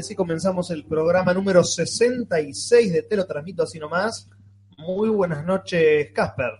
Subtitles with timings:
[0.00, 4.30] y así comenzamos el programa número 66 de Te lo transmito así nomás.
[4.78, 6.52] Muy buenas noches, Casper.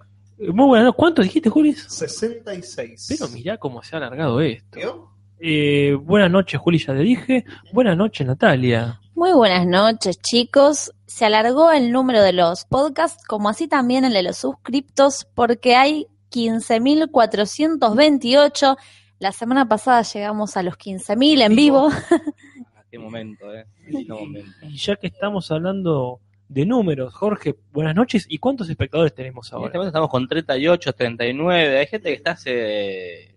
[0.52, 1.72] Muy buenas, ¿cuánto dijiste, Juli?
[1.72, 3.06] 66.
[3.08, 5.08] Pero mirá cómo se ha alargado esto.
[5.38, 7.46] Eh, buenas noches, Juli, ya te dije.
[7.72, 9.00] Buenas noches, Natalia.
[9.14, 10.92] Muy buenas noches, chicos.
[11.06, 15.76] Se alargó el número de los podcasts, como así también el de los suscriptos, porque
[15.76, 18.76] hay 15.428.
[19.18, 21.88] La semana pasada llegamos a los 15.000 en vivo.
[22.90, 23.66] qué momento, eh.
[23.84, 24.50] Qué lindo momento.
[24.62, 28.26] Y ya que estamos hablando de números, Jorge, buenas noches.
[28.28, 29.72] ¿Y cuántos espectadores tenemos En este ahora?
[29.74, 31.78] momento estamos con 38, 39.
[31.78, 33.34] Hay gente que está hace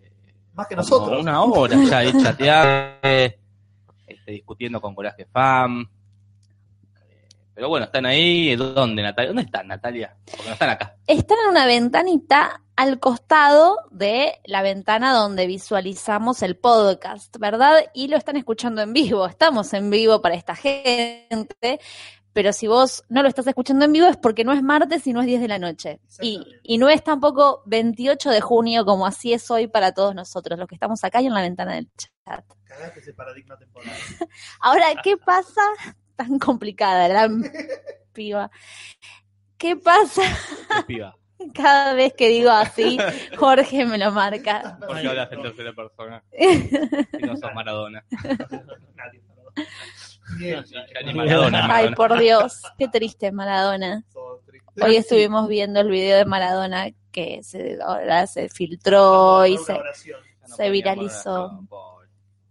[0.54, 1.20] Más que nosotros.
[1.22, 2.98] una hora ya ahí chateando,
[4.06, 5.86] este, discutiendo con Coraje Fam.
[7.54, 8.56] Pero bueno, están ahí.
[8.56, 9.28] ¿Dónde, Natalia?
[9.28, 10.16] ¿Dónde están, Natalia?
[10.26, 10.96] Porque no están acá.
[11.06, 17.84] Están en una ventanita al costado de la ventana donde visualizamos el podcast, ¿verdad?
[17.94, 19.26] Y lo están escuchando en vivo.
[19.26, 21.78] Estamos en vivo para esta gente.
[22.32, 25.12] Pero si vos no lo estás escuchando en vivo es porque no es martes y
[25.12, 26.00] no es 10 de la noche.
[26.20, 30.58] Y, y no es tampoco 28 de junio como así es hoy para todos nosotros,
[30.58, 32.44] los que estamos acá y en la ventana del chat.
[32.64, 33.92] Cagaste ese paradigma temporal.
[34.60, 35.62] Ahora, ¿qué pasa?
[36.16, 37.28] Tan complicada la
[38.12, 38.50] piba.
[39.58, 40.22] ¿Qué pasa
[40.86, 41.16] piba.
[41.54, 42.98] cada vez que digo así?
[43.38, 44.78] Jorge me lo marca.
[44.86, 46.22] ¿Por qué hablas en tercera persona?
[46.32, 48.04] Si no sos Maradona.
[48.94, 49.22] Nadie.
[50.38, 50.64] Bien,
[51.14, 51.58] Maradona.
[51.62, 51.96] Ay, Maradona.
[51.96, 54.04] por Dios, qué triste Maradona.
[54.80, 59.78] Hoy estuvimos viendo el video de Maradona que se, ahora se filtró y se...
[60.44, 61.64] se viralizó.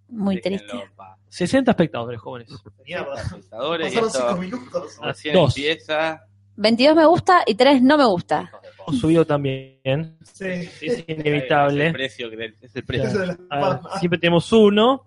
[0.07, 0.93] Muy Déjenlo triste.
[1.39, 1.49] En paz.
[1.49, 2.51] 60 espectadores, jóvenes.
[2.51, 4.97] Espectadores, y Pasaron esto cinco minutos.
[5.01, 5.57] Así Dos.
[5.57, 6.25] empieza.
[6.55, 8.51] 22 me gusta y 3 no me gusta.
[8.87, 10.17] Hemos subido también.
[10.23, 10.45] Sí.
[10.45, 11.91] Es Es el inevitable.
[11.91, 13.07] precio que- es el precio.
[13.09, 13.99] Eso de las A ver, palmas.
[13.99, 15.05] siempre tenemos uno.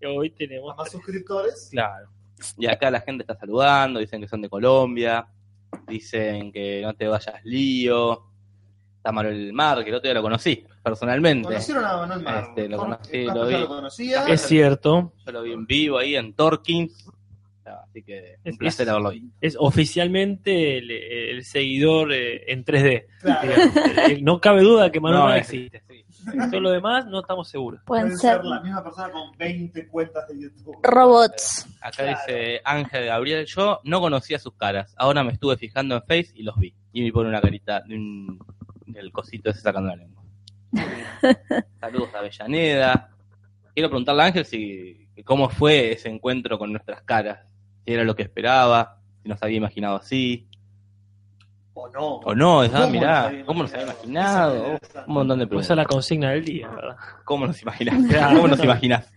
[0.00, 0.74] Y hoy tenemos.
[0.76, 1.68] Más suscriptores.
[1.70, 2.08] Claro.
[2.56, 5.26] Y acá la gente está saludando, dicen que son de Colombia,
[5.88, 8.22] dicen que no te vayas lío.
[8.98, 11.46] Está Manuel Mar, que el otro día lo conocí personalmente.
[11.46, 12.44] ¿Conocieron a Manuel Mar?
[12.48, 13.64] Este, lo conocí, lo vi.
[13.66, 14.24] conocía.
[14.26, 15.12] Es cierto.
[15.24, 17.08] Yo lo vi en vivo ahí en Torkins.
[17.84, 19.28] Así que Es- un placer es- haberlo visto.
[19.40, 23.06] Es oficialmente el, el seguidor eh, en 3D.
[23.20, 23.52] Claro.
[24.08, 25.82] Eh, no cabe duda que Manuel No, es- existe.
[26.50, 27.80] Todo lo demás no estamos seguros.
[27.86, 30.76] Pueden Puede ser ser la misma persona con 20 cuentas de YouTube.
[30.82, 31.66] robots.
[31.80, 32.18] Acá Claro.
[32.26, 34.92] dice Ángel Gabriel, yo no conocía sus caras.
[34.98, 36.74] Ahora me estuve fijando en Face y los vi.
[36.92, 38.38] Y me pone una carita de un-
[38.88, 40.22] del cosito ese sacando la lengua.
[41.80, 43.10] Saludos a Avellaneda.
[43.74, 47.46] Quiero preguntarle a Ángel si cómo fue ese encuentro con nuestras caras.
[47.84, 50.48] Si era lo que esperaba, si nos había imaginado así.
[51.74, 52.16] O no.
[52.16, 54.56] O no, ah, ¿Cómo mirá, nos ¿cómo nos había imaginado?
[54.56, 54.76] imaginado?
[54.82, 55.94] Esa es la Un montón de Pues esa es la preguntas.
[55.94, 56.96] consigna del día, ¿verdad?
[57.24, 57.94] ¿Cómo nos imaginás?
[58.34, 59.12] ¿Cómo nos imaginás?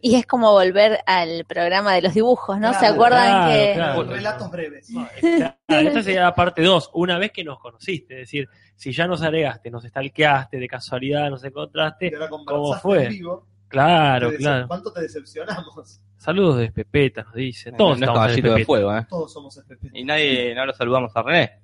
[0.00, 2.72] Y es como volver al programa de los dibujos, ¿no?
[2.74, 4.04] ¿Se acuerdan claro, que claro.
[4.04, 4.88] Relatos breves.
[5.20, 5.56] Esta
[6.02, 8.14] sería la parte 2, una vez que nos conociste.
[8.14, 12.12] Es decir, si ya nos agregaste, nos stalkeaste, de casualidad nos Y encontraste.
[12.14, 13.04] ahora ¿Cómo fue?
[13.06, 13.46] en vivo.
[13.66, 14.68] Claro, claro.
[14.68, 16.00] ¿Cuánto te decepcionamos?
[16.16, 17.72] Saludos de Pepeta, nos dice.
[17.72, 18.66] Todos no estamos caballito de Pepeta.
[18.66, 19.06] fuego, ¿eh?
[19.08, 19.90] Todos somos FP.
[19.92, 21.58] Y nadie, no lo saludamos a René.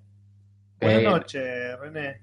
[0.80, 2.20] Buenas Eh, noches, René.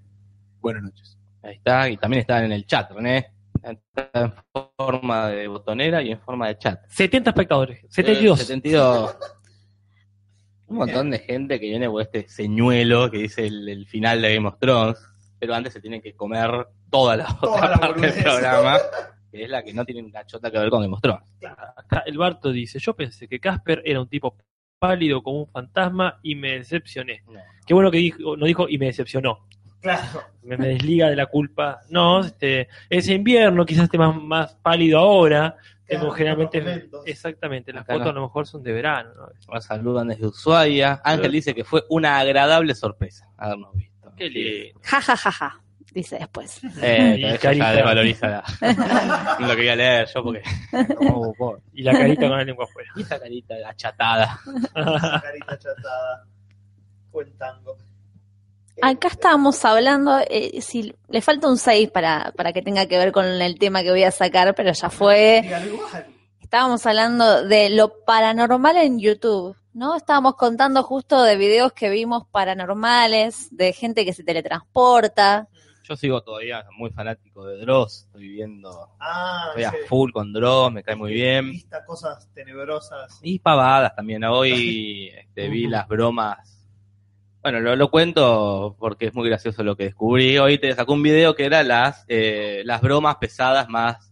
[0.59, 1.17] Buenas noches.
[1.41, 3.31] Ahí está, y también está en el chat, René.
[3.63, 4.33] En
[4.77, 6.79] forma de botonera y en forma de chat.
[6.87, 8.39] 70 espectadores, 72.
[8.39, 9.17] Eh, 72.
[10.67, 14.35] Un montón de gente que viene por este señuelo que dice el, el final de
[14.35, 14.97] Game of Thrones,
[15.37, 18.77] pero antes se tiene que comer toda la Toda otra la parte del programa,
[19.31, 21.23] que es la que no tiene una chota que ver con Game of Thrones.
[21.75, 24.37] Acá el Barto dice, yo pensé que Casper era un tipo
[24.79, 27.23] pálido como un fantasma y me decepcioné.
[27.27, 27.39] No.
[27.65, 29.47] Qué bueno que dijo, no dijo y me decepcionó.
[29.81, 30.21] Claro.
[30.43, 31.81] Me, me desliga de la culpa.
[31.89, 35.55] No, este, es invierno, quizás esté más, más pálido ahora.
[35.85, 38.11] Claro, Tengo generalmente, exactamente, las Acá fotos no.
[38.11, 39.09] a lo mejor son de verano.
[39.15, 39.53] ¿no?
[39.53, 41.01] Nos saludan desde Ushuaia.
[41.03, 44.13] Ángel dice que fue una agradable sorpresa habernos visto.
[44.15, 44.79] Qué lindo.
[44.83, 45.61] ja ja ja ja,
[45.93, 46.61] dice después.
[46.81, 47.71] Eh, Y carita.
[47.73, 48.43] desvaloriza la-
[49.39, 50.43] lo que quería leer yo porque.
[51.73, 52.91] Y la carita con la lengua afuera.
[52.95, 54.39] Y esa carita achatada.
[54.75, 56.25] Esa carita chatada.
[57.11, 57.77] Buen tango.
[58.81, 63.11] Acá estábamos hablando, eh, si le falta un 6 para, para que tenga que ver
[63.11, 65.43] con el tema que voy a sacar, pero ya fue.
[66.39, 69.95] Estábamos hablando de lo paranormal en YouTube, ¿no?
[69.95, 75.47] Estábamos contando justo de videos que vimos paranormales, de gente que se teletransporta.
[75.83, 78.05] Yo sigo todavía muy fanático de Dross.
[78.07, 78.89] Estoy viendo.
[78.99, 79.77] Ah, Estoy a sí.
[79.87, 81.51] full con Dross, me cae muy bien.
[81.51, 83.19] Vista cosas tenebrosas.
[83.21, 84.23] Y pavadas también.
[84.23, 86.60] Hoy este, vi las bromas.
[87.41, 90.37] Bueno, lo, lo cuento porque es muy gracioso lo que descubrí.
[90.37, 94.11] Hoy te sacó un video que era las, eh, las bromas pesadas más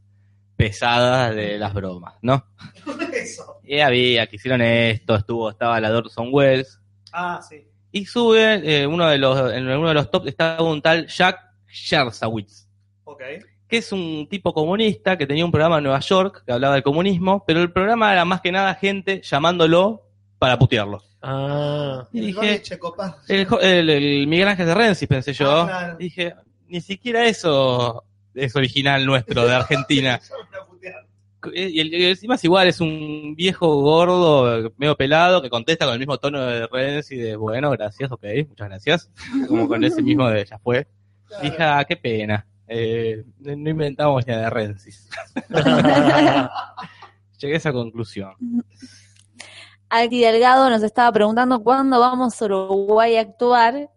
[0.56, 2.44] pesadas de las bromas, ¿no?
[3.14, 3.62] eso?
[3.64, 6.82] Y había que hicieron esto, estuvo, estaba la Dorson Wells.
[7.14, 7.66] Ah, sí.
[7.92, 11.40] Y sube, eh, uno de los, en uno de los tops estaba un tal Jack
[11.68, 12.68] Scherzowitz,
[13.04, 13.22] Ok.
[13.68, 16.84] que es un tipo comunista que tenía un programa en Nueva York que hablaba del
[16.84, 20.04] comunismo, pero el programa era más que nada gente llamándolo
[20.40, 21.02] para putearlo.
[21.22, 22.64] Ah, Y El dije,
[23.28, 25.62] el, jo- el- el Miguel Ángel de Renzi, pensé yo.
[25.62, 25.98] Ah, claro.
[25.98, 26.34] Dije,
[26.68, 30.20] ni siquiera eso es original nuestro de Argentina.
[30.70, 31.06] Putear.
[31.54, 36.00] Y, el- encima es igual, es un viejo gordo, medio pelado, que contesta con el
[36.00, 39.10] mismo tono de Renzi de, bueno, gracias, ok, muchas gracias.
[39.48, 40.88] Como con ese mismo de, ya fue.
[41.28, 41.44] Claro.
[41.44, 42.46] Dije, ah, qué pena.
[42.68, 44.92] Eh, no inventamos ni de Renzi.
[47.40, 48.34] Llegué a esa conclusión.
[49.90, 53.90] Aldi Delgado nos estaba preguntando cuándo vamos a Uruguay a actuar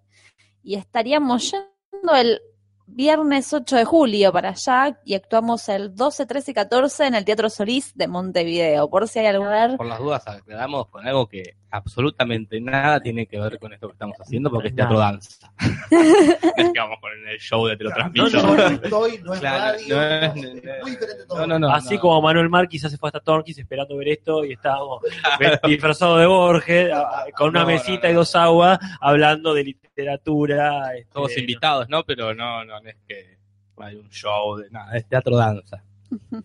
[0.62, 2.40] y estaríamos yendo el
[2.86, 7.24] viernes 8 de julio para allá y actuamos el 12, 13 y 14 en el
[7.26, 9.76] Teatro Solís de Montevideo, por si hay algo a ver.
[9.76, 13.92] Por las dudas aclaramos con algo que absolutamente nada tiene que ver con esto que
[13.94, 15.50] estamos haciendo porque es teatro danza.
[15.90, 18.28] es que vamos con el show de te lo transmito.
[18.30, 21.38] no, no, no estoy, no es Claro, radio, no no, es- es muy diferente todo.
[21.38, 21.70] No, no, no.
[21.74, 22.00] Así no.
[22.02, 25.02] como Manuel Márquez se fue hasta Torquis esperando ver esto y estábamos
[25.66, 26.90] disfrazados de Borges,
[27.36, 28.12] con una mesita no.
[28.12, 30.94] y dos aguas, hablando de literatura.
[30.96, 32.04] este, Todos invitados, ¿no?
[32.04, 33.38] Pero no, no, no es que
[33.78, 35.82] hay un show de nada, es teatro danza.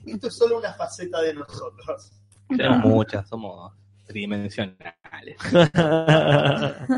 [0.05, 2.11] Esto es solo una faceta de nosotros.
[2.47, 3.73] Tenemos muchas, somos
[4.07, 5.37] tridimensionales.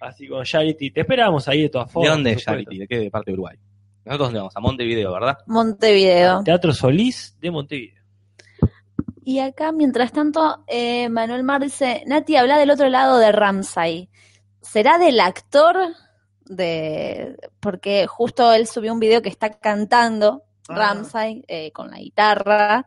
[0.00, 2.12] Así con Charity, te esperamos ahí de todas ¿De formas.
[2.12, 2.44] dónde por es.
[2.44, 2.78] Charity?
[2.78, 3.56] ¿De qué parte de Uruguay?
[4.04, 5.38] Nosotros dónde vamos a Montevideo, ¿verdad?
[5.46, 6.42] Montevideo.
[6.44, 8.02] Teatro Solís de Montevideo.
[9.24, 14.10] Y acá, mientras tanto, eh, Manuel Mar dice, Nati, habla del otro lado de Ramsay.
[14.60, 15.76] ¿Será del actor?
[16.46, 20.74] de Porque justo él subió un video que está cantando Ah.
[20.76, 22.86] Ramsay eh, con la guitarra.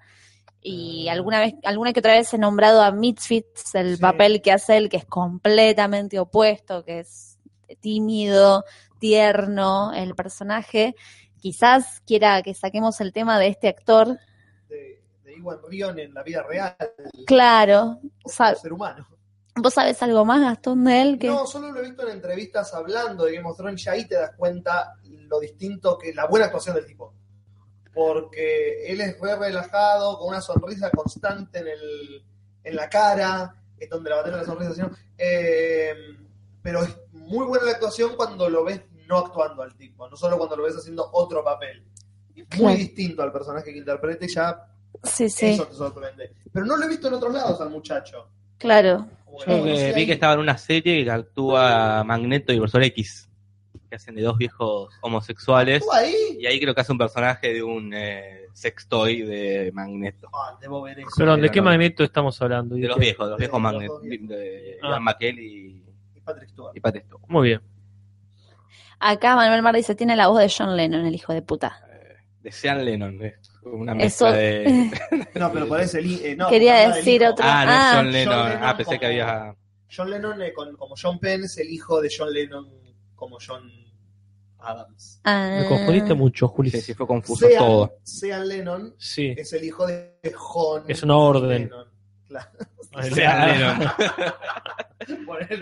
[0.69, 4.01] Y alguna vez, alguna que otra vez he nombrado a Misfits, el Sí.
[4.01, 7.37] papel que hace él, que es completamente opuesto, que es
[7.79, 8.65] tímido,
[8.99, 10.93] tierno, el personaje.
[11.39, 14.19] Quizás quiera que saquemos el tema de este actor.
[14.67, 16.75] De, de Iwan Rion en la vida real,
[17.25, 19.07] Claro, ser humano.
[19.55, 21.17] ¿Vos sabés algo más, Gastón, de él?
[21.17, 21.27] Que...
[21.27, 24.15] No, solo lo he visto en entrevistas hablando de Game of Thrones y ahí te
[24.15, 27.13] das cuenta lo distinto que la buena actuación del tipo.
[27.97, 32.23] Porque él es re relajado, con una sonrisa constante en, el,
[32.63, 35.95] en la cara, es donde la batalla de la sonrisa, sino, eh,
[36.61, 40.37] pero es muy buena la actuación cuando lo ves no actuando al tipo, no solo
[40.37, 41.83] cuando lo ves haciendo otro papel.
[42.35, 42.77] Muy Claro.
[42.77, 44.63] distinto al personaje que interpreta y ya
[45.03, 46.33] Sí, sí, eso te sorprende.
[46.53, 48.29] Pero no lo he visto en otros lados al muchacho.
[48.59, 49.07] claro.
[49.45, 53.26] Yo eh, vi que estaba en una serie que actúa Magneto y Profesor X,
[53.89, 55.77] que hacen de dos viejos homosexuales.
[55.77, 56.13] ¿Estuvo ahí?
[56.39, 60.29] Y ahí creo que hace un personaje de un eh, sextoy de Magneto.
[60.33, 61.09] Ah, debo ver eso.
[61.17, 62.75] Perdón, ¿de qué magneto estamos hablando?
[62.75, 63.99] De los viejos, de los viejos Magneto.
[63.99, 64.99] De Ah.
[65.19, 65.83] Ian y,
[66.15, 66.75] Y Patrick Stewart.
[66.75, 67.23] y Patrick Stewart.
[67.27, 67.61] Muy bien.
[68.99, 71.81] Acá Manuel Mar dice, tiene la voz de John Lennon, el hijo de puta.
[72.41, 73.19] De Sean Lennon,
[73.63, 74.91] una Eso- mezcla de...
[75.35, 76.25] No, pero parece el.
[76.25, 77.91] eh, no, Quería decir otro- Ah, no Ah.
[77.97, 78.35] John Lennon.
[78.35, 79.55] John Lennon Ah, pensé que había...
[79.95, 82.67] John Lennon, eh, con- como John Penn, es el hijo de John Lennon
[83.17, 83.69] como John
[84.59, 85.19] Adams.
[85.25, 85.57] Ah.
[85.61, 86.69] Me confundiste mucho, Juli.
[86.71, 87.97] Sí, sí, fue confuso Sean, todo.
[88.03, 89.33] Sean Lennon Sí.
[89.37, 90.83] es el hijo de John.
[90.87, 91.63] Es una orden.
[91.63, 91.87] Lennon.
[92.27, 92.49] Claro.
[93.13, 93.91] Sean Lennon.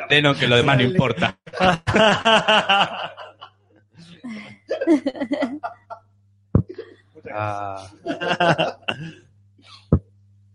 [0.09, 1.37] Lennon, que lo demás no importa.
[7.13, 7.31] Muchas gracias.
[7.33, 8.77] Ah,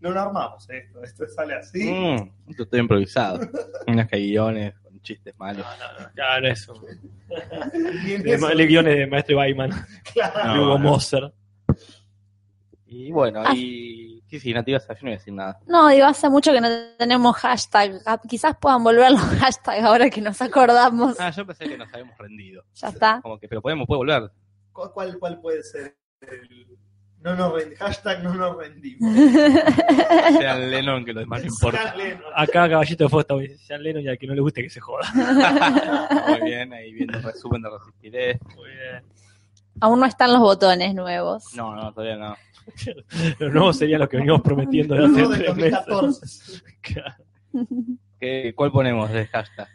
[0.01, 1.85] No lo armamos esto, esto sale así.
[1.93, 3.41] mm, esto estoy improvisado.
[3.87, 5.67] Unas guiones chistes malos.
[6.15, 6.75] Claro, eso.
[7.29, 9.71] De guiones de Maestro Baiman,
[10.13, 10.53] claro.
[10.55, 10.85] de Hugo no.
[10.91, 11.33] Moser.
[12.87, 13.55] Y bueno, Ah.
[13.55, 14.09] y...
[14.29, 15.59] Sí, sí, nativas, yo no voy a decir nada.
[15.67, 18.01] No, digo, hace mucho que no tenemos hashtag.
[18.07, 21.19] Ah, Quizás puedan volver los hashtags ahora que nos acordamos.
[21.19, 22.63] Ah, yo pensé que nos habíamos rendido.
[22.75, 23.21] Ya está.
[23.23, 24.31] Como que, pero podemos, puede volver.
[24.73, 26.67] ¿Cuál, cuál, cuál puede ser el.
[27.23, 29.15] No nos rendi- Hashtag no nos rendimos.
[30.39, 31.95] Sean Lennon, que lo demás no importa.
[32.35, 35.07] Acá Caballito de dice Sean Lennon y al que no le guste que se joda.
[36.29, 38.39] Muy bien, ahí viendo el resumen de Resistiré.
[38.57, 39.05] Muy bien.
[39.81, 41.55] Aún no están los botones nuevos.
[41.55, 42.37] No, no, todavía no.
[43.39, 45.85] Los nuevos serían los que venimos prometiendo de Uno hace de tres meses.
[45.87, 46.63] 2014.
[46.81, 47.25] Claro.
[48.19, 49.69] ¿Qué, ¿Cuál ponemos de hashtag?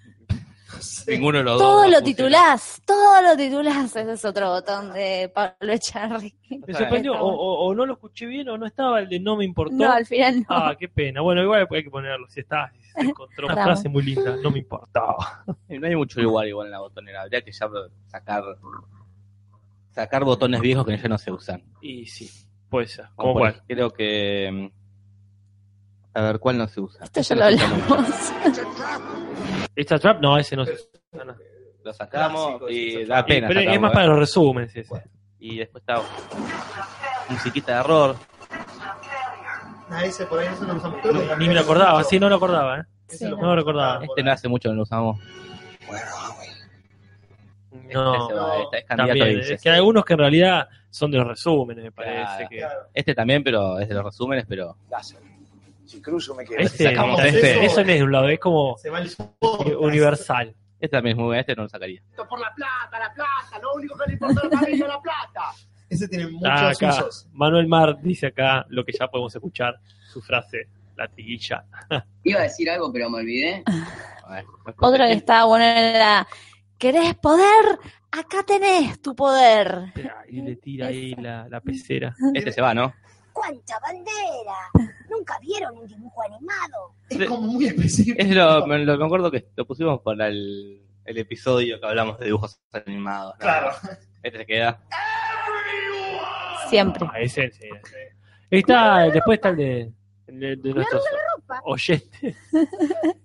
[1.05, 1.12] Sí.
[1.12, 1.62] Ninguno de los dos.
[1.62, 3.96] Todo a lo titulás, todo lo titulás.
[3.96, 6.34] Ese es otro botón de Pablo Echarri.
[6.67, 9.36] Me sorprendió, o, o- o no lo escuché bien o no estaba el de no
[9.38, 9.75] me importó.
[9.75, 10.46] No, al final no.
[10.50, 11.22] Ah, qué pena.
[11.22, 12.27] Bueno, igual hay que ponerlo.
[12.29, 15.44] Si está, si se encontró una frase muy linda, no me importaba.
[15.70, 17.22] Y No hay mucho lugar igual en la botonera.
[17.24, 17.67] Habría que ya
[18.08, 18.44] sacar
[19.91, 21.63] sacar botones viejos que ya no se usan.
[21.82, 22.29] Y sí,
[22.70, 23.05] puede ser.
[23.15, 23.62] Por- cuál.
[23.67, 27.03] Creo que mm, A ver, ¿cuál no se usa?
[27.05, 28.32] Esto ya lo hablamos.
[29.75, 30.75] Extra Trap, no, ese no se
[31.12, 31.36] no, no.
[31.84, 33.48] Lo sacamos Clásico, y da Y- pena.
[33.48, 33.94] pero es más ¿eh?
[33.94, 35.03] para los resúmenes ese.
[35.39, 36.01] Y después está
[37.29, 38.15] musiquita de error.
[39.89, 41.01] Ah, ese por ahí no lo usamos.
[41.01, 42.79] Que Ni me lo acordaba, sí, no lo acordaba.
[42.79, 42.84] ¿eh?
[43.08, 43.44] Sí, lo no.
[43.44, 44.03] No recordaba.
[44.03, 45.20] Este no hace mucho que lo usamos.
[47.94, 49.39] No, Este se va, este es candidato también.
[49.53, 52.24] Es que hay algunos que en realidad son de los resúmenes, me parece.
[52.24, 52.48] Claro.
[52.50, 52.79] que- Claro.
[52.94, 55.20] Este también, pero es de los resúmenes, pero Láser.
[55.85, 56.59] Si cruzo me quedo.
[56.59, 57.65] Este, este.
[57.65, 59.09] eso no es de un lado, es como Se va el
[59.79, 60.55] universal.
[60.79, 61.39] este también es muy bueno.
[61.41, 62.01] Este no lo sacaría.
[62.27, 63.59] Por la plata, la plata.
[63.61, 65.41] Lo único que le importa a la familia es la plata.
[65.89, 67.27] Ese tiene muchos Ah, acá, usos.
[67.31, 69.79] Manuel Mar dice acá lo que ya podemos escuchar,
[70.11, 71.63] su frase, la tiguilla.
[72.23, 73.63] Iba a decir algo, pero me olvidé.
[74.29, 74.45] Ver,
[74.79, 76.27] Otra que estaba buena era,
[76.79, 77.77] ¿querés poder?
[78.11, 79.93] Acá tenés tu poder.
[80.29, 82.15] Y le tira ahí la, la pecera.
[82.33, 82.91] Este se va, ¿no?
[83.35, 84.71] ¡Cuánta bandera!
[85.09, 86.95] ¿Nunca vieron un dibujo animado?
[87.09, 88.17] Es como muy específico.
[88.17, 92.17] Es lo, me, lo, me acuerdo que lo pusimos para el, el episodio que hablamos
[92.17, 93.33] de dibujos animados.
[93.33, 93.39] ¿no?
[93.39, 93.71] Claro.
[94.23, 94.81] Este se queda.
[96.69, 97.05] Siempre.
[97.11, 97.97] Ah, ese, sí, sí.
[98.49, 99.93] Está, después está el de,
[100.27, 101.03] el de, de nuestros
[101.65, 102.37] oyentes.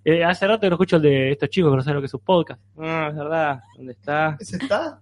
[0.03, 2.07] Eh, hace rato que no escucho el de estos chicos que no saben lo que
[2.07, 2.61] es un podcast.
[2.75, 3.61] No, es verdad.
[3.77, 4.35] ¿Dónde está?
[4.39, 4.99] ¿Ese está?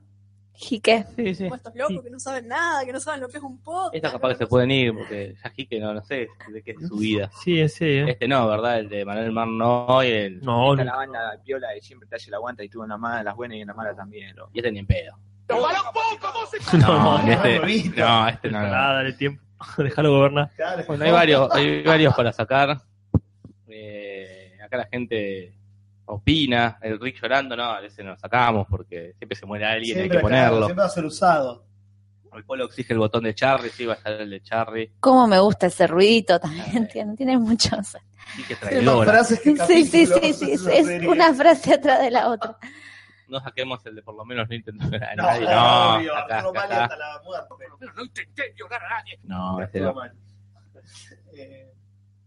[0.61, 1.05] Jique.
[1.15, 1.45] Sí, sí.
[1.45, 3.95] Estos locos que no saben nada, que no saben lo que es un podcast.
[3.95, 6.85] Esta capaz que se pueden ir porque ya que no, no sé de qué es
[6.85, 7.31] su vida.
[7.41, 8.09] Sí, ese, ¿eh?
[8.11, 8.79] Este no, ¿verdad?
[8.79, 10.41] El de Manuel Mar no y el.
[10.41, 10.91] No, Esta no.
[10.91, 13.35] la banda piola de siempre te hace la aguanta y tú en las malas, las
[13.37, 14.35] buenas y en las malas también.
[14.35, 15.17] lo- Y este ni en pedo.
[15.47, 15.69] No, No,
[17.31, 17.59] este,
[17.95, 18.61] no, este no.
[18.61, 18.67] no.
[18.69, 19.41] Nada, dale tiempo.
[19.77, 20.51] Déjalo gobernar.
[20.87, 22.81] Bueno, hay varios, hay varios para sacar.
[23.69, 25.53] Eh, acá la gente
[26.09, 26.77] opina.
[26.81, 30.03] El Rick llorando, no, a veces no lo sacamos porque siempre se muere alguien, Siempre,
[30.03, 30.65] hay que claro, ponerlo.
[30.67, 31.65] siempre va a ser usado.
[32.33, 34.91] El polo exige el botón de Charry, sí, va a estar el de Charry.
[34.99, 36.87] Cómo me gusta ese ruidito también.
[36.91, 37.87] Tiene, tiene muchos.
[38.35, 39.19] Sí, que traidora.
[39.27, 40.51] que Sí, sí, sí, sí.
[40.71, 42.55] Es, una frase atrás de la otra.
[43.27, 45.45] No saquemos el de por lo menos no intentó ver a No, nadie.
[45.45, 47.55] no, No, obvio, acá, Arturo acá, hasta la muerte.
[47.95, 49.19] No intenté violar a nadie.
[49.23, 49.93] No, Arturo no.
[49.95, 50.13] Mali.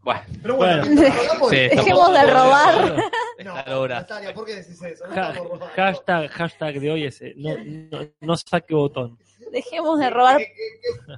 [0.02, 1.49] Eh, Bueno, Pero bueno, Bueno.
[1.50, 2.97] Sí, Dejemos de robar.
[3.44, 3.88] No.
[3.88, 5.06] Natalia, ¿por qué decís eso?
[5.06, 5.66] No Ha- robando.
[5.76, 7.35] hashtag, hashtag de hoy ese.
[7.37, 9.16] No, no, no saque botón.
[9.52, 11.14] Dejemos de robar ¿Qué- qué- qué-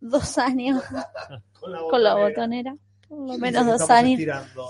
[0.00, 0.82] dos años
[1.60, 2.72] Con la con la botonera.
[2.72, 2.76] botonera.
[3.08, 4.12] Por lo ¿Quién menos dos años.
[4.12, 4.68] estirando?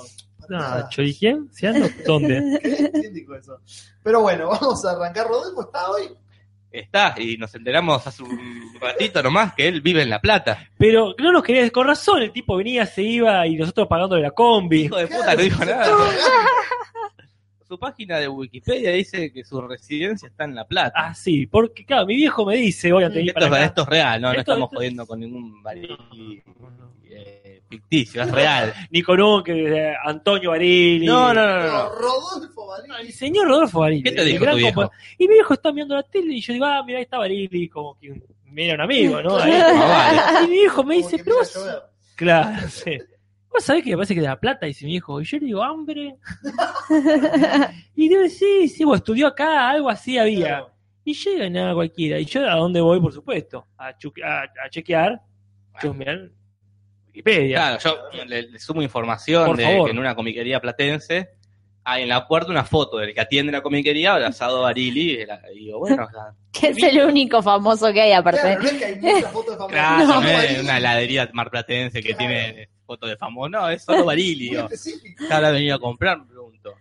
[1.52, 1.88] ¿Se anda?
[2.06, 2.58] ¿Dónde?
[2.92, 3.60] ¿Quién dijo eso?
[4.02, 5.26] Pero bueno, vamos a arrancar.
[5.28, 6.08] Rodolfo está hoy.
[6.70, 10.68] Está, y nos enteramos hace un ratito nomás que él vive en La Plata.
[10.78, 14.30] Pero no nos quería, con razón, el tipo venía, se iba y nosotros pagándole la
[14.32, 14.82] combi.
[14.84, 15.86] Hijo de puta, no dijo nada.
[17.68, 20.94] Su página de Wikipedia dice que su residencia está en La Plata.
[20.96, 23.88] Ah, sí, porque claro, mi viejo me dice, voy a tener esto, es- esto es
[23.88, 25.98] real, no, no estamos esto- jodiendo con ningún baril
[27.10, 28.72] eh, ficticio, es real.
[28.90, 29.52] Ni con un que
[29.90, 31.06] eh, Antonio Barili.
[31.06, 31.88] No, no, no, no.
[31.90, 32.94] Rodolfo Valini.
[33.00, 34.02] El señor Rodolfo Barili.
[34.02, 34.90] ¿Qué te dijo tu viejo?
[35.18, 37.68] Y mi viejo está mirando la tele y yo digo, ah, mira, ahí está Barili,
[37.68, 39.36] como que mira un amigo, ¿no?
[39.36, 39.52] Ahí.
[39.52, 40.44] Ah, vale.
[40.46, 41.58] Y mi viejo me dice, pero vos,
[42.16, 42.98] claro, sí.
[43.50, 45.20] Vos sabés que me parece que de La Plata, dice mi hijo.
[45.20, 46.16] Y yo le digo, hambre.
[47.96, 50.46] y digo, sí, sí, vos estudió acá, algo así había.
[50.46, 50.70] Claro.
[51.04, 52.18] Y llega nada cualquiera.
[52.20, 55.20] Y yo a dónde voy, por supuesto, a, chu- a, a chequear,
[55.80, 56.30] chusmear
[57.18, 57.78] Wikipedia.
[57.78, 57.78] Claro,
[58.12, 59.86] yo le, le sumo información Por de favor.
[59.86, 61.30] que en una comiquería platense
[61.84, 65.12] hay en la puerta una foto del que atiende la comiquería abrazado a Barili.
[65.22, 68.40] Y la- y digo, bueno, o sea, Que es el único famoso que hay aparte.
[68.40, 69.72] Claro, no es que hay muchas fotos de famosos.
[69.72, 70.60] claro, No, no es Valini.
[70.60, 72.18] una heladería marplatense que Claro.
[72.18, 73.50] tiene fotos de famosos.
[73.50, 74.50] No, es solo Barili.
[75.30, 76.18] La he venido a comprar,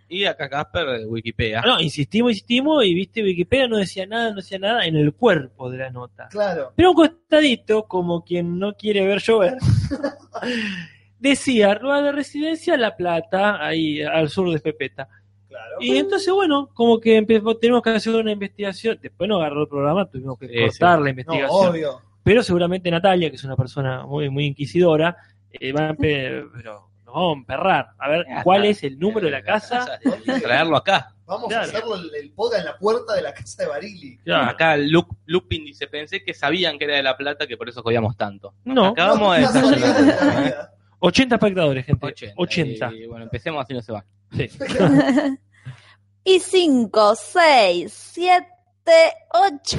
[0.10, 1.62] Y acá Casper de Wikipedia.
[1.62, 5.70] No, insistimos, insistimos, y viste, Wikipedia no decía nada, no decía nada en el cuerpo
[5.70, 6.28] de la nota.
[6.30, 6.74] Claro.
[6.76, 9.58] Pero un costadito, como quien no quiere ver llover,
[11.20, 15.08] decía, rueda de residencia La Plata, ahí al sur de Pepeta.
[15.48, 15.78] Claro.
[15.80, 19.00] Y entonces, bueno, como que empezó, tenemos que hacer una investigación.
[19.02, 21.70] Después nos agarró el programa, tuvimos que Sí, cortar la No, investigación.
[21.70, 22.02] obvio.
[22.24, 25.16] Pero seguramente Natalia, que es una persona muy, muy inquisidora,
[25.52, 27.90] eh, va a pero nos vamos a emperrar.
[27.98, 29.98] A ver cuál es el número de la casa.
[30.04, 31.16] y Traerlo acá.
[31.26, 31.64] Vamos Claro.
[31.64, 34.18] a hacerlo el, el podcast en la puerta de la casa de Barili.
[34.20, 34.50] Claro.
[34.52, 37.82] Acá Luke, Lupin dice, pensé que sabían que era de La Plata, que por eso
[37.82, 38.54] jodíamos tanto.
[38.66, 40.44] No, Acabamos de Casualidad de la desayunar.
[40.44, 40.74] vida.
[41.00, 42.06] 80 espectadores, gente.
[42.06, 42.34] 80.
[42.38, 42.94] 80.
[42.94, 44.06] Y bueno, empecemos así no se va.
[44.36, 44.50] Sí.
[46.30, 48.46] Y 5, 6, 7,
[49.34, 49.78] 8.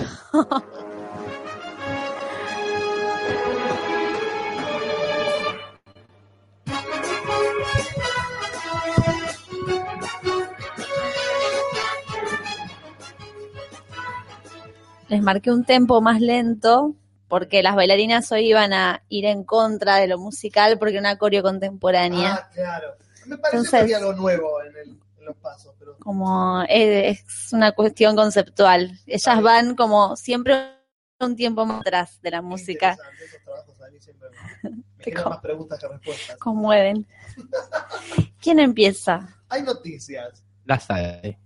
[15.08, 16.94] Les marqué un tempo más lento
[17.28, 21.18] porque las bailarinas hoy iban a ir en contra de lo musical porque era una
[21.18, 22.34] coreo contemporánea.
[22.34, 22.94] Ah, claro.
[23.26, 27.18] Me pareció Entonces- que había algo nuevo en, el- en los pasos, pero Como es,
[27.20, 28.98] es una cuestión conceptual.
[29.06, 30.74] Ellas van como siempre
[31.20, 32.92] un tiempo más atrás de la música.
[32.92, 34.28] interesante, esos trabajos a mí siempre
[34.62, 36.36] me, me Te generan co- más preguntas que respuestas.
[36.38, 37.06] Conmueven.
[38.40, 39.28] ¿Quién empieza?
[39.48, 40.42] Hay noticias.
[40.64, 41.36] Las hay.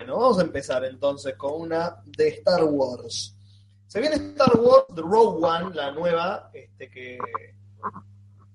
[0.00, 3.36] Bueno, vamos a empezar entonces con una de Star Wars.
[3.86, 7.18] Se viene Star Wars The Rogue One, la nueva, este que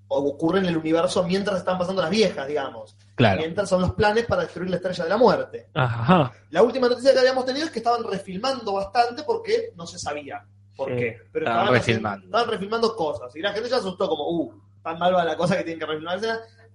[0.08, 2.98] ocurre en el universo mientras están pasando las viejas, digamos.
[3.14, 3.42] Claro.
[3.42, 5.70] Mientras son los planes para destruir la estrella de la muerte.
[5.76, 6.32] Ajá.
[6.50, 10.44] La última noticia que habíamos tenido es que estaban refilmando bastante porque no se sabía
[10.76, 10.96] por Sí.
[10.96, 11.18] qué.
[11.32, 12.10] Pero Estaban estaban, refilmando.
[12.18, 13.36] haciendo- estaban refilmando cosas.
[13.36, 15.86] Y la gente ya asustó como, uh, tan mal va la cosa que tienen que
[15.86, 16.20] refilmar.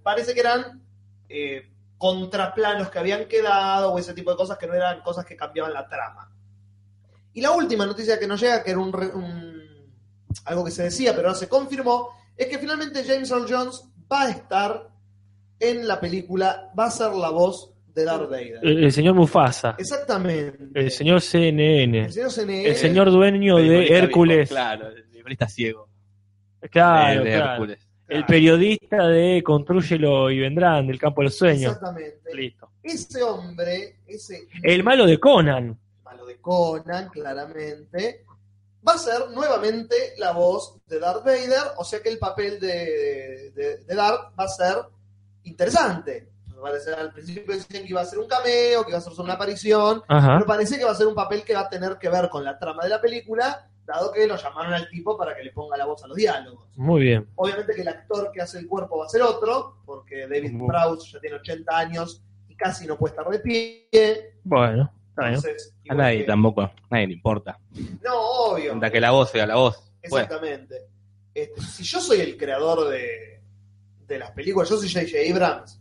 [0.01, 0.81] Parece que eran
[1.27, 1.69] eh,
[2.01, 5.71] contraplanos que habían quedado o ese tipo de cosas que no eran cosas que cambiaban
[5.71, 6.31] la trama.
[7.33, 9.61] Y la última noticia que nos llega, que era un, re- un-
[10.45, 14.23] algo que se decía, pero no se confirmó, es que finalmente James Earl Jones va
[14.23, 14.89] a estar
[15.59, 18.59] en la película, va a ser la voz de Darth Vader.
[18.63, 19.75] El, el señor Mufasa.
[19.77, 20.57] Exactamente.
[20.73, 22.05] El señor CNN.
[22.05, 22.65] El señor CNN.
[22.67, 24.49] El señor dueño de Hércules.
[24.49, 25.87] Claro, el librista ciego.
[26.71, 27.51] Claro, de, de claro.
[27.51, 27.87] Hércules.
[28.11, 31.73] El periodista de Contrúyelo y vendrán, del campo de los sueños.
[31.73, 32.35] Exactamente.
[32.35, 32.69] Listo.
[32.83, 35.79] Ese hombre, ese El malo de Conan.
[36.03, 38.25] malo de Conan, claramente,
[38.87, 43.51] va a ser nuevamente la voz de Darth Vader, o sea que el papel de,
[43.55, 44.75] de, de Darth va a ser
[45.43, 46.27] interesante.
[46.61, 49.23] Parece, al principio decían que iba a ser un cameo, que iba a ser solo
[49.23, 50.33] una aparición, Ajá.
[50.35, 52.43] pero parece que va a ser un papel que va a tener que ver con
[52.43, 55.77] la trama de la película, dado que lo llamaron al tipo para que le ponga
[55.77, 56.67] la voz a los diálogos.
[56.77, 57.27] Muy bien.
[57.35, 60.57] Obviamente que el actor que hace el cuerpo va a ser otro, porque David.
[60.67, 64.35] Prowse ya tiene 80 años y casi no puede estar de pie.
[64.43, 65.35] Bueno, está bien.
[65.35, 67.59] Entonces, A nadie que- tampoco, a nadie le importa.
[68.03, 68.71] No, obvio.
[68.71, 69.75] Mientras que la voz sea la voz.
[70.09, 70.75] Bueno, Exactamente.
[71.33, 73.41] Este, si yo soy el creador de,
[74.07, 75.31] de las películas, yo soy J.J.
[75.31, 75.79] Abrams,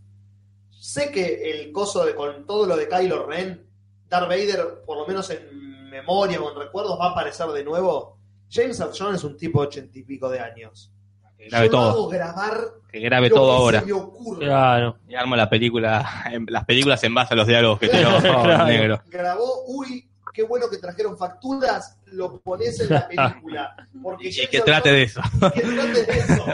[0.70, 3.66] sé que el coso de con todo lo de Kylo Ren,
[4.08, 8.18] Darth Vader, por lo menos en memoria o en recuerdos, va a aparecer de nuevo.
[8.50, 10.92] James Earl Jones es un tipo de ochenta y pico de años.
[11.38, 11.90] que grabe yo todo.
[11.90, 13.80] hago grabar Que grabe lo todo que ahora.
[13.80, 14.38] se me ocurra.
[14.46, 14.98] Claro.
[15.08, 18.66] Y arma la película, en- las películas en base a los diálogos que tiene Claro.
[18.66, 19.02] negro.
[19.06, 23.74] grabó, uy, qué bueno que trajeron facturas, lo pones en la película.
[24.02, 25.20] Porque Y James que Earl trate de eso.
[25.40, 26.44] Jones- que trate de eso.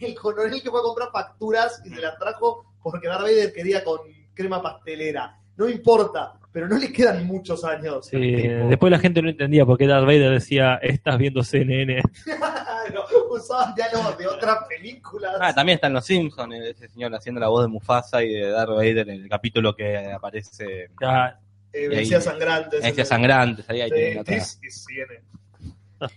[0.00, 3.82] El coronel que fue a comprar facturas y se las trajo porque Darth Vader quería
[3.82, 4.00] con
[4.34, 5.38] crema pastelera.
[5.56, 8.06] No importa, pero no le quedan muchos años.
[8.06, 8.18] Sí,
[8.68, 12.02] después la gente no entendía por qué Darth Vader decía, estás viendo CNN.
[12.24, 15.36] Claro, usaban diálogos de otras películas.
[15.40, 18.70] Ah, también están los Simpsons, ese señor haciendo la voz de Mufasa y de Darth
[18.70, 21.38] Vader en el capítulo que aparece Ya,
[21.72, 22.84] Eh, Vencía sangrantes.
[22.84, 24.34] Ese Sangrantes, ahí, ahí Sí, tienen otra.
[24.34, 25.24] this is CNN.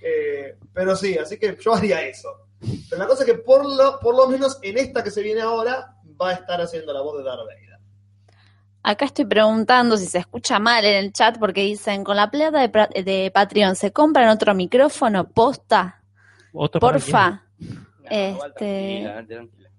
[0.01, 2.29] Eh, pero sí, así que yo haría eso.
[2.89, 5.41] Pero la cosa es que por lo, por lo menos en esta que se viene
[5.41, 7.66] ahora va a estar haciendo la voz de Darth Vader.
[8.89, 12.65] Acá estoy preguntando si se escucha mal en el chat porque dicen, con la plata
[12.65, 15.27] de, de Patreon, ¿se compran otro micrófono?
[15.29, 16.01] ¿Posta?
[16.53, 17.43] otro Porfa.
[17.59, 17.69] No,
[18.09, 19.69] Este- tranquila, tranquila.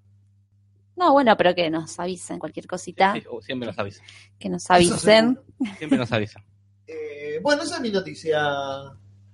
[0.97, 4.03] No, bueno, pero que nos avisen cualquier cosita, Sí, sí, siempre nos avisa.
[4.39, 5.39] que nos avisen.
[5.79, 6.41] Siempre nos avisa.
[6.91, 8.41] Eh, bueno, esa es mi noticia.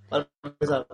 [0.08, 0.84] Para empezar.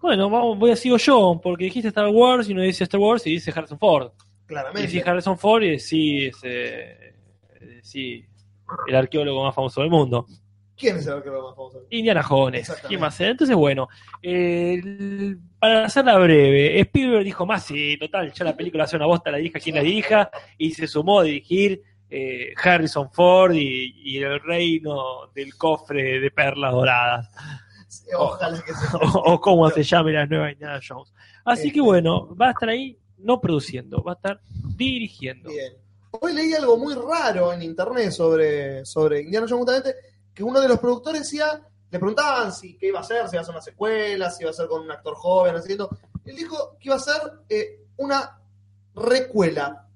[0.00, 3.26] Bueno, vamos, voy a sigo yo, porque dijiste Star Wars y uno dice Star Wars
[3.26, 4.12] y dice Harrison Ford.
[4.14, 4.82] Y Claramente.
[4.86, 7.15] decís Harrison Ford y decís, eh,
[7.86, 8.26] decís
[8.88, 10.26] el arqueólogo más famoso del mundo.
[10.76, 11.82] ¿Quién es el arquero más famoso?
[11.88, 12.70] Indiana Jones.
[12.86, 13.18] ¿Quién más?
[13.20, 13.88] Entonces, bueno,
[14.22, 19.30] el- para hacerla breve, Spielberg dijo más, sí, total, ya la película hace una bosta,
[19.30, 24.18] la dirija quien la dirija, y se sumó a dirigir eh, Harrison Ford y, y
[24.18, 27.28] el reino del cofre de perlas doradas,
[28.18, 31.12] Ojalá que se o, o como se llame la nueva Indiana Jones.
[31.44, 31.80] Así que Este.
[31.80, 34.40] bueno, va a estar ahí, no produciendo, va a estar
[34.76, 35.48] dirigiendo.
[35.50, 35.72] Bien.
[36.20, 39.96] Hoy leí algo muy raro en internet sobre, sobre Indiana Jones, justamente,
[40.32, 43.40] que uno de los productores decía, le preguntaban si qué iba a hacer, si iba
[43.40, 45.90] a hacer una secuela, si iba a ser con un actor joven, haciendo.
[46.24, 48.38] Él dijo que iba a ser eh, una
[48.94, 49.86] recuela.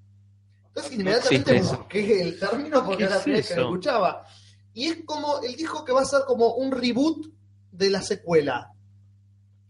[0.69, 4.27] Entonces inmediatamente busqué el término porque ¿Qué era la primera que lo escuchaba.
[4.73, 7.27] Y es como, él dijo que va a ser como un reboot
[7.73, 8.73] de la secuela.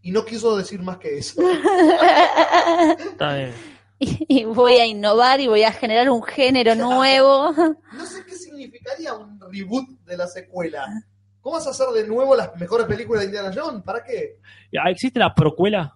[0.03, 1.41] Y no quiso decir más que eso.
[2.99, 3.80] Está bien.
[4.27, 7.51] y voy a innovar y voy a generar un género nuevo.
[7.51, 10.87] No sé qué significaría un reboot de la secuela.
[11.39, 13.83] ¿Cómo vas a hacer de nuevo las mejores películas de Indiana Jones?
[13.83, 14.37] ¿Para qué?
[14.71, 15.95] Ya, ¿Existe la procuela?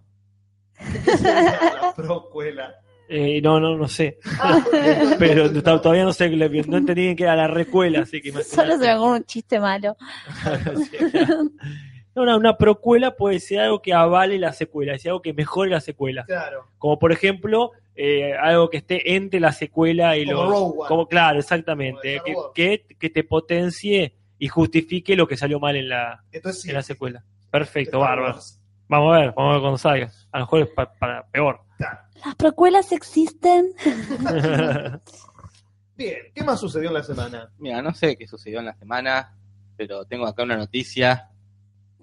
[0.78, 2.76] ¿Qué sería la procuela?
[3.08, 4.18] Eh, no, no, no sé.
[4.40, 4.64] Ah,
[5.20, 8.86] Pero to- todavía no sé, no entendí que era la recuela, así que Solo se
[8.86, 9.96] me ocurre un chiste malo.
[12.16, 15.34] No, no, una procuela puede ser algo que avale la secuela, es decir, algo que
[15.34, 16.24] mejore la secuela.
[16.24, 16.70] Claro.
[16.78, 20.50] Como por ejemplo, eh, algo que esté entre la secuela y Como lo.
[20.50, 20.88] Rogue One.
[20.88, 22.22] Como, claro, Como exactamente.
[22.26, 22.36] Que,
[22.88, 27.24] que, que te potencie y justifique lo que salió mal en la, en la secuela.
[27.52, 28.40] Perfecto, bárbaro.
[28.88, 30.12] Vamos a ver, vamos a ver cuando salga.
[30.32, 31.62] A lo mejor es pa- para peor.
[32.24, 33.74] ¿Las precuelas existen?
[35.98, 37.50] Bien, ¿qué más sucedió en la semana?
[37.58, 39.34] Mira, no sé qué sucedió en la semana,
[39.78, 41.30] pero tengo acá una noticia.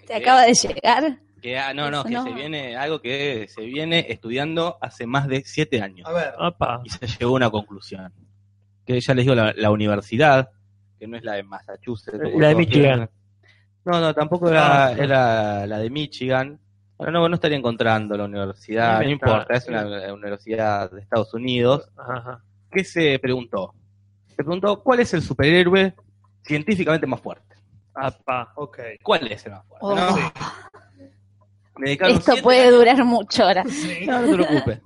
[0.06, 1.18] ¿Te acaba de llegar?
[1.42, 2.22] Que, ah, no, no, que no.
[2.22, 6.08] se viene, algo que se viene estudiando hace más de siete años.
[6.08, 6.80] A ver, Apa.
[6.84, 8.12] Y se llegó a una conclusión.
[8.86, 10.50] Que ya les digo, la, la universidad,
[10.98, 12.18] que no es la de Massachusetts.
[12.36, 13.10] La de Michigan.
[13.84, 16.60] No, no, tampoco era, Ah, era la de Michigan.
[16.96, 21.90] Bueno, no, no estaría encontrando la universidad, no importa, es una universidad de Estados Unidos.
[21.96, 22.40] Ajá.
[22.70, 23.74] ¿Qué se preguntó?
[24.28, 25.94] Se preguntó, ¿cuál es el superhéroe
[26.42, 27.56] científicamente más fuerte?
[27.94, 28.52] Apa.
[28.54, 28.78] ok.
[29.02, 29.84] ¿Cuál es el más fuerte?
[29.84, 30.32] Oh, no?
[31.84, 33.64] Esto puede años- durar mucho ahora.
[33.68, 34.00] Sí.
[34.06, 34.80] No, no te preocupes.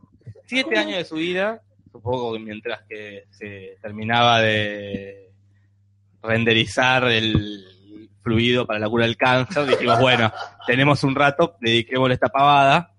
[0.46, 5.30] Siete años de su vida, supongo que mientras que se terminaba de
[6.22, 10.32] renderizar el fluido para la cura del cáncer, dijimos, bueno,
[10.66, 12.92] tenemos un rato, dediquémosle esta pavada.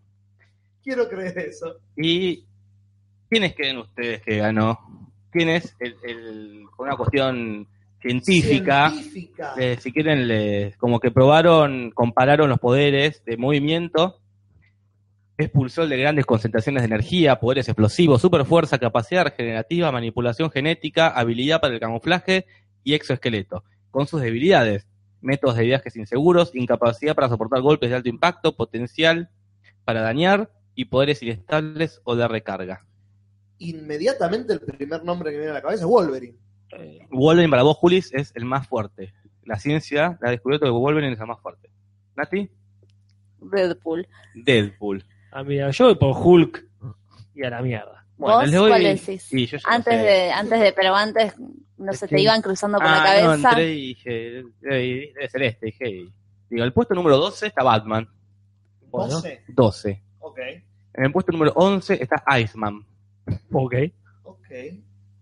[0.83, 1.79] Quiero creer eso.
[1.97, 2.45] ¿Y
[3.29, 5.09] quiénes creen ustedes que ganó?
[5.31, 7.67] ¿Quién es el, una cuestión
[8.01, 8.89] científica?
[8.91, 9.53] Científica.
[9.57, 14.19] Eh, si quieren, les- como que probaron, compararon los poderes de movimiento,
[15.37, 21.75] expulsor de grandes concentraciones de energía, poderes explosivos, superfuerza, capacidad regenerativa, manipulación genética, habilidad para
[21.75, 22.45] el camuflaje
[22.83, 24.87] y exoesqueleto, con sus debilidades,
[25.21, 29.29] métodos de viajes inseguros, incapacidad para soportar golpes de alto impacto, potencial
[29.85, 32.85] para dañar y poderes inestables o de recarga.
[33.59, 36.37] Inmediatamente el primer nombre que me viene a la cabeza es Wolverine.
[37.11, 39.13] Wolverine para vos, Julis, es el más fuerte.
[39.43, 41.69] La ciencia ha descubierto que Wolverine es el más fuerte.
[42.15, 42.49] ¿Nati?
[43.39, 44.07] Deadpool.
[44.35, 45.03] Deadpool.
[45.31, 46.65] Ah, mira, yo voy por Hulk
[47.35, 48.05] y a la mierda.
[48.17, 49.21] ¿Vos doy- cuál decís?
[49.23, 49.99] Sí, yo ya no Antes sé.
[50.01, 51.33] de, antes de, pero antes
[51.77, 53.27] no se te iban cruzando por la Ah, cabeza.
[53.27, 55.89] no, entré y dije, eh, debe ser este, dije.
[55.89, 56.13] y-
[56.49, 58.07] Digo, el puesto número 12 está Batman.
[58.89, 59.15] Bueno.
[59.15, 59.43] 12.
[59.49, 60.01] 12.
[60.19, 60.39] Ok.
[60.93, 62.83] En el puesto número 11 está Iceman.
[63.51, 63.75] Ok.
[64.23, 64.47] Ok.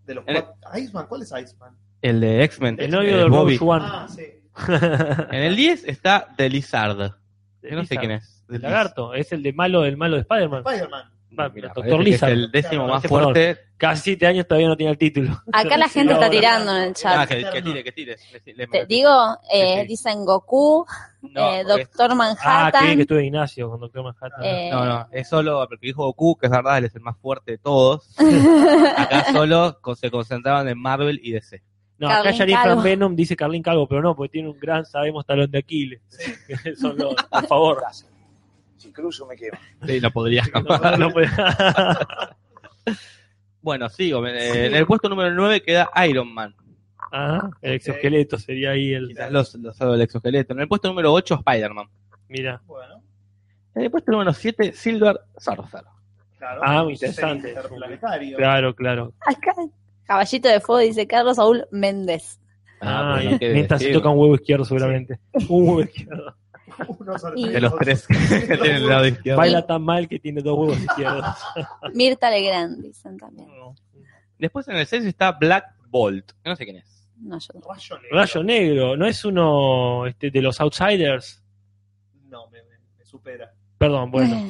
[0.05, 0.55] De los el- cuatro.
[0.79, 1.75] Iceman, ¿cuál es Iceman?
[2.01, 2.77] El de X-Men.
[2.79, 3.57] El novio de Bobby.
[3.57, 3.85] Rose One.
[3.87, 4.23] Ah, sí.
[5.31, 7.13] En el 10 está The Lizard.
[7.61, 7.99] Que no sé Lizard.
[7.99, 8.43] quién es.
[8.49, 10.63] El lagarto, es el de malo del malo de Spider-Man.
[10.65, 11.11] Spider-Man.
[11.53, 12.29] Mira, Doctor Lizard.
[12.31, 13.57] Es el décimo Claro, más fuerte.
[13.77, 15.37] Casi siete años todavía no tiene el título.
[15.51, 17.27] Acá la gente está tirando en el Ah, chat.
[17.29, 18.15] que, que tire, que tire.
[18.45, 19.11] Le- le- Te digo,
[19.51, 20.85] eh, Sí, dicen Goku,
[21.21, 22.85] No, eh, Doctor Ah, Manhattan.
[22.85, 24.43] bien que estuve Ignacio con Doctor Manhattan.
[24.43, 27.17] eh, No, no, es solo porque dijo Goku, que es verdad, él es el más
[27.17, 28.15] fuerte de todos.
[28.97, 31.61] Acá solo con- se concentraban en Marvel y DC.
[31.97, 32.81] no, acá Carlin Sharifa Calvo.
[32.81, 36.01] Venom dice Carlin Calvo, pero no, porque tiene un gran, sabemos, talón de Aquiles.
[36.79, 37.83] Son los, por favor.
[38.77, 39.53] Si cruzo me quedo.
[39.85, 41.29] Sí, lo podría No, no puede-
[43.61, 44.25] Bueno, sigo.
[44.27, 46.55] En el puesto número 9 queda Iron Man.
[47.11, 49.07] Ah, el exoesqueleto sería ahí el.
[49.07, 50.53] Quizás los, los del exoesqueleto.
[50.53, 51.87] En el puesto número 8, Spider-Man.
[52.27, 52.61] Mira.
[52.65, 53.01] Bueno,
[53.75, 55.83] En el puesto número 7, Silver Surfer.
[56.37, 56.61] claro.
[56.63, 57.55] Ah, muy interesante.
[58.37, 59.13] Claro, claro.
[59.25, 59.53] Acá,
[60.05, 62.39] Caballito de Fuego dice Carlos Saúl Méndez.
[62.81, 65.19] Ah, bueno, y ¿qué mientras se toca un huevo izquierdo, seguramente.
[65.49, 66.35] Un huevo izquierdo.
[66.99, 68.15] Uno Y- De los tres que
[68.57, 69.37] tienen el lado izquierdo.
[69.37, 71.25] Baila tan mal que tiene dos huevos izquierdos.
[71.93, 73.47] Mirta Legrand, dicen también.
[74.37, 76.31] Después en el 6 está Black Bolt.
[76.43, 77.07] que No sé quién es.
[77.17, 77.61] No, yo no.
[77.73, 78.17] Rayo negro.
[78.17, 81.41] Rayo Negro, ¿no es uno este, de los Outsiders?
[82.29, 83.53] No, me, me- me supera.
[83.77, 84.49] Perdón, bueno,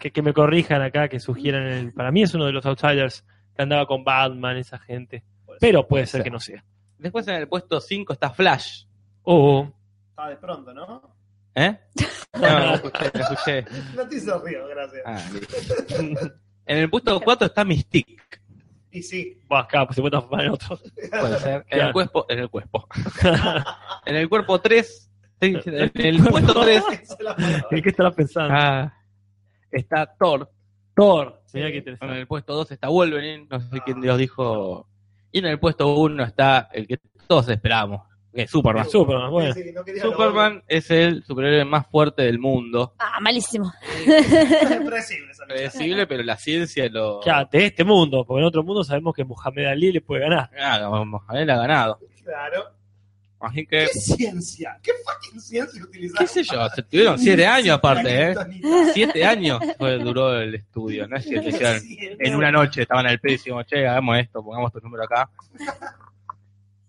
[0.00, 1.66] que, que me corrijan acá, que sugieran.
[1.66, 5.22] El, para mí es uno de los Outsiders que andaba con Batman, esa gente.
[5.60, 6.24] Pero puede ser ser.
[6.24, 6.64] que no sea.
[6.98, 8.84] Después en el puesto 5 está Flash.
[9.22, 9.68] Oh,
[10.10, 11.14] Está de pronto, ¿no?
[11.54, 11.78] ¿Eh?
[12.34, 13.64] No, no escuché, escuché.
[13.94, 15.02] No te hizo río, gracias.
[15.04, 15.20] Ah.
[16.66, 18.16] En el puesto 4 está Mystique.
[18.90, 19.38] Y sí.
[19.50, 20.78] va acá, pues se puede transformar en otro.
[21.10, 21.54] Puede ser.
[21.54, 21.86] En Claro.
[21.88, 22.26] el cuerpo.
[22.28, 22.88] En el cuerpo.
[24.06, 25.10] En el cuerpo 3.
[25.40, 25.56] En
[25.94, 27.66] el puesto 3 Esa es la palabra.
[27.70, 28.54] ¿En qué estará pensando?
[28.56, 28.92] ah,
[29.70, 30.50] está Thor.
[30.94, 31.42] Thor.
[31.54, 32.18] Mirá qué En interesante.
[32.20, 33.46] el puesto 2 está Wolverine.
[33.50, 34.86] No sé quién Dios dijo.
[35.32, 38.02] Y en el puesto 1 está el que todos esperamos.
[38.32, 38.88] Es Superman.
[38.88, 39.52] Superman, bueno.
[39.52, 42.94] Sí, sí, no Superman es el superhéroe más fuerte del mundo.
[42.98, 43.72] Ah, malísimo.
[45.46, 47.22] predecible pero la ciencia lo.
[47.24, 50.50] Ya, de este mundo, porque en otro mundo sabemos que Muhammad Ali le puede ganar.
[50.58, 51.98] Ah, vamos, a ver, ha ganado.
[52.24, 52.70] Claro.
[53.38, 54.78] Así que, ¿Qué ciencia?
[54.80, 56.24] ¿Qué fucking ciencia utilizaron?
[56.24, 58.34] qué sé yo, se tuvieron siete años aparte, ¿eh?
[58.94, 63.32] Siete años fue, duró el estudio, ¿no es que en una noche estaban al pedo
[63.32, 65.28] y decimos, che, hagamos esto, pongamos tu número acá.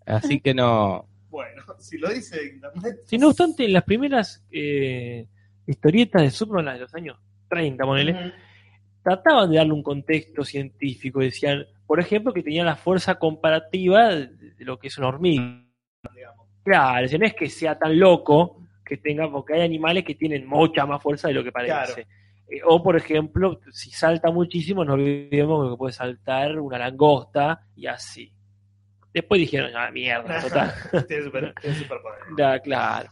[0.06, 3.00] Así que no, Bueno, si lo dice internet.
[3.08, 5.26] Si no obstante, en las primeras eh,
[5.65, 7.17] historietas de Superman, las de los años
[7.50, 8.34] 30, ponele,
[9.02, 11.22] trataban de darle un contexto científico.
[11.22, 15.65] Decían, por ejemplo, que tenía la fuerza comparativa de, lo que es una hormiga.
[16.15, 16.48] digamos.
[16.63, 20.86] Claro, no es que sea tan loco que tenga, porque hay animales que tienen mucha
[20.86, 21.74] más fuerza de lo que parece.
[21.74, 22.10] Claro.
[22.48, 27.88] Eh, o, por ejemplo, si salta muchísimo, no olvidemos que puede saltar una langosta y
[27.88, 28.32] así.
[29.13, 30.73] Después dijeron, ah, mierda, total.
[31.08, 32.19] tiene, super, tiene superpoder.
[32.38, 33.10] Ya, claro.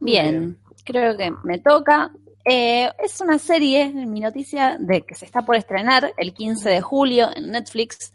[0.00, 2.10] Bien, creo que me toca.
[2.44, 6.80] Eh, es una serie, mi noticia, de que se está por estrenar el 15 de
[6.80, 8.12] julio en Netflix.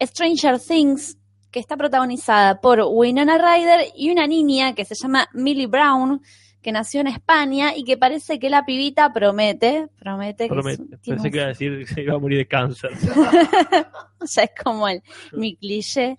[0.00, 1.18] Stranger Things,
[1.50, 6.22] que está protagonizada por Winona Ryder y una niña que se llama Millie Brown,
[6.68, 10.82] que nació en España y que parece que la pibita promete, promete que Promete.
[10.82, 12.90] es- tiene Pensé un que iba a decir que se iba a morir de cáncer.
[14.20, 15.02] ya es como el,
[15.32, 16.18] mi cliché.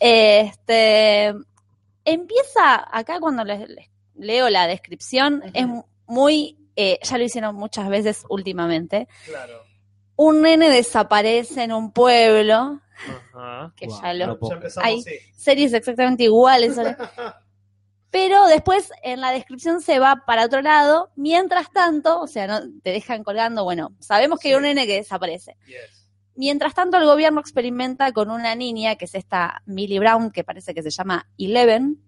[0.00, 1.34] Este,
[2.06, 5.66] empieza acá cuando les, les leo la descripción, es
[6.06, 9.08] muy, eh, ya lo hicieron muchas veces últimamente.
[9.26, 9.60] Claro.
[10.16, 12.80] Un nene desaparece en un pueblo,
[13.34, 13.74] Ajá.
[13.76, 15.16] que ya lo, Ya empezamos, sí.
[15.36, 16.78] series exactamente iguales.
[18.14, 21.10] Pero después en la descripción se va para otro lado.
[21.16, 24.94] Mientras tanto, o sea, no te dejan colgando, bueno, sabemos que hay un nene que
[24.98, 25.56] desaparece.
[25.66, 26.06] Yes.
[26.36, 30.74] Mientras tanto, el gobierno experimenta con una niña, que es esta Millie Brown, que parece
[30.74, 32.00] que se llama Eleven,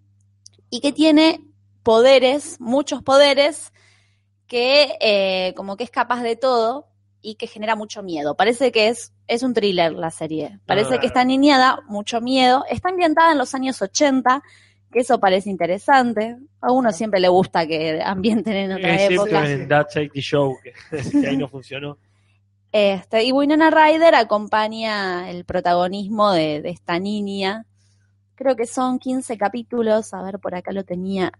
[0.70, 1.40] y que tiene
[1.82, 3.72] poderes, muchos poderes,
[4.46, 6.86] que eh, como que es capaz de todo
[7.20, 8.36] y que genera mucho miedo.
[8.36, 10.60] Parece que es, es un thriller la serie.
[10.66, 11.00] Parece Ah.
[11.00, 12.64] que esta niña da mucho miedo.
[12.70, 14.40] Está ambientada en los años 80,
[14.96, 16.38] que eso parece interesante.
[16.58, 19.50] A uno siempre le gusta que ambienten en otra Excepto época.
[19.50, 20.72] en That 80 Show, que,
[21.20, 21.98] que ahí no funcionó.
[22.72, 27.66] Este, y Winona Ryder acompaña el protagonismo de, de esta niña.
[28.36, 30.14] Creo que son 15 capítulos.
[30.14, 31.30] A ver, por acá lo tenía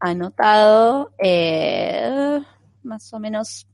[0.00, 1.12] anotado.
[1.18, 2.40] Eh,
[2.82, 3.66] más o menos.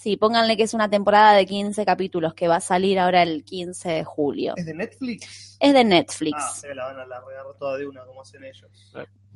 [0.00, 3.44] Sí, pónganle que es una temporada de 15 capítulos que va a salir ahora el
[3.44, 4.54] 15 de julio.
[4.56, 5.58] ¿Es de Netflix?
[5.60, 6.38] Es de Netflix.
[6.40, 8.70] Ah, se la van a largar toda de una, como hacen ellos.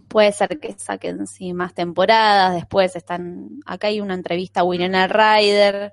[0.08, 2.54] Puede ser que saquen sí, más temporadas.
[2.54, 3.60] Después están.
[3.66, 5.92] Acá hay una entrevista a Winona Ryder.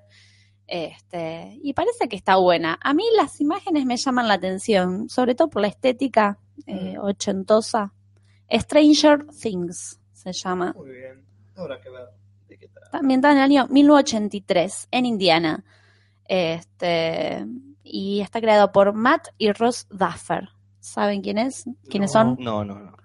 [0.68, 2.80] Este, y parece que está buena.
[2.82, 7.92] A mí las imágenes me llaman la atención, sobre todo por la estética eh, ochentosa.
[8.50, 10.72] Stranger Things se llama.
[10.78, 11.26] Muy bien.
[11.58, 12.08] Habrá que ver
[12.48, 12.70] de qué trata.
[12.70, 15.64] Está ambientada en el año 1983, en Indiana.
[16.26, 17.46] Este,
[17.84, 20.50] y está creado por Matt y Ross Duffer.
[20.80, 21.66] ¿Saben quién es?
[21.90, 22.22] ¿Quiénes No.
[22.22, 22.38] son?
[22.40, 22.98] No, no, no.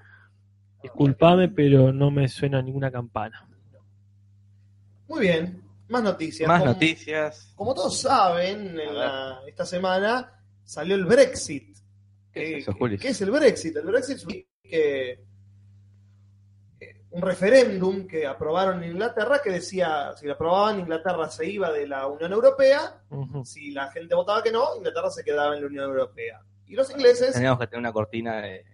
[0.82, 3.48] Disculpame, pero no me suena ninguna campana.
[5.08, 5.62] Muy bien.
[5.88, 6.48] Más noticias.
[6.48, 7.52] Más Como- noticias.
[7.54, 10.32] Como todos saben, en la- esta semana
[10.64, 11.76] salió el Brexit.
[12.32, 12.98] ¿Qué es Eh, eso, Juli?
[12.98, 13.76] ¿Qué es el Brexit?
[13.76, 15.24] El Brexit es un, que-
[17.16, 21.86] un referéndum que aprobaron en Inglaterra que decía, si lo aprobaban, Inglaterra se iba de
[21.88, 22.94] la Unión Europea,
[23.44, 26.40] si la gente votaba que no, Inglaterra se quedaba en la Unión Europea.
[26.66, 27.32] Y los ingleses...
[27.32, 28.64] Teníamos que tener una cortina de.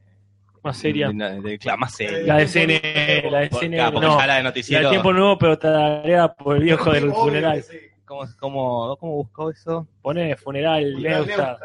[0.65, 1.09] Más seria.
[1.11, 2.23] de- de- claro, más seria.
[2.23, 4.19] La de CNN, la de Por- CNN, claro, porque no.
[4.19, 4.85] ya la de La noticiero.
[4.85, 7.63] de tiempo nuevo, pero tarea por el viejo del funeral.
[7.63, 7.79] sí.
[8.13, 9.87] ¿Cómo, cómo, ¿Cómo buscó eso?
[10.03, 11.57] Pone funeral, Funeral.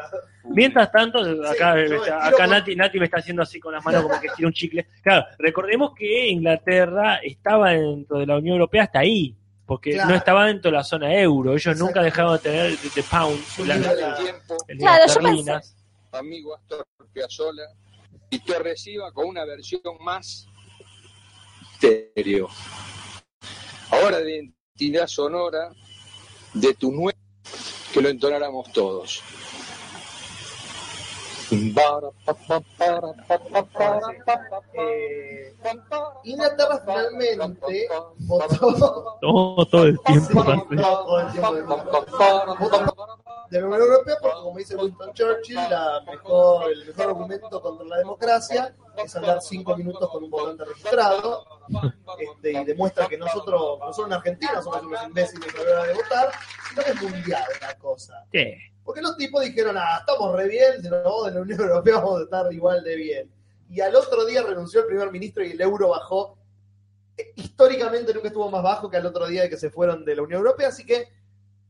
[0.44, 4.04] Mientras tanto, acá, tiro acá con- Nati, Nati me está haciendo así con las manos
[4.04, 4.86] como que tira un chicle.
[5.02, 10.08] Claro, recordemos que Inglaterra estaba dentro de la Unión Europea hasta ahí, porque Claro.
[10.08, 11.50] no estaba dentro de la zona euro.
[11.50, 11.84] Ellos Exacto.
[11.84, 14.00] nunca dejaron de tener de, de pound, la- Claro.
[14.00, 15.76] la- Claro, las terlinas.
[16.12, 17.64] amigo Astor Piazzolla,
[18.30, 20.46] y te reciba con una versión más
[21.74, 22.48] estéreo.
[23.90, 25.70] Ahora de identidad sonora
[26.60, 27.18] de tu nuevo,
[27.92, 29.22] que lo entonáramos todos.
[31.50, 31.64] Eh,
[36.24, 40.44] Inglaterra finalmente votó No, todo el tiempo.
[43.50, 47.86] De la Unión Europea porque como dice Winston Churchill la mejor, el mejor argumento contra
[47.86, 51.44] la democracia es hablar cinco minutos con un votante registrado
[52.18, 55.84] este, y demuestra que nosotros no solo en Argentina somos unos imbéciles a la hora
[55.84, 56.30] de votar
[56.68, 58.24] sino que es mundial la cosa.
[58.32, 58.54] Sí.
[58.84, 61.94] porque los tipos dijeron ah estamos re bien si nos vamos de la Unión Europea
[61.96, 63.38] vamos a estar igual de bien
[63.70, 66.38] y al otro día renunció el primer ministro y el euro bajó.
[67.16, 70.16] Eh, históricamente nunca estuvo más bajo que al otro día de que se fueron de
[70.16, 71.08] la Unión Europea así que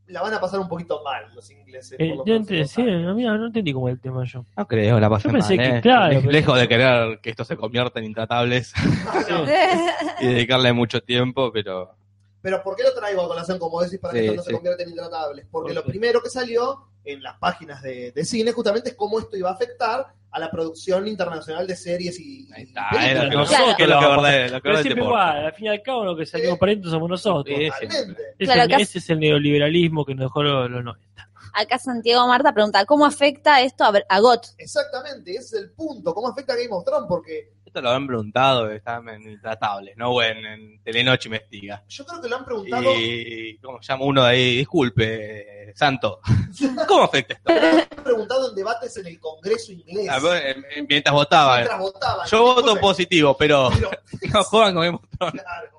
[0.08, 1.96] la van a pasar un poquito mal los ingleses.
[2.00, 3.08] Eh, por los sí, años.
[3.08, 4.44] a mí no entendí cómo es el tema yo.
[4.56, 5.80] No creo, la pasé Yo pensé mal, que, ¿eh?
[5.80, 8.72] claro, Lej- pero- Lejos de querer que esto se convierta en intratables
[10.20, 11.94] y dedicarle mucho tiempo, pero
[12.40, 14.50] Pero ¿por qué lo traigo a colación, como decís, para que Sí, esto no se
[14.50, 14.54] sí.
[14.54, 15.46] convierta en intratables?
[15.50, 19.18] Porque ¿Por lo primero que salió en las páginas de, de cine justamente es cómo
[19.18, 23.24] esto iba a afectar a la producción internacional de series y, Ahí está, películas.
[23.24, 25.46] lo que, Nosotros que es lo que lo verdad- vamos lo que Pero siempre igual,
[25.46, 27.58] al fin y al cabo, lo que salimos perdiendo somos nosotros.
[27.58, 31.27] Ese, Claro, acá- ese es el neoliberalismo que nos dejó los, los 90.
[31.54, 34.46] Acá Santiago Marta pregunta, ¿cómo afecta esto a, a GOT?
[34.58, 36.14] Exactamente, ese es el punto.
[36.14, 37.06] ¿Cómo afecta a Game of Thrones?
[37.08, 40.10] Porque Esto lo han preguntado, estaban en Intratables, ¿no?
[40.12, 41.84] O en, en Telenoche Investiga.
[41.88, 42.94] yo creo que lo han preguntado.
[42.94, 44.56] Y, ¿cómo se llama uno de ahí?
[44.58, 46.20] Disculpe, Santo.
[46.88, 47.52] ¿Cómo afecta esto?
[47.52, 50.08] Lo han preguntado en debates en el Congreso inglés.
[50.08, 51.58] A ver, eh, Mientras votaban.
[51.58, 52.26] mientras votaban.
[52.28, 53.90] Yo voto positivo, pero pero-
[54.32, 55.42] no juegan con Game of Thrones.
[55.42, 55.78] claro.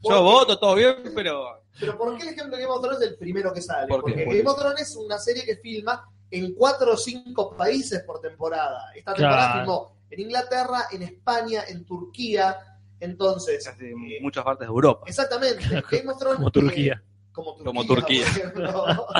[0.00, 1.57] Yo voto, todo bien, pero...
[1.80, 3.86] Pero ¿por qué el ejemplo de Game of Thrones es el primero que sale?
[3.88, 8.02] Porque ¿Por Game of Thrones es una serie que filma en cuatro o cinco países
[8.02, 8.92] por temporada.
[8.94, 9.60] Esta temporada Claro.
[9.60, 12.56] filmó en Inglaterra, en España, en Turquía.
[13.00, 15.04] Entonces, eh, muchas partes de Europa.
[15.06, 16.36] exactamente, Game of Thrones...
[16.38, 16.94] Como Turquía.
[16.94, 17.64] eh, como Turquía.
[17.64, 18.24] Como Turquía.
[18.26, 19.06] por ejemplo.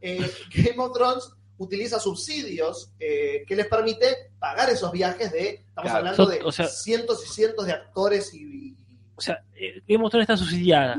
[0.00, 5.90] Eh, Game of Thrones utiliza subsidios eh, que les permite pagar esos viajes de, estamos
[5.90, 5.96] Claro.
[5.98, 8.76] hablando So- de o sea- cientos y cientos de actores y, y-
[9.16, 9.42] O sea,
[9.88, 10.96] Game of Thrones está subsidiada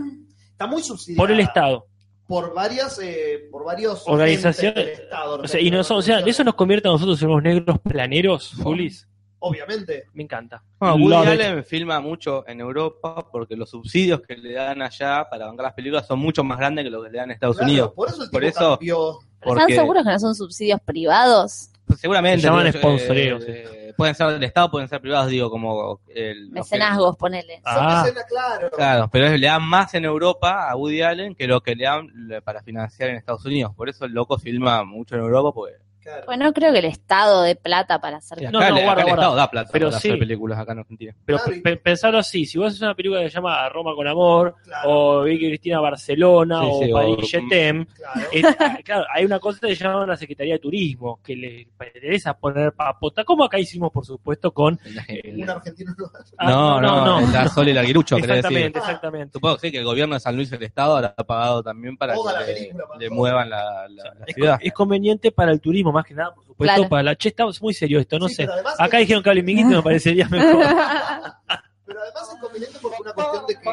[0.60, 1.86] está muy subsidiada por el Estado.
[2.28, 4.76] por varias eh, por varios Organizaciones.
[4.76, 7.44] del Estado, O sea, y no o sea, eso nos convierte a nosotros en unos
[7.44, 9.08] negros planeros, Julis.
[9.40, 10.62] obviamente Me encanta.
[10.78, 11.30] Bueno, Woody Love it.
[11.42, 15.74] Allen filma mucho en Europa porque los subsidios que le dan allá para bancar las
[15.74, 17.92] películas son mucho más grandes que los que le dan en Estados Claro, Unidos.
[17.96, 21.70] por eso el Por eso- cambió ¿Están Porque seguros que no son subsidios privados?
[21.98, 23.64] seguramente Se llaman sponsoreos, eh,
[23.98, 27.56] pueden ser del Estado, pueden ser privados, digo, como el que- Mecenazgos, ponele.
[27.58, 28.06] son Ah.
[28.28, 31.86] claro Claro, pero le dan más en Europa a Woody Allen que lo que le
[31.86, 32.08] dan
[32.44, 33.74] para financiar en Estados Unidos.
[33.76, 36.24] Por eso el loco filma mucho en Europa, porque claro.
[36.26, 38.40] Pues no creo que el Estado dé plata para hacer...
[38.40, 39.22] acá, No, no, le- acá guarda, el guarda.
[39.24, 40.08] Estado da plata Pero para sí.
[40.10, 41.16] hacer películas acá en Argentina.
[41.26, 43.94] Pero Claro, pe- pe- pensarlo así, si vos haces una película que se llama Roma
[43.96, 44.90] con Amor, Claro.
[44.90, 48.22] o Vicky Cristina Barcelona, Sí, o sí, o- París Jetem, claro.
[48.32, 51.62] es- ah, claro, hay una cosa que se llama la Secretaría de Turismo, que le
[51.62, 54.80] interesa poner papota, como acá hicimos, por supuesto, con...
[54.86, 58.58] un argentino no Ah, no, no, la Sol y el Aguirucho, querés decir.
[58.58, 59.34] Exactamente, exactamente.
[59.34, 62.14] Supongo que sí, que el gobierno de San Luis el Estado habrá pagado también para
[62.14, 63.16] Toda la que le, película, para le todo.
[63.16, 64.60] muevan la, la- la Es, ciudad.
[64.62, 66.90] es conveniente para el turismo, más que nada, por supuesto, Claro.
[66.90, 67.16] para la...
[67.16, 68.48] Che, está muy serio esto, no Sí, sé.
[68.78, 70.66] Acá es- dijeron que hable minguito, me parecería mejor.
[71.86, 73.70] pero además es conveniente porque una cuestión de que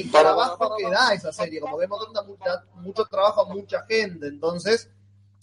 [0.00, 4.26] el trabajo que da esa serie, como vemos, da mucha- mucho trabajo a mucha gente.
[4.28, 4.90] Entonces,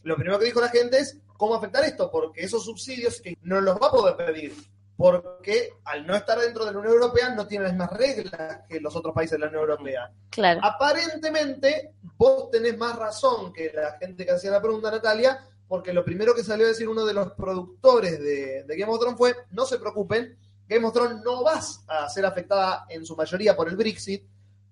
[0.03, 3.59] lo primero que dijo la gente es cómo afectar esto, porque esos subsidios que no
[3.61, 4.53] los va a poder pedir,
[4.97, 8.81] porque al no estar dentro de la Unión Europea no tiene las mismas reglas que
[8.81, 10.11] los otros países de la Unión Europea.
[10.31, 10.59] Claro.
[10.63, 16.03] Aparentemente, vos tenés más razón que la gente que hacía la pregunta, Natalia, porque lo
[16.03, 19.35] primero que salió a decir uno de los productores de, de Game of Thrones fue,
[19.51, 20.35] no se preocupen,
[20.67, 24.23] Game of Thrones no va a ser afectada en su mayoría por el Brexit,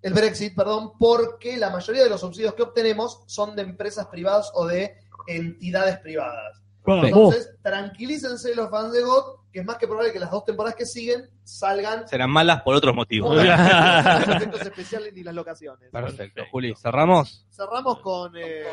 [0.01, 4.51] el Brexit, perdón, porque la mayoría de los subsidios que obtenemos son de empresas privadas
[4.53, 6.61] o de entidades privadas.
[6.85, 9.23] Entonces, tranquilícense los fans de God,
[9.56, 12.76] que es más que probable que las dos temporadas que siguen salgan Serán malas por
[12.76, 13.38] otros motivos.
[13.38, 15.89] los efectos especiales y las locaciones.
[15.91, 16.44] Perfecto.
[16.52, 17.48] Juli, ¿cerramos?
[17.52, 18.65] Cerramos con el.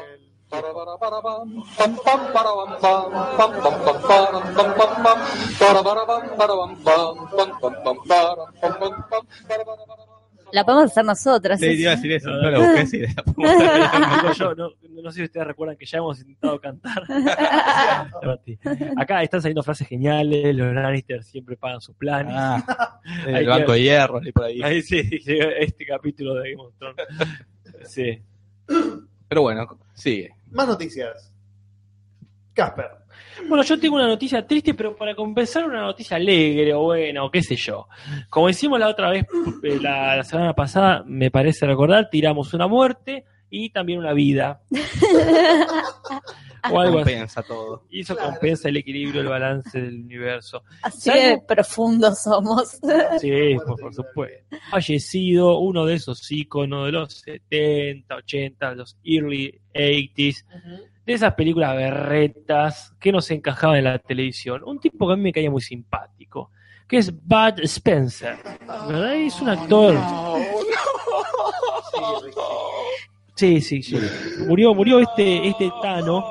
[10.53, 11.59] La podemos hacer nosotras.
[11.61, 12.31] Sí, iba a decir eso.
[12.31, 12.67] No lo Ah.
[12.67, 14.71] busqué, sí, la podemos yo, no,
[15.03, 17.03] no sé si ustedes recuerdan que ya hemos intentado cantar.
[18.97, 22.35] Acá están saliendo frases geniales, los Lannister siempre pagan sus planes.
[22.37, 24.63] Ah, el que- banco de hierro, y por ahí.
[24.63, 27.07] Ahí sí, este capítulo de Game of Thrones.
[27.85, 28.23] Sí.
[29.29, 30.35] Pero bueno, sigue.
[30.51, 31.33] Más noticias.
[32.53, 32.91] Casper.
[33.49, 37.31] Bueno, yo tengo una noticia triste, pero para compensar una noticia alegre o buena o
[37.31, 37.87] qué sé yo.
[38.31, 39.25] Como hicimos la otra vez,
[39.63, 44.63] eh, la, la semana pasada, me parece recordar, tiramos una muerte y también una vida.
[46.71, 47.11] o algo así.
[47.11, 47.85] Compensa todo.
[47.91, 48.31] Y eso Claro.
[48.31, 50.63] compensa el equilibrio, el balance del universo.
[50.83, 52.79] Así de profundos somos.
[53.21, 54.57] Sí, por, por supuesto.
[54.71, 60.45] Fallecido uno de esos íconos de los 70, 80, los early 80s,
[61.05, 64.63] de esas películas berretas que nos encajaban en la televisión.
[64.65, 66.51] Un tipo que a mí me caía muy simpático,
[66.87, 68.37] que es Bud Spencer.
[68.67, 69.15] ¿Verdad?
[69.15, 69.97] Es un actor.
[73.35, 73.97] Sí, sí, sí.
[74.47, 76.25] Murió, murió este, este Tano,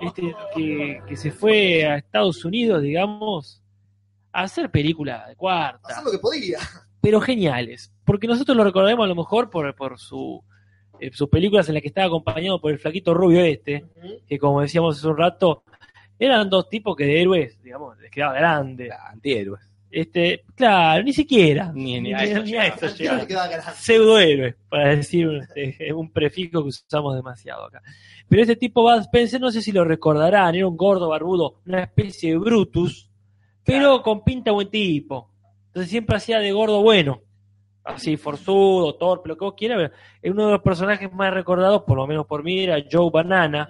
[0.00, 3.62] este que, que se fue a Estados Unidos, digamos,
[4.32, 6.58] a hacer películas de cuarta Hacer lo que podía.
[7.00, 7.92] pero geniales.
[8.04, 10.42] Porque nosotros lo recordaremos a lo mejor por, por su,
[11.12, 13.84] sus películas en las que estaba acompañado por el flaquito rubio este,
[14.26, 15.62] que como decíamos hace un rato,
[16.18, 18.90] eran dos tipos que de héroes, digamos, les quedaba grande.
[19.10, 19.60] Antihéroes.
[19.90, 21.72] Este, claro, ni siquiera.
[21.72, 23.18] Ni- ni Ni, a eso ni a eso llegaba.
[23.20, 23.72] le quedaba grande.
[23.76, 27.80] Pseudohéroe, para decir un, este, un prefijo que usamos demasiado acá.
[28.28, 31.84] Pero este tipo Bud Spencer, no sé si lo recordarán, era un gordo barbudo, una
[31.84, 33.08] especie de Brutus,
[33.64, 35.30] pero con pinta buen tipo.
[35.68, 37.22] Entonces siempre hacía de gordo bueno.
[37.94, 39.78] Así, forzudo, torpe, lo que vos quieras.
[39.78, 43.10] pero es uno de los personajes más recordados, por lo menos por mí, era Joe
[43.10, 43.66] Banana.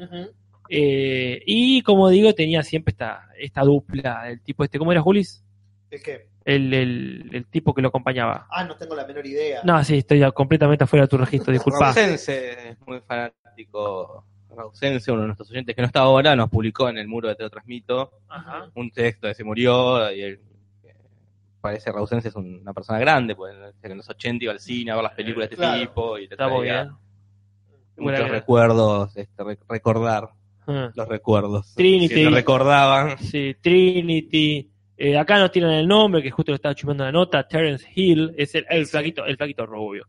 [0.69, 5.45] Eh, y como digo, tenía siempre esta, esta dupla, el tipo este, ¿cómo era Julis?
[5.91, 6.29] ¿El qué?
[6.45, 8.47] El, el, el tipo que lo acompañaba.
[8.51, 9.61] Ah, no tengo la menor idea.
[9.65, 11.93] No, sí, estoy completamente afuera de tu registro, disculpa.
[11.93, 14.25] Rausense es muy fanático.
[14.51, 17.37] Rausense, uno de nuestros oyentes que no está ahora, nos publicó en el muro de
[17.37, 18.71] Te lo transmito Ajá.
[18.75, 20.41] un texto de se murió y él,
[21.61, 24.95] parece Rausense es un- una persona grande, pues en los 80 iba al cine a
[24.95, 25.81] ver las películas de este Claro.
[25.81, 26.91] tipo y te traía
[27.97, 30.29] muchos recuerdos, este, re- recordar
[30.67, 30.91] Ah.
[30.95, 31.75] los recuerdos.
[31.75, 32.15] Trinity.
[32.15, 33.19] Si recordaban.
[33.19, 34.71] Sí, Trinity.
[34.97, 37.47] Eh, acá nos tiran el nombre, que justo lo estaba chupando la nota.
[37.47, 40.07] Terence Hill, es el, el flaquito, el flaquito rubio.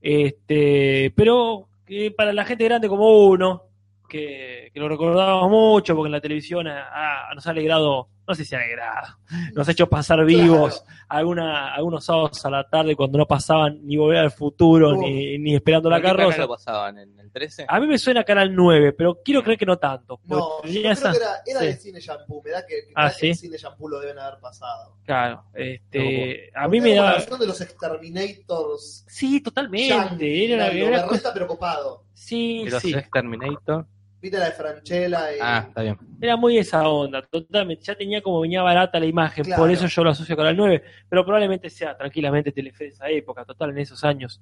[0.00, 3.64] Este, pero que para la gente grande como uno,
[4.12, 8.44] que, que lo recordamos mucho, porque en la televisión ah, nos ha alegrado, no sé
[8.44, 9.16] si ha alegrado,
[9.54, 13.96] nos ha hecho pasar vivos alguna, algunos sábados a la tarde cuando no pasaban ni
[13.96, 16.42] volver al futuro, ni, ni esperando la ¿En qué canal carroza.
[16.42, 16.98] lo pasaban?
[16.98, 17.64] ¿En el 13?
[17.66, 20.20] A mí me suena Canal 9, pero quiero creer que no tanto.
[20.24, 21.66] No, yo creo esa- que era, era sí.
[21.66, 22.42] de cine shampoo.
[22.44, 23.34] Me da que, que Ah, el ¿sí?
[23.34, 24.98] cine shampoo lo deben haber pasado.
[25.06, 27.04] Claro, este, a mí me da...
[27.04, 29.04] La versión de los Exterminators.
[29.08, 30.44] Sí, totalmente.
[30.44, 32.04] Era, la- era- berreta preocupado.
[32.14, 32.94] sí, ¿Y los sí.
[33.12, 33.86] Terminator?
[34.22, 35.38] Viste la de Franchella y.
[35.42, 35.98] Ah, está bien.
[36.20, 37.84] Era muy esa onda, totalmente.
[37.84, 39.60] Ya tenía como venía barata la imagen, Claro.
[39.62, 43.08] por eso yo lo asocio con el 9, pero probablemente sea tranquilamente Telefe de esa
[43.10, 44.40] época, total, en esos años.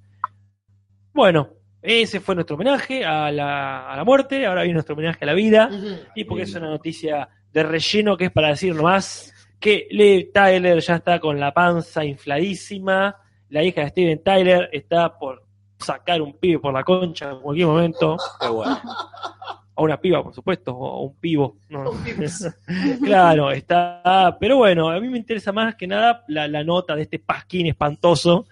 [1.13, 1.49] Bueno,
[1.81, 5.33] ese fue nuestro homenaje a la, a la muerte, ahora viene nuestro homenaje a la
[5.33, 5.69] vida,
[6.15, 10.79] y porque es una noticia de relleno que es para decir nomás que Lee Tyler
[10.79, 13.15] ya está con la panza infladísima,
[13.49, 15.43] la hija de Steven Tyler está por
[15.79, 18.15] sacar un pibe por la concha en cualquier momento.
[18.39, 18.79] Qué bueno.
[19.81, 21.57] a una piba, por supuesto, o un pivo.
[21.69, 21.91] No.
[21.91, 22.55] Un pips.
[23.03, 24.37] claro, está.
[24.39, 27.67] Pero bueno, a mí me interesa más que nada la, la nota de este pasquín
[27.67, 28.45] espantoso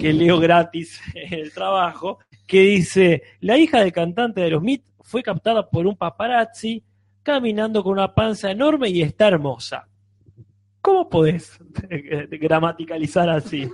[0.00, 4.82] que leo gratis en el trabajo, que dice: La hija del cantante de los Meat
[5.02, 6.82] fue captada por un paparazzi
[7.22, 9.88] caminando con una panza enorme y está hermosa.
[10.80, 11.58] ¿Cómo podés
[12.30, 13.68] gramaticalizar así?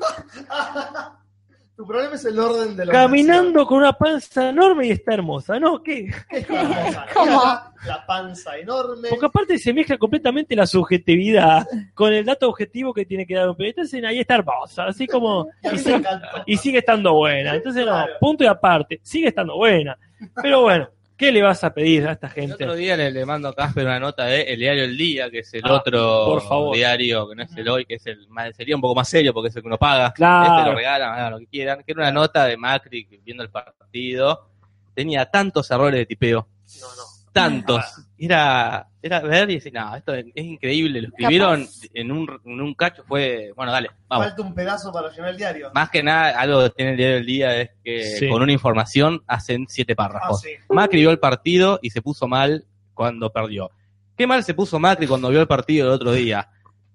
[1.82, 2.92] Tu problema es el orden de los.
[2.92, 5.82] Caminando con una panza enorme y está hermosa, ¿no?
[5.82, 6.12] ¿Qué?
[7.14, 7.42] ¿Cómo?
[7.86, 9.08] La panza enorme.
[9.08, 13.48] Porque aparte se mezcla completamente la subjetividad con el dato objetivo que tiene que dar
[13.48, 13.80] un periodista.
[13.82, 15.48] Entonces ahí está hermosa, así como.
[15.64, 16.04] Y Y, sigue-
[16.46, 17.56] y sigue estando buena.
[17.56, 19.98] Entonces, no, punto y aparte, sigue estando buena.
[20.40, 20.88] Pero bueno,
[21.22, 22.54] ¿qué le vas a pedir a esta El gente?
[22.54, 25.38] otro día le, le mando a Casper una nota de El Diario El Día, que
[25.40, 26.74] es el Ah, otro por favor.
[26.76, 29.32] diario, que no es el hoy, que es el más, sería un poco más serio
[29.32, 30.12] porque es el que uno paga.
[30.12, 30.56] Claro.
[30.58, 31.82] Este lo regalan, hagan lo que quieran.
[31.84, 34.48] Que era una nota de Macri viendo el partido.
[34.94, 36.48] Tenía tantos errores de tipeo.
[36.80, 37.02] No, no.
[37.32, 37.84] Tantos.
[38.18, 41.00] Era, era ver y decir, no, esto es, es increíble.
[41.02, 43.02] Lo escribieron en un, en un cacho.
[43.08, 44.26] Fue, bueno, dale, vamos.
[44.26, 45.70] Falta un pedazo para llenar el diario.
[45.74, 48.28] Más que nada, algo que tiene el diario del día es que Sí.
[48.28, 50.40] con una información hacen siete Ah, párrafos.
[50.42, 50.50] sí.
[50.68, 52.64] Macri vio el partido y se puso mal
[52.94, 53.70] cuando perdió.
[54.16, 56.48] Qué mal se puso Macri cuando vio el partido el otro día.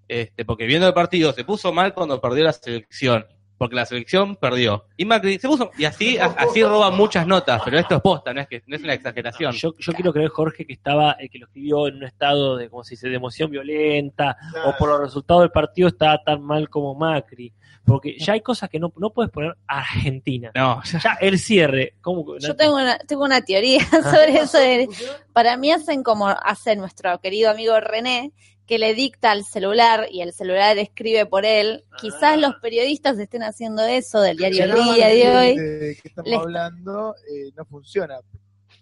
[0.08, 3.26] Este, porque viendo el partido se puso mal cuando perdió la selección.
[3.58, 4.86] Porque la selección perdió.
[4.98, 5.72] Y Macri se puso.
[5.78, 7.62] Y así, a- así roban muchas notas.
[7.66, 9.52] Pero esto es posta, no es, que, no es una exageración.
[9.54, 12.70] Yo, yo quiero creer, Jorge, que estaba, el que lo escribió en un estado de,
[12.70, 14.70] como se dice, de emoción violenta, Claro.
[14.70, 17.52] o por los resultados del partido estaba tan mal como Macri.
[17.84, 20.52] Porque ya hay cosas que no, no puedes poner Argentina.
[20.54, 22.38] No, ya- Ya el cierre, ¿cómo?
[22.38, 24.58] Yo tengo una, tengo una teoría sobre eso.
[24.60, 24.88] de-
[25.34, 28.34] para mí hacen como hace nuestro querido amigo René,
[28.68, 31.86] que le dicta al celular y el celular escribe por él.
[32.02, 35.58] Quizás los periodistas estén haciendo eso del diario El Día de hoy.
[35.58, 38.20] De que estamos Les- hablando eh, no funciona.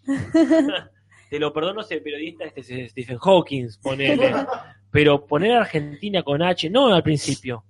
[1.30, 4.34] Te lo perdono si el periodista este es Stephen Hawking, ponele.
[4.92, 7.64] pero poner Argentina con H, no al principio.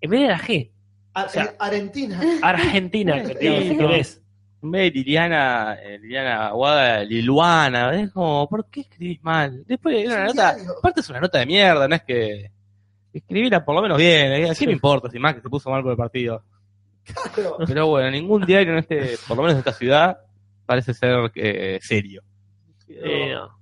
[0.00, 0.70] En vez de la G.
[1.14, 2.20] Ar- O sea, eh, Argentina.
[2.42, 3.88] Argentina, que te Sí, si no.
[4.60, 9.64] En vez de Liliana, eh, Liliana Aguada, Liluana, es como, ¿por qué escribís mal?
[9.66, 12.50] Después era una nota, aparte es una nota de mierda, no es que
[13.12, 14.50] escribirla por lo menos bien, ¿eh?
[14.50, 16.42] ¿a qué me importa si más que se puso mal por el partido?
[17.34, 17.56] Claro.
[17.66, 20.18] Pero bueno, ningún diario en este, por lo menos en esta ciudad,
[20.66, 22.22] parece ser eh, serio.
[22.88, 23.57] Eh, no.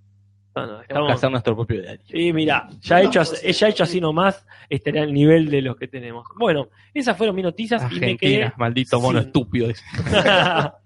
[0.57, 2.01] No, no, Tenemos que estamos- hacer nuestro propio diario.
[2.09, 5.87] Sí, mira, ya hecho, así- ya hecho así nomás, estaría al nivel de los que
[5.87, 6.27] tenemos.
[6.39, 8.17] Bueno, esas fueron mis noticias y me Argentina,
[8.49, 8.53] quedé.
[8.57, 9.69] maldito mono sin- estúpido.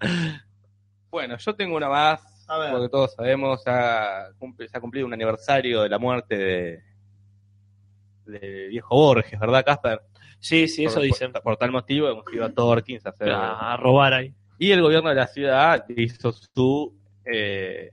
[1.09, 2.71] Bueno, yo tengo una más, A ver.
[2.71, 6.83] porque todos sabemos, ya cumple- se ha cumplido un aniversario de la muerte de,
[8.25, 9.99] del viejo Borges, ¿verdad, Casper?
[10.39, 11.31] Sí, sí, eso Por- dicen.
[11.33, 13.29] Por, por tal motivo hemos ido a Torkins a hacer...
[13.31, 14.33] A robar ahí.
[14.57, 17.89] Y el gobierno de la ciudad hizo su, eh,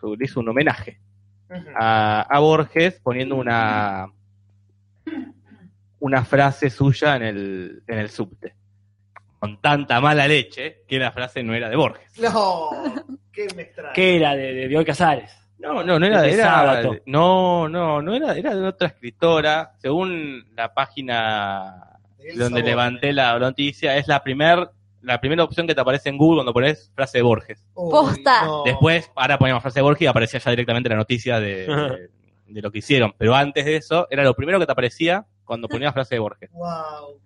[0.00, 0.98] su- le hizo un homenaje
[1.76, 4.08] a, a Borges poniendo una
[6.00, 8.54] una frase suya en el, en el subte.
[9.38, 12.18] Con tanta mala leche que la frase no era de Borges.
[12.20, 12.70] No,
[13.32, 13.92] qué me extraña.
[13.92, 14.34] ¿Qué era?
[14.34, 15.32] De, de Bioy Casares.
[15.58, 16.96] No, no, no era, De era Sábato.
[17.06, 19.74] no, no, no era, era de otra escritora.
[19.78, 21.98] Según la página
[22.36, 24.70] donde levanté la noticia, es la primer,
[25.02, 27.64] la primera opción que te aparece en Google cuando pones frase de Borges.
[27.74, 28.44] Uy, Posta.
[28.44, 28.62] no.
[28.64, 32.10] Después, ahora poníamos frase de Borges y aparecía ya directamente la noticia de, de-
[32.46, 33.14] de lo que hicieron.
[33.18, 36.50] Pero antes de eso, era lo primero que te aparecía cuando ponías frase de Borges.
[36.52, 37.18] Wow.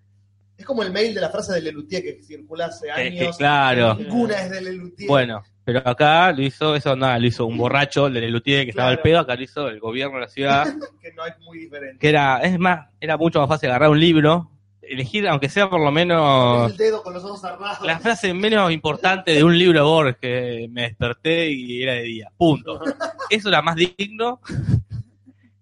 [0.57, 3.37] Es como el mail de la frase de Lelutier que circula hace que, años.
[3.37, 3.95] claro.
[3.97, 5.07] Ninguna es de Lelutier.
[5.07, 8.89] Bueno, pero acá lo hizo, eso nada, lo hizo un borracho, de Lelutier que estaba
[8.89, 10.65] al pedo, acá lo hizo el gobierno de la ciudad,
[11.03, 11.99] que no es muy diferente.
[11.99, 14.51] que era, es más, era mucho más fácil agarrar un libro,
[14.89, 17.87] elegir, aunque sea por lo menos el dedo con los ojos cerrados.
[17.87, 22.33] la frase menos importante de un libro de Borges, me desperté y era de día,
[22.37, 22.81] punto.
[23.31, 24.41] Eso era más digno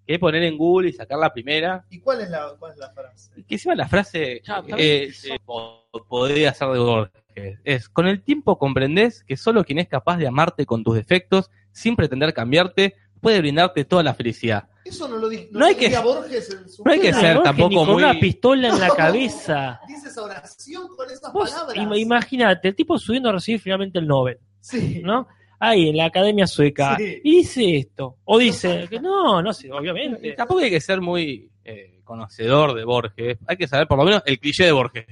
[0.07, 1.85] que poner en Google y sacar la primera.
[1.91, 3.31] ¿Y cuál es la, cuál es la frase?
[3.49, 7.59] Que encima la frase Ya, está eh, eh, po- podría ser de Borges.
[7.65, 11.51] Es, con el tiempo comprendés que solo quien es capaz de amarte con tus defectos,
[11.73, 12.95] sin pretender cambiarte,
[13.25, 14.69] puede brindarte toda la felicidad.
[14.85, 17.09] Eso no lo, di- No hay lo que- diría Borges en su no hay que
[17.09, 17.21] vida.
[17.21, 19.81] ser Borges tampoco ni con muy- una pistola en la cabeza.
[19.89, 21.77] Dice esa oración con esas Vos palabras.
[21.77, 25.01] im- imagínate, el tipo subiendo a recibir finalmente el Nobel, Sí.
[25.03, 25.27] ¿no?
[25.59, 26.97] Ahí en la Academia Sueca.
[26.99, 27.21] Sí.
[27.25, 28.19] Y dice esto.
[28.25, 30.33] O dice que no, no sé, Y obviamente.
[30.33, 33.39] tampoco hay que ser muy eh, conocedor de Borges.
[33.47, 35.07] Hay que saber por lo menos el cliché de Borges.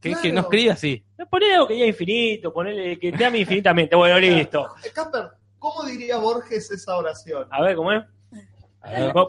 [0.00, 0.22] Que, Claro.
[0.22, 1.04] que no escribe así.
[1.30, 3.94] Ponele algo que ya es infinito, ponele que te ame infinitamente.
[3.94, 4.68] Bueno, listo.
[4.94, 5.24] Casper,
[5.60, 7.46] ¿cómo diría Borges esa oración?
[7.50, 8.02] A ver, ¿cómo es?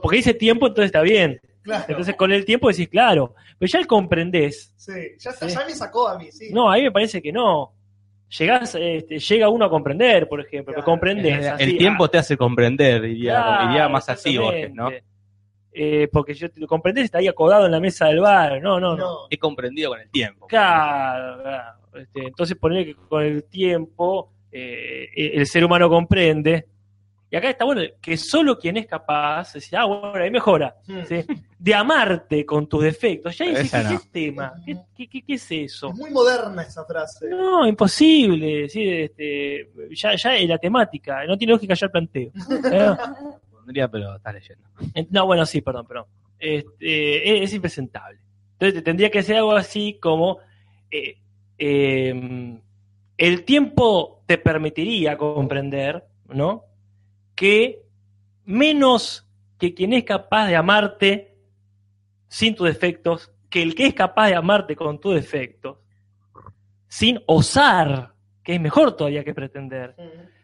[0.02, 1.40] Porque dice tiempo, entonces está bien.
[1.62, 1.86] Claro.
[1.88, 3.36] Entonces con el tiempo decís, claro.
[3.60, 4.74] Pero ya el comprendés.
[4.76, 5.56] Sí, ya, está, Sí.
[5.56, 6.50] ya me sacó a mí, sí.
[6.52, 7.74] No, a mí me parece que no.
[8.40, 10.74] Llegás, este, llega uno a comprender, por ejemplo.
[10.74, 10.84] Claro.
[10.84, 11.38] que comprendés.
[11.40, 14.90] El, así, tiempo ah, te hace comprender, diría, claro, diría más así Borges, ¿no?
[15.74, 18.62] Eh, porque yo te comprendés, está ahí acodado en la mesa del bar.
[18.62, 18.98] No, no, no.
[18.98, 19.18] No.
[19.30, 20.48] He comprendido con el tiempo.
[20.48, 21.80] Claro, claro.
[21.94, 26.66] Este, entonces poner que con el tiempo eh, el ser humano comprende.
[27.30, 30.76] Y acá está bueno que solo quien es capaz, decir, ah, bueno, ahí mejora.
[31.08, 31.24] ¿sí?
[31.58, 33.38] de amarte con tus defectos.
[33.38, 33.96] Ya dices, Esa ¿qué no.
[33.96, 34.54] es tema?
[34.66, 35.90] ¿Qué, qué- qué- qué es eso?
[35.92, 37.30] Es muy moderna esa frase.
[37.30, 38.68] No, imposible.
[38.68, 38.84] ¿sí?
[38.86, 42.32] Este, ya, ya es la temática, no tiene lógica ya el planteo.
[42.72, 42.90] ¿eh?
[43.50, 44.68] Pondría, pero estás leyendo.
[44.94, 46.06] Eh, No, bueno, sí, perdón, perdón.
[46.38, 48.20] Este, es, es impresentable.
[48.54, 50.40] Entonces te tendría que ser algo así como
[50.90, 51.16] eh,
[51.58, 52.60] eh,
[53.22, 56.64] el tiempo te permitiría comprender, ¿no?
[57.36, 57.84] Que
[58.46, 59.28] menos
[59.60, 61.36] que quien es capaz de amarte
[62.28, 65.78] sin tus defectos, que el que es capaz de amarte con tus defectos,
[66.88, 68.12] sin osar,
[68.44, 69.96] que es mejor todavía que pretender,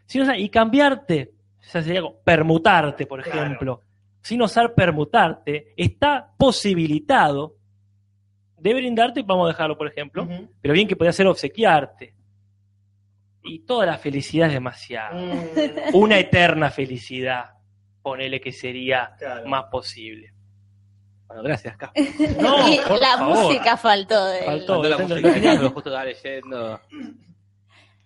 [0.06, 3.40] sin osar, y cambiarte, o sea, sería como permutarte, por Claro.
[3.42, 3.82] ejemplo,
[4.22, 7.56] sin osar permutarte, está posibilitado
[8.56, 10.28] de brindarte, vamos a dejarlo, por ejemplo,
[10.60, 12.14] pero bien que podría ser obsequiarte.
[13.42, 15.16] Y toda la felicidad es demasiado.
[15.18, 17.50] Mm, Una eterna felicidad,
[18.02, 19.48] ponele que sería claro.
[19.48, 20.32] más posible.
[21.26, 21.92] Bueno, gracias, Caspa.
[22.40, 23.44] No, Y por la favor.
[23.44, 24.42] música faltó de.
[24.42, 24.82] Faltó.
[24.82, 26.80] La música, pero justo estaba leyendo.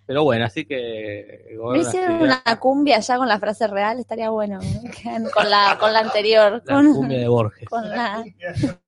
[0.04, 1.20] Pero bueno, así que.
[1.50, 3.98] el ¿No gobierno de la hicieron una cumbia ya con la frase real?
[4.00, 4.58] Estaría bueno.
[4.60, 5.30] ¿no?
[5.32, 6.62] Con la, con la anterior.
[6.66, 7.68] La Con, cumbia de Borges.
[7.68, 8.24] con la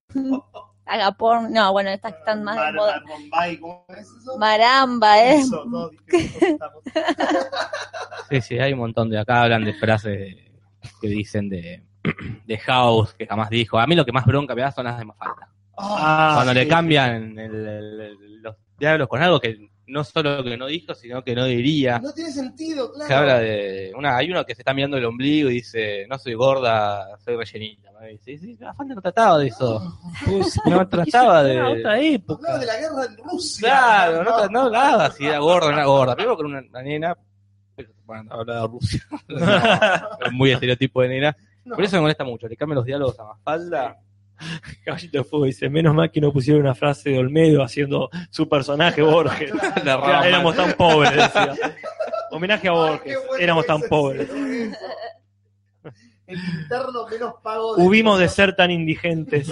[0.87, 1.53] Agapón.
[1.53, 3.03] No, bueno, estas que están más de Mar- moda.
[3.09, 4.39] Bombay, ¿cómo es eso?
[4.39, 5.37] Maramba, ¿eh?
[5.39, 5.89] Eso, no,
[8.31, 9.19] Sí, sí, hay un montón de.
[9.19, 10.37] Acá hablan de frases
[11.01, 11.83] que dicen de,
[12.47, 13.79] de House, que jamás dijo.
[13.79, 15.49] A mí lo que más bronca me da son las de Mafalda.
[15.77, 16.69] Ah, Cuando le sí.
[16.69, 21.23] cambian el- el- el- los diálogos con algo que no solo que no dijo, sino
[21.23, 21.99] que no diría.
[21.99, 23.09] No tiene sentido, claro.
[23.09, 23.93] Que habla de.
[23.97, 27.37] Una, hay uno que se está mirando el ombligo y dice: No soy gorda, soy
[27.37, 27.91] rellenita.
[27.93, 28.09] ¿no?
[28.09, 29.99] Y dice: Sí, no trataba de eso.
[30.67, 31.61] No trataba de.
[31.61, 32.59] Otra Hablaba época.
[32.59, 33.69] de la guerra en Rusia.
[33.69, 36.15] Claro, no, no hablaba si era gorda o no era gorda.
[36.17, 37.17] Primero con una, una nena.
[37.77, 39.07] pero, Bueno, hablaba de Rusia.
[40.33, 41.37] Muy estereotipo de nena.
[41.65, 41.77] No.
[41.77, 42.47] Por eso me molesta mucho.
[42.47, 43.97] Le cambian los diálogos a Mafalda.
[44.85, 48.49] Caballito de Fuego dice, menos mal que no pusieron una frase de Olmedo haciendo su
[48.49, 49.53] personaje Borges.
[49.83, 50.67] Era- éramos mal.
[50.67, 51.55] tan pobres, decía.
[52.31, 54.29] Homenaje a Ay, Borges, bueno éramos tan es pobres.
[54.29, 54.35] eso.
[56.27, 59.47] El interno menos pago de Hubimos de ser tan indigentes.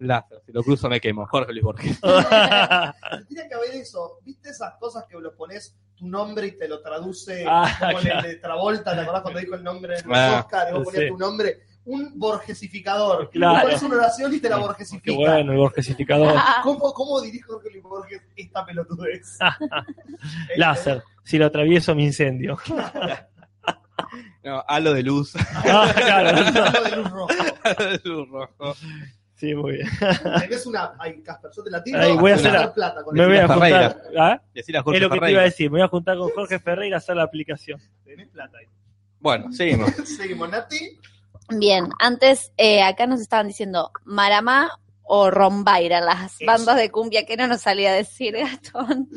[0.00, 1.24] Lázaro, si lo cruzo me quemo.
[1.26, 2.00] Jorge Luis Borges.
[2.00, 4.18] Tiene que haber eso.
[4.24, 8.18] ¿Viste esas cosas que lo pones tu nombre y te lo traduce Ah, como claro.
[8.26, 8.92] el de Travolta?
[8.94, 10.68] ¿Te acordás cuando dijo el nombre en los Ah, Oscar?
[10.68, 11.08] Y vos ponías sí.
[11.10, 11.58] tu nombre.
[11.84, 13.30] Un borgesificador.
[13.30, 13.68] Claro.
[13.68, 15.12] Es una oración y te la Qué borgesifica.
[15.16, 16.34] bueno, el borgesificador.
[16.62, 19.38] ¿Cómo, ¿Cómo dirige Jorge Luis Borges esta pelotudez?
[20.56, 21.02] Láser.
[21.24, 22.58] Si lo atravieso, me incendio.
[24.44, 25.34] No, halo de luz.
[25.36, 26.28] Ah, claro.
[26.30, 27.28] Halo de luz rojo.
[27.62, 28.76] halo de luz rojo.
[29.34, 29.88] Sí, muy bien.
[30.40, 30.92] Tenés una.
[30.98, 32.00] Ay, Casper, yo te la tiro.
[32.00, 33.90] Ahí voy a hacer la- plata con Me voy a Ferreira.
[33.90, 34.12] juntar.
[34.18, 34.42] ¿Ah?
[34.52, 35.70] Decir a Jorge Es lo que te iba a decir.
[35.70, 37.80] Me voy a juntar con Jorge Ferreira a hacer la aplicación.
[38.04, 38.66] Tenés plata ahí.
[39.20, 39.90] Bueno, seguimos.
[40.04, 40.98] Seguimos, Nati.
[41.50, 46.46] Bien, antes eh, acá nos estaban diciendo Maramá o Rombaira, las Eso.
[46.46, 49.08] bandas de cumbia que no nos salía a decir Gastón.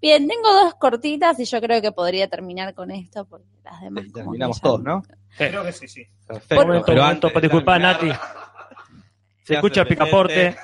[0.00, 4.04] Bien, tengo dos cortitas y yo creo que podría terminar con esto porque las demás
[4.12, 5.02] terminamos todos, ¿no?
[5.36, 6.06] Creo que sí, sí.
[6.26, 6.66] Perfecto.
[6.66, 8.10] Momento, pero antes de disculpa, Nati.
[9.44, 10.56] Se escucha el picaporte.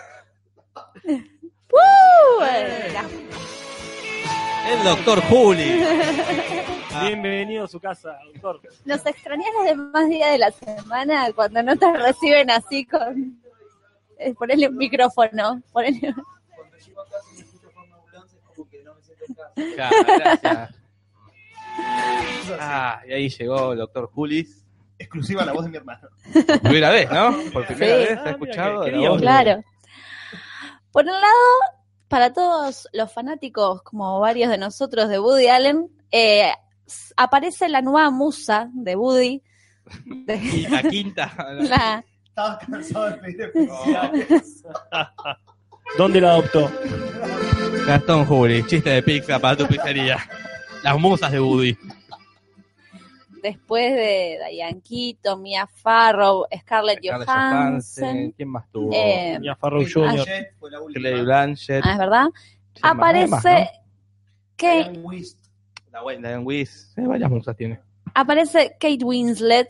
[1.05, 2.43] ¡Uh!
[2.45, 2.95] Eh,
[4.73, 5.83] El doctor Juli.
[7.01, 8.61] Bienvenido a su casa, doctor.
[8.85, 13.41] ¿Nos extrañas los demás días de la semana cuando no te reciben así con...
[14.19, 16.15] Eh, ponele un micrófono, ponele...
[16.55, 19.03] Cuando llego a casa y me escucho por una ambulancia, es como que no me
[19.03, 19.53] siento en casa.
[19.75, 20.75] Claro, gracias.
[22.61, 24.65] Ah, y ahí llegó el doctor Julis.
[24.99, 26.09] Exclusiva la voz de mi hermano.
[26.47, 27.37] Por primera vez, ¿no?
[27.53, 28.03] Por primera Sí.
[28.05, 28.85] vez, Ah, ¿ha mira, escuchado?
[28.85, 29.21] qué la quería voz?
[29.21, 29.65] Claro.
[30.93, 36.53] Por un lado, para todos los fanáticos, como varios de nosotros, de Woody Allen, eh,
[37.17, 39.43] aparece la nueva musa de Woody.
[40.05, 41.33] de- Y la quinta.
[41.61, 44.65] la- Estaba cansado de pedir especiales.
[45.99, 46.71] ¿Dónde la adoptó?
[47.87, 50.17] Gastón Juli, chiste de pizza para tu pizzería.
[50.83, 51.77] Las musas de Woody.
[53.43, 58.05] después de Diane Keaton, Mia Farrow, Scarlett Scarlett Johansson.
[58.07, 58.91] Johansson, ¿Quién más tuvo?
[58.95, 60.09] eh, Mia Farrow Jr.
[60.21, 61.01] Ayer fue la última.
[61.09, 61.85] Clay Blanchett.
[61.85, 62.27] ah, es verdad.
[62.75, 63.43] Sí, Aparece más,
[65.93, 66.93] La buena, Diane Weiss.
[66.97, 67.81] Eh, varias musas tiene.
[68.15, 69.69] aparece Kate Winslet.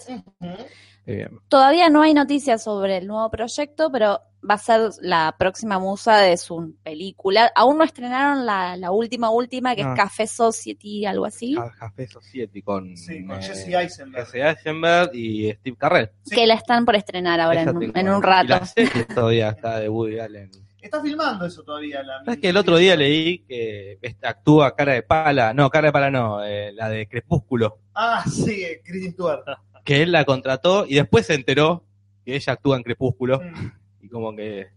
[1.06, 5.78] Eh, Todavía no hay noticias sobre el nuevo proyecto, pero va a ser la próxima
[5.80, 7.50] musa de su película.
[7.56, 9.92] Aún no estrenaron la, la última última, que No.
[9.94, 11.54] es Café Society, algo así.
[11.54, 14.26] Ca- Café Society con, Sí, con eh, Jesse Eisenberg.
[14.26, 16.10] Jesse Eisenberg y Steve Carell.
[16.24, 16.36] Sí.
[16.36, 17.98] Que la están por estrenar ahora en, un- tengo.
[17.98, 18.48] en un Y rato.
[18.48, 20.50] la serie todavía está de Woody Allen.
[20.82, 22.02] Está filmando eso todavía.
[22.02, 25.54] La ¿Sabes que el otro día leí que esta actúa cara de pala?
[25.54, 27.78] No, cara de pala no, eh, la de Crepúsculo.
[27.94, 29.44] Ah, sí, Kristen Stewart.
[29.84, 31.82] Que él la contrató y después se enteró
[32.24, 33.40] que ella actúa en Crepúsculo.
[33.40, 33.72] Mm.
[34.02, 34.68] Y como que.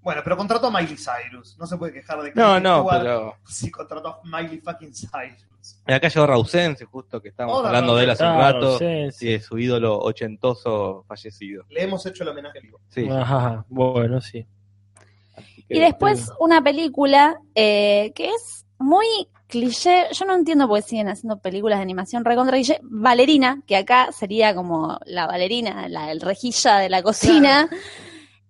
[0.00, 1.58] Bueno, pero contrató a Miley Cyrus.
[1.58, 3.36] No se puede quejar de No, Kristen no, Stewart pero.
[3.48, 5.80] Sí, contrató a Miley fucking Cyrus.
[5.84, 8.78] Acá llegó Rausense, justo que estábamos Hola, hablando de él hace un rato.
[8.78, 9.40] sí, sí.
[9.40, 11.64] Su ídolo ochentoso fallecido.
[11.68, 12.80] Le hemos hecho el homenaje vivo.
[12.88, 13.08] Sí.
[13.10, 14.46] Ajá, bueno, sí.
[15.68, 19.06] Y después una película eh, que es muy
[19.48, 20.06] cliché.
[20.12, 22.78] Yo no entiendo por qué siguen haciendo películas de animación recontra cliché.
[22.82, 27.68] Valerina, que acá sería como la bailarina, la el rejilla de la cocina.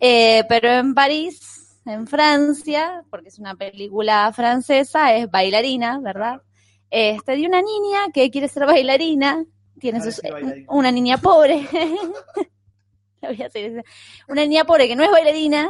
[0.00, 6.40] Eh, pero en París, en Francia, porque es una película francesa, es bailarina, ¿verdad?
[6.88, 9.44] Este, de una niña que quiere ser bailarina,
[9.80, 10.66] tiene sus, bailarina.
[10.68, 11.66] una niña pobre.
[14.28, 15.68] Una niña pobre que no es bailarina,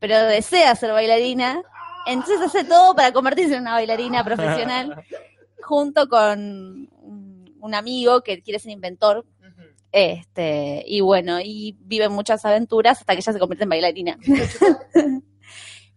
[0.00, 1.62] pero desea ser bailarina.
[2.06, 5.04] Entonces hace todo para convertirse en una bailarina profesional,
[5.62, 6.88] junto con
[7.60, 9.24] un, amigo que quiere ser inventor.
[9.92, 14.18] Este, y bueno, y viven muchas aventuras hasta que ella se convierte en bailarina.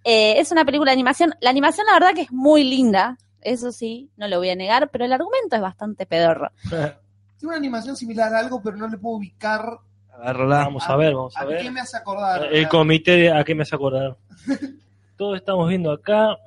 [0.06, 1.34] Eh, es una película de animación.
[1.40, 3.18] La animación, la verdad, que es muy linda.
[3.40, 6.52] Eso sí, no lo voy a negar, pero el argumento es bastante pedorro.
[6.70, 6.98] Tiene
[7.42, 9.80] una animación similar a algo, pero no le puedo ubicar.
[10.14, 10.58] Agárrala.
[10.66, 11.72] Vamos a ver, vamos a ¿A qué ver.
[11.72, 12.48] me hace acordar?
[12.54, 14.16] El comité, de, ¿a qué me hace acordar?
[15.18, 16.38] Todos estamos viendo acá.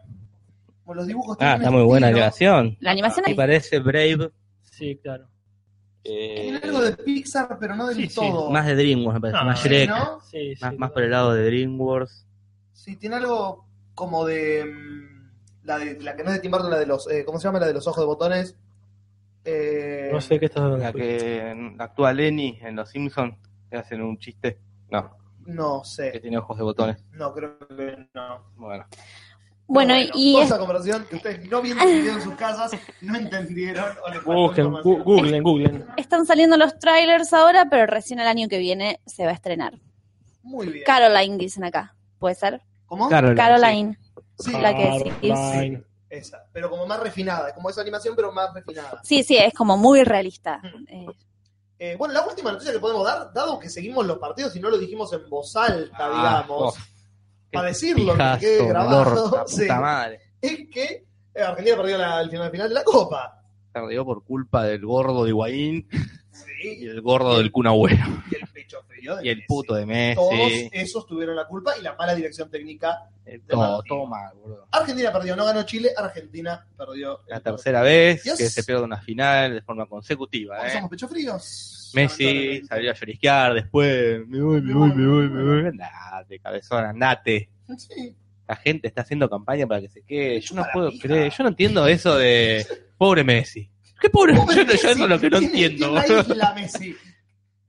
[0.85, 2.19] Bueno, los dibujos Ah, está muy buena estilo.
[2.25, 2.77] animación.
[2.81, 4.31] La animación Y es parece Brave.
[4.63, 5.27] Sí, claro.
[6.05, 8.51] eh, Tiene algo de Pixar, pero no del Sí, sí, todo.
[8.51, 9.39] más de DreamWorks, me parece.
[9.41, 9.89] Ah, más Shrek.
[9.89, 10.21] ¿no?
[10.21, 10.65] Sí, sí.
[10.65, 12.25] Más, más por el lado de DreamWorks.
[12.73, 14.65] Sí, tiene algo como de.
[14.65, 15.31] mm,
[15.65, 17.11] La, de, la que no es de Tim Burton, la de los.
[17.11, 17.59] eh, ¿Cómo se llama?
[17.59, 18.57] La de los ojos de botones.
[19.45, 20.85] Eh, No sé qué estás hablando.
[20.85, 23.35] La que actúa Lenny en Los Simpsons.
[23.77, 24.59] Que hacen un chiste.
[24.91, 25.11] No,
[25.45, 26.21] No que sé.
[26.21, 27.05] tiene ojos de botones.
[27.13, 28.51] No, creo que no.
[28.57, 28.87] Bueno.
[29.67, 32.71] Bueno, y toda es- esa conversación que ustedes no video en sus casas
[33.03, 35.87] no entendieron o les Busquen, gu- googlen, googlen.
[35.99, 39.79] están saliendo los trailers ahora, pero recién el año que viene se va a estrenar.
[40.43, 40.85] Muy bien.
[40.87, 41.95] Caroline dicen acá.
[42.19, 42.63] ¿Puede ser?
[42.87, 43.11] ¿Cómo?
[43.11, 43.37] Caroline.
[43.37, 43.99] Caroline.
[44.39, 45.33] Sí, la que decís.
[45.35, 45.83] Caroline.
[46.09, 46.45] esa.
[46.53, 47.53] Pero como más refinada.
[47.55, 49.01] Como esa animación, pero más refinada.
[49.03, 50.63] Sí, sí, es como muy realista.
[50.89, 51.07] Eh,
[51.79, 54.71] Eh, bueno, la última noticia que podemos dar, dado que seguimos los partidos y no
[54.71, 56.83] lo dijimos en voz alta, Ah, digamos, oh,
[57.53, 60.21] para decirlo, que pijazo, quede grabado, sí, puta madre.
[60.41, 61.05] es que
[61.35, 63.43] eh, Argentina perdió la, el final, final de la Copa.
[63.73, 65.87] Perdió por culpa del gordo de Higuaín
[66.65, 68.07] y el gordo del Kun Agüero.
[68.31, 68.47] y el
[68.97, 69.47] de Y el Messi.
[69.47, 70.71] puto de Todos Messi.
[70.73, 73.09] esos tuvieron la culpa y la mala dirección técnica.
[73.25, 74.67] Eh, Todo, todo mal, boludo.
[74.71, 77.21] Argentina perdió, no ganó Chile, Argentina perdió.
[77.27, 80.67] La tercera vez que se pierde una final de forma consecutiva.
[80.67, 80.71] ¿eh?
[80.73, 81.91] Somos pecho fríos.
[81.95, 84.27] Messi salió a llorisquear después.
[84.29, 85.67] Me voy, me voy, me voy, me voy.
[85.67, 87.49] Andate, cabezón, andate.
[87.79, 88.15] Sí.
[88.47, 90.41] La gente está haciendo campaña para que se quede.
[90.41, 91.33] Yo no puedo creer.
[91.33, 92.65] Yo no entiendo eso de
[92.97, 93.69] pobre Messi.
[94.01, 94.35] ¿Qué pobre?
[94.35, 95.95] Pobre Yo, yo Messi, eso es lo que no entiendo.
[95.99, 96.95] isla Messi.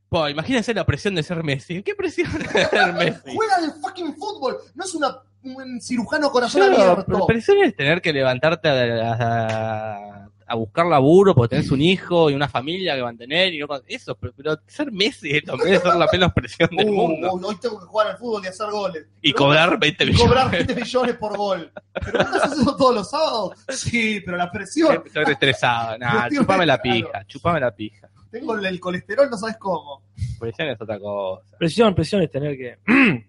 [0.09, 1.83] Po, imagínense la presión de ser Messi.
[1.83, 3.35] ¿Qué presión de ser Messi?
[3.35, 4.57] Juega del fucking fútbol.
[4.75, 7.03] No es una, un cirujano corazón Yo, abierto.
[7.07, 12.29] pero presión es tener que levantarte a, a- a buscar laburo porque tenés un hijo
[12.29, 15.95] y una familia que mantener y no eso, pero, pero ser Messi vez de ser
[15.97, 18.67] la menos presión del Uh, mundo uh, hoy tengo que jugar al fútbol y hacer
[18.71, 19.05] goles.
[19.21, 20.25] y Pero cobrar 20 y millones.
[20.25, 21.69] cobrar 20 millones por gol.
[22.05, 23.57] ¿Pero vos haces eso todos los sábados?
[23.71, 25.03] Sí, pero la presión.
[25.05, 25.97] Estoy estresado.
[25.99, 28.07] Estoy chupame la pija, chupame la pija.
[28.31, 30.03] Tengo el, colesterol, no sabes cómo.
[30.39, 31.57] Presión es otra cosa.
[31.57, 32.77] Presión, presión es tener que.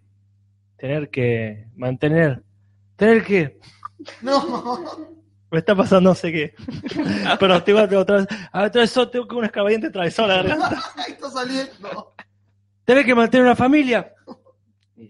[0.77, 2.43] tener que mantener.
[2.97, 3.59] Tener que.
[4.23, 5.09] No.
[5.51, 6.55] Me está pasando no sé qué.
[7.41, 8.27] Pero tengo, tengo otra vez.
[8.53, 10.83] Atravesó, tengo que un escabadiente atravesó la garganta.
[10.97, 12.15] Ahí está saliendo.
[12.85, 14.13] Tener que mantener una familia.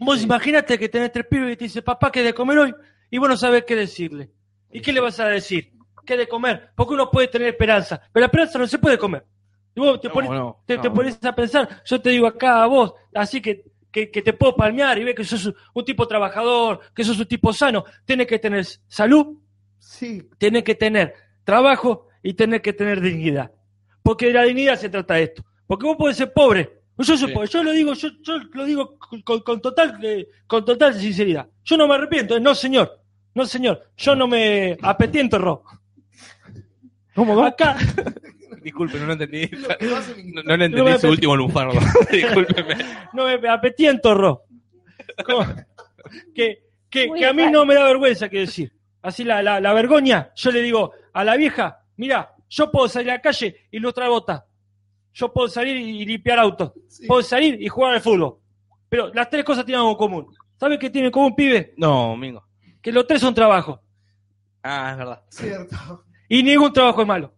[0.01, 2.75] Vos imagínate que tenés tres pibes y te dice, papá, ¿qué de comer hoy?
[3.11, 4.31] Y vos no sabés qué decirle.
[4.71, 5.73] ¿Y qué le vas a decir?
[6.05, 6.71] ¿Qué de comer?
[6.75, 9.25] Porque uno puede tener esperanza, pero la esperanza no se puede comer.
[9.79, 10.83] Y vos te, No, pones, no, te, no.
[10.83, 13.63] te pones a pensar, yo te digo acá a vos, así que,
[13.93, 17.17] que, que te puedo palmear y ves que sos un, un tipo trabajador, que sos
[17.21, 17.85] un tipo sano.
[18.05, 19.39] Tenés que tener salud,
[19.79, 20.29] Sí.
[20.37, 21.15] tenés que tener
[21.45, 23.53] trabajo y tenés que tener dignidad.
[24.03, 25.45] Porque de la dignidad se trata de esto.
[25.67, 26.81] Porque vos podés ser pobre.
[26.99, 27.33] Yo soy Sí.
[27.35, 31.47] pobre, yo lo digo, yo, yo lo digo con, total, eh, con total sinceridad.
[31.63, 33.01] Yo no me arrepiento, eh, no señor,
[33.35, 35.63] no señor, yo no me apetiento ro.
[37.15, 37.77] ¿Cómo acá?
[38.69, 39.47] Disculpe, no lo entendí.
[39.81, 39.99] Lo
[40.35, 41.73] No, no le No entendí su último lunfardo.
[42.13, 42.77] Discúlpeme.
[43.15, 44.45] No me apetiento ro.
[45.25, 45.47] ¿Cómo?
[46.35, 48.71] Que, que, que a mí no me da vergüenza que decir.
[49.01, 53.11] Así la, la, la vergoña, yo le digo a la vieja, mira, yo puedo salir
[53.11, 54.45] a la calle y ilustrar botas.
[55.15, 56.73] Yo puedo salir y limpiar autos.
[56.89, 57.07] Sí.
[57.07, 58.37] Puedo salir y jugar al fútbol.
[58.87, 60.37] Pero las tres cosas tienen algo en común.
[60.61, 61.73] ¿Sabes qué tiene en común, pibe?
[61.79, 62.45] No, Mingo.
[62.83, 63.81] Que los tres son trabajo.
[64.63, 65.23] Ah, es verdad.
[65.31, 66.05] Cierto.
[66.29, 67.33] Y ningún trabajo es malo.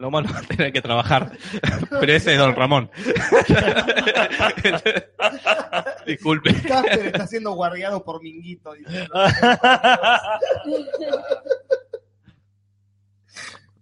[0.00, 1.30] Lo malo es tener que trabajar.
[1.90, 2.90] Pero ese es Don Ramón.
[6.06, 6.50] Disculpe.
[6.50, 8.72] Está siendo guardiado por Minguito.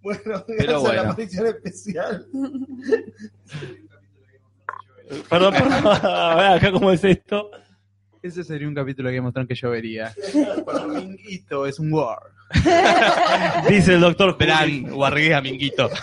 [0.01, 1.03] Bueno, gracias a bueno.
[1.03, 2.25] la aparición especial.
[5.29, 5.99] perdón, perdón.
[6.03, 7.51] A ver, acá cómo es esto.
[8.21, 10.13] Ese sería un capítulo de Game of Thrones que yo vería.
[10.65, 12.19] Cuando Minguito es un war.
[13.69, 15.89] Dice el doctor Bran, guarguea, Minguito.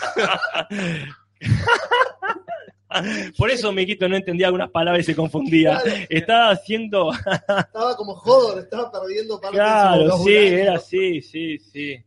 [3.37, 5.79] Por eso Miquito no entendía algunas palabras y se confundía.
[6.09, 7.11] Estaba haciendo.
[7.13, 12.01] Estaba como Hodor, estaba perdiendo parte de Claro, su sí, era así, sí, sí.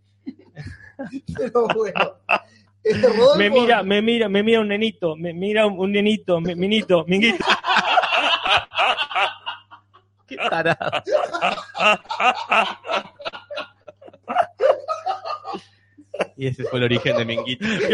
[1.37, 2.15] Pero bueno.
[2.83, 6.41] Este Rodolfo, Me mira, me mira, me mira un nenito, me mira un, un nenito,
[6.41, 7.45] mi- minito, minguito.
[10.31, 11.03] Qué tarado.
[16.37, 17.65] Y ese fue el origen de Minguito.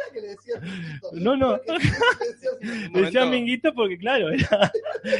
[0.00, 1.10] era que le decía Minguito.
[1.12, 1.60] No, no.
[2.92, 4.72] Decía minguito porque, claro, era,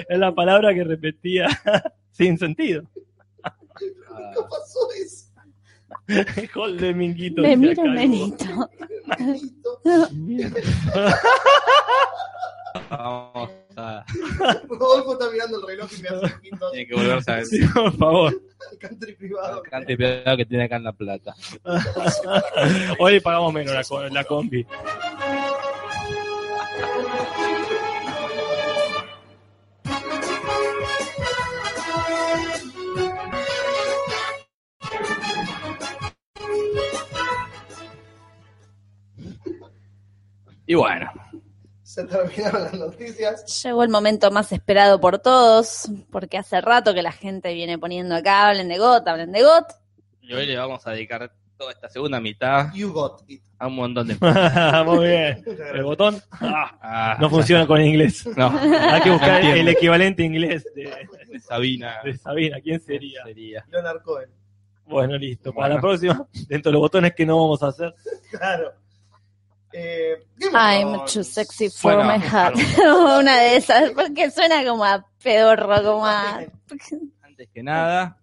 [0.09, 1.49] era la palabra que repetía
[2.11, 2.82] sin sentido.
[3.78, 3.86] ¿Qué
[4.49, 5.30] pasó eso?
[6.55, 7.43] Gol de minguito.
[7.43, 8.45] Me decía mira un acá, nenito.
[10.12, 10.61] Minguito.
[12.91, 13.51] Vamos
[13.81, 14.05] a...
[14.68, 17.47] Rodolfo está mirando el reloj y me hace ojitos Tiene que volverse a ver.
[17.47, 18.43] Sí, por favor.
[18.70, 19.64] al country privado.
[19.64, 21.35] El cante pedo que tiene acá en La Plata.
[22.99, 24.66] Hoy le pagamos menos la, la combi.
[40.70, 41.11] Y bueno,
[41.91, 43.62] Se terminaron las noticias.
[43.64, 48.14] Llegó el momento más esperado por todos, porque hace rato que la gente viene poniendo
[48.14, 49.72] acá, hablen de GOT, hablen de GOT.
[50.20, 53.43] y hoy le vamos a dedicar toda esta segunda mitad You got it.
[53.59, 54.14] a un montón de...
[54.86, 55.45] Muy bien.
[55.74, 58.24] El botón ah, no funciona con inglés.
[58.36, 60.84] No, Hay que buscar el equivalente inglés de,
[61.28, 61.97] de Sabina.
[62.05, 62.59] de Sabina.
[62.62, 63.24] ¿Quién sería?
[63.24, 63.66] Sería.
[63.68, 64.30] Leonard Cohen.
[64.86, 65.53] Bueno, listo.
[65.53, 67.93] Para la próxima, dentro de los botones que no vamos a hacer.
[68.30, 68.74] Claro.
[69.73, 70.16] Eh,
[70.53, 71.12] I'm Thrones.
[71.12, 72.57] too sexy for Bueno, my heart.
[72.79, 76.39] Una de esas, porque suena como a pedorro, como a...
[77.23, 78.16] Antes que nada,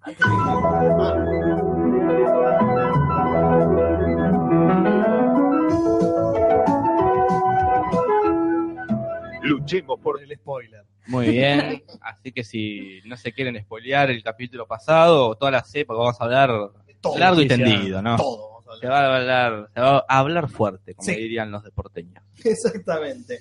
[9.41, 10.83] Luchemos por el spoiler.
[11.07, 11.83] Muy bien.
[12.01, 16.19] Así que si no se quieren spoilear el capítulo pasado o toda la porque vamos
[16.19, 16.51] a hablar
[16.99, 17.17] Todo.
[17.17, 18.17] largo y tendido, ¿no?
[18.17, 18.56] Todo.
[18.79, 21.15] Se va a hablar, se va a hablar fuerte, como Sí.
[21.15, 22.23] dirían los deporteños.
[22.43, 23.39] Exactamente.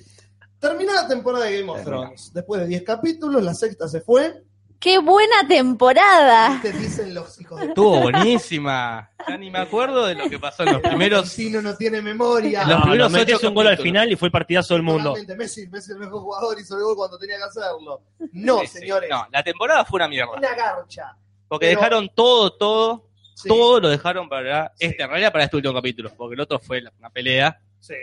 [0.59, 1.85] Terminó la temporada de Game of.
[1.85, 2.31] Thrones.
[2.33, 4.43] Después de 10 capítulos, la sexta se fue.
[4.79, 6.59] ¡Qué buena temporada!
[6.61, 9.11] Te dicen los hijos de Estuvo buenísima.
[9.27, 11.21] Ya ni me acuerdo de lo que pasó en los primeros.
[11.23, 12.61] Argentino no tiene memoria.
[12.61, 15.15] Los No, no, primeros metes un gol al final y fue el partidazo del mundo.
[15.37, 18.03] Messi, Messi el mejor jugador hizo el gol cuando tenía que hacerlo.
[18.33, 18.79] No, Sí, sí.
[18.81, 19.09] señores.
[19.11, 20.33] No, la temporada fue una mierda.
[20.37, 21.17] Una garcha.
[21.49, 23.06] Porque pero- dejaron todo, todo,
[23.37, 24.87] Sí, todo lo dejaron para Sí.
[24.87, 26.11] este, en realidad para este último capítulo.
[26.17, 27.61] Porque el otro fue la- una pelea.
[27.81, 27.95] sí.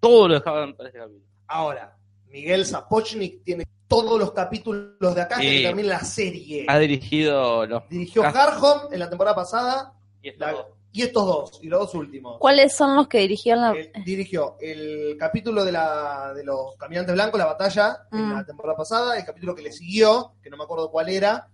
[0.00, 1.24] Todo lo dejaron para este capítulo.
[1.46, 1.96] Ahora,
[2.28, 5.42] Miguel Zapochnik tiene todos los capítulos de acá Sí.
[5.58, 6.66] que termina la serie.
[6.68, 7.88] Ha dirigido los.
[7.88, 10.66] Dirigió Harham en la temporada pasada y estos la- dos.
[10.92, 12.38] y estos dos, y los dos últimos.
[12.38, 13.74] ¿Cuáles son los que dirigieron la...
[14.04, 18.32] Dirigió el capítulo de, la, de los caminantes blancos, la batalla, en Mm.
[18.34, 21.48] la temporada pasada, el capítulo que le siguió, que no me acuerdo cuál era,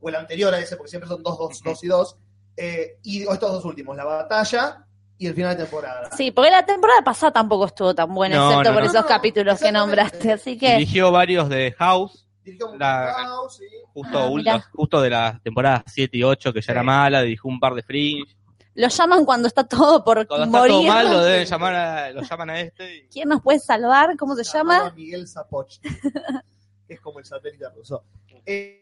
[0.00, 2.16] o el anterior a ese, porque siempre son dos, dos, dos y dos,
[2.56, 4.84] eh, y estos dos últimos, la batalla
[5.18, 6.10] y el final de temporada.
[6.16, 8.90] Sí, porque la temporada pasada tampoco estuvo tan buena, No, excepto no, por no.
[8.90, 10.32] esos capítulos que nombraste.
[10.32, 13.64] Así que Dirigió varios de House, Dirigió La- House, sí.
[13.92, 16.70] justo, Ah, justo de las temporadas 7 y 8, que ya Sí.
[16.72, 17.20] era mala.
[17.22, 18.34] Dirigió un par de Fringe.
[18.74, 20.72] lo llaman cuando está todo por Cuando está morir.
[20.72, 22.96] todo mal, lo deben llamar a, lo llaman a este.
[22.96, 24.16] y- ¿Quién nos puede salvar?
[24.16, 24.90] ¿Cómo se llama?
[24.96, 25.84] Miguel Zapochnik.
[26.88, 28.04] es como el satélite ruso.
[28.46, 28.79] Eh,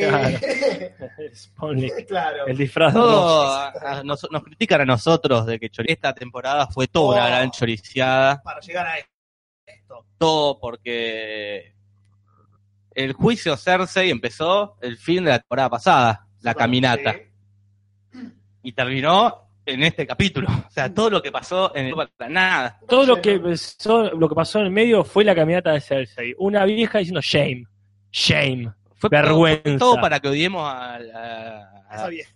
[0.08, 1.78] Claro.
[1.78, 2.46] eh, claro.
[2.46, 2.92] el disfraz.
[2.94, 3.68] Todo a-
[3.98, 7.28] a- nos, nos critican a nosotros de que esta temporada fue toda una Oh.
[7.28, 8.42] gran choriciada.
[8.42, 10.04] Para llegar a esto.
[10.18, 11.74] Todo porque
[12.94, 17.14] el juicio Cersei empezó el fin de la temporada pasada, la caminata,
[18.12, 18.18] Sí.
[18.62, 20.48] y terminó en este capítulo.
[20.66, 22.80] O sea, todo lo que pasó en el para nada.
[22.88, 26.34] Todo lo que, pasó, lo que pasó en el medio fue la caminata de Cersei.
[26.38, 27.64] Una vieja diciendo shame,
[28.10, 28.72] shame.
[28.98, 29.62] Fue Vergüenza.
[29.78, 32.32] Todo, todo para que odiemos al- a, a- vieja.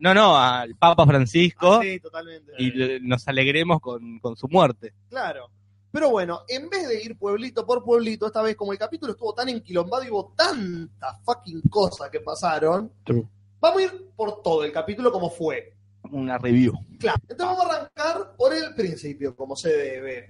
[0.00, 2.52] no, no, al Papa Francisco Ah, sí, totalmente.
[2.58, 4.92] y le- nos alegremos con, con su muerte.
[5.08, 5.50] Claro.
[5.92, 9.32] Pero bueno, en vez de ir pueblito por pueblito, esta vez como el capítulo estuvo
[9.32, 13.26] tan enquilombado y hubo tantas fucking cosas que pasaron, True.
[13.60, 15.72] vamos a ir por todo el capítulo como fue.
[16.10, 16.74] Una review.
[17.00, 17.18] Claro.
[17.28, 20.26] Entonces vamos a arrancar por el principio, como se debe.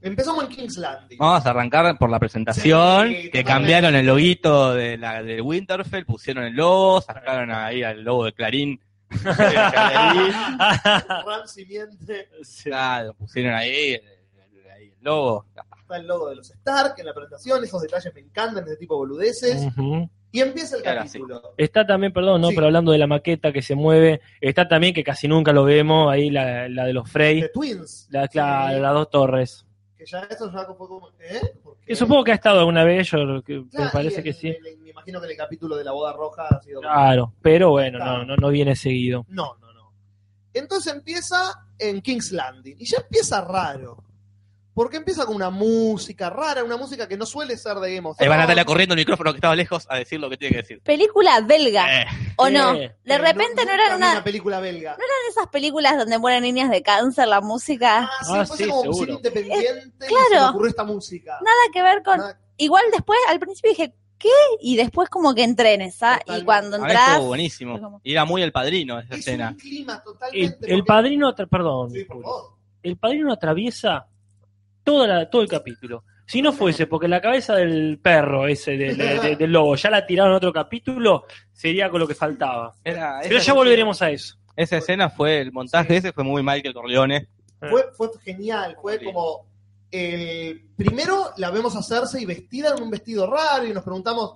[0.00, 1.18] Empezamos en King's Landing.
[1.18, 6.04] Vamos a arrancar por la presentación, Sí, que cambiaron el loguito de la de Winterfell,
[6.04, 8.80] pusieron el logo, sacaron ahí al logo de Clarín.
[11.26, 12.28] Ramsey miente,
[12.62, 14.02] Claro, pusieron ahí el,
[14.70, 15.46] ahí el logo.
[15.80, 18.94] está el logo de los Stark en la presentación, esos detalles me encantan, ese tipo
[18.94, 19.66] de boludeces.
[20.30, 21.54] Y empieza el Ahora capítulo.
[21.56, 22.48] Está también, perdón, ¿no?
[22.48, 22.54] Sí.
[22.54, 26.12] Pero hablando de la maqueta que se mueve, está también que casi nunca lo vemos,
[26.12, 28.08] ahí la, la de los Frey, The Twins.
[28.10, 29.64] la, la- Sí, las dos torres.
[29.98, 31.10] Que ya eso ya fue como.
[31.18, 31.40] ¿Eh?
[31.84, 34.56] Que supongo que ha estado alguna vez, yo que- me parece que sí.
[34.82, 36.80] me imagino que en el capítulo de la boda roja ha sido.
[36.80, 39.26] Claro, pero bueno, no, no, no viene seguido.
[39.28, 39.92] No, no, no.
[40.54, 42.76] Entonces empieza en King's Landing.
[42.78, 44.04] Y ya empieza raro.
[44.78, 48.16] Porque empieza con una música rara, una música que no suele ser de Game of
[48.20, 48.38] Ahí va Thrones.
[48.44, 50.80] Natalia corriendo el micrófono que estaba lejos a decir lo que tiene que decir.
[50.82, 52.06] Película belga, Eh,
[52.36, 52.74] ¿o no?
[52.74, 54.90] Eh, De repente no, eran nunca vi una, película belga.
[54.90, 58.04] ¿no eran esas películas donde mueren niñas de cáncer, la música.
[58.04, 60.24] Ah, sí, Ah, fue sí, como independiente y claro.
[60.30, 61.32] se me ocurrió esta música.
[61.32, 62.18] Nada que ver con...
[62.18, 64.28] Nada- Igual después, al principio dije, ¿qué?
[64.60, 66.20] Y después como que entré en esa.
[66.26, 67.10] Y cuando entras...
[67.14, 68.00] estuvo buenísimo.
[68.04, 69.50] Y era muy el padrino esa Es escena.
[69.50, 70.72] un clima El, totalmente.
[70.74, 72.52] el padrino, perdón, Sí, por favor.
[72.82, 74.06] el padrino atraviesa
[74.92, 76.04] toda la- todo el capítulo.
[76.26, 79.90] Si no fuese porque la cabeza del perro ese, de- de- de- del lobo, ya
[79.90, 82.74] la tiraron en otro capítulo, sería con lo que faltaba.
[82.84, 84.36] Era- Pero ya volveremos a eso.
[84.56, 87.28] esa escena fue, el montaje ese fue muy Michael Corleone.
[87.70, 89.46] Fue, fue genial, fue como.
[89.90, 94.34] el primero la vemos hacerse y vestida en un vestido raro y nos preguntamos,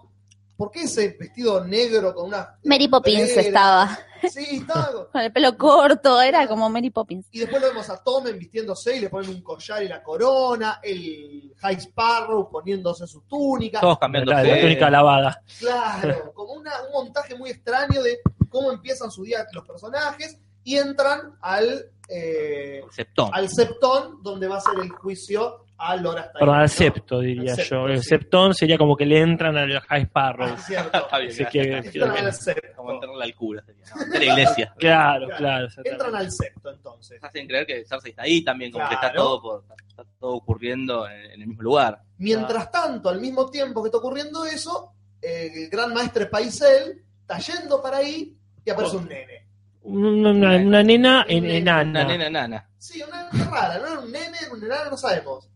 [0.62, 2.56] ¿por qué ese vestido negro con una.
[2.62, 3.98] Mary Poppins estaba
[4.30, 5.08] Sí, estaba.
[5.12, 7.26] con el pelo corto, era como Mary Poppins.
[7.32, 10.78] Y después lo vemos a Tommen vistiéndose y le ponen un collar y la corona,
[10.84, 13.80] el High Sparrow poniéndose su túnica.
[13.80, 14.30] Todos cambiando.
[14.30, 15.42] La, la túnica lavada.
[15.58, 20.76] Claro, como una- un montaje muy extraño de cómo empiezan su día los personajes y
[20.76, 23.30] entran al, eh, Septón.
[23.32, 26.38] al septón donde va a ser el juicio a Lora Stein.
[26.38, 26.68] Perdón, al ¿no?
[26.68, 27.86] septo, diría Al yo.
[27.88, 28.08] El sí.
[28.08, 30.46] septón sería como que le entran al High Sparrow.
[30.48, 30.98] Ah, es cierto.
[31.04, 31.92] Está bien, Así gracias.
[31.92, 32.68] que- Entran al septo.
[32.76, 33.84] Como entrarle al cura sería.
[33.94, 34.04] ¿no?
[34.12, 34.74] De la iglesia.
[34.78, 35.36] Claro, Claro.
[35.36, 35.68] claro.
[35.84, 37.22] Entran al septo entonces.
[37.22, 41.08] Hacen creer que Cersei está ahí también, como que está todo, por- está todo ocurriendo
[41.08, 42.00] en, en el mismo lugar.
[42.18, 47.38] Mientras tanto, al mismo tiempo que está ocurriendo eso, eh, el gran maestre Paisel está
[47.38, 49.46] yendo para ahí y aparece un nene.
[49.84, 52.04] Una, una- una nena en, enana.
[52.04, 52.68] Una nena nana.
[52.78, 55.48] Sí, una nena rara, no era un nene, era un enano, no sabemos.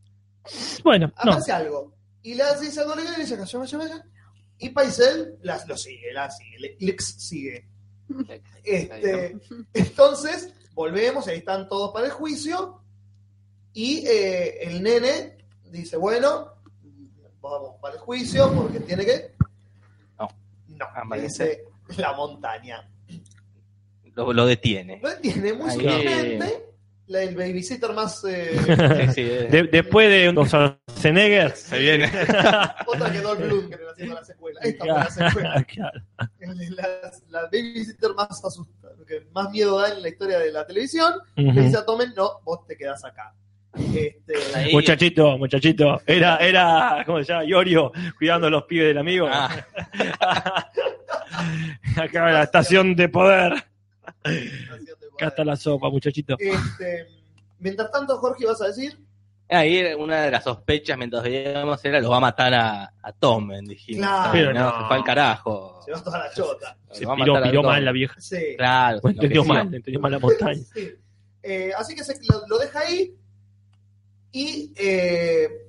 [0.84, 1.32] Bueno, no.
[1.32, 1.94] Aparece algo.
[2.22, 4.02] Y le hace dice algo legal y le dice.
[4.58, 7.68] Y Paisel la- lo sigue, la sigue, le- Lex sigue.
[8.64, 9.36] Este,
[9.74, 12.80] entonces, volvemos, ahí están todos para el juicio.
[13.72, 15.36] Y eh, el nene
[15.70, 16.54] dice, bueno,
[17.40, 19.34] vamos para el juicio porque tiene que...
[20.18, 20.28] No.
[20.68, 21.22] No, Ah, le vale.
[21.24, 21.64] dice
[21.98, 22.88] la montaña.
[24.14, 24.98] Lo, lo detiene.
[25.02, 26.38] Lo entiende muy Ahí.
[27.08, 28.24] La, el babysitter más...
[28.24, 28.56] eh,
[29.06, 29.48] Sí, sí, eh.
[29.50, 31.52] De- después de un Schwarzenegger.
[31.56, 32.06] Se viene.
[32.86, 34.60] otra que Dolph Lundgren haciendo la secuela.
[34.62, 35.64] Esta fue la secuela.
[35.68, 36.00] Claro.
[36.76, 36.88] La,
[37.28, 41.14] la babysitter más asustada, que más miedo da en la historia de la televisión.
[41.36, 41.52] Ujú.
[41.52, 43.32] Le dice a Tomen, no, vos te quedás acá.
[43.94, 44.72] Este, Ahí.
[44.72, 46.00] Muchachito, muchachito.
[46.06, 47.44] Era, era, ¿cómo se llama?
[47.44, 49.28] Yorio, cuidando a los pibes del amigo.
[49.30, 50.66] Ah,
[51.96, 53.52] Acá la estación de poder.
[54.24, 56.36] haciendo Acá está la sopa, muchachito.
[56.38, 57.08] Este,
[57.58, 58.98] mientras tanto, Jorge, vas a decir,
[59.48, 63.50] ahí una de las sospechas mientras veíamos era lo va a matar a, a Tom,
[63.66, 64.06] dijimos.
[64.06, 64.30] Claro.
[64.32, 64.80] Pero no, no.
[64.80, 65.80] se fue al carajo.
[65.84, 66.76] se va toda la chota.
[66.90, 68.20] Se a piró, mal la vieja.
[68.20, 68.54] Sí.
[68.56, 70.62] Claro, entendió mal, entendió mal la montaña.
[70.74, 70.94] Sí.
[71.42, 73.14] Eh, así que se, lo, lo deja ahí
[74.32, 75.65] y eh,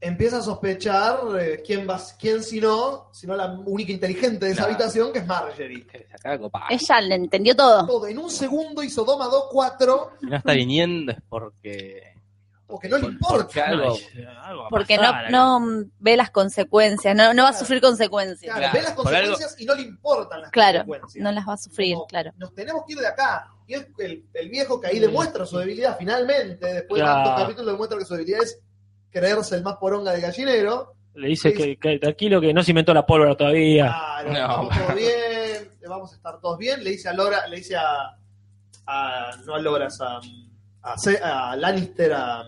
[0.00, 4.52] empieza a sospechar eh, quién va, quién si no, si no la única inteligente de
[4.52, 4.74] esa Claro.
[4.74, 5.86] habitación, que es Marjorie.
[6.70, 7.86] Ella le entendió todo.
[7.86, 12.14] Todo en un segundo hizo Doma 2-4 Si no está viniendo es porque.
[12.66, 13.64] porque no le porque importa.
[13.66, 13.96] algo.
[14.70, 18.54] Porque no, no mm, ve las consecuencias, no, no va a sufrir consecuencias.
[18.54, 21.24] Claro, Claro, ve las por algo- consecuencias y no le importan las Claro, consecuencias.
[21.24, 22.32] no las va a sufrir, Como, claro.
[22.36, 23.52] Nos tenemos que ir de acá.
[23.66, 27.24] Y es el, el viejo que ahí demuestra su debilidad finalmente, después de Claro.
[27.24, 28.58] tantos capítulos demuestra que su debilidad es
[29.10, 30.94] creerse el más poronga de gallinero.
[31.14, 33.86] Le dice que, que tranquilo que no se inventó la pólvora todavía.
[34.22, 34.38] Claro, No.
[34.70, 36.84] estamos todos bien, vamos a estar todos bien.
[36.84, 38.16] Le dice a Lora, le dice a,
[38.86, 40.20] a no a Loras, a,
[40.82, 42.44] a, Lannister, a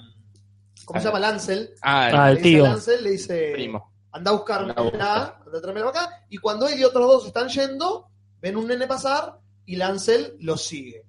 [0.85, 1.19] ¿cómo se llama?
[1.21, 1.71] Lancel.
[1.83, 2.65] Ah, el Ah, el le dice tío.
[2.65, 3.93] a Lancel, le dice primo.
[4.13, 5.37] anda a buscarme Anda a buscar.
[5.73, 6.25] anda a acá.
[6.29, 8.09] Y cuando él y otros dos están yendo,
[8.41, 11.05] ven un nene pasar y Lancel lo sigue.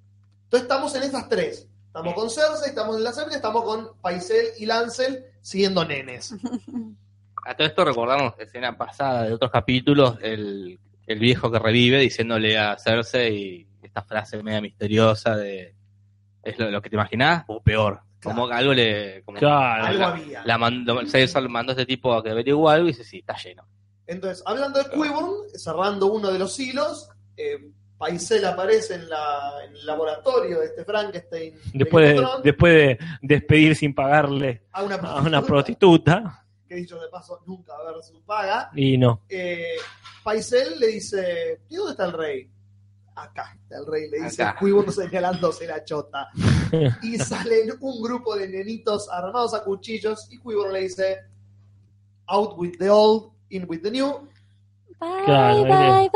[0.45, 1.67] Entonces estamos en estas tres.
[1.87, 6.35] Estamos con Cersei, estamos en la serie, estamos con Paisel y Lancel siguiendo nenes.
[7.43, 12.55] A todo esto recordamos escena pasada de otros capítulos, el, el viejo que revive diciéndole
[12.55, 15.73] a Cersei esta frase media misteriosa de
[16.43, 17.43] ¿es lo, lo que te imaginás?
[17.47, 18.01] O peor.
[18.21, 19.23] Como algo le...
[19.23, 19.85] Como Claro.
[19.85, 20.45] Algo había.
[20.45, 23.35] la mandó, Cersei mandó a este tipo a que averigüe algo y dice, sí, está
[23.35, 23.67] lleno.
[24.05, 27.71] Entonces, hablando de Quiburn, cerrando uno de los hilos, eh,
[28.01, 31.53] Paisel aparece en, la, en el laboratorio de este Frankenstein.
[31.53, 36.43] de Después de, después de despedir sin pagarle a una a una prostituta.
[36.67, 38.71] que dicho de paso nunca va a ver su paga.
[38.73, 39.21] Y no.
[39.29, 39.75] Eh,
[40.23, 42.49] Paisel le dice, ¿y dónde está el rey?
[43.13, 44.45] Acá está el rey, le dice.
[44.57, 46.29] Quiburn señalándose la chota.
[47.03, 51.19] Y salen un grupo de nenitos armados a cuchillos y Quiburn le dice,
[52.25, 54.27] out with the old, in with the new.
[55.01, 56.09] Bye, Claro, bye,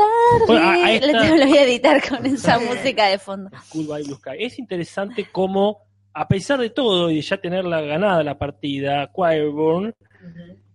[0.46, 1.28] Bueno, ahí está.
[1.36, 3.50] lo voy a editar con esa música de fondo.
[3.74, 4.30] Blue Sky.
[4.38, 5.78] Es interesante cómo,
[6.14, 9.92] a pesar de todo y de ya tenerla ganada la partida, Qyburn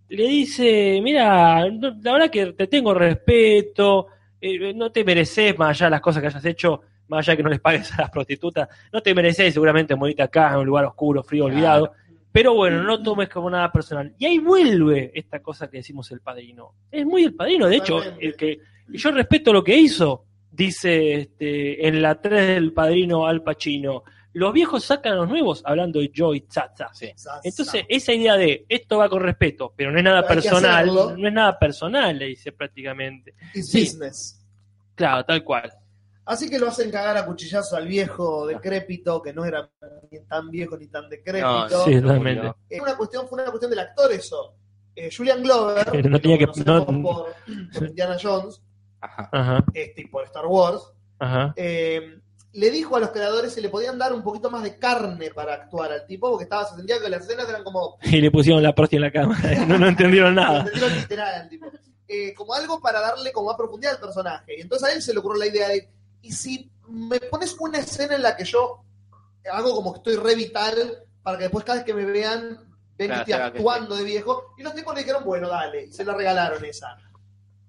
[0.09, 4.07] le dice, mira, la verdad que te tengo respeto,
[4.41, 7.37] eh, no te mereces más allá de las cosas que hayas hecho, más allá de
[7.37, 10.65] que no les pagues a las prostitutas, no te mereces seguramente morirte acá en un
[10.65, 11.55] lugar oscuro, frío, Claro.
[11.55, 11.91] olvidado,
[12.31, 14.13] pero bueno, no tomes como nada personal.
[14.17, 16.75] Y ahí vuelve esta cosa que decimos el padrino.
[16.89, 18.59] Es muy el padrino, de hecho, el que
[18.91, 24.03] y yo respeto lo que hizo, dice este, en la 3 del padrino Al Pacino.
[24.33, 26.89] Los viejos sacan a los nuevos hablando de Joy Tsatsa.
[26.93, 27.11] Sí.
[27.43, 31.33] Entonces, esa idea de esto va con respeto, pero no es nada personal, no es
[31.33, 33.33] nada personal, le dice prácticamente.
[33.53, 33.81] It's Sí.
[33.81, 34.45] business.
[34.95, 35.71] Claro, tal cual.
[36.25, 39.69] Así que lo hacen cagar a cuchillazo al viejo decrépito, que no era
[40.11, 41.67] ni tan viejo ni tan decrépito.
[41.69, 42.53] No, Sí, totalmente.
[42.69, 44.55] Eh, una cuestión, fue una cuestión del actor eso.
[44.95, 47.25] Eh, Julian Glover, no tenía que- conocemos no- por,
[47.73, 48.61] por Indiana Jones
[48.99, 49.29] Ajá.
[49.31, 50.83] Ajá, este, y por Star Wars,
[51.17, 51.53] ajá.
[51.55, 52.19] eh,
[52.53, 55.53] le dijo a los creadores si le podían dar un poquito más de carne para
[55.55, 58.61] actuar al tipo, porque estaba, se sentía que las escenas eran como Y le pusieron
[58.61, 59.39] la prostia en la cama.
[59.67, 60.59] No, no entendieron nada.
[60.59, 61.67] entendieron literal al tipo.
[62.07, 64.57] Eh, como algo para darle como más profundidad al personaje.
[64.57, 65.89] Y entonces a él se le ocurrió la idea de,
[66.21, 68.83] ¿y si me pones una escena en la que yo
[69.51, 72.59] hago como que estoy re vital para que después cada vez que me vean
[72.97, 74.53] ven Claro, que estoy claro que actuando de viejo?
[74.57, 75.85] Y los tipos le dijeron, bueno, dale.
[75.85, 76.97] Y se la regalaron esa.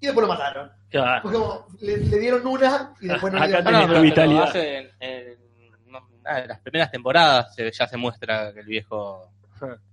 [0.00, 0.70] Y después lo mataron.
[0.90, 1.22] Claro.
[1.30, 4.56] Como, le, le dieron una y después no le Acá dieron No, tenés no, vitalidad.
[4.56, 5.42] en, en-
[6.48, 9.28] las primeras temporadas se- ya se muestra que el viejo.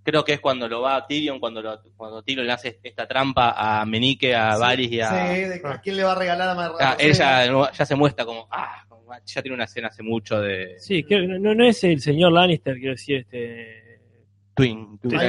[0.04, 3.08] Creo que es cuando lo va a Tyrion, cuando, lo, cuando Tyrion le hace esta
[3.08, 5.10] trampa a Menique, a Varys y a.
[5.10, 7.86] Sí, de que a quién le va a regalar a Mar Ah, él ya, ya
[7.86, 8.48] se muestra como.
[8.52, 8.84] Ah,
[9.26, 10.76] ya tiene una escena hace mucho de.
[10.80, 14.02] Sí, no, no es el señor Lannister, quiero decir, este.
[14.54, 15.00] Twin.
[15.00, 15.20] Twin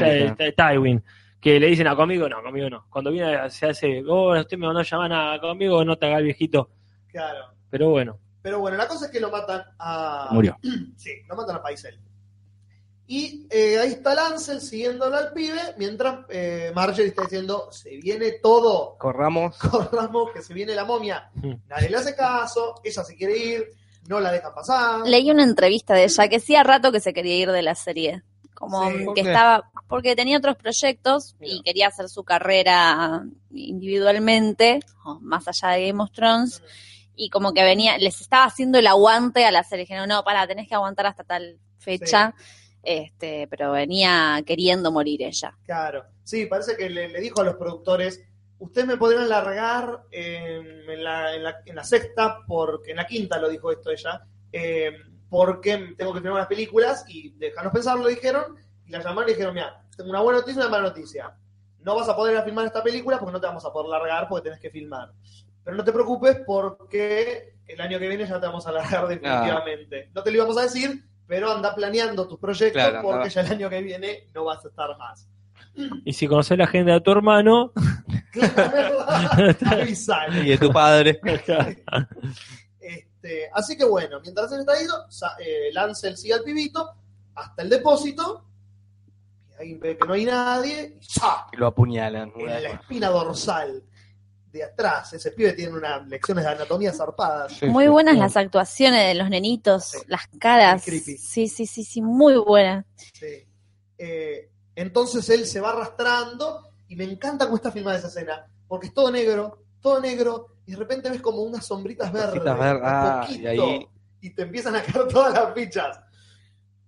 [0.56, 1.04] Tywin.
[1.40, 2.86] que le dicen, a conmigo no, conmigo no.
[2.90, 6.18] Cuando viene se hace, oh, usted me mandó a llamar a conmigo, no te haga
[6.18, 6.70] el viejito.
[7.06, 7.54] Claro.
[7.70, 10.28] Pero bueno, Pero bueno, la cosa es que lo matan a.
[10.32, 10.56] murió.
[10.96, 11.98] Sí, lo matan a Paisel.
[13.12, 18.34] Y eh, ahí está Lancel siguiéndolo al pibe, mientras eh, Marjorie está diciendo, se viene
[18.40, 19.56] todo, Corramos.
[19.58, 21.28] corramos, que se viene la momia.
[21.66, 23.72] Nadie le hace caso, ella se quiere ir,
[24.06, 25.00] no la dejan pasar.
[25.08, 28.22] Leí una entrevista de ella que hacía rato que se quería ir de la serie.
[28.54, 29.28] Como Sí, ¿por que qué?
[29.28, 35.88] estaba, porque tenía otros proyectos y quería hacer su carrera individualmente, o más allá de
[35.88, 36.62] Game of Thrones,
[37.16, 39.84] y como que venía, les estaba haciendo el aguante a la serie.
[39.84, 42.34] Dijeron, no, para, tenés que aguantar hasta tal fecha.
[42.82, 45.56] Este, pero venía queriendo morir ella.
[45.64, 48.22] Claro, sí, parece que le, le dijo a los productores,
[48.58, 53.06] ustedes me podrían largar eh, en, la, en, la, en la sexta, porque en la
[53.06, 54.22] quinta lo dijo esto ella,
[54.52, 54.92] eh,
[55.28, 59.32] porque tengo que filmar unas películas y déjanos pensar, lo dijeron, y la llamaron y
[59.32, 61.36] dijeron, mira, tengo una buena noticia y una mala noticia.
[61.78, 63.88] No vas a poder ir a filmar esta película porque no te vamos a poder
[63.88, 65.12] largar porque tenés que filmar.
[65.64, 70.10] Pero no te preocupes porque el año que viene ya te vamos a largar definitivamente.
[70.14, 73.52] No te lo íbamos a decir, pero anda planeando tus proyectos Claro, porque ya el
[73.52, 75.28] año que viene no vas a estar más.
[76.04, 77.72] Y si conoces la agenda de tu hermano,
[79.64, 80.40] Avisale.
[80.40, 81.20] Y de tu padre.
[82.80, 85.06] Este, así que bueno, mientras él está ido,
[85.38, 86.96] eh, Lancel sigue al pibito
[87.36, 88.44] hasta el depósito,
[89.50, 90.98] y ahí ve que no hay nadie.
[91.52, 92.32] Y lo apuñalan.
[92.34, 93.84] en la espina dorsal
[94.52, 95.12] de atrás.
[95.12, 97.62] Ese pibe tiene unas lecciones de anatomía zarpadas.
[97.62, 100.84] Muy buenas las actuaciones de los nenitos, las caras.
[100.84, 101.16] creepy.
[101.16, 102.84] Sí, sí, sí, sí, muy buena.
[103.14, 103.46] Sí.
[103.98, 108.88] Eh, entonces él se va arrastrando y me encanta cómo está filmada esa escena, porque
[108.88, 112.82] es todo negro, todo negro, y de repente ves como unas sombritas verdes, Sombritas verdes,
[112.82, 113.88] un ah, poquito, y ahí-
[114.22, 116.00] y te empiezan a caer todas las fichas.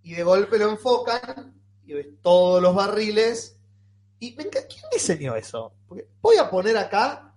[0.02, 1.54] Y de golpe lo enfocan
[1.84, 3.56] y ves todos los barriles.
[4.18, 5.72] Y me encanta, ¿quién diseñó eso?
[5.88, 7.31] Porque voy a poner acá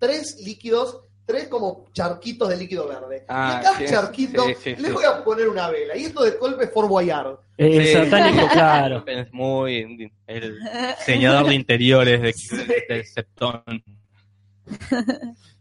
[0.00, 3.24] tres líquidos, tres como charquitos de líquido verde.
[3.28, 4.92] Ah, y a cada sí, charquito sí, sí, le sí.
[4.92, 5.96] voy a poner una vela.
[5.96, 7.38] Y esto de golpe es Fort Boyard.
[7.56, 7.92] es Sí.
[7.94, 9.04] satánico, claro.
[9.06, 10.58] Es muy el
[10.98, 13.62] diseñador de interiores de, del Septón.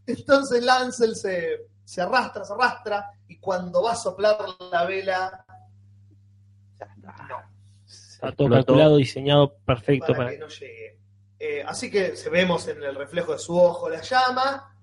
[0.07, 4.37] Entonces Lancel se, se arrastra, se arrastra, y cuando va a soplar
[4.71, 5.45] la vela,
[7.87, 10.31] Está todo calculado, diseñado perfecto para para.
[10.31, 10.98] que no llegue.
[11.39, 14.75] Eh, así que se vemos en el reflejo de su ojo la llama,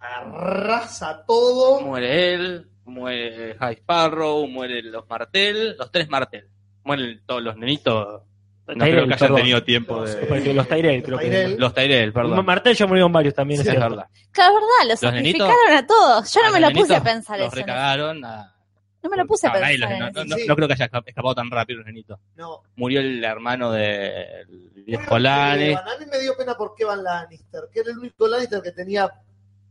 [0.00, 1.80] arrasa todo.
[1.80, 6.48] Muere él, muere High Sparrow, mueren los Martel, los tres Martel.
[6.84, 8.22] Mueren todos los nenitos.
[8.66, 9.36] No Tyrell, creo que hayan perdón.
[9.36, 10.26] tenido tiempo de.
[10.26, 11.48] Porque los Tyrell, creo que.
[11.58, 12.44] Los Tyrell, perdón.
[12.46, 14.06] Martel ya murieron varios también, Sí, es verdad.
[14.30, 16.32] Claro, es verdad, los Los nenitos- a todos.
[16.32, 17.56] Yo no A me los lo puse a pensar Los eso.
[17.56, 17.60] ¿no?
[17.62, 18.54] recagaron a.
[19.02, 19.90] No me lo puse a a nadie pensar.
[19.90, 20.44] los- no, en no- eso.
[20.44, 22.18] no- no creo que haya esca- escapado tan rápido los nenitos.
[22.36, 22.62] No.
[22.76, 24.46] Murió el hermano del
[24.86, 25.70] viejo Lannister.
[25.72, 28.72] Evan, A mí me dio pena por Kevin Lannister, que era el único Lannister que
[28.72, 29.10] tenía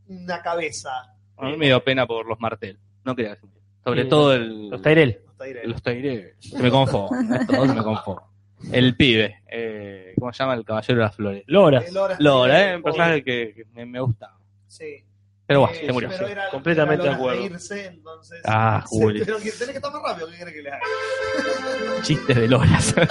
[0.08, 0.90] una cabeza.
[1.38, 2.78] A mí me dio pena por los Martel.
[3.04, 3.36] No quería.
[3.84, 4.68] Sobre Sí, todo el.
[4.68, 5.18] Los Tyrell.
[5.64, 6.34] Los Tyrell.
[6.38, 6.60] Se me
[7.68, 8.28] se me confó.
[8.70, 9.42] El pibe.
[9.48, 10.54] Eh, ¿Cómo se llama?
[10.54, 11.42] El caballero de las flores.
[11.46, 11.78] Lora.
[11.80, 12.76] Eh, Loras Lora, Tyrell, ¿eh?
[12.76, 14.38] Un personaje que, que me, me gustaba.
[14.68, 15.04] Sí.
[15.46, 16.08] Pero bueno, Eh, se murió.
[16.08, 16.32] pero sí.
[16.32, 17.42] era- completamente era de acuerdo.
[17.44, 19.20] irse, entonces, Ah, se- Juli.
[19.24, 20.82] Pero que tenés que estar más rápido, ¿qué querés que le haga?
[22.02, 22.94] Chistes de Loras.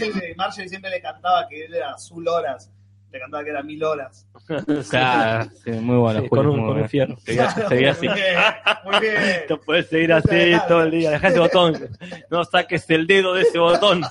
[0.00, 2.70] El de Marjorie siempre le cantaba que él era su Loras.
[3.10, 4.26] Le cantaba que era mil horas.
[4.90, 6.20] Claro, sí, muy bueno.
[6.20, 7.16] Sí, con un- con un fierro.
[7.20, 8.06] Seguía, seguía así.
[8.06, 8.34] Muy bien,
[8.84, 9.16] muy bien.
[9.22, 11.10] Esto puede seguir así todo el día.
[11.12, 11.88] Deja ese botón.
[12.30, 14.02] No saques el dedo de ese botón.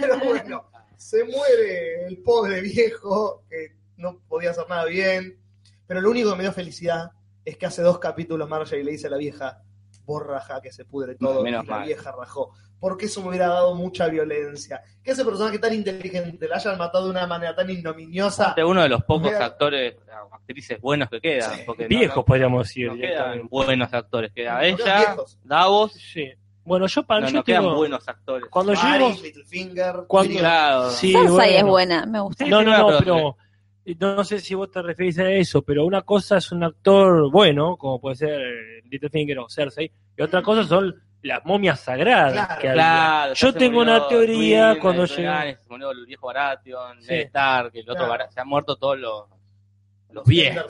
[0.00, 5.38] Pero bueno, se muere el pobre viejo, que no podía hacer nada bien.
[5.86, 7.10] Pero lo único que me dio felicidad
[7.44, 9.62] es que hace dos capítulos Marjorie le dice a la vieja,
[10.04, 11.42] vos rajá que se pudre todo.
[11.42, 11.86] Menos y la mal.
[11.86, 12.50] vieja rajó.
[12.80, 14.80] Porque eso me hubiera dado mucha violencia.
[15.02, 18.52] Que ese personaje tan inteligente la hayan matado de una manera tan ignominiosa.
[18.56, 19.46] De uno de los pocos Mira.
[19.46, 19.96] actores,
[20.30, 21.54] o actrices buenos que quedan.
[21.56, 21.62] Sí.
[21.66, 22.86] Porque no- Viejos, podríamos decir.
[22.86, 23.48] No, quedan directamente.
[23.50, 24.32] buenos actores.
[24.32, 25.38] Queda ella, viejos.
[25.42, 25.92] Davos.
[25.94, 26.30] Sí.
[26.64, 28.48] Bueno, yo para No, yo no quedan tengo- buenos actores.
[28.50, 29.08] Cuando llego.
[29.22, 30.38] Littlefinger, Cuando-.
[30.38, 30.90] Claro.
[30.90, 31.42] Sí, bueno.
[31.42, 32.46] es buena, me gusta.
[32.46, 33.36] No, no, no, pero- pero
[33.94, 37.30] no, no sé si vos te referís a eso, pero una cosa es un actor
[37.30, 42.32] bueno, como puede ser eh, Littlefinger o Cersei, y otra cosa son las momias sagradas
[42.32, 42.72] Claro, que.
[42.72, 45.04] Claro, Yo tengo murió una teoría cuando
[45.68, 47.14] murió el viejo Baratheon, Sí.
[47.14, 48.08] Stark, el otro Claro.
[48.10, 48.34] Baratheon.
[48.34, 49.24] Se han muerto todos los,
[50.12, 50.66] los viejos.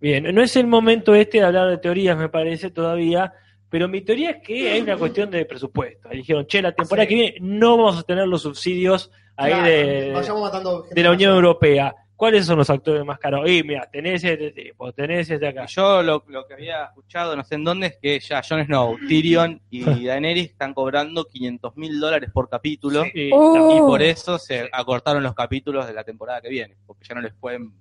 [0.00, 3.32] Bien, no es el momento este de hablar de teorías, me parece, todavía,
[3.72, 6.08] pero mi teoría es que hay una cuestión de presupuesto.
[6.10, 7.08] Ahí dijeron, che, la temporada Sí.
[7.08, 11.02] que viene no vamos a tener los subsidios ahí Claro, de, vayamos matando gente de
[11.02, 11.34] la Unión.
[11.34, 11.94] Europea.
[12.14, 13.50] ¿Cuáles son los actores más caros?
[13.50, 15.66] Y mira, tenés este tipo, tenés este acá.
[15.66, 18.96] Yo lo, lo que había escuchado, no sé en dónde, es que ya Jon Snow,
[19.08, 23.10] Tyrion y Daenerys están cobrando 500 mil dólares por capítulo Sí.
[23.14, 23.86] y Oh.
[23.88, 27.32] por eso se acortaron los capítulos de la temporada que viene, porque ya no les
[27.34, 27.72] pueden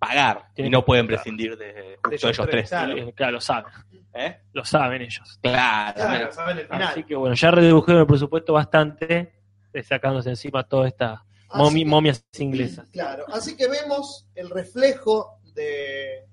[0.00, 2.68] pagar y no pueden prescindir de, justo ellos, tres.
[2.68, 3.12] claro.
[3.14, 3.72] Claro, lo saben.
[4.14, 4.40] ¿Eh?
[4.52, 5.38] Lo saben ellos.
[5.42, 6.82] Claro, saben el final.
[6.82, 9.32] Así que bueno, ya redujeron el presupuesto bastante,
[9.72, 12.88] eh, sacándose encima toda esta momi- que- momias inglesas.
[12.90, 16.24] Claro, así que vemos el reflejo de,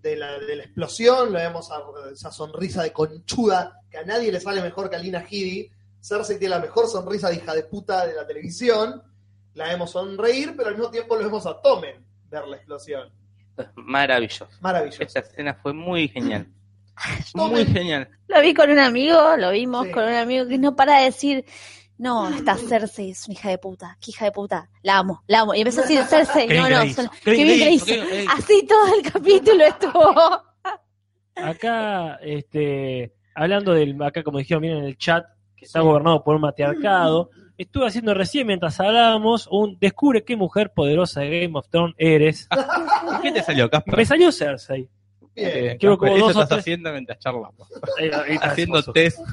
[0.00, 1.82] de, la, de la explosión, lo vemos a
[2.12, 5.70] esa sonrisa de conchuda, que a nadie le sale mejor que a Lina Headey.
[6.00, 9.02] Cersei tiene la mejor sonrisa de hija de puta de la televisión.
[9.54, 13.10] La vemos sonreír, pero al mismo tiempo lo vemos a Tomen ver la explosión.
[13.74, 14.46] Maravilloso.
[14.60, 15.02] Maravilloso.
[15.02, 16.46] Esta escena fue muy genial.
[17.34, 18.08] Muy genial.
[18.28, 19.92] Lo vi con un amigo, lo vimos Sí.
[19.92, 21.44] con un amigo que no para de decir,
[21.98, 25.40] no, esta Cersei es una hija de puta, qué hija de puta, la amo, la
[25.40, 25.54] amo.
[25.54, 27.68] Y empezó a decir Cersei, no, no, hizo, son- hizo.
[27.70, 28.26] hizo, qué- eh.
[28.36, 30.42] Así todo el capítulo estuvo.
[31.34, 35.24] Acá, este, hablando del, acá como dijeron bien en el chat,
[35.56, 40.72] que está gobernado por un matriarcado, estuve haciendo recién mientras hablábamos un descubre qué mujer
[40.74, 42.48] poderosa de Game of Thrones eres.
[43.22, 43.96] ¿Qué te salió, Casper?
[43.96, 44.88] Me salió Cersei.
[45.38, 45.50] Bien.
[45.66, 47.54] Eh, Casper, como dos o estás tres- haciendo mientras charlamos.
[48.42, 49.18] Haciendo test.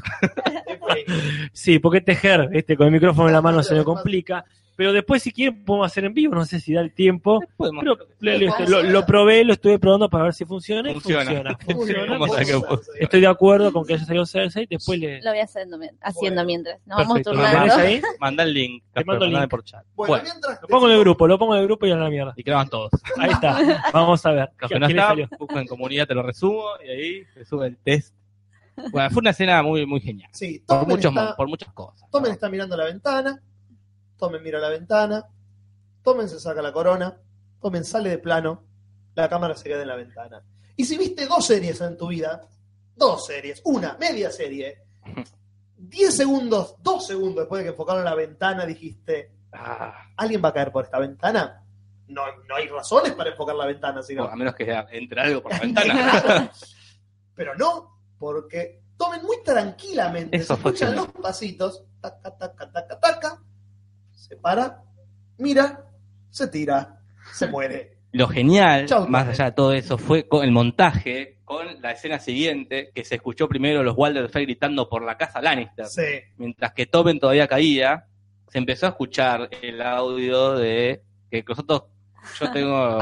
[1.52, 4.46] Sí, porque tejer, este, con el micrófono en la mano se me complica.
[4.78, 7.40] Pero después, si quieren, podemos hacer en vivo, no sé si da el tiempo.
[7.56, 7.84] Podemos-
[8.20, 10.92] Pero lo, lo probé, lo estuve probando para ver si funciona.
[10.92, 11.56] Funciona.
[11.58, 12.18] Funciona.
[13.00, 14.68] Estoy de acuerdo con que haya salido Cersei.
[14.70, 15.22] Después le.
[15.22, 16.46] Lo voy haciendo, haciendo Bueno.
[16.46, 16.80] mientras.
[16.86, 17.76] Nos Perfecto, vamos ¿lo tenés turnando.
[17.88, 18.02] ahí?
[18.20, 18.84] Manda el link.
[18.88, 19.50] Casper, mando el link.
[19.50, 19.86] por chat.
[19.96, 21.96] Bueno, Bueno, mientras Lo pongo en el grupo, lo pongo en el grupo y a
[21.96, 22.34] la mierda.
[22.36, 22.92] y graban todos.
[23.18, 23.82] Ahí está.
[23.94, 24.50] Vamos a ver.
[24.60, 27.68] Los ¿A que no están, buscan en comunidad, te lo resumo, y ahí se sube
[27.68, 28.14] el test.
[28.92, 30.30] Bueno, fue una escena muy, muy genial.
[30.34, 32.10] Sí, Por, muchos, está, por muchas cosas.
[32.12, 33.42] Tomen está mirando la ventana.
[34.18, 35.26] Tomen mira la ventana.
[36.04, 37.18] Tomen se saca la corona.
[37.62, 38.64] Tomen sale de plano.
[39.16, 40.44] La cámara se queda en la ventana.
[40.76, 42.42] Y si viste dos series en tu vida,
[42.96, 44.84] dos series, una, media serie,
[45.78, 50.54] 10 segundos, dos segundos después de que enfocaron la ventana, dijiste, Ah, ¿alguien va a
[50.54, 51.64] caer por esta ventana?
[52.08, 54.24] No, no hay razones para enfocar la ventana, sino.
[54.24, 56.52] bueno, a menos que entre algo por la ventana.
[57.36, 63.35] Pero no, porque tomen muy tranquilamente, Eso escuchan los pasitos, taca, taca, taca, taca,
[64.28, 64.82] se para,
[65.38, 65.86] mira,
[66.32, 67.00] se tira,
[67.32, 68.00] se muere.
[68.12, 72.20] Lo genial, Chau, más allá de todo eso, fue con el montaje, con la escena
[72.20, 75.86] siguiente, que se escuchó primero los Walder Frey gritando por la casa Lannister.
[75.86, 76.02] Sí,
[76.38, 78.08] Mientras que Tobin todavía caía,
[78.48, 81.84] se empezó a escuchar el audio de que nosotros,
[82.40, 83.00] yo tengo,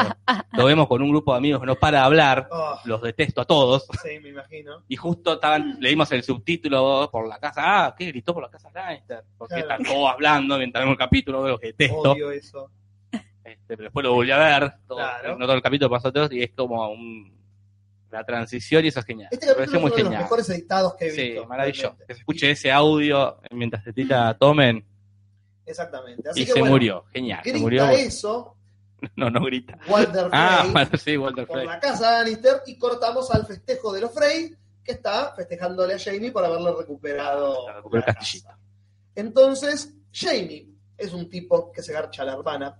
[0.53, 3.41] lo vemos con un grupo de amigos que no para de hablar, oh, los detesto
[3.41, 4.83] a todos, sí, me imagino.
[4.87, 8.69] y justo estaban, leímos el subtítulo por la casa, ah, ¿qué gritó por la casa
[8.73, 9.23] Lannister?
[9.37, 9.71] Porque Claro.
[9.81, 12.11] están todos hablando mientras vemos el capítulo, los que detesto.
[12.13, 12.69] Odio eso.
[13.11, 15.37] Este, pero después lo volví a ver, todo, Claro.
[15.37, 17.33] no todo el capítulo pasó todo y es como un,
[18.09, 19.29] la transición y eso es genial.
[19.31, 21.45] Este capítulo es muy uno de los mejores editados que he Sí, visto.
[21.47, 21.81] maravilloso.
[21.89, 22.05] realmente.
[22.07, 24.85] Que se escuche ese audio mientras se tira Tomen
[25.65, 26.29] Exactamente.
[26.29, 27.05] Así y que, se bueno, murió.
[27.13, 27.89] Genial, se murió.
[27.89, 28.55] eso,
[29.15, 29.77] No, no grita.
[29.87, 31.67] Walter Ah, Frey, bueno, sí, Walter por Frey.
[31.67, 36.31] la casa Lannister, y cortamos al festejo de los Frey, que está festejándole a Jamie
[36.31, 38.47] por haberle recuperado la el castillito.
[38.49, 38.59] casa.
[39.15, 42.79] Entonces, Jamie es un tipo que se garcha a la hermana,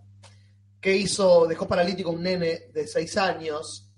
[0.80, 3.90] que hizo, dejó paralítico a un nene de 6 años,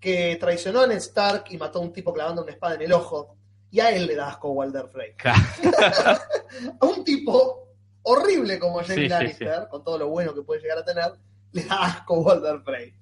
[0.00, 2.92] que traicionó a Ned Stark y mató a un tipo clavando una espada en el
[2.92, 3.36] ojo,
[3.70, 5.14] y a él le da asco Walter Frey.
[6.80, 7.68] A un tipo
[8.02, 11.12] horrible como Jamie Sí, sí, Lannister, con todo lo bueno que puede llegar a tener,
[11.54, 12.94] le da asco Walter Frey.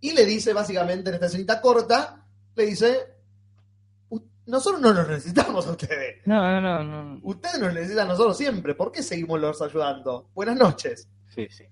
[0.00, 2.26] Y le dice básicamente en esta escenita corta,
[2.56, 2.98] le dice,
[4.10, 6.20] "U- nosotros no los necesitamos a ustedes.
[6.26, 7.20] No, no, no, no.
[7.22, 8.74] Ustedes nos necesitan a nosotros siempre.
[8.74, 10.28] ¿Por qué seguimos los ayudando?
[10.34, 11.08] Buenas noches.
[11.34, 11.64] Sí, sí.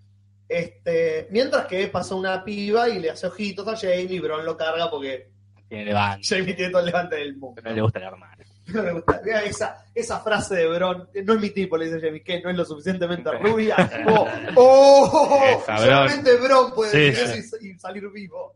[0.49, 4.57] Este, mientras que pasa una piba y le hace ojitos a Jamie y Bron lo
[4.57, 5.31] carga porque
[5.69, 6.27] Tiene levante.
[6.29, 7.61] Jamie tiene todo el levante del mundo.
[7.63, 8.37] No le gusta la hermana.
[8.73, 9.21] No le gusta.
[9.25, 12.51] Mira esa, esa frase de Bron, no es mi tipo, le dice Jamie, que no
[12.51, 13.77] es lo suficientemente rubia.
[14.07, 17.39] Oh, oh, Esa, solamente Bron puede Sí, decir sí.
[17.41, 18.55] eso y, y salir vivo.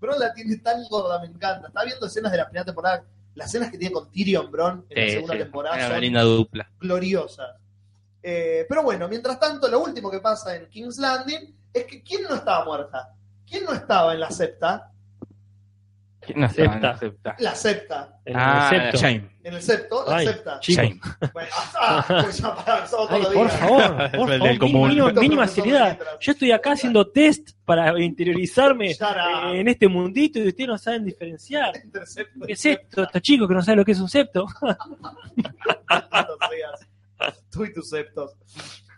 [0.00, 1.68] Bron la tiene tan gorda, me encanta.
[1.68, 3.04] Estaba viendo escenas de la primera temporada,
[3.34, 5.38] las escenas que tiene con Tyrion Bron en la segunda sí.
[5.40, 6.70] temporada son linda dupla.
[6.80, 7.56] gloriosas.
[8.22, 12.22] Eh, pero bueno, mientras tanto, lo último que pasa en King's Landing es que ¿quién
[12.22, 13.12] no estaba muerta?
[13.46, 14.90] ¿Quién no estaba en la septa?
[16.26, 16.90] ¿Quién no se Septa.
[16.90, 17.36] acepta?
[17.38, 18.18] La septa.
[18.24, 18.98] En Ah, el septo.
[18.98, 19.30] Shame.
[19.44, 20.58] En el septo, la Ay, septa.
[20.62, 21.00] Shame.
[21.32, 21.48] Bueno,
[21.80, 23.58] ah, pues ya para, somos Ay, todos por días.
[23.60, 24.88] favor, por El favor, del común.
[24.90, 25.98] mínimo- mínima seriedad.
[26.20, 28.96] Yo estoy acá haciendo test para interiorizarme eh,
[29.60, 31.76] en este mundito y ustedes no saben diferenciar.
[31.82, 33.02] Entre septo y ¿Qué es esto?
[33.02, 34.46] Estos chicos que no saben lo que es un septo.
[37.50, 38.32] Tú y tus septos.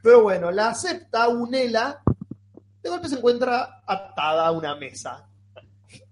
[0.03, 2.01] Pero bueno, la septa, Unela,
[2.82, 5.27] de golpe se encuentra atada a una mesa.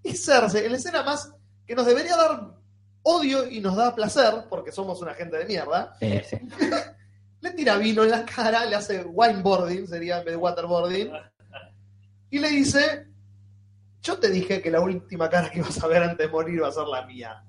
[0.03, 1.31] Y Cersei, en la escena más
[1.65, 2.55] que nos debería dar
[3.03, 6.37] odio y nos da placer, porque somos una gente de mierda, Sí, sí.
[7.41, 11.11] le tira vino en la cara, le hace wineboarding, sería en vez de waterboarding,
[12.31, 13.07] y le dice,
[14.01, 16.69] yo te dije que la última cara que ibas a ver antes de morir va
[16.69, 17.43] a ser la mía.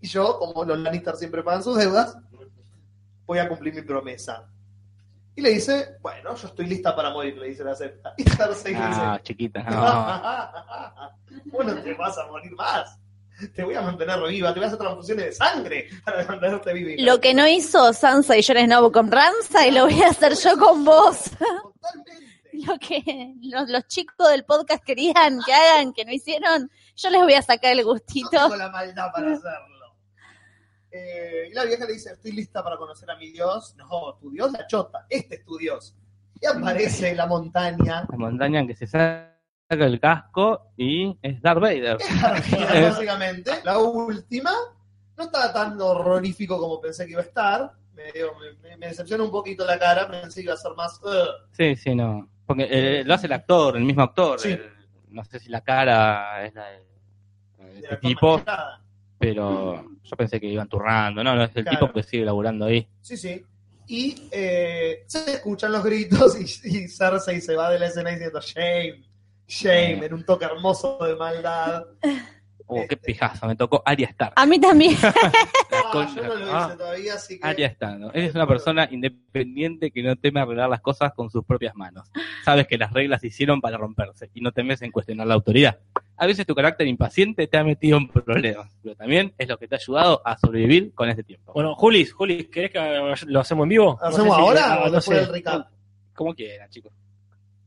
[0.00, 2.16] Y yo, como los Lannister siempre pagan sus deudas,
[3.26, 4.50] voy a cumplir mi promesa.
[5.38, 8.12] Y le dice, bueno, yo estoy lista para morir, le dice la acepta.
[8.16, 9.62] Y Cersei le dice, Ah, chiquita.
[9.62, 11.12] No.
[11.52, 12.98] bueno, te vas a morir más.
[13.54, 16.90] Te voy a mantener viva, te voy a hacer transfusiones de sangre para mantenerte viva.
[16.98, 20.58] Lo que no hizo Sansa y Jon Snow con Ramsay lo voy a hacer yo
[20.58, 21.30] con vos.
[22.66, 27.22] Lo que los, los chicos del podcast querían que hagan, que no hicieron, yo les
[27.22, 28.30] voy a sacar el gustito.
[28.30, 29.77] tengo la maldad para hacerlo.
[30.90, 33.74] Eh, y la vieja le dice, estoy lista para conocer a mi Dios.
[33.76, 35.94] No, tu Dios la chota, este es tu Dios.
[36.40, 38.06] Y aparece la montaña.
[38.10, 39.34] La montaña en que se saca
[39.68, 41.98] el casco y es Darth Vader.
[42.82, 43.52] básicamente.
[43.64, 44.52] La última
[45.16, 47.72] no estaba tan horrorífico como pensé que iba a estar.
[47.92, 48.04] Me,
[48.62, 51.00] me, me decepciona un poquito la cara, pensé que iba a ser más...
[51.02, 51.48] "Ugh".
[51.50, 52.28] Sí, sí, no.
[52.46, 54.38] Porque eh, lo hace el actor, el mismo actor.
[54.38, 54.52] Sí.
[54.52, 54.72] El-
[55.10, 56.78] no sé si la cara es la de,
[57.72, 58.40] de este tipo,
[59.18, 61.22] pero yo pensé que iban turrando.
[61.24, 61.78] No, no es el Claro.
[61.86, 62.86] tipo que sigue laburando ahí.
[63.00, 63.44] Sí, sí.
[63.86, 68.38] Y eh, se escuchan los gritos y, y Cersei se va de la escena diciendo
[68.40, 69.02] shame,
[69.46, 71.84] shame, en un toque hermoso de maldad.
[72.66, 74.34] Oh, qué pijazo, me tocó Arya Stark.
[74.36, 74.94] A mí también.
[75.88, 76.14] Ah, concha.
[76.16, 76.74] yo no lo hice Ah.
[76.76, 77.46] todavía, así que...
[77.46, 78.10] Arya Stark, ¿no?
[78.12, 82.10] Eres una persona independiente que no teme arreglar las cosas con sus propias manos.
[82.44, 85.78] Sabes que las reglas se hicieron para romperse y no temes en cuestionar la autoridad.
[86.16, 89.68] A veces tu carácter impaciente te ha metido en problemas, pero también es lo que
[89.68, 91.52] te ha ayudado a sobrevivir con este tiempo.
[91.52, 92.78] Bueno, Julis, Julis, ¿querés que
[93.26, 93.98] lo hacemos en vivo?
[94.00, 95.24] No ¿Hacemos sé ahora ah, o no después sé.
[95.24, 95.68] del recap?
[96.14, 96.92] Como quieran, chicos.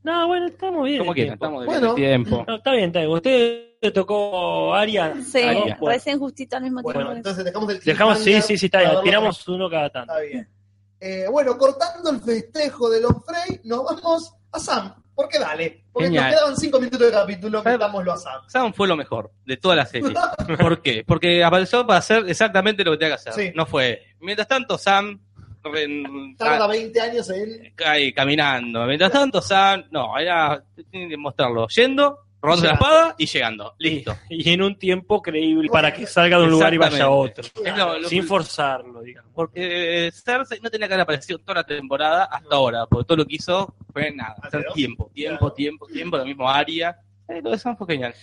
[0.03, 0.99] No, bueno, estamos bien.
[0.99, 1.93] Como quieran, estamos de Bueno.
[1.95, 2.43] tiempo.
[2.47, 3.11] No, está bien, está bien.
[3.11, 5.13] Usted le tocó Aria.
[5.23, 5.77] Sí, Aria.
[5.81, 7.17] recién justito al mismo Bueno, tiempo.
[7.17, 8.91] entonces dejamos el Dejamos, sí, sí, sí, está bien.
[9.03, 10.13] Tiramos uno cada tanto.
[10.13, 10.49] Está bien.
[10.99, 14.93] Eh, bueno, cortando el festejo de los Frey, nos vamos a Sam.
[15.13, 15.83] ¿Por qué dale?
[15.91, 16.23] Porque Genial.
[16.25, 18.41] nos quedaban cinco minutos de capítulo, metámoslo a Sam.
[18.47, 20.13] Sam fue lo mejor de toda la serie.
[20.59, 21.03] ¿Por qué?
[21.05, 23.33] Porque apareció para hacer exactamente lo que tenía que hacer.
[23.33, 23.51] Sí.
[23.55, 24.01] No fue.
[24.19, 25.19] Mientras tanto, Sam
[25.63, 27.73] re- Tarda 20 años en...
[27.85, 28.85] ahí caminando.
[28.85, 33.75] Mientras tanto, Sam, no, era tiene que mostrarlo yendo, robando la espada y llegando.
[33.77, 34.17] Listo.
[34.29, 37.43] Y en un tiempo creíble para que salga de un lugar y vaya a otro.
[37.63, 39.31] Es lo- lo- Sin forzarlo, digamos.
[39.33, 43.17] Porque eh, Cersei no tenía que haber aparecido toda la temporada hasta ahora, porque todo
[43.17, 44.73] lo que hizo fue nada, hacer dos.
[44.73, 46.97] tiempo, tiempo, tiempo, tiempo, lo mismo Aria.
[47.27, 48.13] Eh, lo de Sam fue genial.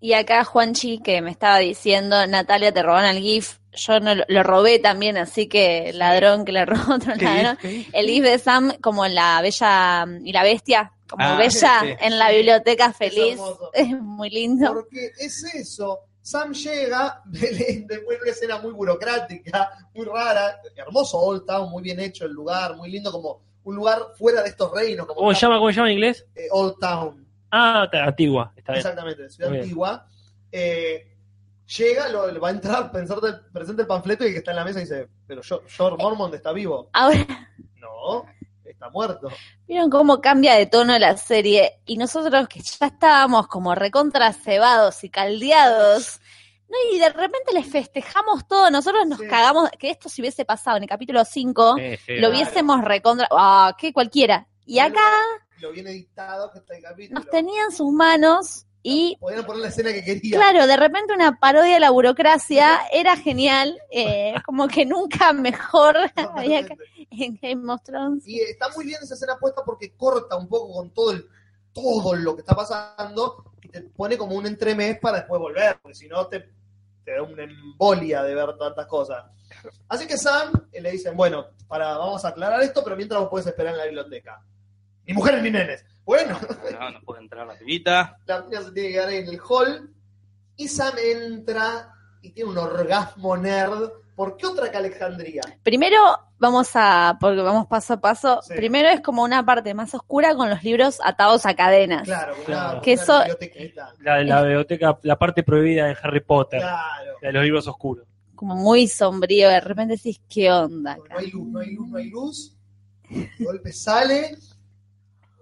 [0.00, 3.58] Y acá Juanchi que me estaba diciendo, Natalia, te roban el GIF.
[3.74, 7.58] Yo no lo, lo robé también, así que ladrón que le robó otro ¿Qué ladrón.
[7.92, 11.94] El GIF de Sam como la bella y la bestia, como Ah, bella sí.
[12.00, 13.38] en la biblioteca feliz.
[13.72, 14.72] Es muy lindo.
[14.74, 16.00] Porque es eso.
[16.20, 21.82] Sam llega de- después de una escena muy burocrática, muy rara, hermoso Old Town, muy
[21.82, 25.06] bien hecho el lugar, muy lindo, como un lugar fuera de estos reinos.
[25.06, 26.24] Como ¿Cómo se llama, cómo se llama en inglés?
[26.34, 28.52] eh, Old Town, Ah, antigua.
[28.56, 28.80] Está bien.
[28.80, 30.06] exactamente, ciudad antigua.
[30.52, 31.11] Eh,
[31.66, 33.18] llega, lo, va a entrar, pensar,
[33.52, 36.34] presenta el panfleto y el que está en la mesa dice, pero yo, George Mormont
[36.34, 36.88] está vivo.
[36.92, 37.26] Ahora,
[37.76, 38.24] No,
[38.64, 39.28] está muerto.
[39.66, 41.80] ¿vieron cómo cambia de tono la serie?
[41.86, 46.20] Y nosotros que ya estábamos como recontra cebados y caldeados.
[46.68, 48.70] No, y de repente les festejamos todo.
[48.70, 49.26] Nosotros nos Sí.
[49.26, 52.34] cagamos que esto si hubiese pasado en el capítulo 5, Sí, sí, lo claro.
[52.34, 53.28] hubiésemos recontra.
[53.30, 54.46] Ah, que cualquiera.
[54.64, 55.00] Y acá
[55.60, 57.20] Lo bien editado que está el capítulo.
[57.20, 60.36] nos tenían sus manos y Podían poner la escena que quería.
[60.36, 65.96] Claro, de repente una parodia de la burocracia era genial, eh, como que nunca mejor
[66.34, 66.66] había
[67.10, 68.26] en Game of Thrones.
[68.26, 71.26] Y está muy bien esa escena puesta porque corta un poco con todo el
[71.72, 75.94] todo lo que está pasando y te pone como un entremés para después volver, porque
[75.94, 76.50] si no te,
[77.04, 79.24] te da una embolia de ver tantas cosas.
[79.88, 83.30] Así que Sam eh, le dicen, bueno, para, vamos a aclarar esto, pero mientras vos
[83.30, 84.42] puedes esperar en la biblioteca.
[85.06, 85.84] Ni mujeres ni nenes.
[86.12, 86.38] Bueno,
[86.78, 88.16] No, no puede entrar la pibita.
[88.26, 89.90] la niña se tiene que quedar ahí en el hall
[90.56, 93.90] y Sam entra y tiene un orgasmo nerd.
[94.14, 95.40] ¿Por qué otra que Alejandría?
[95.62, 95.98] Primero
[96.38, 98.52] vamos a, porque vamos paso a paso, Sí.
[98.54, 102.02] primero es como una parte más oscura con los libros atados a cadenas.
[102.04, 102.82] Claro, Claro.
[102.82, 103.22] Que eso-.
[104.00, 107.12] La de la biblioteca, la parte prohibida de Harry Potter, Claro.
[107.22, 108.06] la de los libros oscuros.
[108.34, 110.96] Como muy sombrío, de repente decís, ¿qué onda?
[111.08, 112.56] No hay luz, no hay luz, no hay luz.
[113.08, 114.36] De golpe sale.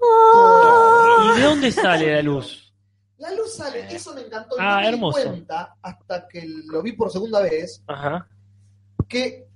[0.00, 1.32] Oh.
[1.36, 2.72] ¿Y de dónde sale la luz?
[3.18, 4.56] La luz sale, eso me encantó.
[4.58, 5.18] Ah, no me hermoso.
[5.18, 8.26] di cuenta hasta que lo vi por segunda vez Ajá.
[9.08, 9.46] que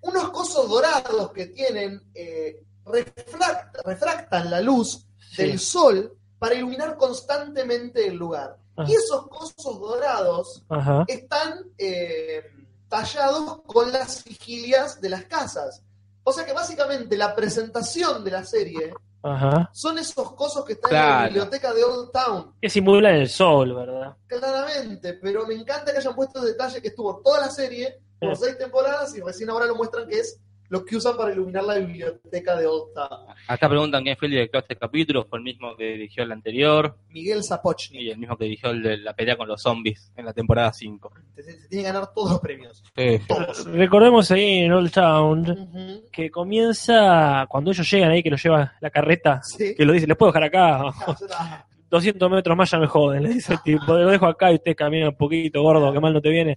[0.00, 5.42] unos cosos dorados que tienen eh, refract- refractan la luz Sí.
[5.42, 8.56] del sol para iluminar constantemente el lugar.
[8.76, 8.84] Ah.
[8.88, 11.04] Y esos cosos dorados Ajá.
[11.06, 12.42] están eh,
[12.88, 15.82] tallados con las vigilias de las casas.
[16.24, 18.92] O sea que básicamente la presentación de la serie
[19.22, 19.68] Ajá.
[19.72, 23.74] son esos cosos que están en la biblioteca de Old Town, Que simulan el sol,
[23.74, 24.16] ¿verdad?
[24.26, 28.36] claramente, pero me encanta que hayan puesto el detalle que estuvo toda la serie por
[28.36, 28.44] Sí.
[28.44, 30.38] seis temporadas y recién ahora lo muestran que es
[30.70, 33.26] lo que usan para iluminar la biblioteca de Old Town.
[33.48, 36.32] Acá preguntan quién fue el director de este capítulo, fue el mismo que dirigió el
[36.32, 38.00] anterior Miguel Zapochnik.
[38.00, 40.72] y el mismo que dirigió el de la pelea con los zombies en la temporada
[40.72, 41.12] 5.
[41.34, 42.82] Se, se tiene que ganar todos los premios.
[42.96, 43.18] Sí.
[43.28, 43.66] Todos.
[43.66, 48.90] Recordemos ahí en Old Town que comienza cuando ellos llegan ahí, que los lleva la
[48.90, 49.74] carreta, Sí.
[49.76, 50.82] que lo dice, les puedo dejar acá,
[51.36, 54.54] Ah, 200 metros más ya me joden, le dice el tipo, lo dejo acá y
[54.54, 56.56] usted camina un poquito, gordo, que mal no te viene.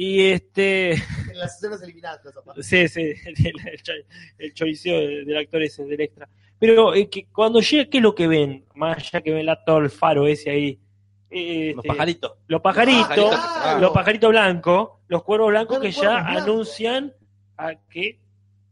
[0.00, 2.24] Y este, En las escenas eliminadas.
[2.24, 2.62] esa parte.
[2.62, 3.92] sí, sí, el, el, cho-
[4.38, 6.28] el choriceo del, del actor ese, del extra.
[6.60, 8.64] Pero eh, que cuando llega, ¿qué es lo que ven?
[8.76, 10.78] Más allá que ven la, todo el faro ese ahí.
[11.30, 12.32] Eh, Los este, pajaritos.
[12.46, 13.80] Los pajaritos, Ah, claro.
[13.80, 16.42] los pajaritos blancos, los cuervos blancos Los que ya blancos.
[16.44, 17.12] anuncian
[17.56, 18.20] a que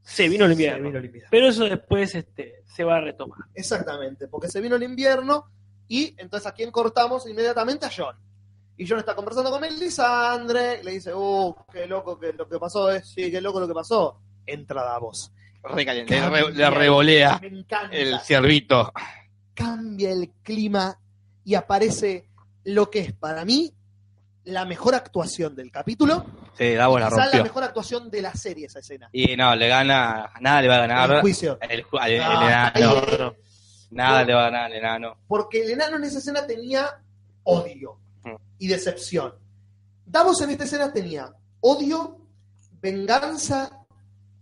[0.03, 0.77] se vino el invierno.
[0.78, 1.28] Se vino el invierno.
[1.32, 3.40] Pero eso después este, se va a retomar.
[3.53, 5.47] Exactamente, porque se vino el invierno
[5.89, 8.16] y entonces a quién cortamos inmediatamente a John.
[8.78, 12.90] Y John está conversando con Melisandre, le dice, uh, qué loco que lo que pasó
[12.90, 14.20] es, sí, qué loco lo que pasó.
[14.47, 15.32] Entra Davos.
[15.62, 17.40] Recaliente, le, Cambia re- le revolea
[17.90, 18.93] el ciervito.
[19.55, 20.98] Cambia el clima
[21.44, 22.28] y aparece
[22.65, 23.73] lo que es para mí
[24.44, 26.24] la mejor actuación del capítulo.
[26.57, 27.43] Sí, Davos la Quizá la rompió.
[27.44, 29.09] mejor actuación de la serie esa escena.
[29.12, 31.59] Y no, le gana, nada le va a El ganar juicio.
[31.62, 33.01] el, ju- al- el Ah, enano.
[33.19, 33.35] no.
[33.90, 35.16] Nada le va a ganar al enano.
[35.27, 36.89] Porque el enano en esa escena tenía
[37.44, 37.98] odio.
[38.59, 39.35] Y decepción.
[40.05, 42.19] Davos en esta escena tenía odio,
[42.81, 43.85] venganza,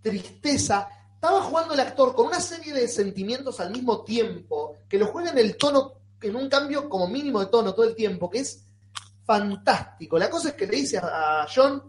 [0.03, 0.89] tristeza.
[1.15, 5.31] Estaba jugando el actor con una serie de sentimientos al mismo tiempo, que lo juega
[5.31, 8.65] en el tono, en un cambio como mínimo de tono todo el tiempo, que es
[9.25, 10.19] fantástico.
[10.19, 11.83] La cosa es que le dice a John,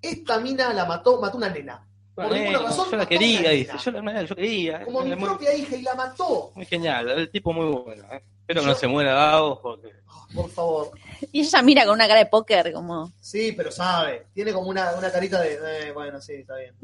[0.00, 1.86] esta mina la mató, mató una nena.
[2.14, 3.72] Por ninguna razón, yo la quería, dice.
[3.84, 4.84] Yo, la- yo quería.
[4.84, 6.52] Como mi muy, propia hija y la mató.
[6.54, 7.08] muy genial.
[7.10, 8.04] El tipo muy bueno.
[8.12, 8.22] ¿eh?
[8.40, 9.88] Espero que no se muera Davos porque.
[10.34, 10.90] Por favor.
[11.32, 13.10] Y ella mira con una cara de póker, como.
[13.20, 14.26] Sí, pero sabe.
[14.34, 15.54] Tiene como una, una carita de.
[15.88, 16.74] eh, bueno, sí, está bien.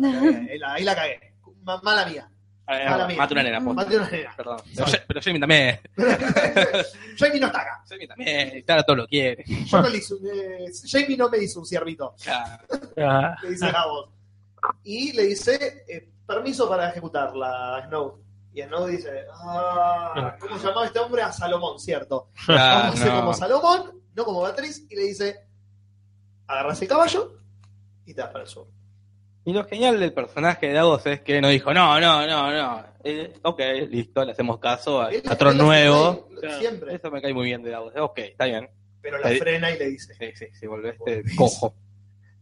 [0.48, 1.34] Ahí la, ahí la cagué.
[1.62, 2.28] Ma- mala mía.
[2.66, 3.16] Mala mía.
[3.16, 3.74] Mata una nena, posta.
[3.74, 4.34] Maté una nena.
[4.36, 4.60] Perdón.
[4.76, 5.80] Pero, pero Jamie también.
[7.18, 7.82] Jamie no está acá.
[7.88, 8.62] Jamie también.
[8.64, 9.44] Clara todo lo quiere.
[9.46, 12.14] Yo no le hice un- eh, Jamie no me hizo un ciervito.
[12.28, 14.10] Ah, Le dice Davos.
[14.84, 18.20] Y le dice eh, permiso para ejecutarla a Snow.
[18.52, 21.22] Y Snow dice, ah, ¿cómo se llamaba este hombre?
[21.22, 22.28] A Salomón, cierto.
[22.48, 23.20] Ah, Vamos a hacer no.
[23.20, 24.86] como Salomón, no como Beatriz.
[24.90, 25.36] Y le dice,
[26.46, 27.32] agarras el caballo
[28.06, 28.66] y te vas para el sur.
[29.44, 32.84] Y lo genial del personaje de Davos es que no dijo, no, no, no, no.
[33.02, 36.28] Eh, ok, listo, le hacemos caso al patrón nuevo.
[36.42, 36.94] ahí, Siempre.
[36.94, 37.94] Eso me cae muy bien de Davos.
[37.98, 38.68] Ok, está bien.
[39.00, 41.36] Pero la Ahí- frena y le dice, Sí, sí, sí, volviste Volvés.
[41.36, 41.74] cojo.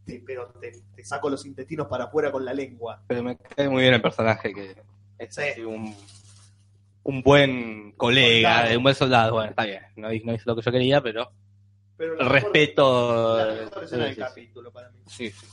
[0.08, 3.02] "Te- pero te, te saco los intestinos para afuera con la lengua.
[3.06, 4.74] Pero me cae muy bien el personaje que
[5.18, 5.42] es Sí.
[5.42, 5.94] así un,
[7.04, 8.76] un buen colega, Soldado.
[8.78, 9.32] un buen soldado.
[9.34, 9.82] Bueno, está bien.
[9.96, 11.30] No hice, no lo que yo quería, pero
[11.98, 13.36] el respeto.
[13.38, 15.00] La mejor escena del capítulo para mí.
[15.06, 15.46] sí, sí.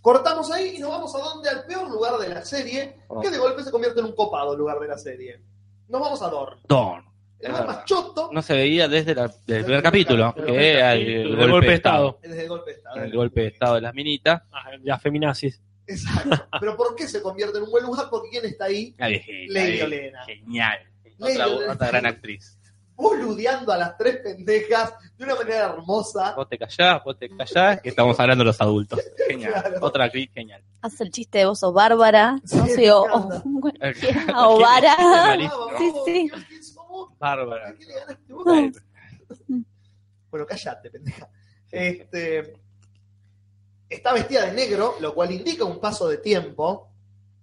[0.00, 3.20] Cortamos ahí y nos vamos a donde al peor lugar de la serie, Oh.
[3.20, 5.40] que de golpe se convierte en un copado lugar de la serie.
[5.88, 6.58] Nos vamos a Dorn.
[6.68, 7.04] Dorn.
[7.40, 7.66] Verdad.
[7.66, 11.28] más choto No se veía desde la- desde el primer capítulo, que era el, el
[11.36, 12.06] golpe, golpe de de estado.
[12.08, 12.20] estado.
[12.22, 12.96] desde el golpe de estado.
[13.04, 14.42] El golpe de estado de las minitas.
[14.52, 15.60] Ah, la feminazis.
[15.86, 16.46] Exacto.
[16.60, 18.06] Pero ¿por qué se convierte en un buen lugar?
[18.10, 18.94] Porque ¿quién está ahí?
[18.98, 19.52] La viejita.
[19.54, 19.80] Lady ahí.
[19.82, 20.24] Olena.
[20.24, 20.78] Genial.
[21.18, 21.72] Lady Otra, Olena.
[21.72, 22.54] otra gran actriz.
[22.94, 26.34] Boludeando a las tres pendejas de una manera hermosa.
[26.34, 28.98] Vos te callás, vos te callás, que estamos hablando los adultos.
[29.28, 29.52] Genial.
[29.62, 29.78] Claro.
[29.82, 30.60] Otra actriz genial.
[30.82, 33.94] Hace el chiste de vos sos Bárbara, no sé, o, o cualquiera,
[34.26, 35.38] ¿Qué- o qué- Vara.
[35.78, 36.30] Sí, sí.
[37.18, 37.68] Bárbara.
[37.70, 38.44] ¿A qué le ganaste vos?
[40.30, 41.28] Bueno, callate, pendeja.
[41.70, 42.54] Este,
[43.88, 46.90] está vestida de negro, lo cual indica un paso de tiempo,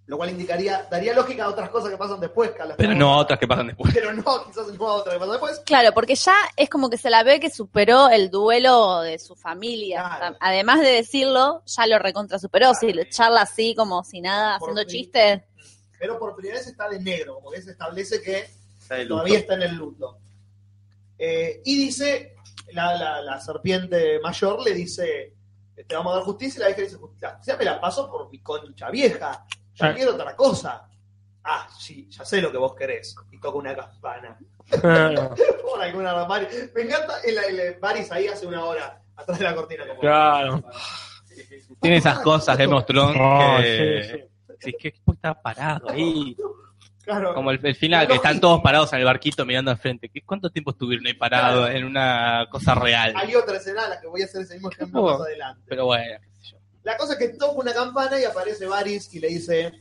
[0.08, 2.52] lo cual indicaría, daría lógica a otras cosas que pasan después.
[2.52, 3.92] que Pero no a otras que pasan después.
[3.94, 5.60] Pero no, quizás no a otras que pasan después.
[5.66, 9.36] Claro, porque ya es como que se la ve que superó el duelo de su
[9.36, 10.04] familia.
[10.18, 10.38] Claro.
[10.40, 12.74] Además de decirlo, ya lo recontra superó.
[12.76, 15.00] Si le charla así como si nada, Por haciendo fin.
[15.02, 15.42] chistes.
[15.98, 18.48] Pero por primera vez está de negro, como que se establece que
[18.86, 19.16] Está de luto.
[19.16, 20.18] todavía está en el luto.
[21.18, 22.36] Eh, y dice,
[22.74, 25.34] la, la- la serpiente mayor le dice,
[25.88, 28.40] te vamos a dar justicia, y la vieja dice, justicia me la paso por mi
[28.40, 29.94] concha vieja, yo Ah.
[29.96, 30.88] quiero otra cosa.
[31.44, 33.16] Ah, sí, ya sé lo que vos querés.
[33.32, 34.38] Y toca una campana.
[34.82, 35.36] Claro.
[35.62, 36.48] Por alguna Mari.
[36.74, 39.88] Me encanta el, el Baris ahí hace una hora, atrás de la cortina.
[39.88, 40.64] Como, Claro.
[41.82, 44.04] Tiene esas cosas de Game of Thrones Oh, que...
[44.04, 44.24] sí, sí.
[44.60, 46.36] Sí, que está parado ahí.
[47.06, 47.34] Claro.
[47.36, 50.10] Como el, el final, que están todos parados en el barquito mirando al frente.
[50.10, 53.14] ¿Qué- ¿Cuánto tiempo estuvieron ahí parados en una cosa real?
[53.16, 55.62] Hay otra escena a la que voy a hacer ese mismo ejemplo más adelante.
[55.68, 56.58] Pero bueno, qué sé yo.
[56.84, 59.72] La cosa es que toca una campana y aparece Varys y le dice: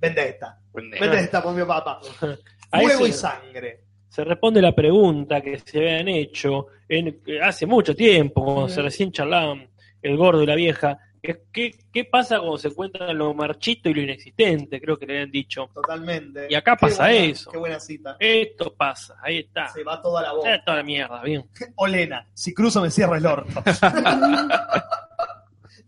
[0.00, 0.58] Vendetta.
[0.72, 2.00] Vendetta por mi papá.
[2.70, 3.80] Fuego y sangre.
[4.08, 8.70] Se responde la pregunta que se habían hecho en, hace mucho tiempo, cuando Mm.
[8.70, 9.68] se recién charlaban
[10.02, 10.98] el gordo y la vieja.
[11.22, 14.80] ¿Qué, ¿Qué pasa cuando se encuentran lo marchito y lo inexistente?
[14.80, 15.68] Creo que le habían dicho.
[15.74, 16.46] Totalmente.
[16.50, 17.50] Y acá Qué pasa buena- eso.
[17.50, 18.16] Qué buena cita.
[18.18, 19.68] Esto pasa, ahí está.
[19.68, 20.54] Se va toda la boca.
[20.54, 21.44] Eh, toda la mierda, bien.
[21.76, 23.62] Olena, si cruzo me cierra el orto.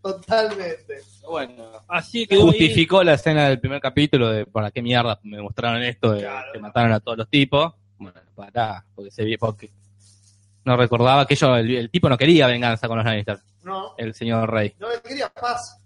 [0.01, 0.95] Totalmente.
[1.29, 5.41] Bueno, Así que ahí- justificó la escena del primer capítulo de para qué mierda me
[5.41, 6.51] mostraron esto de Claro.
[6.53, 7.73] que mataron a todos los tipos.
[7.97, 9.69] Bueno, para, porque se vio, porque
[10.65, 14.13] no recordaba que ellos, el, el tipo no quería venganza con los Lannister, No, el
[14.13, 14.75] señor rey.
[14.79, 15.77] no él quería paz.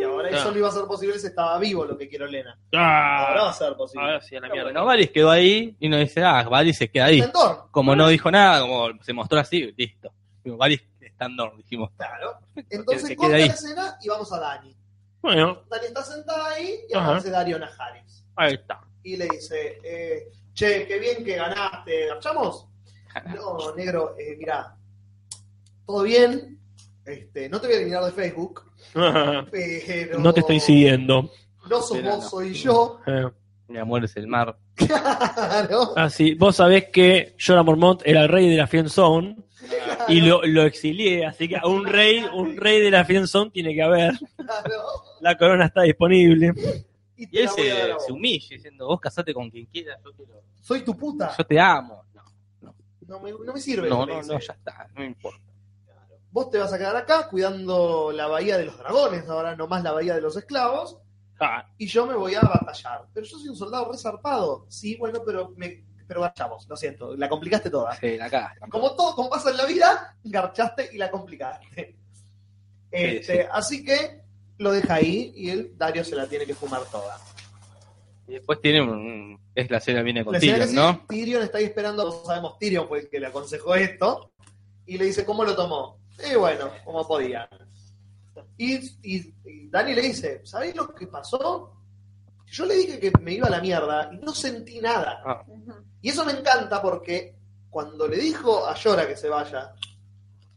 [0.00, 0.42] Y ahora Claro.
[0.44, 2.58] eso no iba a ser posible si estaba vivo lo que quiere Olena.
[2.74, 4.02] Ah, Ahora va a ser posible.
[4.04, 4.64] ahora sí, a la mierda.
[4.64, 7.22] Bueno, Varys quedó ahí y nos dice, ah, Varys se queda ahí.
[7.70, 10.10] Como no dijo nada, como se mostró así, listo.
[10.44, 11.90] Varys está en Dorne, dijimos.
[11.96, 12.38] Claro.
[12.70, 13.46] Entonces se corta ahí.
[13.48, 14.74] la escena y vamos a Dani.
[15.20, 17.04] Bueno, Dani está sentada ahí y Ajá.
[17.06, 18.24] aparece Dario Najaris.
[18.36, 18.80] ahí está.
[19.02, 22.06] Y le dice, eh, che, qué bien que ganaste.
[22.08, 22.66] ¿Garchamos?
[23.34, 24.74] No, negro, eh, mirá,
[25.86, 26.58] todo bien.
[27.06, 28.62] Este, no te voy a eliminar de Facebook,
[29.50, 30.18] pero...
[30.18, 31.30] No te estoy siguiendo.
[31.68, 32.30] No sos Pero vos, no.
[32.30, 33.00] soy yo.
[33.06, 33.28] Eh,
[33.68, 34.56] Mi amor es el mar.
[34.74, 35.92] Claro.
[35.96, 36.34] Ah, sí.
[36.34, 39.36] Vos sabés que Jorah Mormont era el rey de la Friendzone
[40.08, 43.82] y lo, lo exilié, así que un rey, un rey de la Friendzone tiene que
[43.82, 44.12] haber.
[44.36, 44.82] Claro.
[45.20, 46.52] La corona está disponible.
[47.16, 47.62] Y él se,
[48.04, 51.32] se humilla diciendo, vos casate con quien quieras, yo, quiero- Soy tu puta.
[51.38, 52.02] yo te amo.
[52.60, 52.74] No,
[53.06, 53.88] No me, no me sirve.
[53.88, 55.40] no, no, no, ya está, no me importa.
[56.34, 59.84] Vos te vas a quedar acá cuidando la bahía de los dragones, ahora no más
[59.84, 60.98] la bahía de los esclavos,
[61.38, 63.06] Ah, y yo me voy a batallar.
[63.12, 64.66] Pero yo soy un soldado resarpado.
[64.68, 67.94] Sí, bueno, pero me, pero garchamos, lo siento, la complicaste toda.
[67.94, 68.54] Sí, acá.
[68.68, 71.96] Como todo, como pasa en la vida, garchaste y la complicaste.
[72.90, 73.48] Este, sí.
[73.52, 74.22] Así que
[74.58, 77.16] lo deja ahí y el Dario se la tiene que fumar toda.
[78.26, 79.38] Y después tiene un...
[79.54, 80.92] Es la escena viene con La Tyrion, ¿no?
[80.92, 84.32] sí, Tyrion está ahí esperando, todos sabemos, Tyrion fue el que le aconsejó esto,
[84.86, 86.03] y le dice, ¿cómo lo tomó?
[86.30, 87.48] Y bueno, como podía.
[88.56, 91.72] Y, y, y Dani le dice, ¿sabéis lo que pasó?
[92.46, 95.22] Yo le dije que me iba a la mierda y no sentí nada.
[95.24, 95.44] Ah.
[96.00, 97.34] Y eso me encanta porque
[97.70, 99.72] cuando le dijo a Llora que se vaya,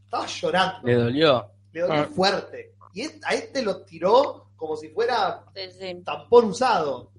[0.04, 1.52] estaba llorando, Le dolió.
[1.72, 2.10] le dolió Ah.
[2.14, 2.76] fuerte.
[2.94, 6.02] Y a este lo tiró como si fuera Sí, sí.
[6.04, 7.12] tampón usado.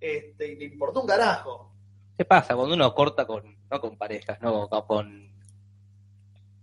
[0.00, 1.72] Este, y le importó un carajo.
[2.16, 5.28] ¿Qué pasa cuando uno corta con, no con parejas, no con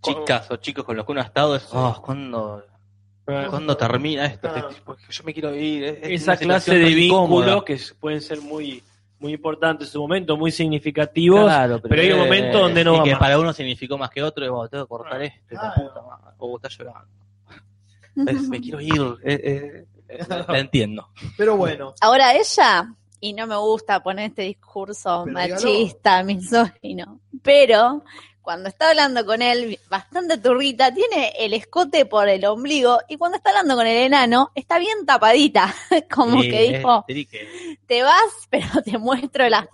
[0.05, 1.55] chicas o chicos con los que uno ha estado?
[1.55, 2.63] Es, oh, ¿cuándo.
[3.25, 4.49] ¿cuándo termina esto?
[4.85, 5.83] Porque yo me quiero ir.
[5.83, 8.83] es- es Esa clase de vínculos que pueden ser muy,
[9.19, 11.41] muy importantes en su momento, muy significativos.
[11.43, 13.19] Claro, pero hay un momento donde no y va que más.
[13.19, 15.89] para uno significó más que otro, y bueno, tengo que cortar este, la Claro.
[15.89, 17.09] puta madre, o está llorando.
[18.31, 21.09] Es, me quiero ir, eh, eh, eh, la entiendo.
[21.35, 28.03] Pero bueno, Ahora ella, y no me gusta poner este discurso Pero machista, misógino, pero
[28.45, 33.35] cuando está hablando con él, bastante turrita, tiene el escote por el ombligo, y cuando
[33.37, 35.75] está hablando con el enano, está bien tapadita,
[36.15, 37.77] como Sí, que dijo, trique.
[37.85, 39.65] te vas, pero te muestro las...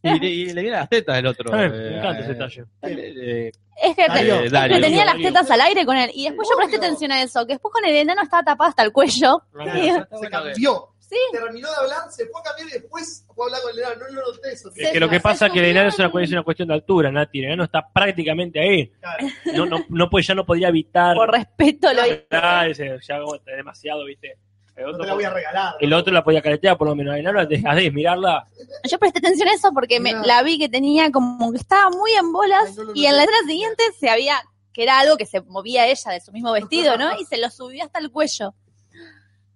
[0.00, 1.52] Y, le- y le viene las tetas del otro.
[1.58, 2.64] Eh, eh, me encanta ese eh, detalle.
[2.82, 4.76] eh, Es que, Darío, te- es Darío.
[4.76, 7.44] que tenía las tetas al aire con él, y después yo presté atención a eso,
[7.46, 9.42] que después con el enano estaba tapada hasta el cuello.
[10.20, 10.88] Se cambió.
[11.08, 11.16] Sí.
[11.32, 13.94] Terminó de hablar, se fue a cambiar y después fue a hablar con el enano.
[14.10, 14.70] No lo noté eso.
[14.70, 14.84] Sí.
[14.84, 16.74] Es que lo que pasa es que el enano es una, es una cuestión de
[16.74, 17.38] altura, Nati.
[17.38, 18.88] El enano está prácticamente ahí.
[19.00, 19.26] Claro.
[19.54, 21.16] No, no, no puede, ya no podría evitar.
[21.16, 24.36] Por respeto lo ese, ya como está demasiado, ¿viste?
[24.76, 25.74] El No otro, te la voy a regalar.
[25.80, 27.14] el otro la podía caretear, por lo menos.
[27.14, 28.46] El enano la dejas de mirarla.
[28.84, 32.12] Yo presté atención a eso porque me, la vi que tenía como que estaba muy
[32.12, 34.40] en bolas no y en la escena siguiente se había,
[34.72, 37.18] que era algo que se movía ella de su mismo vestido, ¿no?
[37.18, 38.54] Y se lo subió hasta el cuello.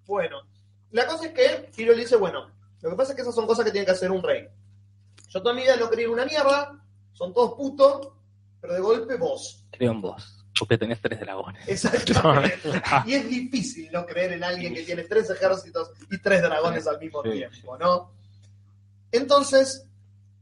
[0.06, 0.40] Bueno,
[0.92, 2.50] la cosa es que Tyrion le dice, bueno,
[2.80, 4.46] lo que pasa es que esas son cosas que tiene que hacer un rey.
[5.28, 6.78] Yo toda mi vida no quería ir una mierda,
[7.12, 8.08] son todos putos,
[8.60, 9.64] pero de golpe vos.
[9.70, 10.38] creo en vos.
[10.58, 11.66] Porque tenés tres dragones.
[11.66, 12.68] Exactamente.
[13.06, 16.98] y es difícil no creer en alguien que tiene tres ejércitos y tres dragones al
[17.00, 17.30] mismo Sí.
[17.32, 18.12] tiempo, ¿no?
[19.10, 19.86] Entonces,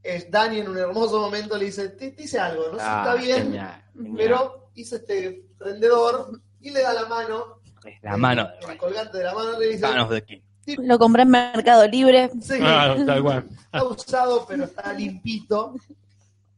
[0.02, 2.80] es Dani en un hermoso momento le dice, te, te hice algo, no sé si
[2.80, 4.14] está Ah, bien, genial, genial.
[4.16, 7.59] pero hice este prendedor y le da la mano,
[8.02, 10.40] la mano el colgante de la mano le dice, Manos de King.
[10.78, 12.30] Lo compré en Mercado Libre.
[12.40, 13.48] sí, Ah, tal cual.
[13.64, 15.74] está usado pero está limpito,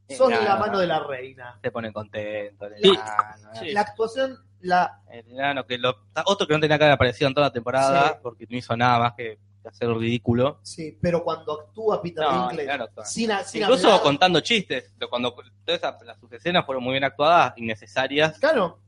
[0.08, 0.44] sos Nada.
[0.44, 1.58] la mano de la reina.
[1.62, 2.66] Se pone contento.
[2.66, 2.88] El Sí.
[2.90, 3.48] enano.
[3.58, 3.72] Sí.
[3.72, 5.94] La actuación, la El enano que lo,
[6.26, 8.14] otro que no tenía cara de aparecido en toda la temporada Sí.
[8.22, 10.58] porque no hizo nada más que que hacer el ridículo.
[10.64, 13.04] Sí, pero cuando actúa Peter No, Dinklage, claro, actúa.
[13.04, 15.32] sin, a- sin Incluso hablar, contando chistes, pero cuando
[15.64, 18.80] todas esas, las sus escenas fueron muy bien actuadas, innecesarias, Claro,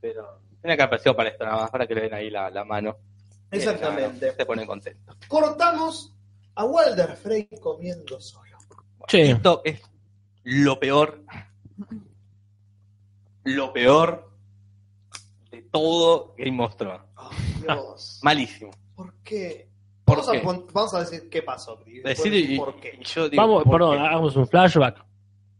[0.00, 2.50] pero tenía que haber aparecido para esto nada más, para que le den ahí la,
[2.50, 2.96] la mano.
[3.50, 4.32] exactamente.
[4.32, 5.16] Se ponen contentos.
[5.28, 6.14] Cortamos
[6.54, 8.56] a Walder Frey comiendo solo.
[9.08, 9.20] Sí.
[9.22, 9.80] Esto es
[10.44, 11.22] lo peor,
[13.44, 14.30] lo peor
[15.50, 17.02] de todo Game of Thrones.
[17.16, 17.30] Oh,
[17.62, 18.20] Dios.
[18.22, 18.70] Malísimo.
[18.94, 19.68] ¿Por qué?
[20.04, 20.40] ¿Por Vamos, A, qué?
[20.40, 21.80] pon- vamos a decir qué pasó.
[21.86, 22.98] y Decir y- ¿Por qué?
[23.00, 24.06] y yo digo, Vamos, ¿por perdón, qué?
[24.06, 25.04] hagamos un flashback.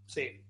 [0.06, 0.42] Sí,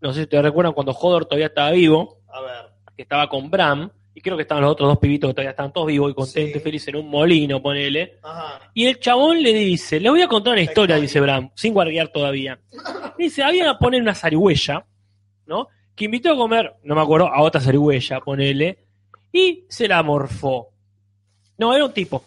[0.00, 2.73] No sé si te recuerdan cuando Hodor todavía estaba vivo, a ver.
[2.96, 5.72] Que estaba con Bram, y creo que estaban los otros dos pibitos que todavía estaban
[5.72, 6.58] todos vivos y contentos Sí.
[6.58, 8.18] y felices en un molino, ponele.
[8.22, 8.60] Ajá.
[8.72, 12.08] Y el chabón le dice, le voy a contar una historia, dice Bram, sin guardiar
[12.08, 12.58] todavía.
[13.18, 14.84] Dice, habían a poner una zarigüeya,
[15.46, 15.68] ¿no?
[15.94, 18.78] Que invitó a comer, no me acuerdo, a otra zarigüeya, ponele,
[19.32, 20.68] y se la morfó.
[21.58, 22.24] No, era un tipo.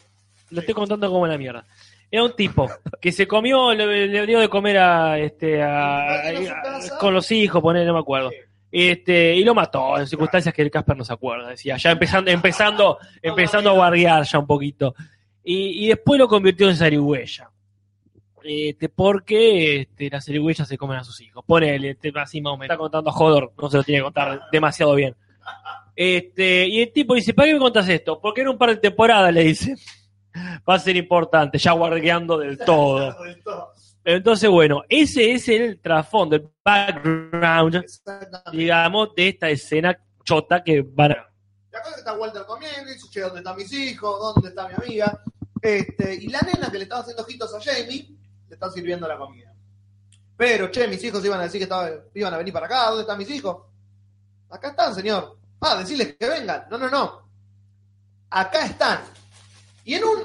[0.50, 1.66] Lo estoy contando como la mierda.
[2.10, 2.70] Era un tipo
[3.02, 6.22] que se comió, le, le dio de comer a, este, a-
[7.00, 8.30] con los hijos, ponele, no me acuerdo.
[8.30, 8.38] Sí.
[8.72, 12.30] Este, y lo mató en circunstancias que el Casper no se acuerda, decía, ya empezando,
[12.30, 14.94] empezando, empezando a guardiar ya un poquito.
[15.44, 17.50] Y, y después lo convirtió en zarigüeya.
[18.44, 21.44] Este, porque este, las zarigüeyas se comen a sus hijos.
[21.46, 22.74] Ponele, este, así más o menos.
[22.74, 25.16] Está contando a Hodor, no se lo tiene que contar demasiado bien.
[25.96, 28.20] Este, y el tipo dice, ¿para qué me contás esto?
[28.22, 29.76] Porque en un par de temporadas le dice,
[30.70, 33.16] va a ser importante, ya guardeando del todo.
[34.10, 37.84] Entonces, bueno, ese es el trasfondo, el background,
[38.54, 41.30] digamos, de esta escena chota que van a...
[41.72, 44.34] La cosa que está Walter comiendo dice, che, ¿dónde están mis hijos?
[44.34, 45.22] ¿Dónde está mi amiga?
[45.62, 48.08] Este, y la nena que le estaba haciendo ojitos a Jamie,
[48.48, 49.54] le está sirviendo la comida.
[50.38, 53.02] Pero, che, mis hijos iban a decir que estaba- iban a venir para acá, ¿dónde
[53.02, 53.58] están mis hijos?
[54.50, 55.38] Acá están, señor.
[55.60, 56.64] Ah, decirles que vengan.
[56.72, 57.30] No, no, no.
[58.30, 59.02] Acá están.
[59.84, 60.20] Y en un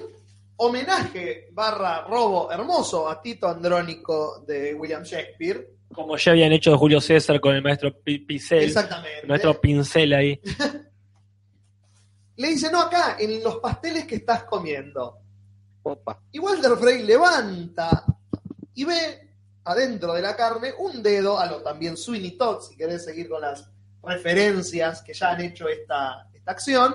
[0.67, 5.69] homenaje barra robo hermoso a Tito Andrónico de William Shakespeare.
[5.95, 9.27] Como ya habían hecho de Julio César con el maestro Pi- Picel, Exactamente.
[9.27, 10.41] nuestro pincel ahí.
[12.37, 15.19] Le dice, no, acá, en los pasteles que estás comiendo.
[15.83, 16.19] Opa.
[16.33, 18.05] Y Walter Frey levanta
[18.75, 19.31] y ve
[19.65, 23.43] adentro de la carne un dedo, a lo también Sweeney Todd, si querés seguir con
[23.43, 23.69] las
[24.03, 26.95] referencias que ya han hecho esta, esta acción.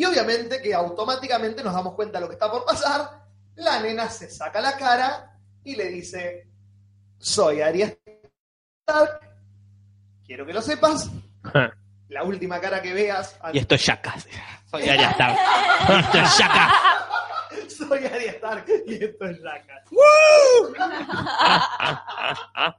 [0.00, 3.22] Y obviamente que automáticamente nos damos cuenta de lo que está por pasar.
[3.56, 6.48] La nena se saca la cara y le dice,
[7.18, 7.94] soy Arya
[8.80, 9.20] Stark,
[10.24, 11.10] quiero que lo sepas,
[12.08, 13.36] la última cara que veas...
[13.52, 14.14] Y esto es Yaka.
[14.70, 15.38] Soy Arya Stark.
[15.98, 16.72] Esto es Yaka.
[17.68, 19.84] Soy Arya Stark y esto es Raka.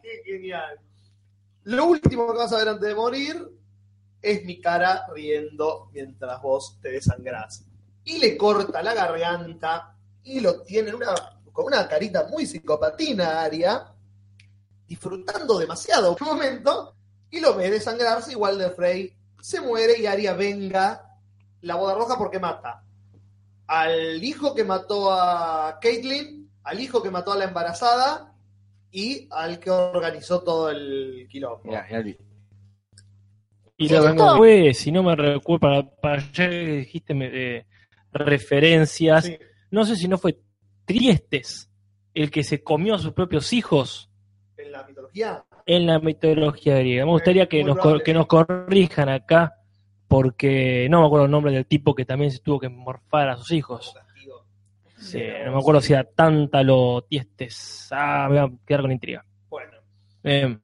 [0.00, 0.78] ¡Qué genial!
[1.64, 3.59] Lo último que vas a ver antes de morir
[4.22, 7.64] es mi cara riendo mientras vos te desangrás.
[8.04, 11.14] Y le corta la garganta y lo tiene en una,
[11.52, 13.86] con una carita muy psicopatina, Aria,
[14.86, 16.94] disfrutando demasiado un momento,
[17.30, 21.18] y lo ve desangrarse igual de Frey se muere y Aria venga
[21.62, 22.84] la boda roja porque mata
[23.70, 28.34] al hijo que mató a Caitlyn, al hijo que mató a la embarazada
[28.90, 31.72] y al que organizó todo el quilombo.
[31.88, 32.29] El video.
[33.80, 37.66] Y lo vengo fue, si no me recuerdo, para, para ya que dijiste me- eh,
[38.12, 39.38] referencias, Sí.
[39.70, 40.38] no sé si no fue
[40.84, 41.70] Triestes
[42.14, 44.10] el que se comió a sus propios hijos
[44.56, 45.44] En la mitología.
[45.66, 47.04] en la mitología griega.
[47.04, 48.02] Me gustaría que nos, probable.
[48.02, 49.54] que nos corrijan acá,
[50.08, 53.36] porque no me acuerdo el nombre del tipo que también se tuvo que morfar a
[53.36, 53.94] sus hijos.
[54.98, 57.88] Sí, no me acuerdo si era Tántalo, Tiestes.
[57.90, 59.24] Ah, me voy a quedar con intriga.
[59.48, 59.72] Bueno.
[60.24, 60.58] Eh,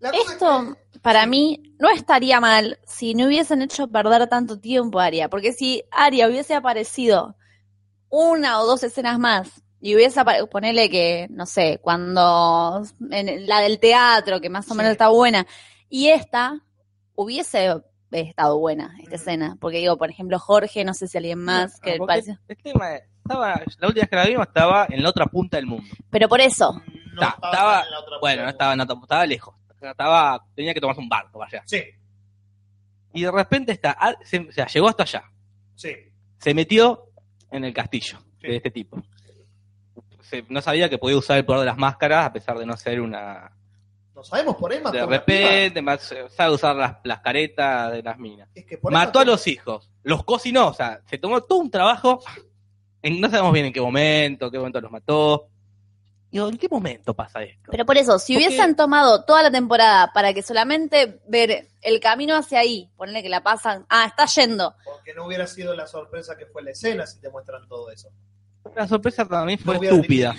[0.00, 4.58] La cosa es Esto, para mí, no estaría mal si no hubiesen hecho perder tanto
[4.58, 5.28] tiempo a Aria.
[5.28, 7.36] Porque si Aria hubiese aparecido
[8.08, 13.60] una o dos escenas más y hubiese aparecido, ponele que, no sé, cuando en la
[13.60, 14.92] del teatro, que más o menos Sí.
[14.92, 15.46] está buena,
[15.90, 16.58] y esta
[17.14, 17.74] hubiese
[18.10, 19.56] estado buena, esta escena.
[19.60, 22.38] Porque digo, por ejemplo, Jorge, no sé si alguien más, que pareció.
[22.48, 25.56] el tema es- estaba, la última vez que la vimos estaba en la otra punta
[25.58, 25.84] del mundo.
[26.10, 26.72] Pero por eso,
[27.12, 28.50] no Ta- estaba estaba- en la otra Bueno, no punta.
[28.52, 29.54] estaba en la otra punta, estaba lejos.
[29.90, 31.62] Estaba, tenía que tomarse un barco allá.
[31.66, 31.82] Sí,
[33.12, 35.24] Y de repente está, se- o sea, llegó hasta allá.
[35.74, 35.92] sí.
[36.38, 37.06] Se metió
[37.50, 38.48] en el castillo Sí.
[38.48, 39.02] de este tipo.
[40.20, 42.76] Se- no sabía que podía usar el poder de las máscaras a pesar de no
[42.76, 43.50] ser una...
[44.14, 44.90] No sabemos por Emma.
[44.90, 48.48] De repente, más- sabe usar las, las caretas de las minas.
[48.54, 52.22] Es que Mató a los hijos, los cocinó, o sea, se tomó todo un trabajo,
[53.02, 55.48] en- no sabemos bien en qué momento, qué momento los mató.
[56.34, 57.70] Digo, ¿en qué momento pasa esto?
[57.70, 62.00] Pero por eso, si Porque- hubiesen tomado toda la temporada para que solamente ver el
[62.00, 64.74] camino hacia ahí, ponerle que la pasan, ah, está yendo.
[64.84, 68.08] Porque no hubiera sido la sorpresa que fue la escena si te muestran todo eso.
[68.74, 70.34] La sorpresa para mí fue no estúpida.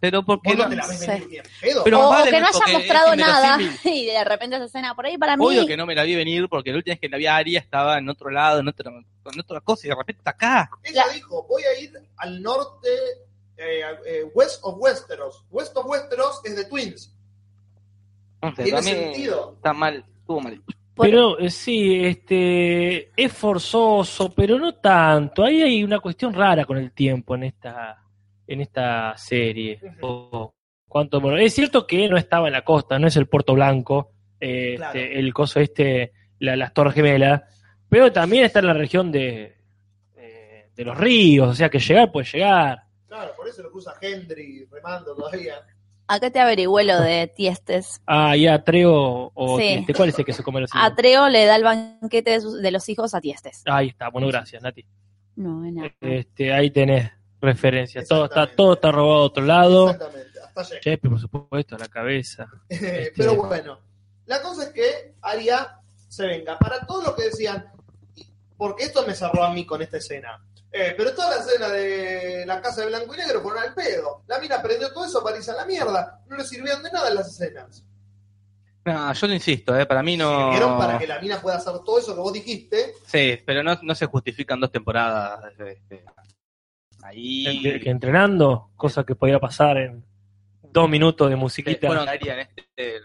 [0.00, 1.84] Pero porque no no- te la ves venir pedo.
[1.84, 5.06] Pero o, más o que no es mostrado nada y de repente esa escena por
[5.06, 5.44] ahí para mí.
[5.46, 7.36] Obvio que no me la vi venir porque la última vez que la vi a
[7.36, 10.68] Aria estaba en otro lado, en otra, en otra cosa y de repente está acá.
[10.82, 12.88] Ella dijo, voy a ir al norte,
[13.62, 15.44] eh, eh, west of Westeros.
[15.50, 17.16] West of Westeros es de Twins.
[18.42, 19.52] No sé, Tiene sentido.
[19.56, 20.60] Está mal, estuvo mal
[20.96, 25.44] Pero eh, sí, este es forzoso, pero no tanto.
[25.44, 27.98] Ahí hay una cuestión rara con el tiempo en esta
[28.46, 29.80] en esta serie.
[30.00, 30.52] O
[30.88, 34.10] cuánto bueno, es cierto que no estaba en la costa, no es el Puerto Blanco,
[34.40, 34.98] eh, Claro.
[34.98, 37.40] este, el coso este, la- las Torres Gemelas,
[37.88, 39.56] pero también está en la región de
[40.16, 42.82] eh, de los ríos, o sea que llegar puede llegar.
[43.12, 45.56] Claro, por eso lo cruza Hendry remando todavía.
[46.06, 48.00] Acá te averigüé lo de Tiestes.
[48.06, 49.84] Ah, y Atreo o Sí.
[49.94, 50.82] ¿cuál es el que se come los hijos?
[50.82, 53.62] Atreo le da el banquete de, sus- de los hijos a Tiestes.
[53.66, 54.86] Ahí está, bueno, gracias, Nati.
[55.36, 55.90] No, de nada.
[56.00, 57.10] Este, ahí tenés
[57.40, 58.02] referencia.
[58.02, 59.90] Todo está, todo está robado a otro lado.
[59.90, 60.80] Exactamente, hasta.
[60.80, 62.46] Chepe, por supuesto, la cabeza.
[62.66, 63.78] Este- Pero bueno,
[64.24, 65.78] la cosa es que Aria
[66.08, 66.58] se venga.
[66.58, 67.70] Para todos los que decían,
[68.56, 70.42] porque esto me cerró a mí con esta escena.
[70.72, 74.22] Eh, pero toda la escena de la casa de blanco y negro fueron al pedo.
[74.26, 76.22] La mina aprendió todo eso para irse a la mierda.
[76.26, 77.84] No le sirvieron de nada las escenas.
[78.84, 80.50] No, yo lo insisto, eh, para mí no.
[80.50, 82.94] Sirvieron para que la mina pueda hacer todo eso que vos dijiste.
[83.06, 85.52] Sí, pero no, no se justifican dos temporadas.
[85.60, 86.04] este,
[87.02, 87.62] ahí.
[87.62, 90.04] Que, que entrenando, cosa que podía pasar en
[90.62, 91.88] dos minutos de musiquita.
[92.10, 93.00] ahí en este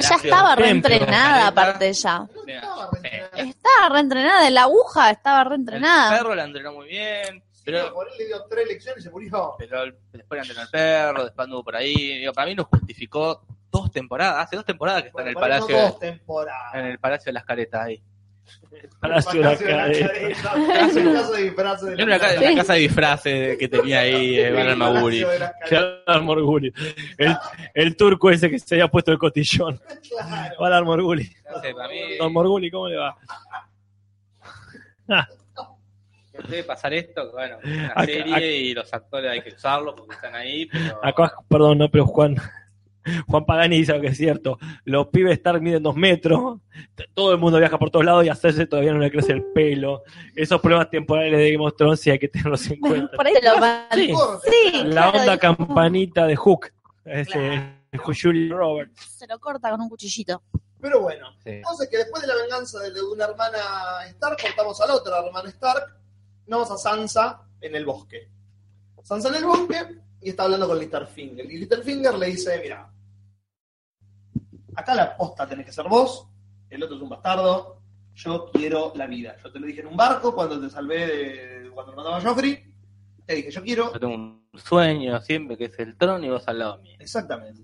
[0.00, 2.26] Ya estaba reentrenada, aparte ya.
[2.44, 2.50] Sí.
[2.52, 3.36] estaba reentrenada.
[3.36, 6.18] Estaba reentrenada, la aguja estaba El reentrenada.
[6.18, 9.54] perro la entrenó muy bien, pero, por él le dio tres lecciones y se murió.
[9.58, 12.18] pero después la entrenó el perro, después anduvo por ahí.
[12.18, 14.46] Digo, para mí no justificó dos temporadas.
[14.46, 16.74] Hace dos temporadas que está en el palacio, fueron dos temporadas.
[16.74, 18.02] en el palacio de las caretas ahí.
[19.00, 20.08] Palacio de la Palacio de la Cadena.
[20.08, 20.52] Careta.
[20.52, 22.46] Palacio de disfraces de la Era una, ca- Careta.
[22.52, 24.50] una casa de disfraces que tenía ahí eh,
[26.22, 26.72] Morguli.
[27.18, 27.36] El,
[27.74, 29.80] el turco ese que se había puesto el cotillón.
[30.08, 30.54] Claro.
[31.88, 33.16] Mí Don Morguli, ¿cómo le va?
[36.48, 39.50] debe pasar esto, que, bueno, es una Acá- serie acá- y los actores hay que
[39.54, 42.36] usarlos porque están ahí, pero Acá, perdón, no, pero Juan.
[43.26, 44.58] Juan Pagani dice algo que es cierto.
[44.84, 46.60] Los pibes Stark miden dos metros.
[47.14, 49.42] Todo el mundo viaja por todos lados y a hacerse todavía no le crece el
[49.44, 50.02] pelo.
[50.34, 53.16] Esos problemas temporales de Game of Thrones sí hay que tenerlos en cuenta.
[53.16, 53.86] Por ahí te lo van.
[53.94, 54.12] Sí.
[54.12, 54.50] Corte.
[54.50, 56.72] Sí, La claro, onda campanita de Hook.
[57.04, 58.14] Ese, Claro.
[58.20, 59.00] Julia Roberts.
[59.16, 60.42] Se lo corta con un cuchillito.
[60.80, 61.50] Pero bueno, Sí.
[61.50, 63.58] entonces que después de la venganza de, de una hermana
[64.08, 65.96] Stark, cortamos a la otra hermana Stark,
[66.46, 68.28] vamos a Sansa en el bosque.
[69.02, 69.76] Sansa en el bosque
[70.20, 71.50] y está hablando con Littlefinger.
[71.50, 72.90] Y Littlefinger le dice, mira,
[74.76, 76.28] acá la posta tenés que ser vos,
[76.70, 77.80] el otro es un bastardo,
[78.14, 79.36] yo quiero la vida.
[79.42, 82.20] Yo te lo dije en un barco cuando te salvé de cuando me mataba a
[82.20, 82.64] Joffrey,
[83.26, 86.46] te dije, yo quiero yo tengo un sueño siempre que es el trono y vos
[86.48, 86.96] al lado mío.
[86.98, 87.62] exactamente.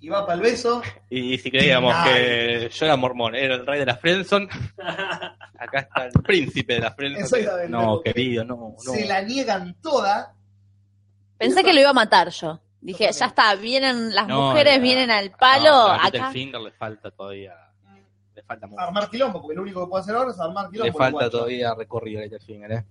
[0.00, 3.80] Y va para el beso, Y si creíamos que yo era mormón, era el rey
[3.80, 4.48] de la Friendson,
[5.58, 7.24] acá está el príncipe de la Friendson.
[7.24, 8.92] Exactamente, No, querido, no, no.
[8.92, 10.34] se la niegan toda.
[11.36, 12.60] Pensé que lo iba a matar yo.
[12.80, 15.70] Dije, ya está, vienen las No, mujeres, vienen al palo.
[15.70, 16.10] No, a acá.
[16.10, 17.54] Littlefinger le falta todavía.
[18.34, 18.80] Le falta mucho.
[18.80, 20.84] armar quilombo, porque lo único que puede hacer ahora es armar quilombo.
[20.84, 21.30] Le el falta guacho.
[21.30, 22.84] todavía recorrido a Littlefinger, ¿eh?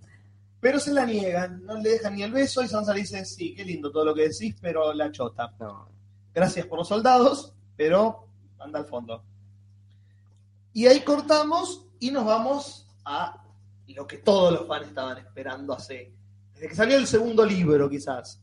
[0.59, 3.53] Pero se la niegan, no le dejan ni el beso y Sansa le dice, sí,
[3.55, 5.53] qué lindo todo lo que decís, pero la chota.
[5.59, 5.87] No.
[6.33, 8.27] Gracias por los soldados, pero
[8.59, 9.23] anda al fondo.
[10.73, 13.43] Y ahí cortamos y nos vamos a
[13.87, 16.13] lo que todos los fans estaban esperando hace...
[16.53, 18.41] Desde que salió el segundo libro, quizás.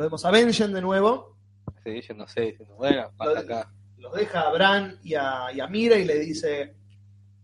[0.00, 1.36] Lo vemos a Benjen de nuevo,
[1.84, 3.70] Sí, yo no sé, diciendo, bueno, pasa acá.
[3.98, 6.74] los deja a Bran y a, y a Mira y le dice,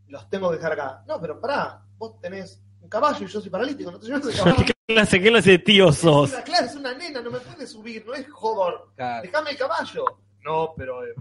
[0.08, 1.04] los tengo que dejar acá.
[1.06, 4.34] No, pero pará, vos tenés un caballo y yo soy paralítico, no te llevas el
[4.38, 4.64] caballo.
[4.64, 6.32] ¿Qué clase, qué clase de tío Es sos?
[6.32, 8.88] una, claro, es una nena, no me puede subir, no es Hodor.
[8.96, 9.22] Claro.
[9.22, 10.04] Déjame el caballo.
[10.42, 11.12] No, pero eh,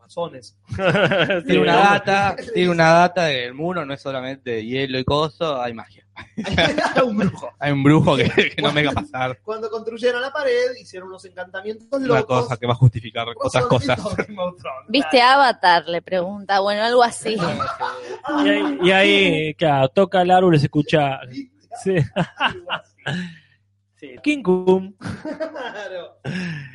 [0.00, 0.56] razones.
[1.46, 5.74] Tiene una data, tiene una data del muro, no es solamente hielo y coso, hay
[5.74, 6.06] magia.
[7.04, 7.50] un brujo.
[7.58, 9.38] Hay un brujo que, que no me va a pasar.
[9.42, 12.42] Cuando construyeron la pared, hicieron unos encantamientos Una locos.
[12.44, 13.98] cosa que va a justificar otras cosas.
[14.88, 15.86] ¿Viste Avatar?
[15.88, 16.60] Le pregunta.
[16.60, 17.36] Bueno, algo así.
[18.44, 21.20] Y ahí, y ahí, claro, toca el árbol y se escucha.
[21.84, 21.96] Sí.
[23.96, 24.16] Sí.
[24.22, 24.94] King Kong.
[24.98, 26.16] Claro.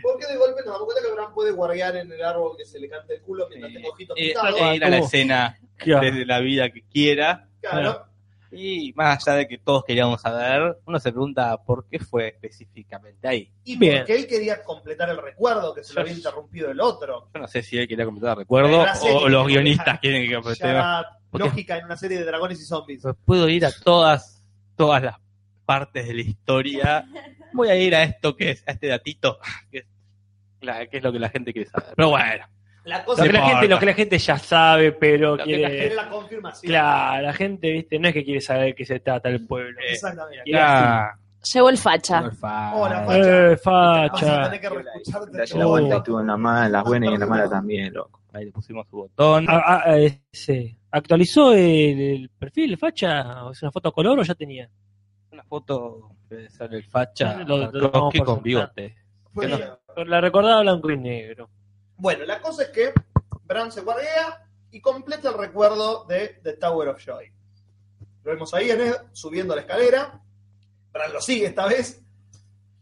[0.02, 2.80] Porque de golpe nos damos cuenta que Bran puede guardiar en el árbol que se
[2.80, 4.60] le cante el culo mientras tenga ojitos Eh, pintados.
[4.76, 6.06] era la escena Claro.
[6.06, 7.48] desde la vida que quiera.
[7.62, 8.06] Claro.
[8.56, 13.28] Y más allá de que todos queríamos saber, uno se pregunta por qué fue específicamente
[13.28, 13.52] ahí.
[13.64, 13.98] Y Bien.
[14.00, 17.30] porque él quería completar el recuerdo que se lo había interrumpido el otro.
[17.34, 21.50] Yo no sé si él quería completar el recuerdo o los guionistas quieren que Porque-
[21.50, 23.02] lógica en una serie de dragones y zombies.
[23.02, 24.42] Pues puedo ir a todas,
[24.78, 25.18] todas las
[25.66, 27.06] partes de la historia.
[27.54, 29.86] Voy a ir a esto que es, a este datito, que es,
[30.62, 31.94] la- que es lo que la gente quiere saber.
[31.96, 32.46] Pero bueno,
[32.86, 35.38] La Lo cosa que, es la gente, lo que la gente ya sabe, pero Lo
[35.38, 35.62] que quiere.
[35.64, 36.70] la quiere la confirmación.
[36.70, 39.80] Claro, la gente, viste, no es que quiere saber qué se trata el pueblo.
[39.82, 40.56] Eh, Exactamente.
[40.56, 41.20] Acá.
[41.54, 42.20] Llegó el facha.
[42.26, 43.06] el fa- Hola,
[43.52, 44.50] Eh, facha.
[44.52, 45.60] que Dale todo.
[45.60, 47.94] la vuelta y estuvo en la mala, en las buenas y en las malas también,
[47.94, 48.22] loco.
[48.34, 49.46] Ahí le pusimos su botón.
[49.48, 49.98] Ah, ah, ah,
[50.32, 50.78] ese.
[50.92, 53.46] ¿Actualizó el, el perfil de facha?
[53.46, 54.70] ¿O ¿Es una foto a color o ya tenía?
[55.32, 58.96] Una foto que sale el facha Lo- lo- lo con bigote.
[59.40, 61.50] Que no- la recordaba blanco y negro.
[61.98, 62.94] Bueno, la cosa es que
[63.44, 67.32] Bran se guardea y completa el recuerdo de The Tower of Joy.
[68.24, 70.22] Lo vemos ahí en él, subiendo la escalera.
[70.92, 72.02] Bran lo sigue esta vez.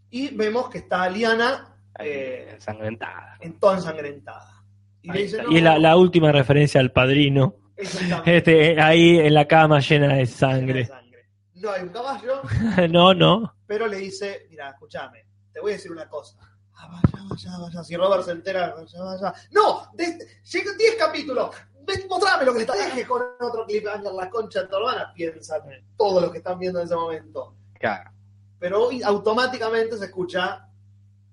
[0.09, 3.37] Y vemos que está Liana Ahí, eh, ensangrentada.
[3.41, 4.63] en toda ensangrentada.
[5.01, 5.43] Y le dice.
[5.49, 7.55] Y es la, la última referencia al padrino.
[7.75, 8.23] Exactamente.
[8.37, 10.85] Este, ahí en la cama llena de Llena de sangre.
[10.85, 11.29] sangre.
[11.55, 12.41] No hay un caballo,
[12.89, 13.55] no, no.
[13.65, 16.37] pero le dice, mira, escúchame, te voy a decir una cosa.
[16.75, 17.83] Ah, vaya, vaya, vaya.
[17.83, 19.33] Si Robert se entera, vaya, vaya.
[19.51, 19.91] ¡No!
[19.97, 21.55] Llegan 10 capítulos.
[21.85, 22.73] Ven, mostrame lo que está.
[22.73, 25.11] Deje con otro clip, la concha de tu hermana.
[25.13, 25.61] Piensan
[25.97, 27.55] todos los que están viendo en ese momento.
[27.79, 28.11] Claro.
[28.59, 30.69] Pero hoy automáticamente se escucha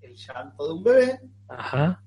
[0.00, 1.20] el llanto de un bebé.
[1.48, 2.02] Ajá.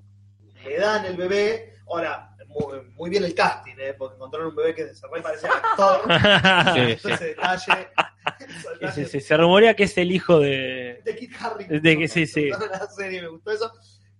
[0.64, 1.76] Le dan el bebé.
[1.88, 3.94] Ahora, muy, muy bien el casting, ¿eh?
[3.98, 6.02] porque encontraron un bebé que se re parecía a actor.
[7.02, 9.08] Sí, detalle.
[9.08, 9.20] sí.
[9.22, 11.02] Se rumorea que es el hijo de.
[11.04, 11.82] de Kit Harington.
[11.82, 12.50] De que sí, sí.
[12.52, 13.72] Toda la serie me gustó eso.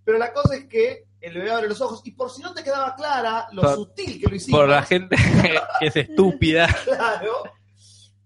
[0.04, 2.62] Pero la cosa es que el bebé abre los ojos y por si no te
[2.62, 4.60] quedaba clara lo Por- sutil que lo hicimos.
[4.60, 5.16] Por la gente
[5.80, 6.68] que es estúpida.
[6.84, 7.44] Claro.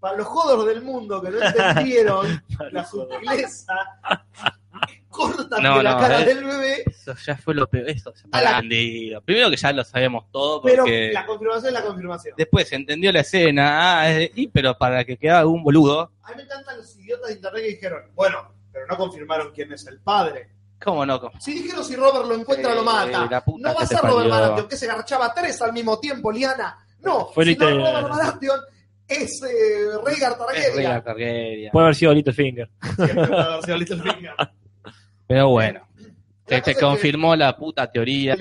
[0.00, 3.74] Para los jodos del mundo que no entendieron la sutileza,
[5.18, 6.24] cortan No, de la no, cara eh.
[6.24, 7.88] del bebé, Eso ya fue lo peor.
[7.90, 8.60] Eso se la-.
[9.24, 12.34] Primero que ya lo sabemos todo pero la confirmación es la confirmación.
[12.36, 14.00] después se entendió la escena.
[14.00, 16.96] Ah, es de- y pero para que quedara algún boludo, A mí me encantan los
[16.96, 20.50] idiotas de internet que dijeron, bueno, pero no confirmaron quién es el padre.
[20.82, 21.20] ¿cómo no?
[21.20, 21.40] ¿Cómo?
[21.40, 23.26] Si dijeron si Robert lo encuentra, Eh, lo mata.
[23.28, 24.30] la puta No va a ser Robert.
[24.30, 26.78] Baratheon, que se garchaba tres al mismo tiempo, Liana.
[27.00, 27.92] No, Fue si no, literal.
[28.02, 28.60] Robert Baratheon
[29.08, 30.76] es eh, Rhaegar Es Targaryen.
[30.76, 31.70] Rhaegar Targaryen.
[31.72, 32.70] Puede haber sido Littlefinger.
[32.94, 34.34] Siempre puede haber sido Littlefinger.
[35.28, 36.08] Pero bueno, cosa
[36.46, 38.36] se es que confirmó la puta teoría.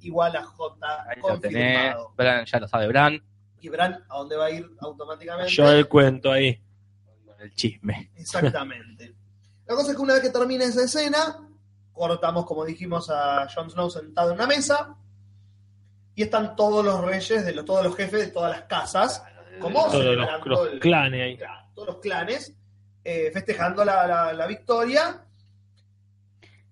[0.00, 1.76] Igual a J Ahí lo tenés.
[1.76, 2.12] confirmado.
[2.16, 3.22] Bran, ya lo sabe Bran.
[3.60, 5.52] Y Bran, ¿a dónde va a ir automáticamente?
[5.52, 6.60] Yo el cuento ahí.
[7.24, 8.10] Con el chisme.
[8.16, 9.14] Exactamente.
[9.66, 11.48] La cosa es que una vez que termina esa escena,
[11.92, 14.96] cortamos, como dijimos, a Jon Snow sentado en una mesa
[16.16, 19.22] y están todos los reyes, de los, todos los jefes de todas las casas,
[19.60, 21.38] como Todos los, celebrando los el- clanes ahí.
[21.74, 22.54] Todos los clanes
[23.04, 25.24] eh, festejando la, la- la victoria.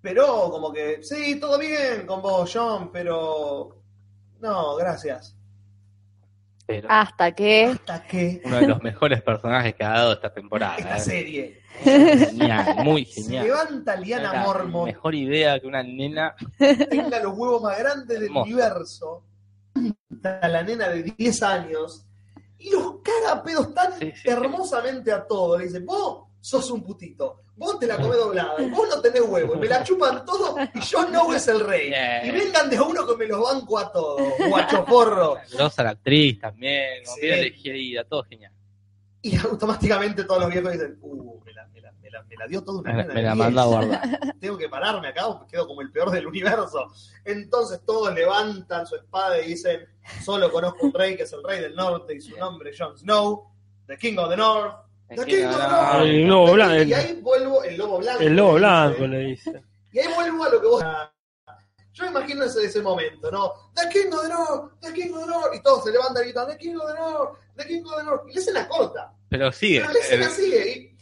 [0.02, 3.76] Pero como que, sí, todo bien con vos, John, pero
[4.40, 5.36] no, gracias.
[6.66, 7.64] Pero Hasta que.
[7.66, 10.76] Hasta que uno de los mejores personajes que ha dado esta temporada.
[10.76, 11.00] esta eh.
[11.00, 13.46] serie Genial, muy se genial.
[13.46, 16.34] levanta Liana Era Mormont, Mejor idea que una nena.
[16.58, 19.24] tenga los huevos más grandes del universo,
[20.22, 22.06] a la nena de 10 años,
[22.58, 24.28] y los caga a pedos tan Sí, sí, sí.
[24.28, 25.58] hermosamente a todos.
[25.58, 29.54] Le dice, vos sos un putito, vos te la comés doblada, vos no tenés huevo,
[29.54, 31.92] y me la chupan todo, y yo no es el rey.
[32.24, 35.36] Y vengan de uno que me los banco a todos, guachoporro.
[35.52, 37.04] Grosa la actriz también.
[37.04, 37.20] Sí.
[37.20, 38.52] bien elegida, todo genial.
[39.20, 42.46] Y automáticamente todos los viejos dicen, uh, me la, me la, me la, me la
[42.46, 43.36] dio toda una Me, me la 10.
[43.36, 44.20] manda a guardar.
[44.40, 46.90] tengo que pararme acá me quedo como el peor del universo.
[47.26, 49.86] Entonces todos levantan su espada y dicen,
[50.24, 52.96] solo conozco un rey que es el rey del norte y su nombre es Jon
[52.96, 53.50] Snow,
[53.86, 54.89] the King of the North.
[55.10, 56.82] El lobo blanco.
[56.82, 58.22] Y ahí vuelvo, el lobo blanco.
[58.22, 59.08] El lobo le blanco dice.
[59.08, 59.62] le dice.
[59.92, 60.84] Y ahí vuelvo a lo que vos...
[61.92, 63.52] Yo me imagino ese, ese momento, ¿no?
[63.74, 65.54] The King of the North, The King of the North.
[65.54, 68.04] Y todos se levantan y gritan, The King of the North, The King of the
[68.04, 68.22] North.
[68.28, 69.12] Y la escena corta.
[69.28, 69.80] Pero sigue.
[69.80, 70.70] Pero la escena eh, sigue.
[70.70, 70.96] Y,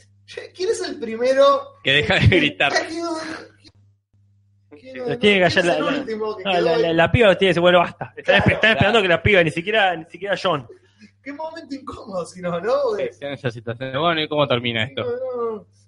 [0.55, 2.73] ¿Quién es el primero que deja de gritar.
[2.73, 6.39] The King of the- ¿Quién of the Le tiene que callar ¿Quién es la- quedó
[6.61, 8.15] la, la, la piba tiene que decir, bueno, basta.
[8.17, 9.03] Están, Claro, espe- están esperando claro.
[9.03, 10.67] que la piba, ni siquiera, ni siquiera John.
[11.29, 12.99] Qué momento incómodo, si no, ¿no?
[12.99, 14.01] En esa situación.
[14.01, 15.05] Bueno, ¿y cómo termina esto?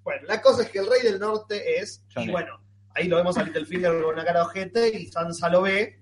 [0.02, 2.60] Bueno, la cosa es que el rey del norte es, y bueno,
[2.94, 5.98] ahí lo vemos a Littlefinger con una cara ojete y Sansa lo ve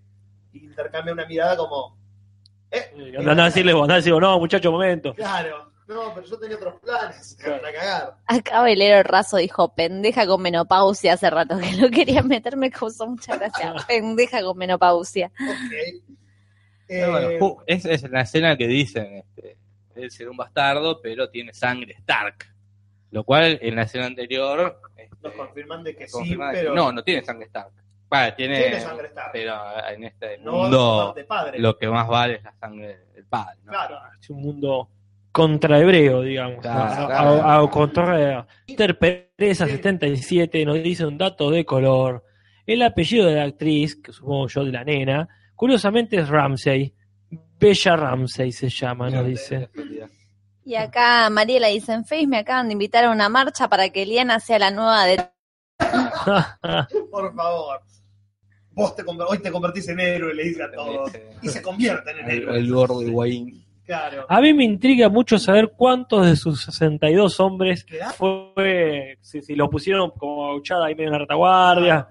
[0.52, 1.96] y intercambia una mirada como,
[2.72, 5.14] eh, Andá a decirle vos, andá a decirle, no, muchacho, momento.
[5.14, 8.16] claro, no, pero yo tenía otros planes, me van a cagar.
[8.26, 13.06] Acá Belero Razo dijo pendeja con menopausia hace rato que lo quería meter, me causó
[13.06, 13.72] mucha gracia.
[13.86, 15.30] pendeja con menopausia.
[15.40, 16.17] Ok.
[16.88, 19.16] Pero bueno, Eh, ju- es, es la escena que dicen.
[19.16, 19.56] Este,
[19.94, 22.46] él será un bastardo, pero tiene sangre Stark.
[23.10, 26.74] Lo cual en la escena anterior este, Nos confirman de que sí, confirma que pero
[26.74, 27.72] no, no tiene sangre Stark.
[28.10, 29.30] Vale, tiene, tiene sangre Stark.
[29.32, 29.54] pero
[29.90, 31.58] en este No mundo padre.
[31.58, 33.58] lo que más vale es la sangre del padre.
[33.64, 33.72] ¿no?
[33.72, 33.98] Claro.
[34.20, 34.88] Es un mundo
[35.32, 36.60] contrahebreo, digamos.
[36.60, 37.30] Claro, a, claro.
[37.42, 42.24] a- a- contra Peter Pereza 77 nos dice un dato de color.
[42.66, 45.28] El apellido de la actriz, que supongo yo de la nena,
[45.58, 46.94] curiosamente es Ramsey.
[47.60, 49.68] Bella Ramsey se llama, nos dice.
[50.64, 54.02] Y acá Mariela dice en Face me acaban de invitar a una marcha para que
[54.02, 55.16] Eliana sea la nueva de
[57.10, 57.80] Por favor.
[58.72, 61.10] Vos te conver- hoy te convertís en héroe, le dice a todos.
[61.42, 62.58] Y se convierten en El, héroes.
[62.58, 63.64] el gordo Higuaín.
[63.84, 64.26] Claro.
[64.28, 67.86] A mí me intriga mucho saber cuántos de sus 62 hombres
[68.18, 72.08] fue, si, si lo pusieron como gauchada ahí medio en la retaguardia.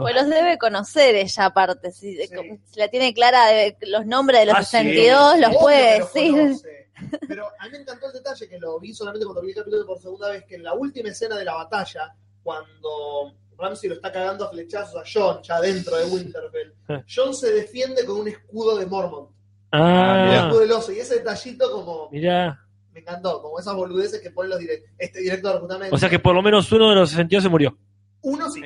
[0.00, 2.30] Pues los debe conocer ella aparte, si, Sí.
[2.64, 4.70] si la tiene clara de los nombres de los Ah, sí.
[4.78, 6.30] 62, los Obvio puede los decir.
[6.32, 6.90] conoce.
[7.28, 9.86] Pero a mí me encantó el detalle que lo vi solamente cuando vi el capítulo
[9.86, 14.10] por segunda vez, que en la última escena de la batalla, cuando Ramsey lo está
[14.12, 16.72] cagando a flechazos a John, ya dentro de Winterfell.
[17.14, 19.34] John se defiende con un escudo de Mormont, un
[19.72, 22.58] Ah, escudo del oso, y ese detallito como mirá.
[22.92, 25.94] me encantó, como esas boludeces que ponen los dire- este director justamente.
[25.94, 27.76] O sea que por lo menos uno de los 62 se murió.
[28.22, 28.60] Uno sí,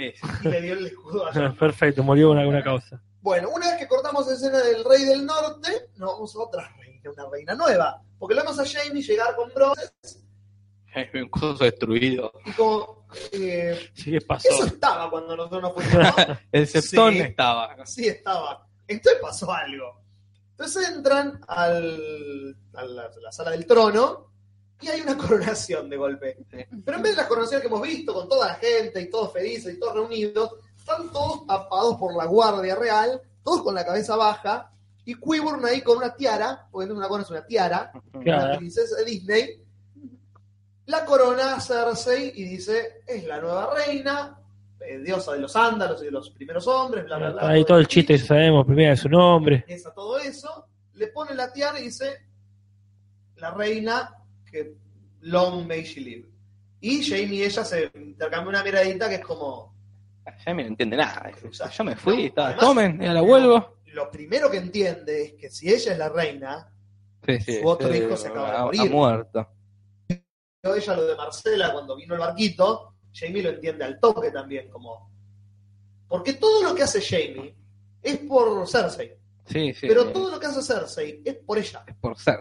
[0.44, 1.56] y le dio el escudo a John.
[1.56, 3.00] Perfecto, murió por alguna causa.
[3.20, 7.10] Bueno, una vez que cortamos escena del Rey del Norte, nos vamos a otra reina,
[7.10, 8.02] una reina nueva.
[8.18, 9.74] Porque lo vemos a Jamie llegar con Bron
[11.14, 12.32] Un coso destruido.
[12.44, 13.06] y como.
[13.32, 14.48] eh, Sí, ¿qué pasó?
[14.48, 15.94] eso estaba cuando nosotros nos fuimos.
[16.16, 16.38] ¿no?
[16.52, 17.20] El septón Sí.
[17.20, 17.76] estaba.
[17.86, 18.66] Sí, estaba.
[18.86, 20.02] Entonces pasó algo.
[20.50, 24.33] Entonces entran al, a la, la sala del trono
[24.84, 26.38] y hay una coronación de golpe.
[26.84, 29.32] Pero en vez de la coronación que hemos visto, con toda la gente y todos
[29.32, 34.16] felices y todos reunidos, están todos tapados por la guardia real, todos con la cabeza
[34.16, 34.70] baja,
[35.06, 38.22] y Quiburn ahí con una tiara, porque no es una corona, es una tiara, una
[38.22, 38.58] Claro.
[38.58, 39.62] princesa de Disney,
[40.86, 44.38] la corona a Cersei y dice, es la nueva reina,
[44.80, 47.48] eh, diosa de los ándalos y de los primeros hombres, bla, bla, bla.
[47.48, 49.64] Ahí todo el chiste que sabemos, primero de su nombre.
[49.66, 52.26] Esa, todo eso, le pone la tiara y dice,
[53.36, 54.14] la reina,
[54.54, 54.74] que
[55.22, 56.28] long may she live.
[56.80, 59.74] Y Jamie y ella se intercambian una miradita que es como,
[60.44, 61.30] Jamie no entiende nada.
[61.42, 61.74] Exacto.
[61.78, 63.78] Yo me fui, No, estaba, además- tomen, y ahora vuelvo.
[63.86, 66.70] lo primero que entiende es que si ella es la reina,
[67.26, 68.80] Sí, sí, Su otro sí, hijo se acaba de morir.
[68.82, 69.48] Ha muerto.
[70.62, 75.10] Ella lo de Marcela cuando vino el barquito, Jamie lo entiende al toque también, como.
[76.06, 77.54] Porque todo lo que hace Jamie
[78.02, 79.16] es por Cersei.
[79.46, 79.86] Sí, sí.
[79.88, 81.82] pero todo lo que hace Cersei es por ella.
[81.86, 82.40] Es por ser.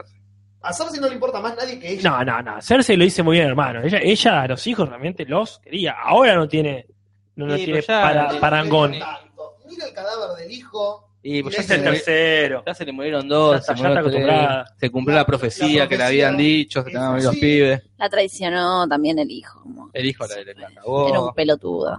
[0.64, 2.10] A Cersei no le importa más nadie que ella.
[2.10, 2.62] No, no, no.
[2.62, 3.82] Cersei lo dice muy bien, hermano.
[3.84, 5.92] Ella, ella a los hijos realmente los quería.
[6.02, 6.88] Ahora no tiene,
[7.36, 8.92] no, no Sí, tiene pero ya- para- No parangón.
[8.92, 11.10] Mira el cadáver del hijo.
[11.26, 12.64] Y pues Y ya es le, el tercero.
[12.68, 14.76] ya se le murieron dos, Ya está- se, ya murió tres, acostumbrada.
[14.78, 17.82] se cumplió La- la, profecía la que le habían dicho, se te los pibes.
[17.98, 19.90] La traicionó también el hijo.
[19.94, 21.98] El hijo la, le la Era un pelotudo.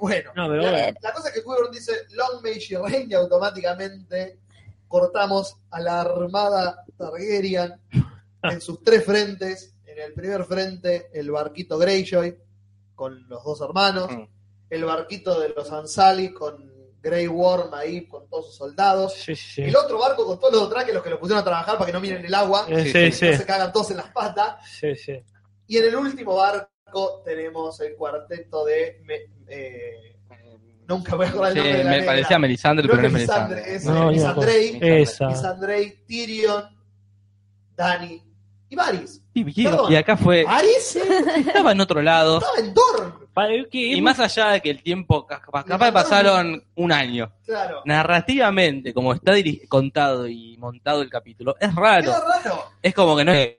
[0.00, 0.98] Bueno, No, pero la, bueno.
[1.02, 4.38] la cosa es que Quiburn dice Long may she reign y automáticamente
[4.94, 7.80] cortamos a la armada Targaryen
[8.44, 9.74] en sus tres frentes.
[9.84, 12.38] En el primer frente, el barquito Greyjoy
[12.94, 14.08] con los dos hermanos.
[14.08, 14.28] Mm.
[14.70, 16.72] El barquito de los Ansali con
[17.02, 19.14] Grey Worm ahí con todos sus soldados.
[19.14, 19.62] Sí, sí, sí.
[19.62, 21.92] El otro barco con todos los trajes, los que lo pusieron a trabajar para que
[21.92, 22.64] no miren el agua.
[22.68, 24.64] Eh, Sí, sí, sí, No se cagan todos en las patas.
[24.78, 25.20] Sí, sí.
[25.66, 29.02] Y en el último barco tenemos el cuarteto de.
[29.48, 30.13] eh,
[30.88, 32.12] nunca voy a acordar el Sí, nombre de la me negra.
[32.12, 33.76] parecía Melisandre, pero no es Melisandre, Melisandre.
[33.76, 34.06] es No, yo me
[34.46, 35.02] Melisandre.
[35.02, 35.26] Esa.
[35.28, 36.64] Lisandrey, Tyrion,
[37.76, 38.22] Dani
[38.68, 39.22] y Varys.
[39.34, 39.92] Y, y- Perdón.
[39.92, 40.44] y acá fue.
[40.44, 42.38] Varys Estaba en otro lado.
[42.40, 46.92] estaba en que- Y más allá de que el tiempo, ca- capaz capaz pasaron un
[46.92, 47.32] año.
[47.44, 47.82] Claro.
[47.84, 49.32] Narrativamente, como está
[49.68, 52.12] contado y montado el capítulo, es raro.
[52.80, 53.56] Es como que no es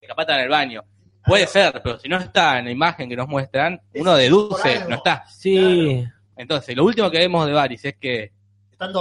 [0.00, 0.82] que capaz está en el baño.
[1.26, 4.84] Puede ser, pero si no está en la imagen que nos muestran, Es uno deduce,
[4.86, 5.24] no está.
[5.26, 6.04] Sí.
[6.36, 8.32] Entonces, lo último que vemos de Varys es que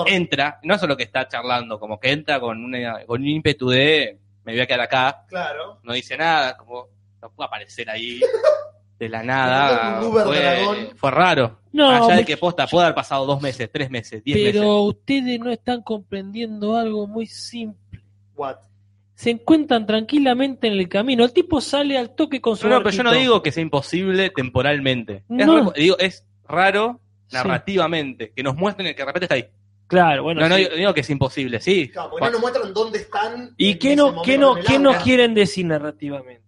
[0.07, 4.17] entra, no solo que está charlando, como que entra con, una, con un ímpetu de
[4.45, 5.79] me voy a quedar acá, Claro.
[5.83, 6.87] no dice nada, como
[7.21, 8.19] no puede aparecer ahí
[8.99, 10.01] de la Un nada.
[10.03, 10.77] Uber Fue, dragón.
[10.95, 11.59] fue raro.
[11.71, 14.97] No, Allá de que posta puede haber pasado dos meses, tres meses, diez pero meses.
[14.99, 18.01] ustedes no están comprendiendo algo muy simple.
[18.35, 18.57] What?
[19.15, 21.23] Se encuentran tranquilamente en el camino.
[21.23, 23.61] El tipo sale al toque con su No, no, pero yo no digo que sea
[23.63, 25.23] imposible temporalmente.
[25.29, 25.71] No.
[25.71, 26.99] digo, es raro
[27.41, 27.47] Sí.
[27.47, 29.47] narrativamente que nos muestren el que de repente está ahí.
[29.87, 30.41] Claro, bueno.
[30.41, 30.63] no, no sí.
[30.63, 31.89] digo, digo que es imposible, sí.
[31.89, 33.53] Claro, porque no nos muestran dónde están.
[33.57, 36.41] ¿Y qué no, qué no, qué nos quieren decir narrativamente?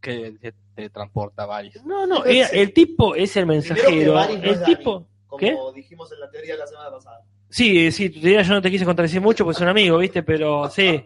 [0.00, 1.84] Que te, te transporta varios.
[1.84, 2.42] No, no, Sí.
[2.52, 4.14] el tipo es el que mensajero.
[4.14, 5.06] Varys no es El Dani, tipo.
[5.26, 5.56] Como ¿Qué?
[5.74, 7.20] dijimos en la teoría de la semana pasada.
[7.48, 10.22] Sí, sí, tu teoría yo no te quise contradecir mucho, pues es un amigo, ¿viste?
[10.22, 11.04] Pero sí.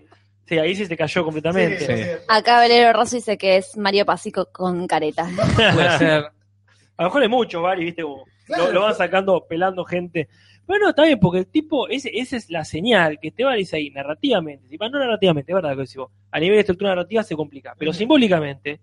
[0.48, 1.80] Sí, ahí sí se cayó completamente.
[1.80, 2.10] Sí, sí, sí.
[2.28, 5.28] Acá Valero Rosso dice que es Mario Pasico con careta.
[5.56, 6.24] Puede ser.
[6.98, 8.02] A lo mejor es mucho, Vari, ¿viste?
[8.02, 8.66] Como Claro.
[8.68, 10.28] lo, lo van sacando, pelando gente.
[10.66, 13.56] Bueno, está bien, porque el tipo, ese, esa es la señal que te va a
[13.56, 14.68] decir ahí, narrativamente.
[14.68, 16.10] Si, no narrativamente, es verdad que decís vos.
[16.30, 18.80] A nivel de estructura narrativa se complica, pero simbólicamente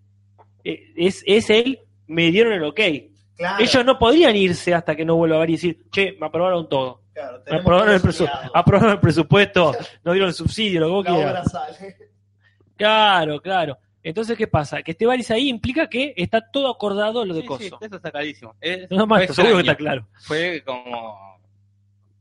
[0.64, 2.80] eh, es, es él, me dieron el ok.
[3.36, 6.28] Claro, Ellos no podrían irse hasta que no vuelva a ver y decir, che, me
[6.28, 7.02] aprobaron todo.
[7.14, 8.02] claro, Me aprobaron el,
[8.54, 9.74] aprobaron el presupuesto,
[10.04, 11.52] nos dieron el subsidio, lo que vos quieras.
[12.78, 13.78] Claro, claro.
[14.04, 14.82] Entonces, ¿qué pasa?
[14.84, 17.64] Que esté Varis ahí implica que está todo acordado lo de Sí, coso.
[17.64, 18.56] sí, eso está clarísimo.
[18.60, 20.08] Es- No, más, seguro que está claro.
[20.22, 21.34] Fue como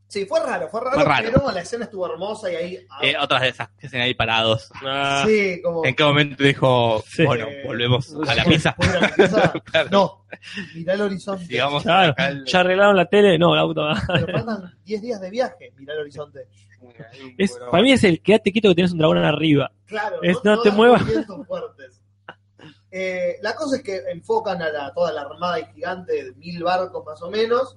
[0.08, 1.30] Sí, fue raro, fue raro, Fue raro.
[1.32, 2.78] pero la escena estuvo hermosa y ahí.
[2.90, 4.70] ah, eh, otras de esas que hacen ahí parados.
[4.84, 5.86] Ah, sí, como.
[5.86, 7.24] ¿En qué momento dijo, Sí.
[7.24, 8.74] bueno, volvemos a la ¿Puedo- pizza?
[8.76, 9.52] puedo ir a la pizza?
[9.64, 9.88] Claro.
[9.90, 10.26] No,
[10.74, 11.46] mirá el horizonte.
[11.82, 14.02] Claro, el- ya arreglaron la tele, no, la puta madre.
[14.26, 16.40] Pero faltan 10 días de viaje, mirá el horizonte.
[17.38, 19.70] Es, para mí es el quédate quieto que tienes un dragón arriba.
[19.86, 21.02] Claro, Es, no te muevas.
[22.90, 26.62] Eh, la cosa es que enfocan a la- toda la armada y gigante de mil
[26.62, 27.76] barcos más o menos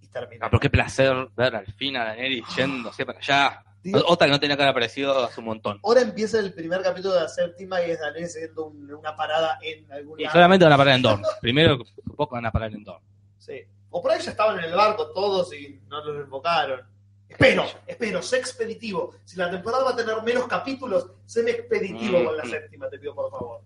[0.00, 0.46] y termina.
[0.46, 3.62] Ah, pero qué placer ver al fin a Daenerys yéndose para allá.
[4.06, 5.80] Otra que no tenía que haber aparecido hace un montón.
[5.84, 9.58] Ahora empieza el primer capítulo de la séptima y es Daenerys haciendo un- una parada
[9.62, 10.32] en algún Y lado.
[10.34, 11.26] solamente van a parar en Dorne.
[11.40, 11.78] Primero,
[12.16, 13.06] poco van a parar en Dorne.
[13.38, 13.60] Sí.
[13.90, 16.80] O por ahí ya estaban en el barco todos y no los enfocaron.
[17.28, 19.14] Espero, espero, sé expeditivo.
[19.24, 22.50] Si la temporada va a tener menos capítulos, séme expeditivo con la Mm.
[22.50, 23.60] séptima, te pido por favor.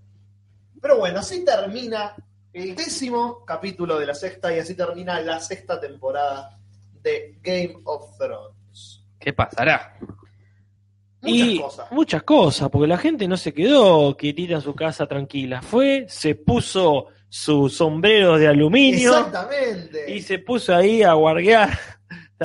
[0.81, 2.15] Pero bueno, así termina
[2.53, 6.59] el décimo capítulo de la sexta y así termina la sexta temporada
[7.03, 9.05] de Game of Thrones.
[9.19, 9.95] ¿Qué pasará?
[11.23, 11.93] Muchas y cosas.
[11.93, 15.61] muchas cosas, porque la gente no se quedó quietita en su casa tranquila.
[15.61, 20.11] Fue, se puso su sombrero de aluminio Exactamente.
[20.15, 21.79] y se puso ahí a guarguear,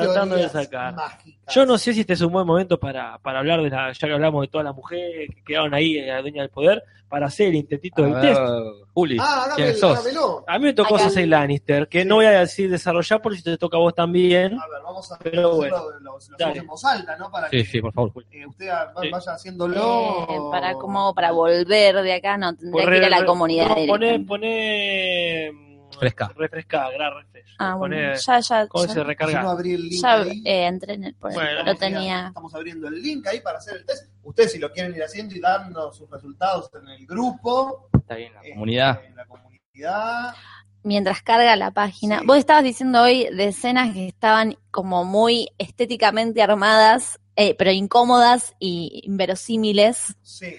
[0.04, 0.94] tratando de sacar.
[0.94, 1.54] mágicas.
[1.56, 4.08] Yo no sé si este es un buen momento para, para hablar de la, ya
[4.08, 7.28] que hablamos de todas las mujeres que quedaron ahí, eh, la dueña del poder, para
[7.28, 8.42] hacer el intentito A del ver, test.
[8.94, 10.44] Juli, Ah, ¿quién hágame, sos?
[10.48, 11.04] A mí me tocó Acá.
[11.06, 12.08] Cersei Lannister, que Sí.
[12.08, 14.54] no voy a decir desarrollar porque si te toca a vos también.
[14.60, 16.60] A ver, vamos a Pero hacerlo, bueno, lo, lo- lo hacemos dale.
[16.60, 17.30] en voz alta, ¿no?
[17.32, 18.26] Para Sí, que sí, por favor, Juli.
[18.32, 19.10] eh, usted va- Sí.
[19.10, 20.28] vaya haciéndolo.
[20.30, 24.26] Eh, para como para volver de acá no tendría que ir a la comunidad No,
[24.26, 25.50] poné.
[25.52, 26.32] mm, Fresca.
[26.36, 27.56] Refresca, gran refresh.
[27.60, 29.42] Ah, bueno, Poné- ya, ya, ¿Cómo ya, se recarga?
[29.50, 30.42] abrí el link ya, ahí.
[30.46, 32.28] eh, entré en el, por el- Bueno, lo tenía.
[32.28, 34.10] Estamos abriendo el link ahí para hacer el test.
[34.24, 38.34] Ustedes si lo quieren ir haciendo y dando sus resultados en el grupo, Está bien,
[38.34, 39.02] la eh, comunidad.
[39.06, 40.36] en la comunidad.
[40.84, 42.20] Mientras carga la página.
[42.20, 42.26] Sí.
[42.28, 48.54] Vos estabas diciendo hoy de escenas que estaban como muy estéticamente armadas, eh, pero incómodas
[48.60, 50.16] y inverosímiles.
[50.22, 50.56] Sí.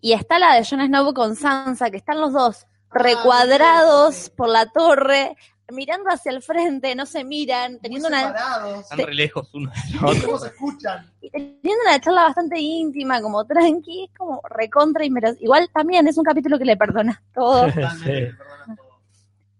[0.00, 4.30] Y está la de Jon Snow con Sansa, que están los dos recuadrados sí.
[4.36, 5.36] por la torre,
[5.72, 8.80] mirando hacia el frente, no se miran, teniendo Muy una.
[8.80, 10.26] Están re lejos uno del otro.
[10.26, 11.12] ¿Cómo se escuchan?
[11.32, 15.44] teniendo una charla bastante íntima, como tranqui, es como recontra inverosímil.
[15.44, 17.32] Igual también es un capítulo que le perdonas Sí.
[17.34, 17.66] todo.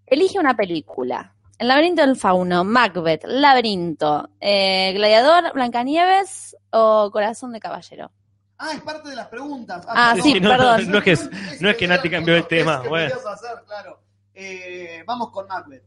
[0.06, 1.32] Elige una película.
[1.58, 8.10] El laberinto del fauno, Macbeth, Laberinto, eh, Gladiador, Blancanieves o Corazón de Caballero.
[8.58, 9.84] Ah, es parte de las preguntas.
[9.88, 10.90] Ah, Sí, sí, sí, no, perdón.
[10.90, 11.30] no es que es-
[11.60, 13.08] no es que Nati cambió el tema, Es que bueno.
[13.08, 14.00] querías hacer, claro.
[14.34, 15.82] Eh, vamos con Macbeth.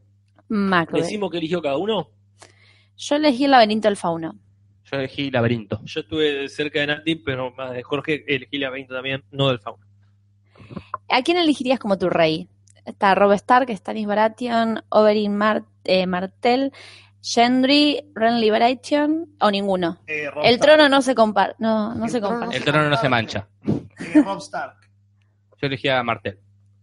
[0.48, 1.02] Macbeth.
[1.02, 2.10] Decimos que eligió cada uno.
[2.96, 4.34] Yo elegí el laberinto del fauno.
[4.84, 5.80] Yo elegí Laberinto.
[5.84, 9.60] Yo estuve cerca de Nati, pero más de Jorge elegí la 20 también, no del
[9.60, 9.86] fauna.
[11.08, 12.48] ¿A quién elegirías como tu rey?
[12.84, 16.72] Está Rob Stark, Stannis Baratheon, Oberyn Mar- eh, Martell,
[17.22, 19.98] Gendry, Renly Baratheon o ninguno.
[20.06, 20.60] Eh, El Stark.
[20.60, 22.56] trono no se compara, no, no El se trono compara.
[22.58, 23.48] El trono no se mancha.
[23.66, 24.76] Eh, Rob Stark.
[25.60, 26.38] Yo elegí a Martel.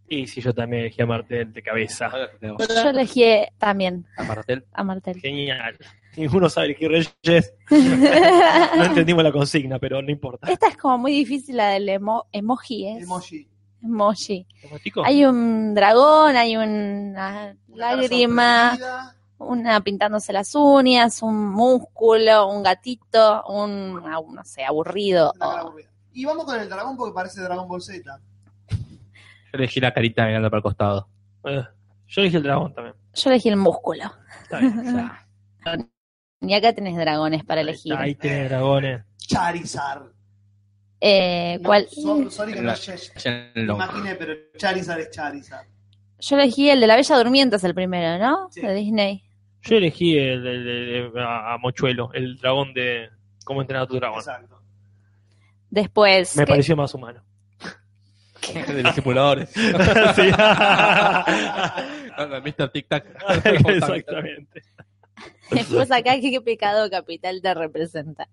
[0.09, 2.09] Y si yo también elegí a Martel de cabeza.
[2.41, 3.26] Yo elegí
[3.57, 4.65] también a Martel.
[4.72, 5.19] a Martell.
[5.19, 5.76] Genial.
[6.15, 7.53] Ninguno sabe elegir reyes.
[8.77, 10.47] No entendimos la consigna, pero no importa.
[10.51, 13.03] Esta es como muy difícil la del emo- emoji, ¿es?
[13.03, 13.47] Emoji.
[13.84, 14.47] Emoji.
[14.64, 15.03] ¿Emotico?
[15.05, 19.15] Hay un dragón, hay una Una lágrima, sorprendida.
[19.39, 25.31] Una pintándose las uñas, un músculo, un gatito, un, no sé, aburrido.
[25.35, 25.89] Una cara aburrida.
[26.14, 28.19] Y vamos con el dragón porque parece Dragon Ball Z.
[28.69, 28.77] Yo
[29.53, 31.07] elegí la carita mirando para el costado.
[31.45, 31.64] Eh,
[32.07, 32.95] yo elegí el dragón también.
[33.14, 34.03] Yo elegí el músculo.
[34.43, 34.80] Está bien.
[34.80, 35.27] o sea,
[36.41, 37.93] Y acá tenés dragones para ahí elegir.
[37.93, 39.03] está, Ahí tenés dragones.
[39.18, 40.03] Charizard.
[41.01, 41.88] Eh, No, ¿cuál?
[41.89, 42.73] so- sorry que no
[43.55, 43.84] lomo.
[43.84, 45.65] imaginé, pero Charizard es Charizard.
[46.19, 48.49] Yo elegí el de la Bella Durmiente, es el primero, ¿no?
[48.51, 48.61] Sí.
[48.61, 49.23] De Disney.
[49.63, 50.67] Yo elegí el, el-
[51.13, 53.09] el- a, a Mochuelo, el dragón de
[53.43, 54.19] cómo entrenar a tu dragón.
[54.19, 54.61] Exacto.
[55.69, 57.21] Después, Me ¿qué- pareció más humano.
[58.67, 59.49] de los simuladores.
[60.15, 60.31] Sí.
[62.45, 62.69] Mr.
[62.71, 63.05] Tic Tac.
[63.45, 64.61] Exactamente.
[65.51, 68.27] después acá, ¿qué, qué pecado capital te representa?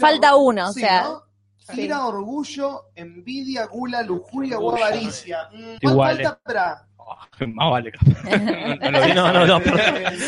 [0.00, 1.22] Falta uno, o Sí, sea, ¿no?
[1.76, 5.48] ira, orgullo, envidia, gula, lujuria o avaricia.
[5.52, 6.87] Mm, ¿Cuál falta para?
[7.46, 7.92] Más vale.
[8.80, 9.60] No, lo vi, no, no, no,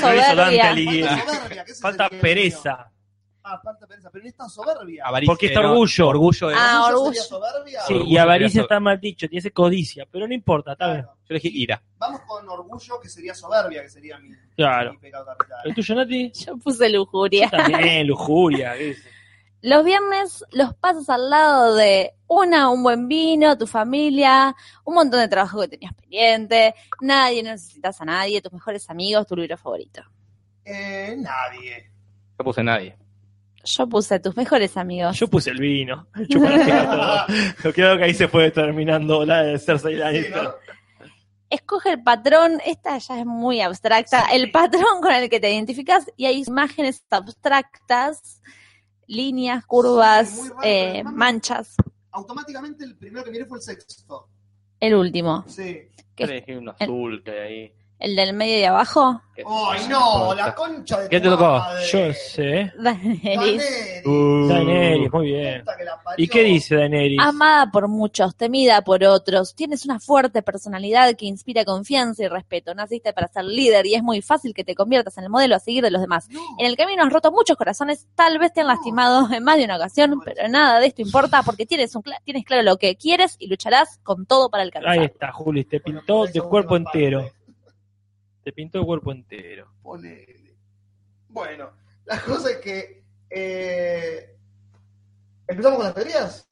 [0.01, 1.25] Soberbia.
[1.81, 2.91] Falta pereza.
[3.43, 5.03] Ah, falta pereza, pero no está soberbia.
[5.07, 6.09] Avaricia, Porque está orgullo.
[6.09, 7.81] Orgullo es- Ah, ¿Orgullo soberbia?
[7.87, 10.87] Sí, Orgullo y avaricia sería está mal dicho, tiene ese codicia, pero no importa, está
[10.93, 11.03] bien.
[11.03, 11.17] Claro.
[11.27, 11.83] Yo elegí ira.
[11.99, 14.93] Vamos con orgullo, que sería soberbia, que sería mi, Claro.
[14.93, 15.59] mi pecado capital.
[15.65, 16.33] ¿El tuyo, Nati?
[16.33, 17.49] Yo puse lujuria.
[17.49, 18.75] También, lujuria.
[18.79, 18.97] ¿qué?
[19.63, 24.55] Los viernes los pasas al lado de una, un buen vino, tu familia,
[24.85, 29.27] un montón de trabajo que tenías pendiente, nadie, no necesitas a nadie, tus mejores amigos,
[29.27, 30.03] tu libro favorito.
[30.65, 31.91] Eh, nadie.
[32.39, 32.97] Yo puse nadie.
[33.63, 35.19] Yo puse tus mejores amigos.
[35.19, 36.07] Yo puse el vino.
[36.29, 37.73] Chocolate todo.
[37.75, 40.43] Creo que ahí se fue terminando la de Cersei Sí, Lannister.
[40.43, 40.55] ¿no?
[41.51, 44.37] Escoge el patrón, esta ya es muy abstracta, Sí.
[44.37, 48.41] el patrón con el que te identificas y hay imágenes abstractas,
[49.11, 51.75] líneas, curvas, muy raro, eh, manchas.
[52.13, 54.29] Automáticamente el primero que miré fue el sexto.
[54.79, 55.89] El último, Sí.
[56.17, 57.75] Yo elegí un azul que hay ahí.
[58.01, 59.21] El del medio y abajo.
[59.47, 60.35] ¡Ay, no!
[60.35, 61.45] La concha de ¿Qué tu te tocó?
[61.59, 61.87] madre.
[61.87, 62.73] Yo sé.
[62.79, 64.03] Daenerys.
[64.05, 65.65] Uh, Daenerys, muy bien.
[66.19, 67.19] ¿Y qué dice Daenerys?
[67.21, 72.75] Amada por muchos, temida por otros, tienes una fuerte personalidad que inspira confianza y respeto.
[72.75, 75.59] Naciste para ser líder y es muy fácil que te conviertas en el modelo a
[75.59, 76.29] seguir de los demás.
[76.29, 76.41] No.
[76.59, 79.65] En el camino has roto muchos corazones, tal vez te han lastimado en más de
[79.65, 82.97] una ocasión, pero nada de esto importa porque tienes, un cla- tienes claro lo que
[82.97, 84.99] quieres y lucharás con todo para Ahí alcanzar.
[85.05, 87.33] está, Juli, te Bueno, pintó por de cuerpo parte.
[88.51, 89.69] Te pintó de cuerpo entero.
[89.81, 90.57] Ponele.
[91.29, 91.71] Bueno,
[92.05, 93.05] la cosa es que.
[93.31, 94.37] eh,
[95.47, 96.49] ¿Empezamos con las teorías?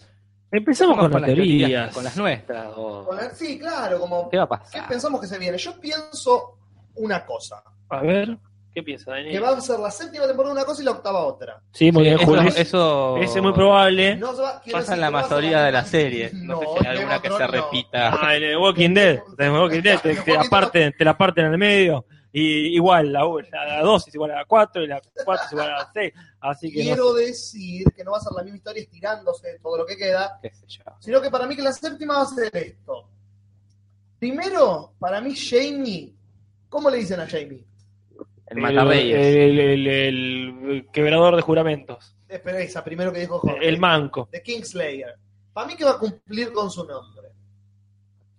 [0.53, 1.59] Empezamos con, las teorías.
[1.59, 2.73] teorías, Con las nuestras.
[2.77, 4.29] o- Con la- sí, claro, como.
[4.31, 4.89] ¿Qué va a ¿Qué pasar?
[4.89, 5.59] pensamos que se viene?
[5.59, 6.57] Yo pienso
[6.95, 7.65] una cosa.
[7.89, 8.39] A ver,
[8.79, 9.43] ¿qué piensa Que Daenerys?
[9.43, 11.61] va a ser la séptima temporada una cosa y la octava otra.
[11.73, 12.49] Sí, muy Sí, bien, eso, Juli.
[12.57, 14.17] eso Ese es muy probable.
[14.17, 15.89] No se va- quiero pasa en decir la que va a ser mayoría de las
[15.89, 16.35] series.
[16.35, 17.65] No, sé si hay Game alguna of que se Thrones no.
[17.65, 18.19] repita.
[18.21, 19.19] Ah, en el Walking Dead.
[19.39, 22.07] En el Walking Dead te, te la parten, te la parten en el medio.
[22.31, 25.71] Y igual, la, la 2 es igual a la 4 y la 4 es igual
[25.71, 26.13] a la 6.
[26.41, 27.21] Así que no Quiero sé.
[27.25, 30.51] decir que no va a ser la misma historia estirándose todo lo que queda, Qué
[30.51, 30.83] sé yo.
[31.01, 33.09] sino que para mí que la séptima va a ser esto.
[34.19, 36.13] Primero, para mí Jamie,
[36.69, 37.65] ¿cómo le dicen a Jamie?
[38.51, 39.17] El Matarreyes.
[39.27, 42.15] el, el- el- el quebrador de juramentos.
[42.29, 43.67] Espera, esa primero que dijo Jorge.
[43.69, 44.29] El manco.
[44.33, 45.15] de Kingslayer.
[45.53, 47.29] Para mí que va a cumplir con su nombre.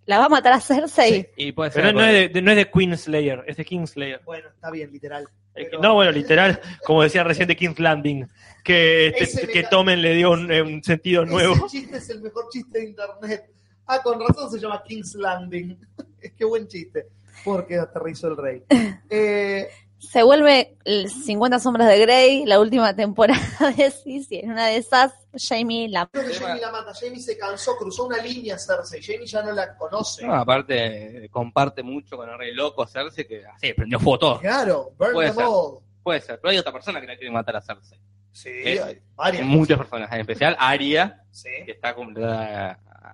[0.06, 1.22] ¿La va a matar a Cersei?
[1.22, 1.28] Sí.
[1.36, 1.84] Y puede ser.
[1.84, 4.22] Pero no es, de, de- no es de Queenslayer, es de Kingslayer.
[4.26, 5.28] Bueno, está bien, literal.
[5.54, 8.28] Eh, Pero- No, bueno, literal, como decía recién de King's Landing,
[8.64, 11.54] que, este- que Tomen le dio un, eh, un sentido nuevo.
[11.54, 13.52] Ese chiste es el mejor chiste de internet.
[13.86, 15.78] Ah, con razón se llama King's Landing.
[16.38, 17.08] Qué buen chiste.
[17.44, 18.64] Porque aterrizó el rey.
[19.10, 19.68] Eh,
[20.00, 23.40] Se vuelve el 50 sombras de Grey, la última temporada
[23.78, 24.40] de Sisi.
[24.40, 26.94] En una de esas, Jamie la creo que Jamie la mata.
[27.00, 29.02] Jamie se cansó, cruzó una línea Cersei.
[29.04, 30.26] Jamie ya no la conoce.
[30.26, 34.40] No, aparte, comparte mucho con el rey loco Cersei, que así prendió fuego todo.
[34.40, 35.46] Claro, burn Puede them ser.
[35.48, 35.80] all.
[36.02, 38.00] Puede ser, pero hay otra persona que la quiere matar a Cersei.
[38.32, 39.46] Sí, Eh, hay varias.
[39.46, 41.50] Muchas personas, en especial Arya, Sí.
[41.66, 41.94] que está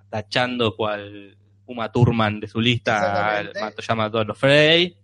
[0.08, 1.36] tachando cual
[1.66, 3.42] Uma Thurman de su lista.
[3.60, 4.96] Mató, ya mató a los Frey,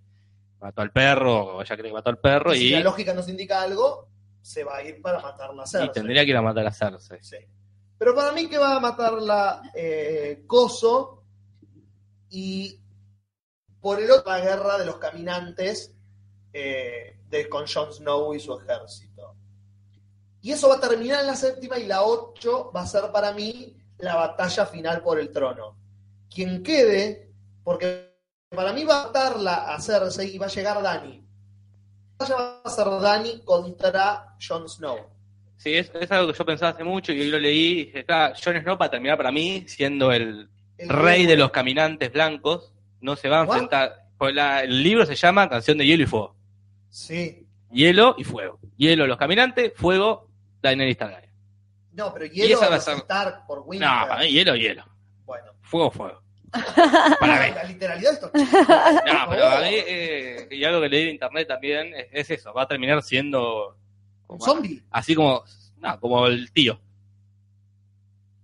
[0.62, 3.12] mató al perro, o ya cree que mató al perro, Y si y, la lógica
[3.12, 4.08] nos indica algo,
[4.40, 5.92] se va a ir para matarla a y Cersei.
[5.92, 7.18] tendría que ir a matar a Cersei.
[7.22, 7.36] Sí.
[7.98, 11.24] Pero para mí que va a matarla eh, Coso
[12.30, 12.80] y
[13.80, 15.94] por el otro la guerra de los caminantes
[16.52, 19.36] eh, de, con Jon Snow y su ejército.
[20.40, 23.32] Y eso va a terminar en la séptima y la ocho va a ser para
[23.32, 25.76] mí la batalla final por el trono.
[26.28, 27.32] Quien quede,
[27.62, 28.11] porque
[28.54, 31.22] para mí va a matarla a Cersei y va a llegar Dani.
[32.20, 34.98] Va a ser Dani contra Jon Snow.
[35.56, 37.70] Sí, es, es algo que yo pensaba hace mucho y hoy lo leí.
[37.80, 40.48] y dije, está, Jon Snow para terminar para mí siendo el
[40.78, 42.72] El rey de los caminantes blancos.
[43.00, 44.06] No se va a enfrentar.
[44.18, 46.36] pues la- el libro se llama Canción de Hielo y Fuego.
[46.88, 47.44] Sí.
[47.72, 48.60] Hielo y fuego.
[48.76, 50.28] Hielo los caminantes, fuego
[50.60, 51.30] Daenerys Targaryen.
[51.92, 53.88] No, pero Y hielo esa va a ser- Stark por Winter.
[53.88, 54.84] No, para mí hielo, hielo.
[55.24, 55.52] Bueno.
[55.62, 56.21] Fuego, fuego.
[56.52, 57.54] Para mí.
[57.54, 58.68] La literalidad de estos chicos.
[58.68, 59.44] No, pero favor.
[59.58, 62.68] a mí, eh, y algo que leí en internet también, es, es eso, va a
[62.68, 63.76] terminar siendo
[64.28, 64.82] Un zombie.
[64.90, 65.42] así como,
[65.78, 66.78] no, como el tío.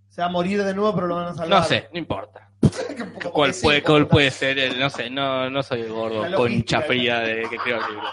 [0.09, 1.61] Se va a morir de nuevo, pero lo van a salvar.
[1.61, 2.51] No sé, no importa.
[3.33, 4.59] ¿Cuál que puede, cuál puede ser?
[4.59, 8.09] el- no sé, no, no soy el gordo, concha fría de que creo el libro.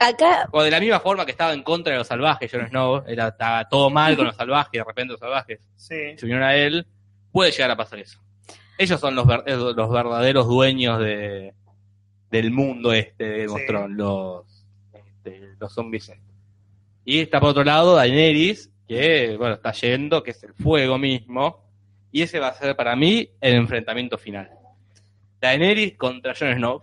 [0.00, 3.04] Acá, O de la misma forma que estaba en contra de los salvajes, Jon Snow,
[3.08, 6.16] era, estaba todo mal con los salvajes, y de repente los salvajes Sí.
[6.16, 6.86] se unieron a él,
[7.32, 8.20] puede llegar a pasar eso.
[8.78, 11.52] Ellos son los, ver- eh, los verdaderos dueños de,
[12.30, 13.54] del mundo este de Sí.
[13.90, 14.64] Los,
[14.94, 16.08] este, los zombies.
[16.08, 16.24] estos.
[17.04, 21.64] Y está por otro lado Daenerys, que bueno, está yendo, que es el fuego mismo,
[22.12, 24.50] y ese va a ser para mí el enfrentamiento final.
[25.40, 26.80] Daenerys contra Jon Snow,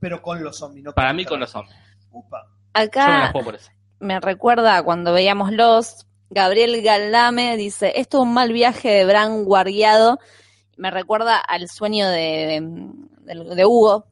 [0.00, 1.76] Pero con los zombies, no para mí con los hombres.
[2.10, 2.44] Upa.
[2.46, 3.70] Yo me Acá juego por eso.
[4.00, 9.44] me recuerda cuando veíamos Los, Gabriel Galdame dice, esto es un mal viaje de Bran
[9.44, 10.18] guardiado.
[10.76, 12.60] Me recuerda al sueño de,
[13.20, 14.06] de, de Hugo,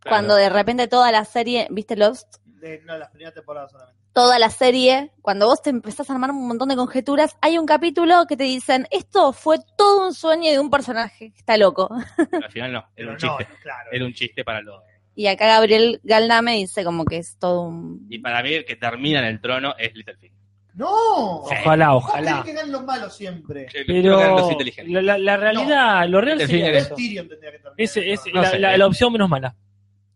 [0.00, 0.14] Claro.
[0.16, 2.36] cuando de repente toda la serie, ¿viste Lost?
[2.44, 3.98] De, no, las primeras temporadas solamente.
[4.12, 7.66] Toda la serie, cuando vos te empezás a armar un montón de conjeturas, hay un
[7.66, 11.88] capítulo que te dicen, esto fue todo un sueño de un personaje que está loco.
[12.16, 13.52] Pero al final no, era Pero un no, chiste.
[13.62, 13.90] claro.
[13.92, 14.82] Era un chiste para los.
[15.14, 18.06] Y acá Gabriel Galdame dice como que es todo un...
[18.08, 20.37] Y para mí el que termina en el trono es Littlefinger.
[20.78, 21.38] ¡No!
[21.40, 22.42] Ojalá, ojalá.
[22.44, 23.64] que ganen los malos siempre.
[23.64, 24.92] Los Pero inteligentes.
[24.94, 26.94] la, la- la realidad, lo real sería eso.
[26.94, 27.74] Tyrion tendría que terminar.
[27.76, 28.78] Ese- es No la, sé, la- eh.
[28.78, 29.54] la opción menos mala.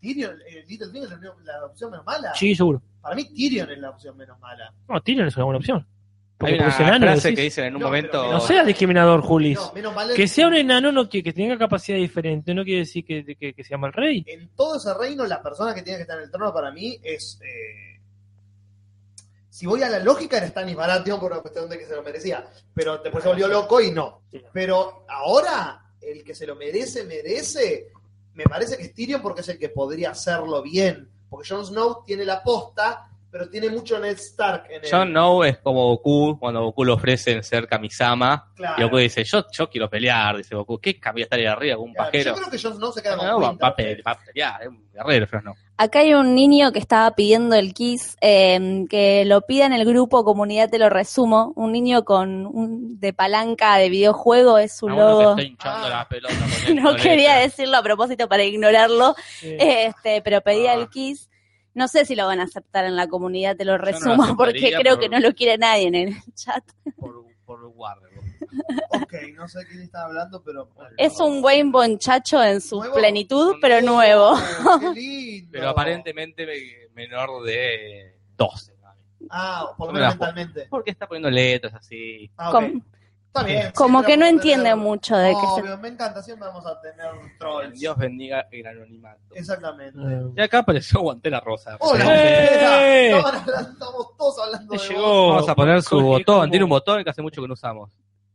[0.01, 2.33] Tyrion, eh, Littlefinger es la, opción- menos mala.
[2.35, 2.81] Sí, seguro.
[3.01, 4.73] Para mí Tyrion es la opción menos mala.
[4.89, 5.79] No, Tyrion es una buena opción.
[5.79, 5.87] Hay
[6.39, 8.11] Porque una por ese enano frase decís- que dicen en un No, momento.
[8.23, 9.59] pero No seas discriminador, Julis.
[9.59, 12.81] No, menos mal Que sea un enano no que, que tenga capacidad diferente, no quiere
[12.81, 14.25] decir que, que, que se llama el rey.
[14.29, 16.99] En todo ese reino, la persona que tiene que estar en el trono para mí
[17.03, 17.41] es.
[17.45, 17.92] eh,
[19.63, 22.03] si voy a la lógica, era Stannis Baratheon por una cuestión de que se lo
[22.03, 22.51] merecía.
[22.75, 24.23] Pero después se volvió loco y no.
[24.53, 27.93] Pero ahora, el que se lo merece, merece.
[28.35, 31.09] Me parece que es Tyrion porque es el que podría hacerlo bien.
[31.31, 34.91] Porque Jon Snow tiene la posta, pero tiene mucho Ned Stark en él.
[34.91, 38.53] Jon Snow es como Goku, cuando Goku le ofrecen ser Kamisama.
[38.55, 38.75] Claro.
[38.79, 40.79] Y Goku dice: yo, yo quiero pelear, dice Goku.
[40.79, 42.31] ¿Qué cambia estar ahí arriba con un Claro, pajero?
[42.35, 44.63] Yo creo que Jon Snow se queda con No, va, a pe- va a pelear,
[44.63, 45.55] es un guerrero, Jon Snow.
[45.79, 49.85] Acá hay un niño que estaba pidiendo el Kiss, eh, que lo pida en el
[49.87, 51.53] grupo Comunidad Te lo resumo.
[51.57, 55.31] Un niño con un de palanca de videojuego es su A uno que logo.
[55.31, 55.89] está hinchando Ah.
[55.89, 56.35] la pelota
[56.67, 60.75] con No quería decirlo a propósito para ignorarlo, este, pero pedía Ah.
[60.75, 61.29] el Kiss.
[61.75, 64.37] No sé si lo van a aceptar en la comunidad, te lo no lo resumo,
[64.37, 66.63] porque creo por- que no lo quiere nadie en el chat.
[66.97, 68.11] por, por Warner.
[68.91, 70.69] Ok, no sé quién está hablando, pero.
[70.99, 72.95] Es un Wayne Bonchacho en su ¿Nuevo?
[72.95, 74.35] plenitud, pero nuevo.
[74.95, 75.49] Qué lindo.
[75.53, 78.75] Pero aparentemente me- menor de 12.
[78.83, 78.89] ¿no?
[79.31, 80.67] Ah, por lo menos mentalmente.
[80.69, 82.31] Porque está poniendo letras así.
[82.37, 82.55] Ah, ok.
[82.55, 82.83] Como,
[83.35, 83.73] Está bien.
[83.75, 85.61] como que no entiende tener- mucho de qué se...
[85.63, 87.07] Obvio, me encanta, siempre vamos a tener
[87.39, 87.79] trolls.
[87.81, 89.21] Dios bendiga el anonimato.
[89.35, 89.99] Exactamente.
[89.99, 91.77] eh, Y acá apareció Guantera Rosa.
[91.81, 93.17] Hola, ¡Eh!
[93.17, 94.89] Estamos todos hablando de vos.
[94.89, 95.29] llegó.
[95.31, 96.25] Vamos a poner su botón.
[96.41, 97.91] como- Tiene un botón que hace mucho que no usamos.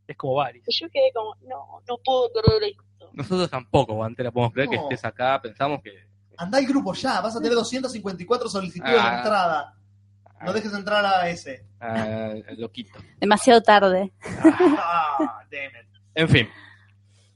[0.07, 0.63] Es como Varys.
[0.65, 3.09] Y yo quedé como, no, no puedo creer esto.
[3.13, 5.39] Nosotros tampoco, Guantera, podemos creer que estés acá.
[5.41, 5.91] Pensamos que.
[6.37, 9.11] Andá al grupo ya, vas a tener 254 solicitudes Ah.
[9.11, 9.73] de entrada.
[10.43, 11.65] No dejes entrar a ese.
[11.79, 12.99] ah, loquito.
[13.19, 14.13] Demasiado tarde.
[14.43, 15.87] Ah, damn it.
[16.15, 16.47] En fin.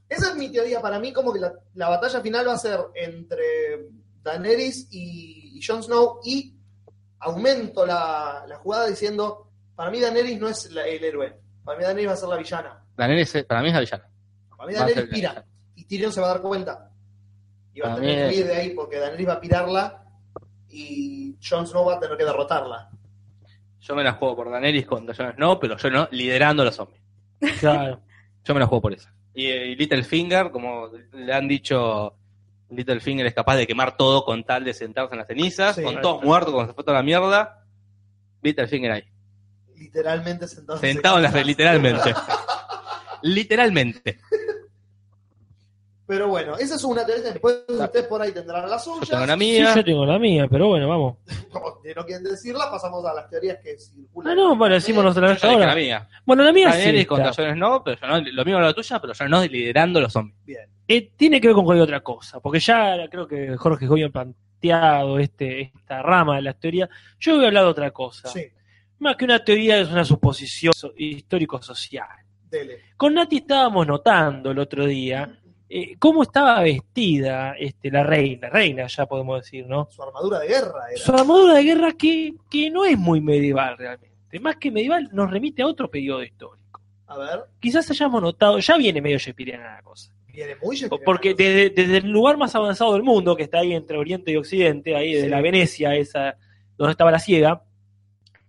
[0.08, 0.80] Esa es mi teoría.
[0.80, 3.88] Para mí, como que la, la batalla final va a ser entre
[4.22, 6.20] Daenerys y, y Jon Snow.
[6.24, 6.54] Y
[7.20, 11.38] aumento la, la jugada diciendo: Para mí, Daenerys no es la- el héroe.
[11.64, 12.84] Para mí, Daenerys va a ser la villana.
[12.96, 14.08] Daenerys, es- para mí es la villana.
[14.56, 15.44] Para mí, Daenerys pira.
[15.74, 16.90] Y Tyrion se va a dar cuenta.
[17.74, 20.01] Y va a tener que huir de ahí porque Daenerys va a pirarla.
[20.72, 22.90] Y Jon Snow va a tener que derrotarla.
[23.80, 26.74] Yo me la juego por Daenerys contra Jon Snow, pero yo no, liderando a los
[26.76, 27.02] zombies.
[27.60, 28.00] Claro.
[28.44, 29.08] Yo me la juego por eso.
[29.34, 32.16] Y, eh, Littlefinger, como le han dicho,
[32.70, 35.82] Littlefinger es capaz de quemar todo con tal de sentarse en las cenizas, Sí.
[35.82, 37.64] con todos muertos cuando se fue toda la mierda.
[38.42, 39.04] Littlefinger ahí.
[39.76, 40.78] Literalmente sentado.
[40.80, 41.46] Sentado en las cenizas.
[41.46, 42.14] literalmente.
[43.22, 44.18] literalmente.
[46.12, 47.30] Pero bueno, esa es una teoría.
[47.32, 49.08] Después ustedes por ahí tendrán las suyas.
[49.08, 49.74] Yo tengo la Sí, mía.
[49.74, 51.16] yo tengo la mía, pero bueno, vamos.
[51.50, 54.32] Como no quieren decirla, pasamos a las teorías que circulan.
[54.32, 55.74] Ah, no, bueno, decimos Yo nosotros la ahora.
[55.74, 56.06] mía.
[56.26, 57.08] Bueno, la mía Daenerys esta.
[57.08, 60.02] contra Jon Snow, pero Jon Snow- lo mismo la tuya, pero Jon Snow liderando a
[60.02, 60.36] los zombies.
[60.44, 60.68] Bien.
[60.86, 64.10] Eh, tiene que ver con cualquier otra cosa, porque ya creo que Jorge Goyo ha
[64.10, 66.90] planteado este, esta rama de la teoría.
[67.18, 68.28] Yo voy a hablar de otra cosa.
[68.28, 68.44] Sí,
[68.98, 72.06] Más que una teoría es una suposición so- histórico-social.
[72.50, 72.80] dele.
[72.98, 75.38] Con Nati estábamos notando el otro día
[75.74, 79.88] eh, cómo estaba vestida este, la reina, reina ya podemos decir, ¿no?
[79.90, 81.00] Su armadura de guerra era.
[81.00, 84.12] Su armadura de guerra que, que no es muy medieval realmente.
[84.40, 86.80] Más que medieval nos remite a otro periodo histórico.
[87.06, 90.12] A ver, Quizás hayamos notado, ya viene medio shakespeariana la cosa.
[90.28, 90.78] viene muy.
[91.04, 94.36] Porque desde, desde el lugar más avanzado del mundo, que está ahí entre Oriente y
[94.36, 95.28] Occidente, ahí de Sí.
[95.28, 96.36] la Venecia, esa
[96.78, 97.62] donde estaba la ciega,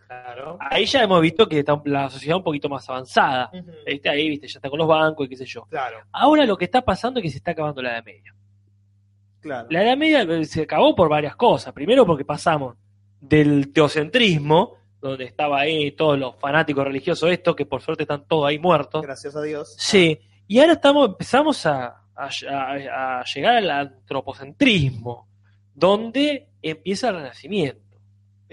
[0.08, 0.58] Claro.
[0.60, 3.50] ahí ya hemos visto que está la sociedad un poquito más avanzada.
[3.86, 5.66] Está ahí, viste, ya está con los bancos y qué sé yo.
[5.70, 8.34] Claro, Ahora lo que está pasando es que se está acabando la Edad Media.
[9.42, 9.68] claro.
[9.72, 11.74] La Edad Media eh, se acabó por varias cosas.
[11.74, 12.76] Primero porque pasamos
[13.20, 18.48] del teocentrismo, donde estaba ahí todos los fanáticos religiosos estos, que por suerte están todos
[18.48, 19.02] ahí muertos.
[19.02, 19.76] Gracias a Dios.
[19.78, 21.86] Sí, y ahora estamos, empezamos a,
[22.16, 25.28] a- a- a llegar al antropocentrismo,
[25.74, 27.82] donde empieza el renacimiento.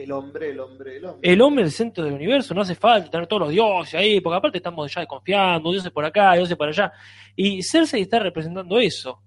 [0.03, 1.33] El hombre, el hombre, el hombre.
[1.33, 4.21] El hombre es el centro del universo, no hace falta tener todos los dioses ahí,
[4.21, 6.93] porque aparte estamos ya desconfiando, dioses por acá, dioses por allá.
[7.37, 9.21] Y Cersei está representando eso.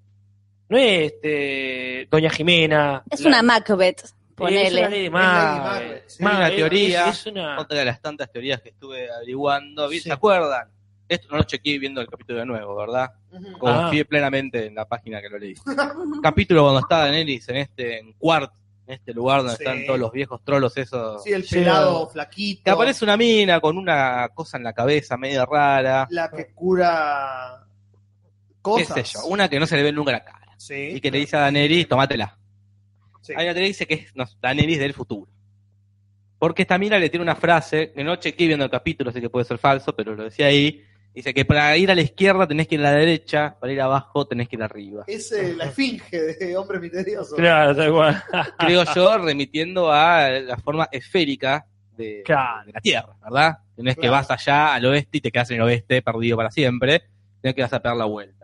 [0.69, 3.03] No es este, Doña Jimena.
[3.09, 4.65] Es la- una Macbeth, es una ponele.
[4.67, 4.91] Es Macbeth.
[4.91, 6.23] Lady Macbeth, sí.
[6.23, 9.87] Más una teoría, es una- otra de las tantas teorías que estuve averiguando.
[9.89, 10.03] ¿vi- Sí.
[10.03, 10.69] ¿Se acuerdan?
[11.07, 13.11] Esto no lo chequeé viendo el capítulo de nuevo, ¿verdad?
[13.59, 15.53] Confié plenamente en la página que lo leí.
[16.23, 18.51] Capítulo cuando estaba Daenerys en este en Quart,
[18.85, 19.63] en este lugar donde Sí.
[19.63, 21.23] están todos los viejos trolos esos.
[21.23, 22.63] Sí, el pelado flaquito.
[22.65, 26.07] Que aparece una mina con una cosa en la cabeza media rara.
[26.09, 27.65] La que cura
[28.47, 29.07] ¿Qué cosas.
[29.07, 29.25] sé yo?
[29.27, 30.53] Una que no se le ve nunca la cara.
[30.57, 30.73] Sí.
[30.95, 32.37] Y que le dice a Daenerys, tomátela.
[33.21, 33.33] Sí.
[33.35, 35.29] Hay una que le dice que es no, Daenerys del futuro.
[36.39, 39.29] Porque esta mina le tiene una frase, que no chequeé viendo el capítulo, sé que
[39.29, 40.83] puede ser falso, pero lo decía ahí.
[41.13, 43.79] Dice que para ir a la izquierda tenés que ir a la derecha, para ir
[43.81, 45.03] abajo tenés que ir arriba.
[45.05, 47.35] Es eh, la esfinge de hombre misterioso.
[47.35, 48.23] Claro, tal cual.
[48.59, 51.65] Creo yo, remitiendo a la forma esférica
[51.95, 52.65] de, Claro.
[52.65, 53.57] de la Tierra, ¿verdad?
[53.77, 54.13] No es que Claro.
[54.13, 57.03] vas allá al oeste y te quedas en el oeste perdido para siempre,
[57.41, 58.42] tenés que vas a pegar la vuelta.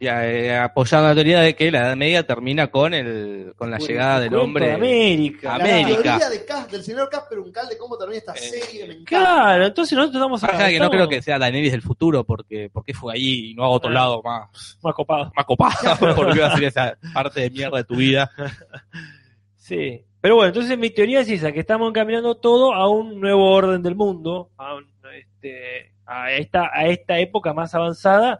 [0.00, 3.78] Y, eh, apoyando la teoría de que la Edad Media termina con el con la
[3.78, 5.54] Bueno, llegada del hombre de América.
[5.54, 6.02] a La América.
[6.02, 9.02] teoría de Cas- del señor Casper Uncal de cómo termina esta Eh, serie me.
[9.04, 12.94] Claro, entonces nosotros estamos de que no creo que sea Daenerys del futuro, porque, porque
[12.94, 13.94] fue ahí y no a otro Ah.
[13.94, 15.32] lado más, más copados.
[15.34, 15.74] más copado,
[16.16, 18.30] porque iba a ser esa parte de mierda de tu vida.
[19.56, 20.04] Sí.
[20.20, 23.82] Pero bueno, entonces mi teoría es esa, que estamos encaminando todo a un nuevo orden
[23.82, 28.38] del mundo, a, un- este, a, esta, a esta época más avanzada,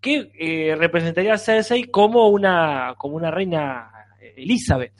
[0.00, 3.90] que eh, representaría a Cersei como una, como una reina
[4.20, 4.94] eh, Elizabeth.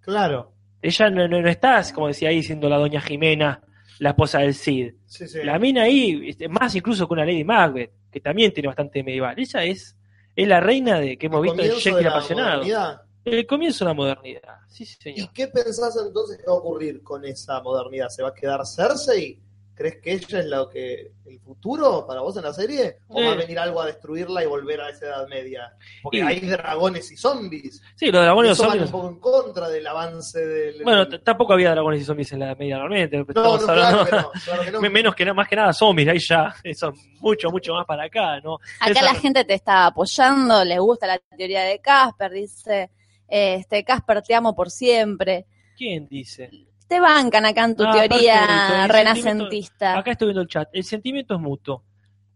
[0.00, 0.52] Claro.
[0.80, 3.60] Ella no, no, no está, como decía ahí, siendo la doña Jimena,
[3.98, 4.94] la esposa del Cid.
[5.06, 5.38] Sí, sí.
[5.42, 9.34] La mina ahí, este, más incluso que una Lady Macbeth, que también tiene bastante medieval.
[9.38, 9.96] Ella es,
[10.36, 12.48] es la reina de que hemos visto en Jekyll la apasionado.
[12.58, 13.02] modernidad.
[13.24, 14.54] El comienzo de la modernidad.
[14.68, 15.32] Sí, sí, ¿Y señor.
[15.34, 18.08] qué pensás entonces que va a ocurrir con esa modernidad?
[18.08, 19.42] ¿Se va a quedar Cersei?
[19.78, 22.96] ¿Crees que ella es lo que el futuro para vos en la serie?
[23.06, 25.72] ¿O va a venir algo a destruirla y volver a esa edad media?
[26.02, 27.80] Porque Y- hay dragones y zombies.
[27.94, 28.92] Sí, los dragones y los Eso van zombies.
[28.92, 30.82] un poco en contra del avance del.
[30.82, 33.18] Bueno, tampoco había dragones y zombies en la Edad Media normalmente.
[33.18, 34.80] no, no, hablando- claro que no, claro que no.
[34.82, 38.04] Me- Menos que nada, más que nada zombies, ahí ya, son mucho, mucho más para
[38.06, 38.56] acá, ¿no?
[38.80, 42.90] Acá Esa- la gente te está apoyando, le gusta la teoría de Casper, dice,
[43.28, 45.46] eh, este Casper te amo por siempre.
[45.76, 46.50] ¿Quién dice?
[46.88, 49.98] Te bancan acá en tu Ah, teoría perfecto, renacentista.
[49.98, 50.68] Acá estoy viendo el chat.
[50.72, 51.84] El sentimiento es mutuo.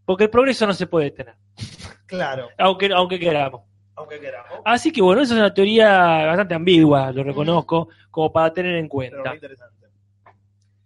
[0.05, 1.35] Porque el progreso no se puede detener.
[2.07, 3.63] Claro, Aunque, aunque queramos.
[3.95, 4.61] aunque queramos.
[4.65, 8.89] Así que bueno, esa es una teoría bastante ambigua, lo reconozco, como para tener en
[8.89, 9.35] Pero muy cuenta.
[9.35, 9.87] interesante.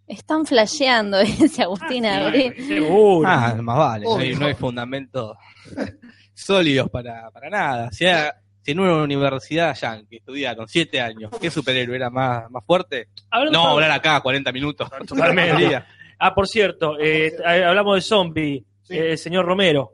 [0.07, 2.67] Están flasheando, dice Agustina Sí, Abril.
[2.69, 3.29] seguro.
[3.29, 4.39] Ah, más vale, no hay, Obvio.
[4.39, 5.37] no hay fundamentos
[6.35, 7.91] sólidos para, para nada.
[7.91, 12.65] Si, era- si en una universidad yankee estudiaron siete años, ¿qué superhéroe era más, más
[12.65, 13.11] fuerte?
[13.31, 14.91] Hablando- No, hablar acá 40 minutos.
[15.07, 15.83] Totalmente.
[16.19, 18.95] Ah, por cierto, eh, eh, hablamos de zombie, Sí.
[18.99, 19.93] eh, el señor Romero.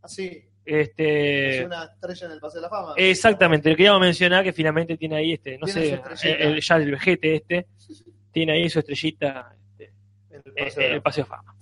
[0.00, 2.94] Así, Este, es una estrella en el Paseo de la Fama.
[2.96, 6.76] Exactamente, le queríamos mencionar que finalmente tiene ahí este, no Tiene sé, el, el- ya
[6.76, 7.66] el vejete este,
[8.32, 9.92] tiene ahí su estrellita este,
[10.30, 11.54] En el Paseo de el Paseo de Fama.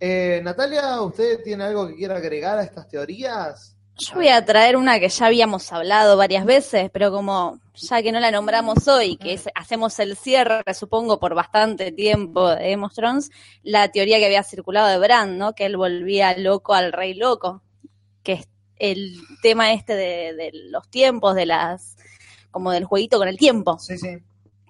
[0.00, 3.76] Eh, Natalia, ¿usted tiene algo que quiera agregar a estas teorías?
[3.98, 8.12] Yo voy a traer una que ya habíamos hablado varias veces, pero como ya que
[8.12, 12.84] no la nombramos hoy, que es- hacemos el cierre, supongo, por bastante tiempo de Game
[12.86, 13.30] of Thrones,
[13.64, 15.52] la teoría que había circulado de Bran, ¿no?
[15.54, 17.62] Que él volvía loco al rey loco,
[18.22, 21.96] que es el tema este de, de los tiempos, de las
[22.52, 24.16] como del jueguito con el tiempo, Sí, sí.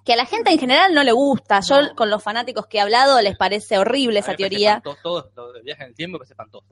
[0.03, 1.59] que a la gente en general no le gusta.
[1.61, 1.95] Yo No.
[1.95, 4.81] con los fanáticos que he hablado les parece horrible A esa teoría.
[5.03, 5.29] Todo
[5.63, 6.65] viaje en el tiempo me parece espantoso.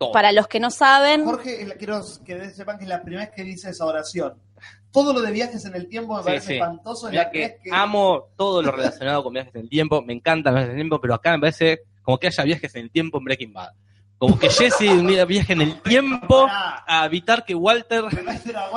[0.00, 0.12] Todo.
[0.12, 3.34] Para los que no saben, Jorge, la- quiero que sepan que es la primera vez
[3.36, 4.32] que dice esa oración.
[4.90, 6.52] Todo lo de viajes en el tiempo me Sí, parece sí.
[6.54, 7.08] espantoso.
[7.08, 10.14] Es la que vez que amo todo lo relacionado con viajes en el tiempo, me
[10.14, 12.80] encantan los viajes en el tiempo, pero acá me parece como que haya viajes en
[12.84, 13.72] el tiempo en Breaking Bad.
[14.16, 14.88] Como que Jesse
[15.26, 18.04] viaje en el tiempo a evitar que Walter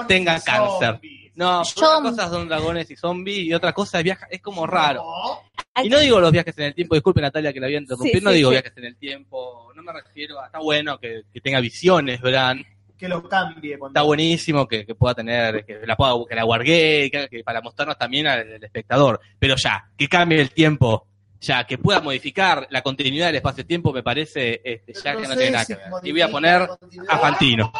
[0.10, 1.00] tenga cáncer.
[1.36, 4.68] No, Yo- una cosa son dragones y zombies y otra cosa es viaja, es como
[4.68, 5.04] raro.
[5.04, 8.20] No, Y no digo los viajes en el tiempo, disculpe Natalia que la había interrumpido,
[8.20, 8.54] Sí, no sí, digo sí.
[8.54, 12.64] viajes en el tiempo, no me refiero a, está bueno que, que tenga visiones, Bran,
[12.98, 13.80] que lo cambie.
[13.80, 14.00] Cuando...
[14.00, 17.62] está buenísimo que, que pueda tener, que la pueda, que la guargue, que, que para
[17.62, 21.08] mostrarnos también al, al espectador, pero ya, que cambie el tiempo,
[21.42, 25.52] ya, que pueda modificar la continuidad del espacio-tiempo, me parece, este, ya que no tiene
[25.52, 25.84] nada que ver.
[26.04, 26.70] Y voy a poner
[27.10, 27.74] a Fantino.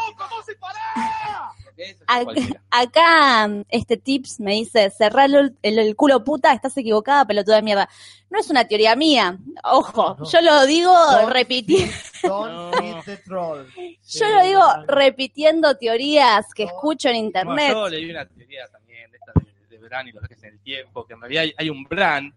[2.08, 7.58] Ac- Acá este tips me dice, cerralo el, el- el culo puta, estás equivocada, pelotuda
[7.58, 7.90] de mierda.
[8.30, 10.30] No es una teoría mía, ojo, No.
[10.32, 10.94] yo lo digo
[11.30, 11.94] repitiendo,
[12.24, 12.72] No.
[14.08, 17.72] yo lo digo repitiendo teorías que escucho en No, internet.
[17.74, 19.32] yo leí una teoría también de esta
[19.70, 21.84] de, de Bran y los viajes en el tiempo, que en realidad hay, hay un
[21.84, 22.34] Bran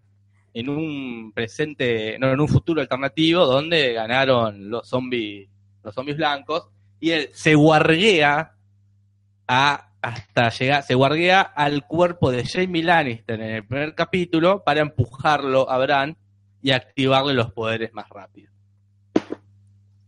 [0.53, 5.47] en un presente, no, en un futuro alternativo donde ganaron los zombies,
[5.83, 6.67] los zombies blancos,
[6.99, 8.53] y él se guarguea
[9.47, 14.81] a hasta llegar, se guarguea al cuerpo de Jamie Lannister en el primer capítulo para
[14.81, 16.15] empujarlo a Bran
[16.61, 18.51] y activarle los poderes más rápido.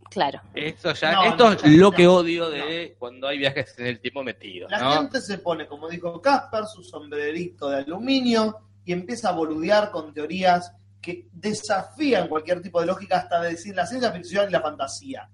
[0.10, 0.42] Claro.
[0.56, 1.92] Eso ya, No, esto no, es no, lo no.
[1.92, 4.92] que odio de cuando hay viajes en el tiempo metidos, La ¿no?
[4.94, 10.12] gente se pone, como dijo Casper, su sombrerito de aluminio y empieza a boludear con
[10.14, 15.30] teorías que desafían cualquier tipo de lógica hasta decir la ciencia ficción y la fantasía.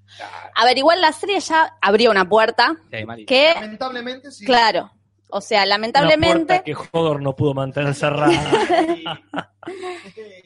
[0.55, 4.45] A ver, igual la serie ya abrió una puerta Sí, que, Lamentablemente, sí.
[4.45, 4.91] claro,
[5.29, 8.31] o sea, Una lamentablemente, puerta que Hodor no pudo mantener cerrada.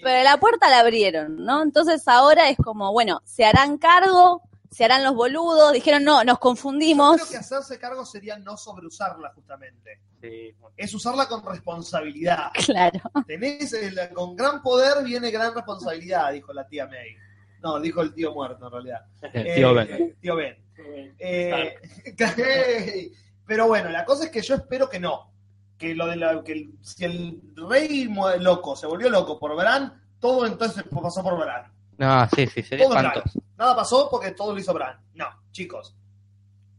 [0.03, 1.61] pero la puerta la abrieron, ¿no?
[1.61, 4.41] Entonces ahora es como, bueno, se harán cargo,
[4.71, 7.15] se harán los boludos, dijeron, no, nos Yo confundimos.
[7.17, 9.99] creo que hacerse cargo sería no sobreusarla, justamente.
[10.21, 10.53] Sí.
[10.77, 12.51] Es usarla con responsabilidad.
[12.65, 12.99] Claro.
[13.25, 17.15] Tenés el- con gran poder viene gran responsabilidad, dijo la tía May.
[17.61, 19.05] No, dijo el tío muerto, en realidad.
[19.33, 19.91] El tío Eh, Ben.
[20.01, 20.63] eh, tío Ben.
[21.19, 21.75] Eh,
[23.45, 25.31] pero bueno, la cosa es que yo espero que no.
[25.77, 28.09] Que lo de la, que el- si el rey
[28.39, 31.71] loco se volvió loco por Bran, todo entonces pasó por Bran.
[31.99, 33.05] No, sí, sí, sería Todo Bran.
[33.07, 33.39] espantoso.
[33.57, 34.97] Nada pasó porque todo lo hizo Bran.
[35.13, 35.95] No, chicos.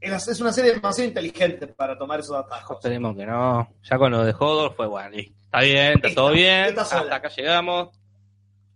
[0.01, 2.79] Es una serie demasiado inteligente para tomar esos atajos.
[2.79, 3.69] Esperemos que no.
[3.83, 5.15] Ya con lo de Hodor fue bueno.
[5.17, 6.65] Está bien, está todo bien.
[6.67, 6.83] está.
[6.83, 7.91] Hasta acá llegamos.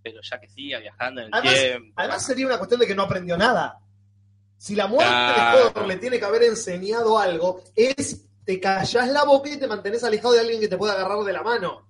[0.03, 1.93] Pero ya que siga viajando en el Además, tiempo.
[1.97, 3.79] además sería una cuestión de que no aprendió nada.
[4.59, 5.59] Si la muerte Claro.
[5.59, 9.66] de Hodor le tiene que haber enseñado algo, es te callás la boca y te
[9.66, 11.89] mantenés alejado de alguien que te pueda agarrar de la mano.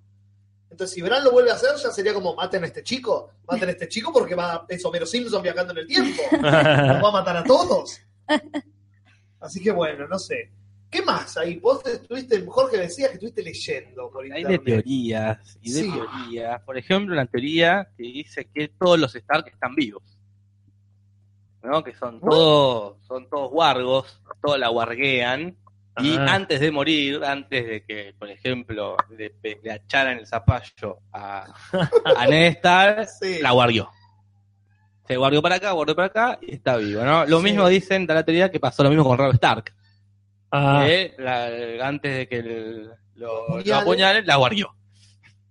[0.74, 3.68] Entonces, si Bran lo vuelve a hacer, ya sería como, maten a este chico, maten
[3.68, 6.20] a este chico porque va, es Homero Simpson viajando en el tiempo.
[6.32, 8.00] Nos va a matar a todos.
[9.38, 10.50] Así que bueno, no sé.
[10.90, 11.60] ¿Qué más ahí?
[11.60, 14.64] Vos estuviste, Jorge decía que estuviste leyendo por Hay de internet.
[14.64, 15.92] teorías y de Sí.
[15.92, 16.60] teorías.
[16.62, 20.02] Por ejemplo, una teoría que dice que todos los Stark están vivos.
[21.62, 21.84] ¿No?
[21.84, 25.56] Que son todos, son todos wargos, todos la warguean.
[25.98, 26.26] Y Ah.
[26.34, 31.44] antes de morir, antes de que, por ejemplo, le, le acharan el zapallo a,
[32.16, 33.38] a Ned Stark, Sí.
[33.40, 33.88] la guardió.
[35.06, 37.26] Se guardió para acá, guardió para acá y está vivo, ¿no?
[37.26, 37.44] Lo Sí.
[37.44, 39.72] mismo dicen, da la teoría que pasó lo mismo con Rob Stark.
[40.50, 44.26] Ah, que la- antes de que el- lo, lo Apuñalen.
[44.26, 44.74] la guardió.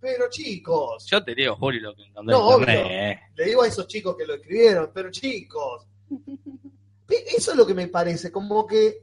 [0.02, 2.68] Pero chicos, Yo te digo, Juli, lo que encontré No, obvio.
[2.68, 3.20] eh.
[3.36, 5.88] le digo a esos chicos que lo escribieron, pero chicos,
[7.38, 8.98] eso es lo que me parece, como que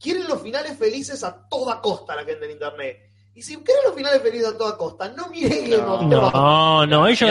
[0.00, 2.98] quieren los finales felices a toda costa la gente en internet.
[3.34, 6.32] Y si quieren los finales felices a toda costa, no miren Game of Thrones.
[6.32, 7.30] no, no, ellos.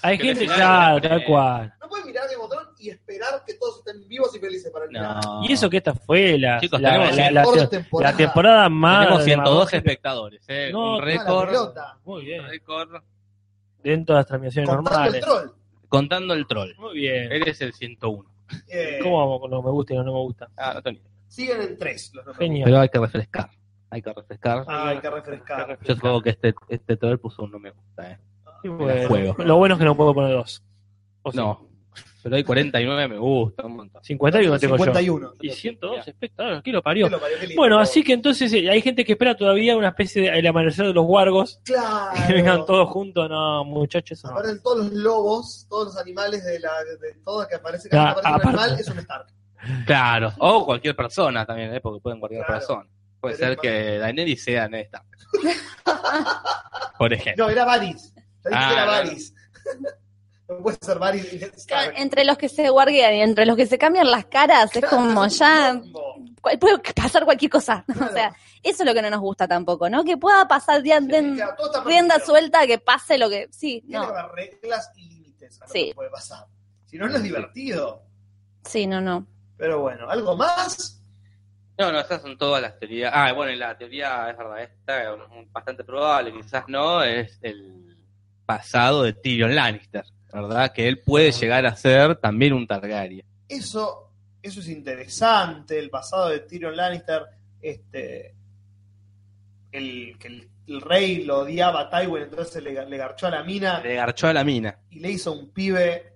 [0.00, 1.74] Hay que gente, claro, tal cual.
[1.78, 4.86] No pueden mirar Game of Thrones y esperar que todos estén vivos y felices para
[4.86, 5.20] el final.
[5.22, 5.44] No.
[5.46, 8.10] Y eso que esta fue la, Chicos, la, tenemos la- la temporada.
[8.12, 9.00] la temporada más.
[9.04, 9.76] Tenemos 112 demagógica.
[9.76, 10.70] espectadores, eh.
[10.72, 11.74] No, un récord.
[12.04, 12.46] Muy bien.
[12.48, 13.02] récord
[13.82, 15.20] Dentro de las transmisiones Contando el normales.
[15.20, 15.50] troll.
[15.88, 16.70] contando el troll.
[16.78, 17.30] Muy bien.
[17.30, 18.24] Eres el 101.
[18.68, 20.48] Eh, ¿Cómo vamos con lo que me gusta y lo que no me gusta?
[20.56, 20.92] Ah, no.
[21.32, 22.46] Siguen en tres los nombres.
[22.46, 22.64] Genial.
[22.66, 23.50] Pero hay que refrescar.
[23.90, 24.64] Hay que refrescar.
[24.68, 25.78] Ah, hay que refrescar.
[25.82, 28.18] Yo supongo que este, este troll puso un no me gusta, eh.
[28.64, 29.34] Y bueno, juego.
[29.38, 30.62] lo bueno es que no puedo poner dos.
[31.22, 31.36] O sí.
[31.36, 31.68] No.
[32.22, 34.04] Pero hay 49 me gusta, un montón.
[34.04, 34.84] 51 tengo yo.
[34.84, 35.32] 51.
[35.40, 37.06] Y 102 espectadores, aquí lo parió.
[37.06, 37.56] Qué lo parió, qué.
[37.56, 40.86] Bueno, así que entonces eh, hay gente que espera todavía una especie de el amanecer
[40.86, 41.60] de los wargos.
[41.64, 42.12] Claro.
[42.26, 43.28] Que vengan todos juntos.
[43.28, 44.30] No, muchachos, no.
[44.30, 48.10] Aparecen todos los lobos, todos los animales de la de todo que aparece, cada Ah,
[48.12, 49.26] aparece un animal es un Stark.
[49.86, 50.32] Claro.
[50.38, 52.58] O cualquier persona también, eh, porque pueden guardar Claro.
[52.60, 52.88] persona.
[53.20, 55.06] Puede Pero ser que Daenerys sea Ned Stark.
[56.98, 57.44] Por ejemplo.
[57.44, 58.12] No, era Varys.
[58.14, 59.04] Ya dije Ah, que era claro.
[59.06, 59.34] Varys.
[60.48, 61.94] No puede ser Varys Stark.
[61.96, 65.26] Entre los que se guardian y entre los que se cambian las caras, es como
[65.28, 65.80] ya
[66.42, 67.84] puede pasar cualquier cosa.
[67.88, 70.04] O sea, eso es lo que no nos gusta tampoco, ¿no?
[70.04, 71.56] Que pueda pasar de, de- Claro,
[71.86, 73.48] rienda suelta, que pase lo que.
[73.50, 74.12] Sí, Tiene no.
[74.12, 75.88] que haber reglas y límites a lo Sí.
[75.88, 76.44] que puede pasar.
[76.84, 78.02] Si no, no es divertido.
[78.64, 79.26] Sí, no, no.
[79.62, 81.00] Pero bueno, ¿algo más?
[81.78, 83.12] No, no, esas son todas las teorías.
[83.14, 85.20] Ah, bueno, y la teoría es verdad, esta es
[85.52, 87.96] bastante probable, quizás no, es el
[88.44, 90.02] pasado de Tyrion Lannister,
[90.32, 90.72] ¿verdad?
[90.72, 93.24] Que él puede llegar a ser también un Targaryen.
[93.46, 94.10] Eso,
[94.42, 97.22] eso es interesante, el pasado de Tyrion Lannister,
[97.60, 98.34] este
[99.70, 103.44] el que el, el rey lo odiaba a Tywin, entonces le, le garchó a la
[103.44, 104.76] mina Le garchó a la mina.
[104.90, 106.11] y le hizo un pibe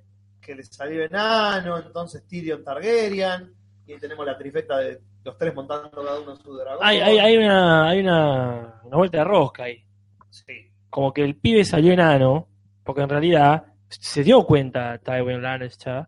[0.47, 3.52] que le salió enano, entonces Tyrion Targaryen,
[3.86, 6.78] y ahí tenemos la trifecta de los tres montando cada uno su dragón.
[6.86, 9.85] Hay, hay, hay una, hay una, una vuelta de rosca ahí.
[10.31, 10.70] Sí.
[10.89, 12.48] Como que el pibe salió enano,
[12.85, 16.06] porque en realidad se dio cuenta Tywin Lannister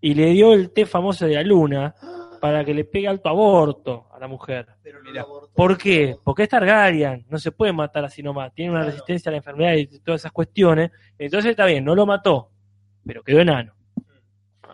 [0.00, 1.94] y le dio el té famoso de la luna
[2.40, 4.66] para que le pegue alto aborto a la mujer.
[4.82, 5.52] Pero no abortó.
[5.54, 6.16] ¿Por qué?
[6.22, 8.92] Porque es Targaryen, no se puede matar así nomás, tiene una Claro.
[8.92, 10.90] resistencia a la enfermedad y todas esas cuestiones.
[11.18, 12.50] Entonces está bien, no lo mató,
[13.06, 13.72] pero quedó enano.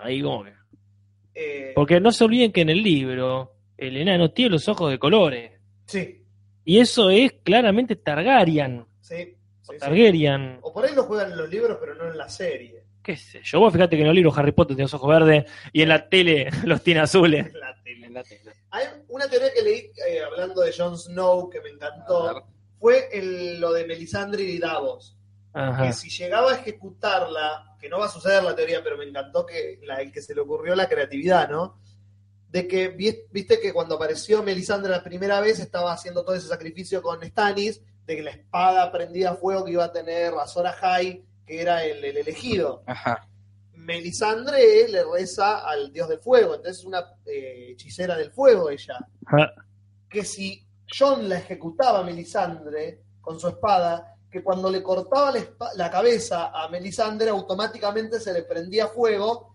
[0.02, 0.52] Ahí como que-
[1.34, 4.98] Eh, Porque no se olviden que en el libro el enano tiene los ojos de
[4.98, 5.52] colores.
[5.86, 6.18] sí,
[6.64, 8.84] Y eso es claramente Targaryen.
[9.00, 9.36] sí, sí,
[9.72, 9.78] sí.
[9.78, 10.58] Targaryen.
[10.62, 12.82] O por ahí lo juegan en los libros, pero no en la serie.
[13.02, 13.58] ¿Qué sé yo?
[13.58, 16.08] Vos fíjate que en los libros Harry Potter tiene los ojos verdes y en la
[16.08, 17.46] tele los tiene azules.
[17.46, 18.06] En la tele.
[18.06, 18.52] En la tele.
[18.70, 19.78] Hay una teoría que leí
[20.08, 22.46] eh, hablando de Jon Snow que me encantó.
[22.78, 25.16] Fue el- lo de Melisandre y Davos.
[25.52, 25.86] Ajá.
[25.86, 29.44] Que si llegaba a ejecutarla, que no va a suceder la teoría, pero me encantó
[29.44, 31.80] que la, el que se le ocurrió la creatividad, ¿no?
[32.48, 36.46] De que vi- viste que cuando apareció Melisandre la primera vez estaba haciendo todo ese
[36.46, 40.66] sacrificio con Stannis, de que la espada prendida a fuego que iba a tener Azor
[40.66, 42.82] Ahai, que era el, el elegido.
[42.86, 43.28] Ajá.
[43.74, 48.96] Melisandre le reza al dios del fuego, entonces es una eh, hechicera del fuego ella.
[49.26, 49.52] Ajá.
[50.08, 55.30] Que si John la ejecutaba a Melisandre con su espada, que cuando le cortaba
[55.76, 59.54] la, cabeza a Melisandre, automáticamente se le prendía fuego,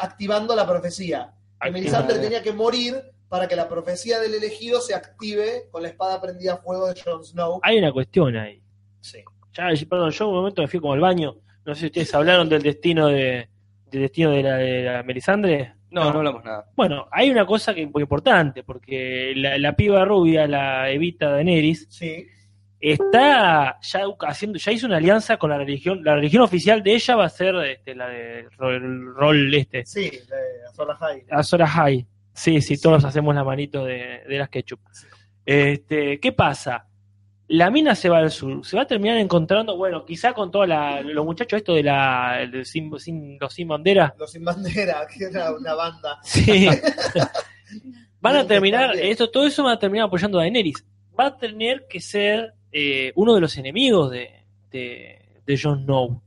[0.00, 1.32] activando la profecía.
[1.60, 5.82] Que Activa- Melisandre tenía que morir para que la profecía del elegido se active con
[5.82, 7.60] la espada prendida a fuego de Jon Snow.
[7.62, 8.62] Hay una cuestión ahí.
[9.00, 9.18] Sí.
[9.52, 11.36] Ya, perdón, yo un momento me fui como al baño.
[11.64, 13.48] No sé si ustedes hablaron del destino de,
[13.90, 15.74] del destino de la, de la Melisandre.
[15.90, 16.70] No, no hablamos nada.
[16.76, 21.30] Bueno, hay una cosa que es muy importante, porque la, la piba rubia, la Evita
[21.30, 22.26] Daenerys, Sí.
[22.80, 27.16] Está ya haciendo, ya hizo una alianza con la religión, la religión oficial de ella
[27.16, 31.24] va a ser este, la de rol este, Sí, de Azor Ahai.
[31.30, 32.06] Azor Ahai.
[32.32, 34.80] Sí, sí, todos hacemos la manito de, de las ketchup.
[35.44, 36.86] Este, ¿qué pasa?
[37.48, 40.68] La mina se va al sur, se va a terminar encontrando, bueno, quizá con todos
[40.68, 44.14] los muchachos esto de la de sin, sin- los sin bandera.
[44.16, 46.18] Los Sin Bandera, que era una banda.
[46.22, 46.68] Sí.
[48.20, 50.84] Van a terminar, esto, todo eso va a terminar apoyando a Daenerys.
[51.18, 56.22] Va a tener que ser eh, uno de los enemigos de, de, de Jon Snow,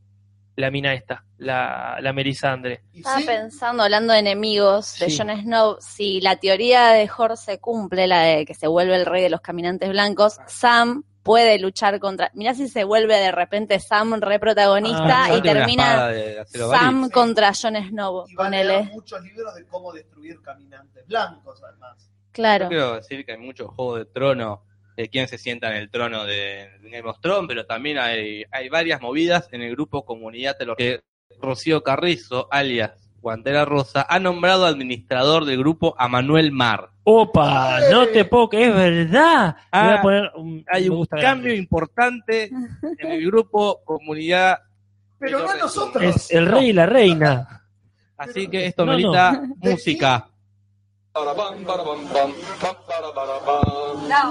[0.55, 2.83] la mina esta, la, la Melisandre.
[2.93, 5.17] Estaba sí, pensando, hablando de enemigos de Sí.
[5.17, 9.05] Jon Snow, si la teoría de Jorge se cumple, la de que se vuelve el
[9.05, 12.29] rey de los caminantes blancos, Sam puede luchar contra...
[12.33, 17.51] Mirá si se vuelve de repente Sam re protagonista Ah, y termina de Sam contra
[17.53, 18.93] Jon Snow, y van a leer ponele.
[18.93, 22.09] muchos libros de cómo destruir caminantes blancos, además.
[22.31, 22.65] Claro.
[22.65, 24.61] Yo quiero decir que hay muchos juegos de trono
[24.95, 28.69] de quién se sienta en el trono de Game of Thrones, pero también hay, hay
[28.69, 31.01] varias movidas en el grupo Comunidad de los que
[31.41, 36.89] Rocío Carrizo, alias Guantera Rosa, ha nombrado administrador del grupo a Manuel Mar.
[37.05, 37.89] Opa, ¡Eh!
[37.91, 39.55] no te puedo que es verdad.
[39.71, 41.55] Me voy a Ah, poner un, Hay un cambio grande.
[41.55, 42.43] importante
[42.99, 44.59] en el grupo Comunidad,
[45.19, 46.03] Pero no nosotros.
[46.03, 47.65] Es el rey y la reina.
[48.17, 50.27] así que esto No, merita música.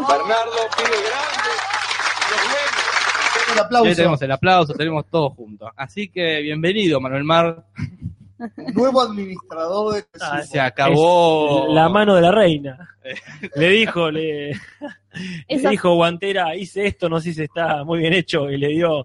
[0.09, 1.51] Bernardo pide grande.
[2.31, 3.49] Los buenos.
[3.51, 3.95] Un Ya aplauso.
[3.97, 5.71] tenemos el aplauso, tenemos todos juntos.
[5.77, 7.65] Así que bienvenido, Manuel Mar.
[8.75, 11.69] Nuevo administrador de Ah, Se acabó.
[11.69, 12.89] Es la mano de la reina.
[13.57, 14.53] Le dijo, le,
[15.49, 19.05] dijo Guantera, hice esto, no sé si está muy bien hecho, y le dio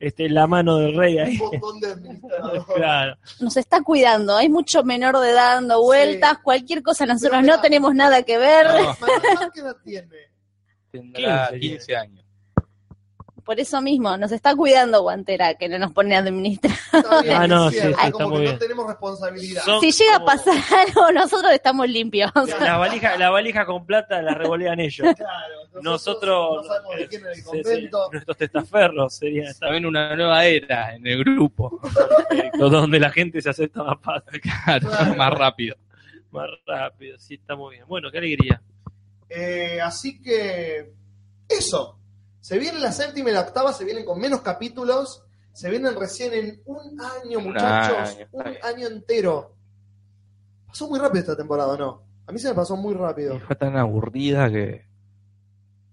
[0.00, 1.36] este, la mano del rey ahí.
[1.36, 2.20] de.
[2.74, 3.16] Claro.
[3.38, 7.62] Nos está cuidando, hay mucho menor de edad dando vueltas, cualquier cosa nosotros mira, no
[7.62, 8.66] tenemos nada que ver.
[8.66, 8.96] No,
[9.52, 10.30] ¿Qué edad tiene?
[10.90, 12.19] tendrá 15 15 años.
[13.44, 16.76] Por eso mismo, nos está cuidando Guantera, que no nos pone a administrar.
[16.92, 18.52] Ah, no, sí, sí, está como muy que bien.
[18.54, 19.62] no tenemos responsabilidad.
[19.64, 20.54] Son- Si llega a pasar
[20.88, 22.30] algo, nosotros estamos limpios.
[22.60, 25.08] La valija, la valija con plata la revolean ellos.
[25.16, 28.08] Claro, Nosotros, no sabemos de quién es el sí, sí, convento.
[28.12, 31.80] nuestros testaferros serían También una nueva era en el grupo.
[32.58, 35.14] donde la gente se acepta más fácil, Claro, Claro.
[35.16, 35.76] más rápido.
[36.30, 37.18] más rápido.
[37.18, 37.84] Sí, está muy bien.
[37.88, 38.60] Bueno, qué alegría.
[39.28, 40.92] Eh, así que
[41.48, 41.99] eso.
[42.40, 45.24] Se viene la séptima y la octava, se vienen con menos capítulos.
[45.52, 48.16] Se vienen recién en un año, Un muchachos.
[48.16, 49.54] año, un año entero.
[50.66, 52.02] Pasó muy rápido esta temporada, ¿no?
[52.26, 53.38] A mí se me pasó muy rápido.
[53.40, 54.86] Fue tan aburrida que.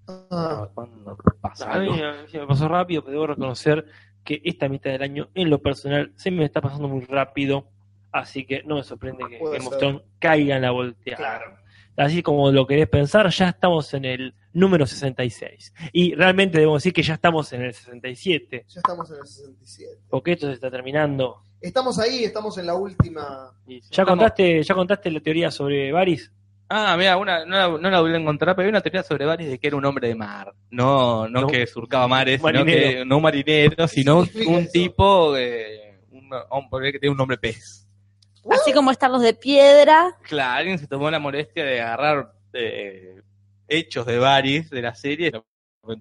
[0.07, 2.05] Ah, ¿Cuándo pasa A mí, algo?
[2.05, 3.85] a mí se me pasó rápido, pero debo reconocer
[4.23, 7.67] que esta mitad del año, en lo personal, se me está pasando muy rápido.
[8.11, 9.77] Así que no me sorprende que Puede Game of.
[9.79, 11.17] Thrones caiga en la volteada.
[11.17, 11.57] claro.
[11.97, 15.73] Así como lo querés pensar, ya estamos en el número 66.
[15.91, 19.91] Y realmente debemos decir que ya estamos en el 67, Ya estamos en el 67.
[20.09, 21.41] porque esto se está terminando.
[21.59, 23.51] Estamos ahí, estamos en la última.
[23.65, 26.31] ¿Ya Estamos- contaste, ¿Ya contaste la teoría sobre Varys?
[26.69, 29.25] Ah, mira, una, no, la, no la volví a encontrar, pero hay una teoría sobre
[29.25, 30.53] Varys de que era un hombre de mar.
[30.69, 31.47] No, no, No.
[31.47, 32.89] que surcaba mares, sino Marinero.
[32.99, 34.71] que no un marinero, sino un, significa un eso?
[34.71, 37.86] tipo, eh, un hombre que tiene un nombre pez.
[38.51, 40.17] Así como están los de piedra.
[40.23, 43.21] Claro, alguien se tomó la molestia de agarrar eh,
[43.67, 45.45] hechos de Varys de la serie y lo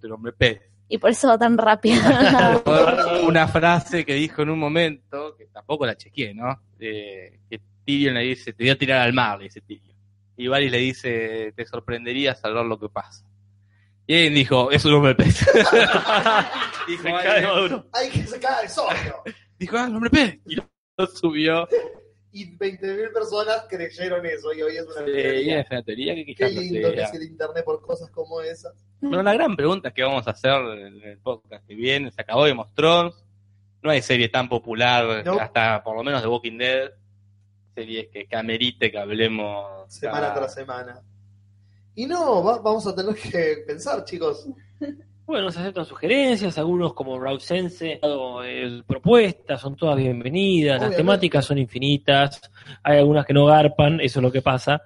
[0.03, 0.61] el hombre pez.
[0.89, 2.01] Y por eso va tan rápido.
[3.27, 6.61] Una frase que dijo en un momento, que tampoco la chequeé, ¿no?
[6.79, 9.97] Eh, que Tyrion le dice, te voy a tirar al mar, le dice Tyrion.
[10.37, 13.25] Y Varys le dice, te sorprendería saber lo que pasa.
[14.07, 15.45] Y él dijo, es un hombre pez.
[16.87, 17.09] dijo.
[17.93, 19.23] Hay que sacar el socio.
[19.59, 20.39] dijo, ah, el hombre pez.
[20.47, 21.69] Y lo subió.
[22.39, 25.61] Y 20.000 personas creyeron eso y hoy es una y teoría.
[25.61, 28.43] es una teoría que Qué quizás no lindo que es el internet por cosas como
[28.43, 28.75] esas.
[29.01, 32.43] Bueno, la gran pregunta que vamos a hacer en el podcast que viene, se acabó
[32.45, 33.15] of Thrones,
[33.83, 35.41] no hay serie tan popular, No.
[35.41, 36.91] hasta por lo menos de Walking Dead,
[37.75, 41.01] series que, que amerite que hablemos semana cada- tras semana.
[41.95, 44.47] Y no, va- vamos a tener que pensar, chicos.
[45.27, 51.45] Bueno, se aceptan sugerencias, algunos como Raúl Sense, eh, propuestas, son todas bienvenidas, las temáticas
[51.45, 52.41] son infinitas,
[52.85, 54.81] hay algunas que no garpan, eso es lo que pasa,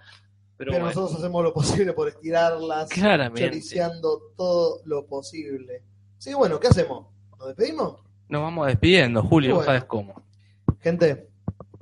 [0.57, 3.49] pero, Pero, bueno, nosotros hacemos lo posible por estirarlas, claramente.
[3.49, 5.83] choriciando todo lo posible.
[6.23, 7.07] Que bueno, ¿qué hacemos?
[7.39, 7.97] ¿Nos despedimos?
[8.29, 9.67] Nos vamos despidiendo, Julio, Bueno.
[9.67, 10.23] ¿sabes cómo?
[10.81, 11.31] Gente,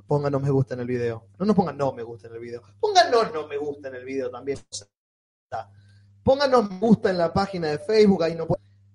[0.07, 1.27] pónganos me gusta en el video.
[1.37, 2.61] No nos pongan no me gusta en el video.
[2.79, 4.57] Pónganos no me gusta en el video también.
[6.29, 8.45] Pónganos me gusta en la página de Facebook, ahí no.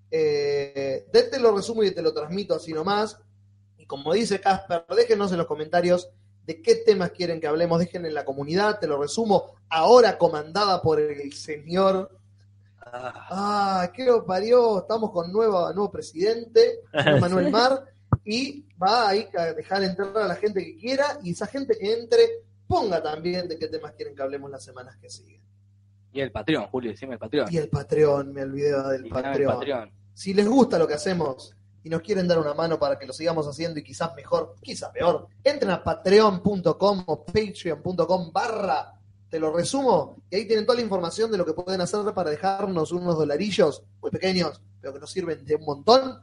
[0.08, 3.18] Eh, te lo resumo y te lo transmito así nomás.
[3.76, 6.10] Y como dice Casper, déjenos en los comentarios
[6.46, 7.80] de qué temas quieren que hablemos.
[7.80, 9.56] Dejen en la comunidad, te lo resumo.
[9.68, 12.16] Ahora comandada por el señor.
[12.80, 14.82] Ah, qué lo parió.
[14.82, 16.82] Estamos con nuevo, nuevo presidente,
[17.20, 17.84] Manuel Mar.
[18.24, 21.18] Y va ahí a dejar entrar a la gente que quiera.
[21.24, 24.96] Y esa gente que entre, ponga también de qué temas quieren que hablemos las semanas
[24.98, 25.43] que siguen.
[26.14, 27.52] Y el Patreon, Julio, decime el Patreon.
[27.52, 29.54] Y el Patreon, me olvidé del Patreon.
[29.54, 29.90] Patreon.
[30.14, 33.12] Si les gusta lo que hacemos y nos quieren dar una mano para que lo
[33.12, 38.92] sigamos haciendo y quizás mejor, quizás peor, entren a patreon.com o patreon.com barra,
[39.28, 42.30] te lo resumo, y ahí tienen toda la información de lo que pueden hacer para
[42.30, 46.20] dejarnos unos dolarillos muy pequeños, pero que nos sirven de un montón,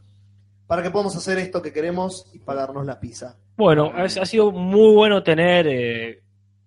[0.67, 3.37] para que podamos hacer esto que queremos y pagarnos la pizza.
[3.57, 6.23] Bueno, ha, ha sido muy bueno tener eh,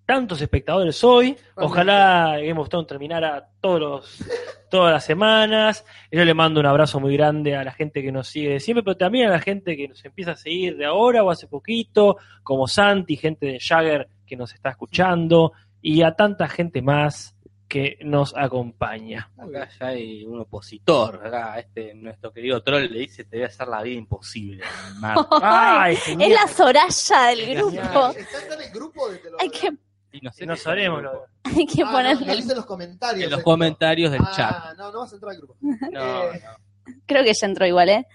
[0.06, 1.36] tantos espectadores hoy.
[1.54, 4.24] Ojalá Game of Thrones terminara todos los,
[4.70, 5.84] todas las semanas.
[6.10, 8.82] Yo le mando un abrazo muy grande a la gente que nos sigue de siempre,
[8.82, 12.16] pero también a la gente que nos empieza a seguir de ahora o hace poquito,
[12.42, 17.34] como Santi, gente de Jagger que nos está escuchando, y a tanta gente más
[17.68, 19.30] que nos acompaña.
[19.36, 23.48] Acá ya hay un opositor, acá este, nuestro querido troll le dice, te voy a
[23.48, 24.64] hacer la vida imposible.
[24.98, 25.16] Mar.
[25.42, 28.10] ¡Ay, es la Soraya del grupo.
[28.10, 29.72] ¿Está en el grupo de te lo Hay que,
[30.14, 30.54] Y no sé No
[31.00, 31.26] lo- grupo.
[31.44, 32.32] hay que Ah, ponerle.
[32.32, 33.24] en los comentarios.
[33.24, 33.50] En los esto.
[33.50, 34.54] comentarios del chat.
[34.56, 35.56] Ah, no, no vas a entrar al grupo.
[35.60, 36.92] No, Eh, no.
[37.06, 38.06] Creo que ya entró igual, ¿eh?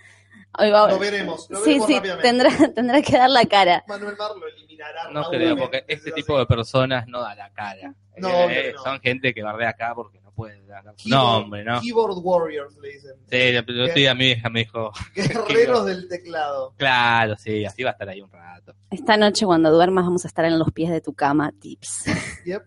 [0.58, 2.28] Hoy va- Lo veremos, lo sí, veremos sí, rápidamente.
[2.28, 3.84] tendrá, tendrá que dar la cara.
[3.88, 5.10] Manuel Mar lo eliminará.
[5.12, 7.94] No creo, porque este tipo de personas no da la cara.
[8.18, 8.74] No, Eh.
[8.84, 11.12] Son gente que bardea acá porque puede dar su Keyboard-
[11.42, 11.82] nombre, ¿no?
[11.82, 13.12] Keyboard Warriors le dicen.
[13.30, 16.74] Sí, el otro día mi hija me dijo, Guerreros del teclado.
[16.78, 18.74] claro, sí, así va a estar ahí un rato.
[18.90, 22.06] Esta noche cuando duermas vamos a estar en los pies de tu cama, tips.
[22.46, 22.64] Yep.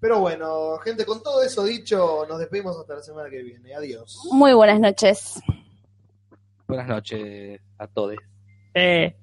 [0.00, 3.74] Pero bueno, gente, con todo eso dicho, nos despedimos hasta la semana que viene.
[3.74, 4.18] Adiós.
[4.32, 5.40] Muy buenas noches.
[6.66, 8.16] Buenas noches a todos.
[8.74, 9.16] Eh,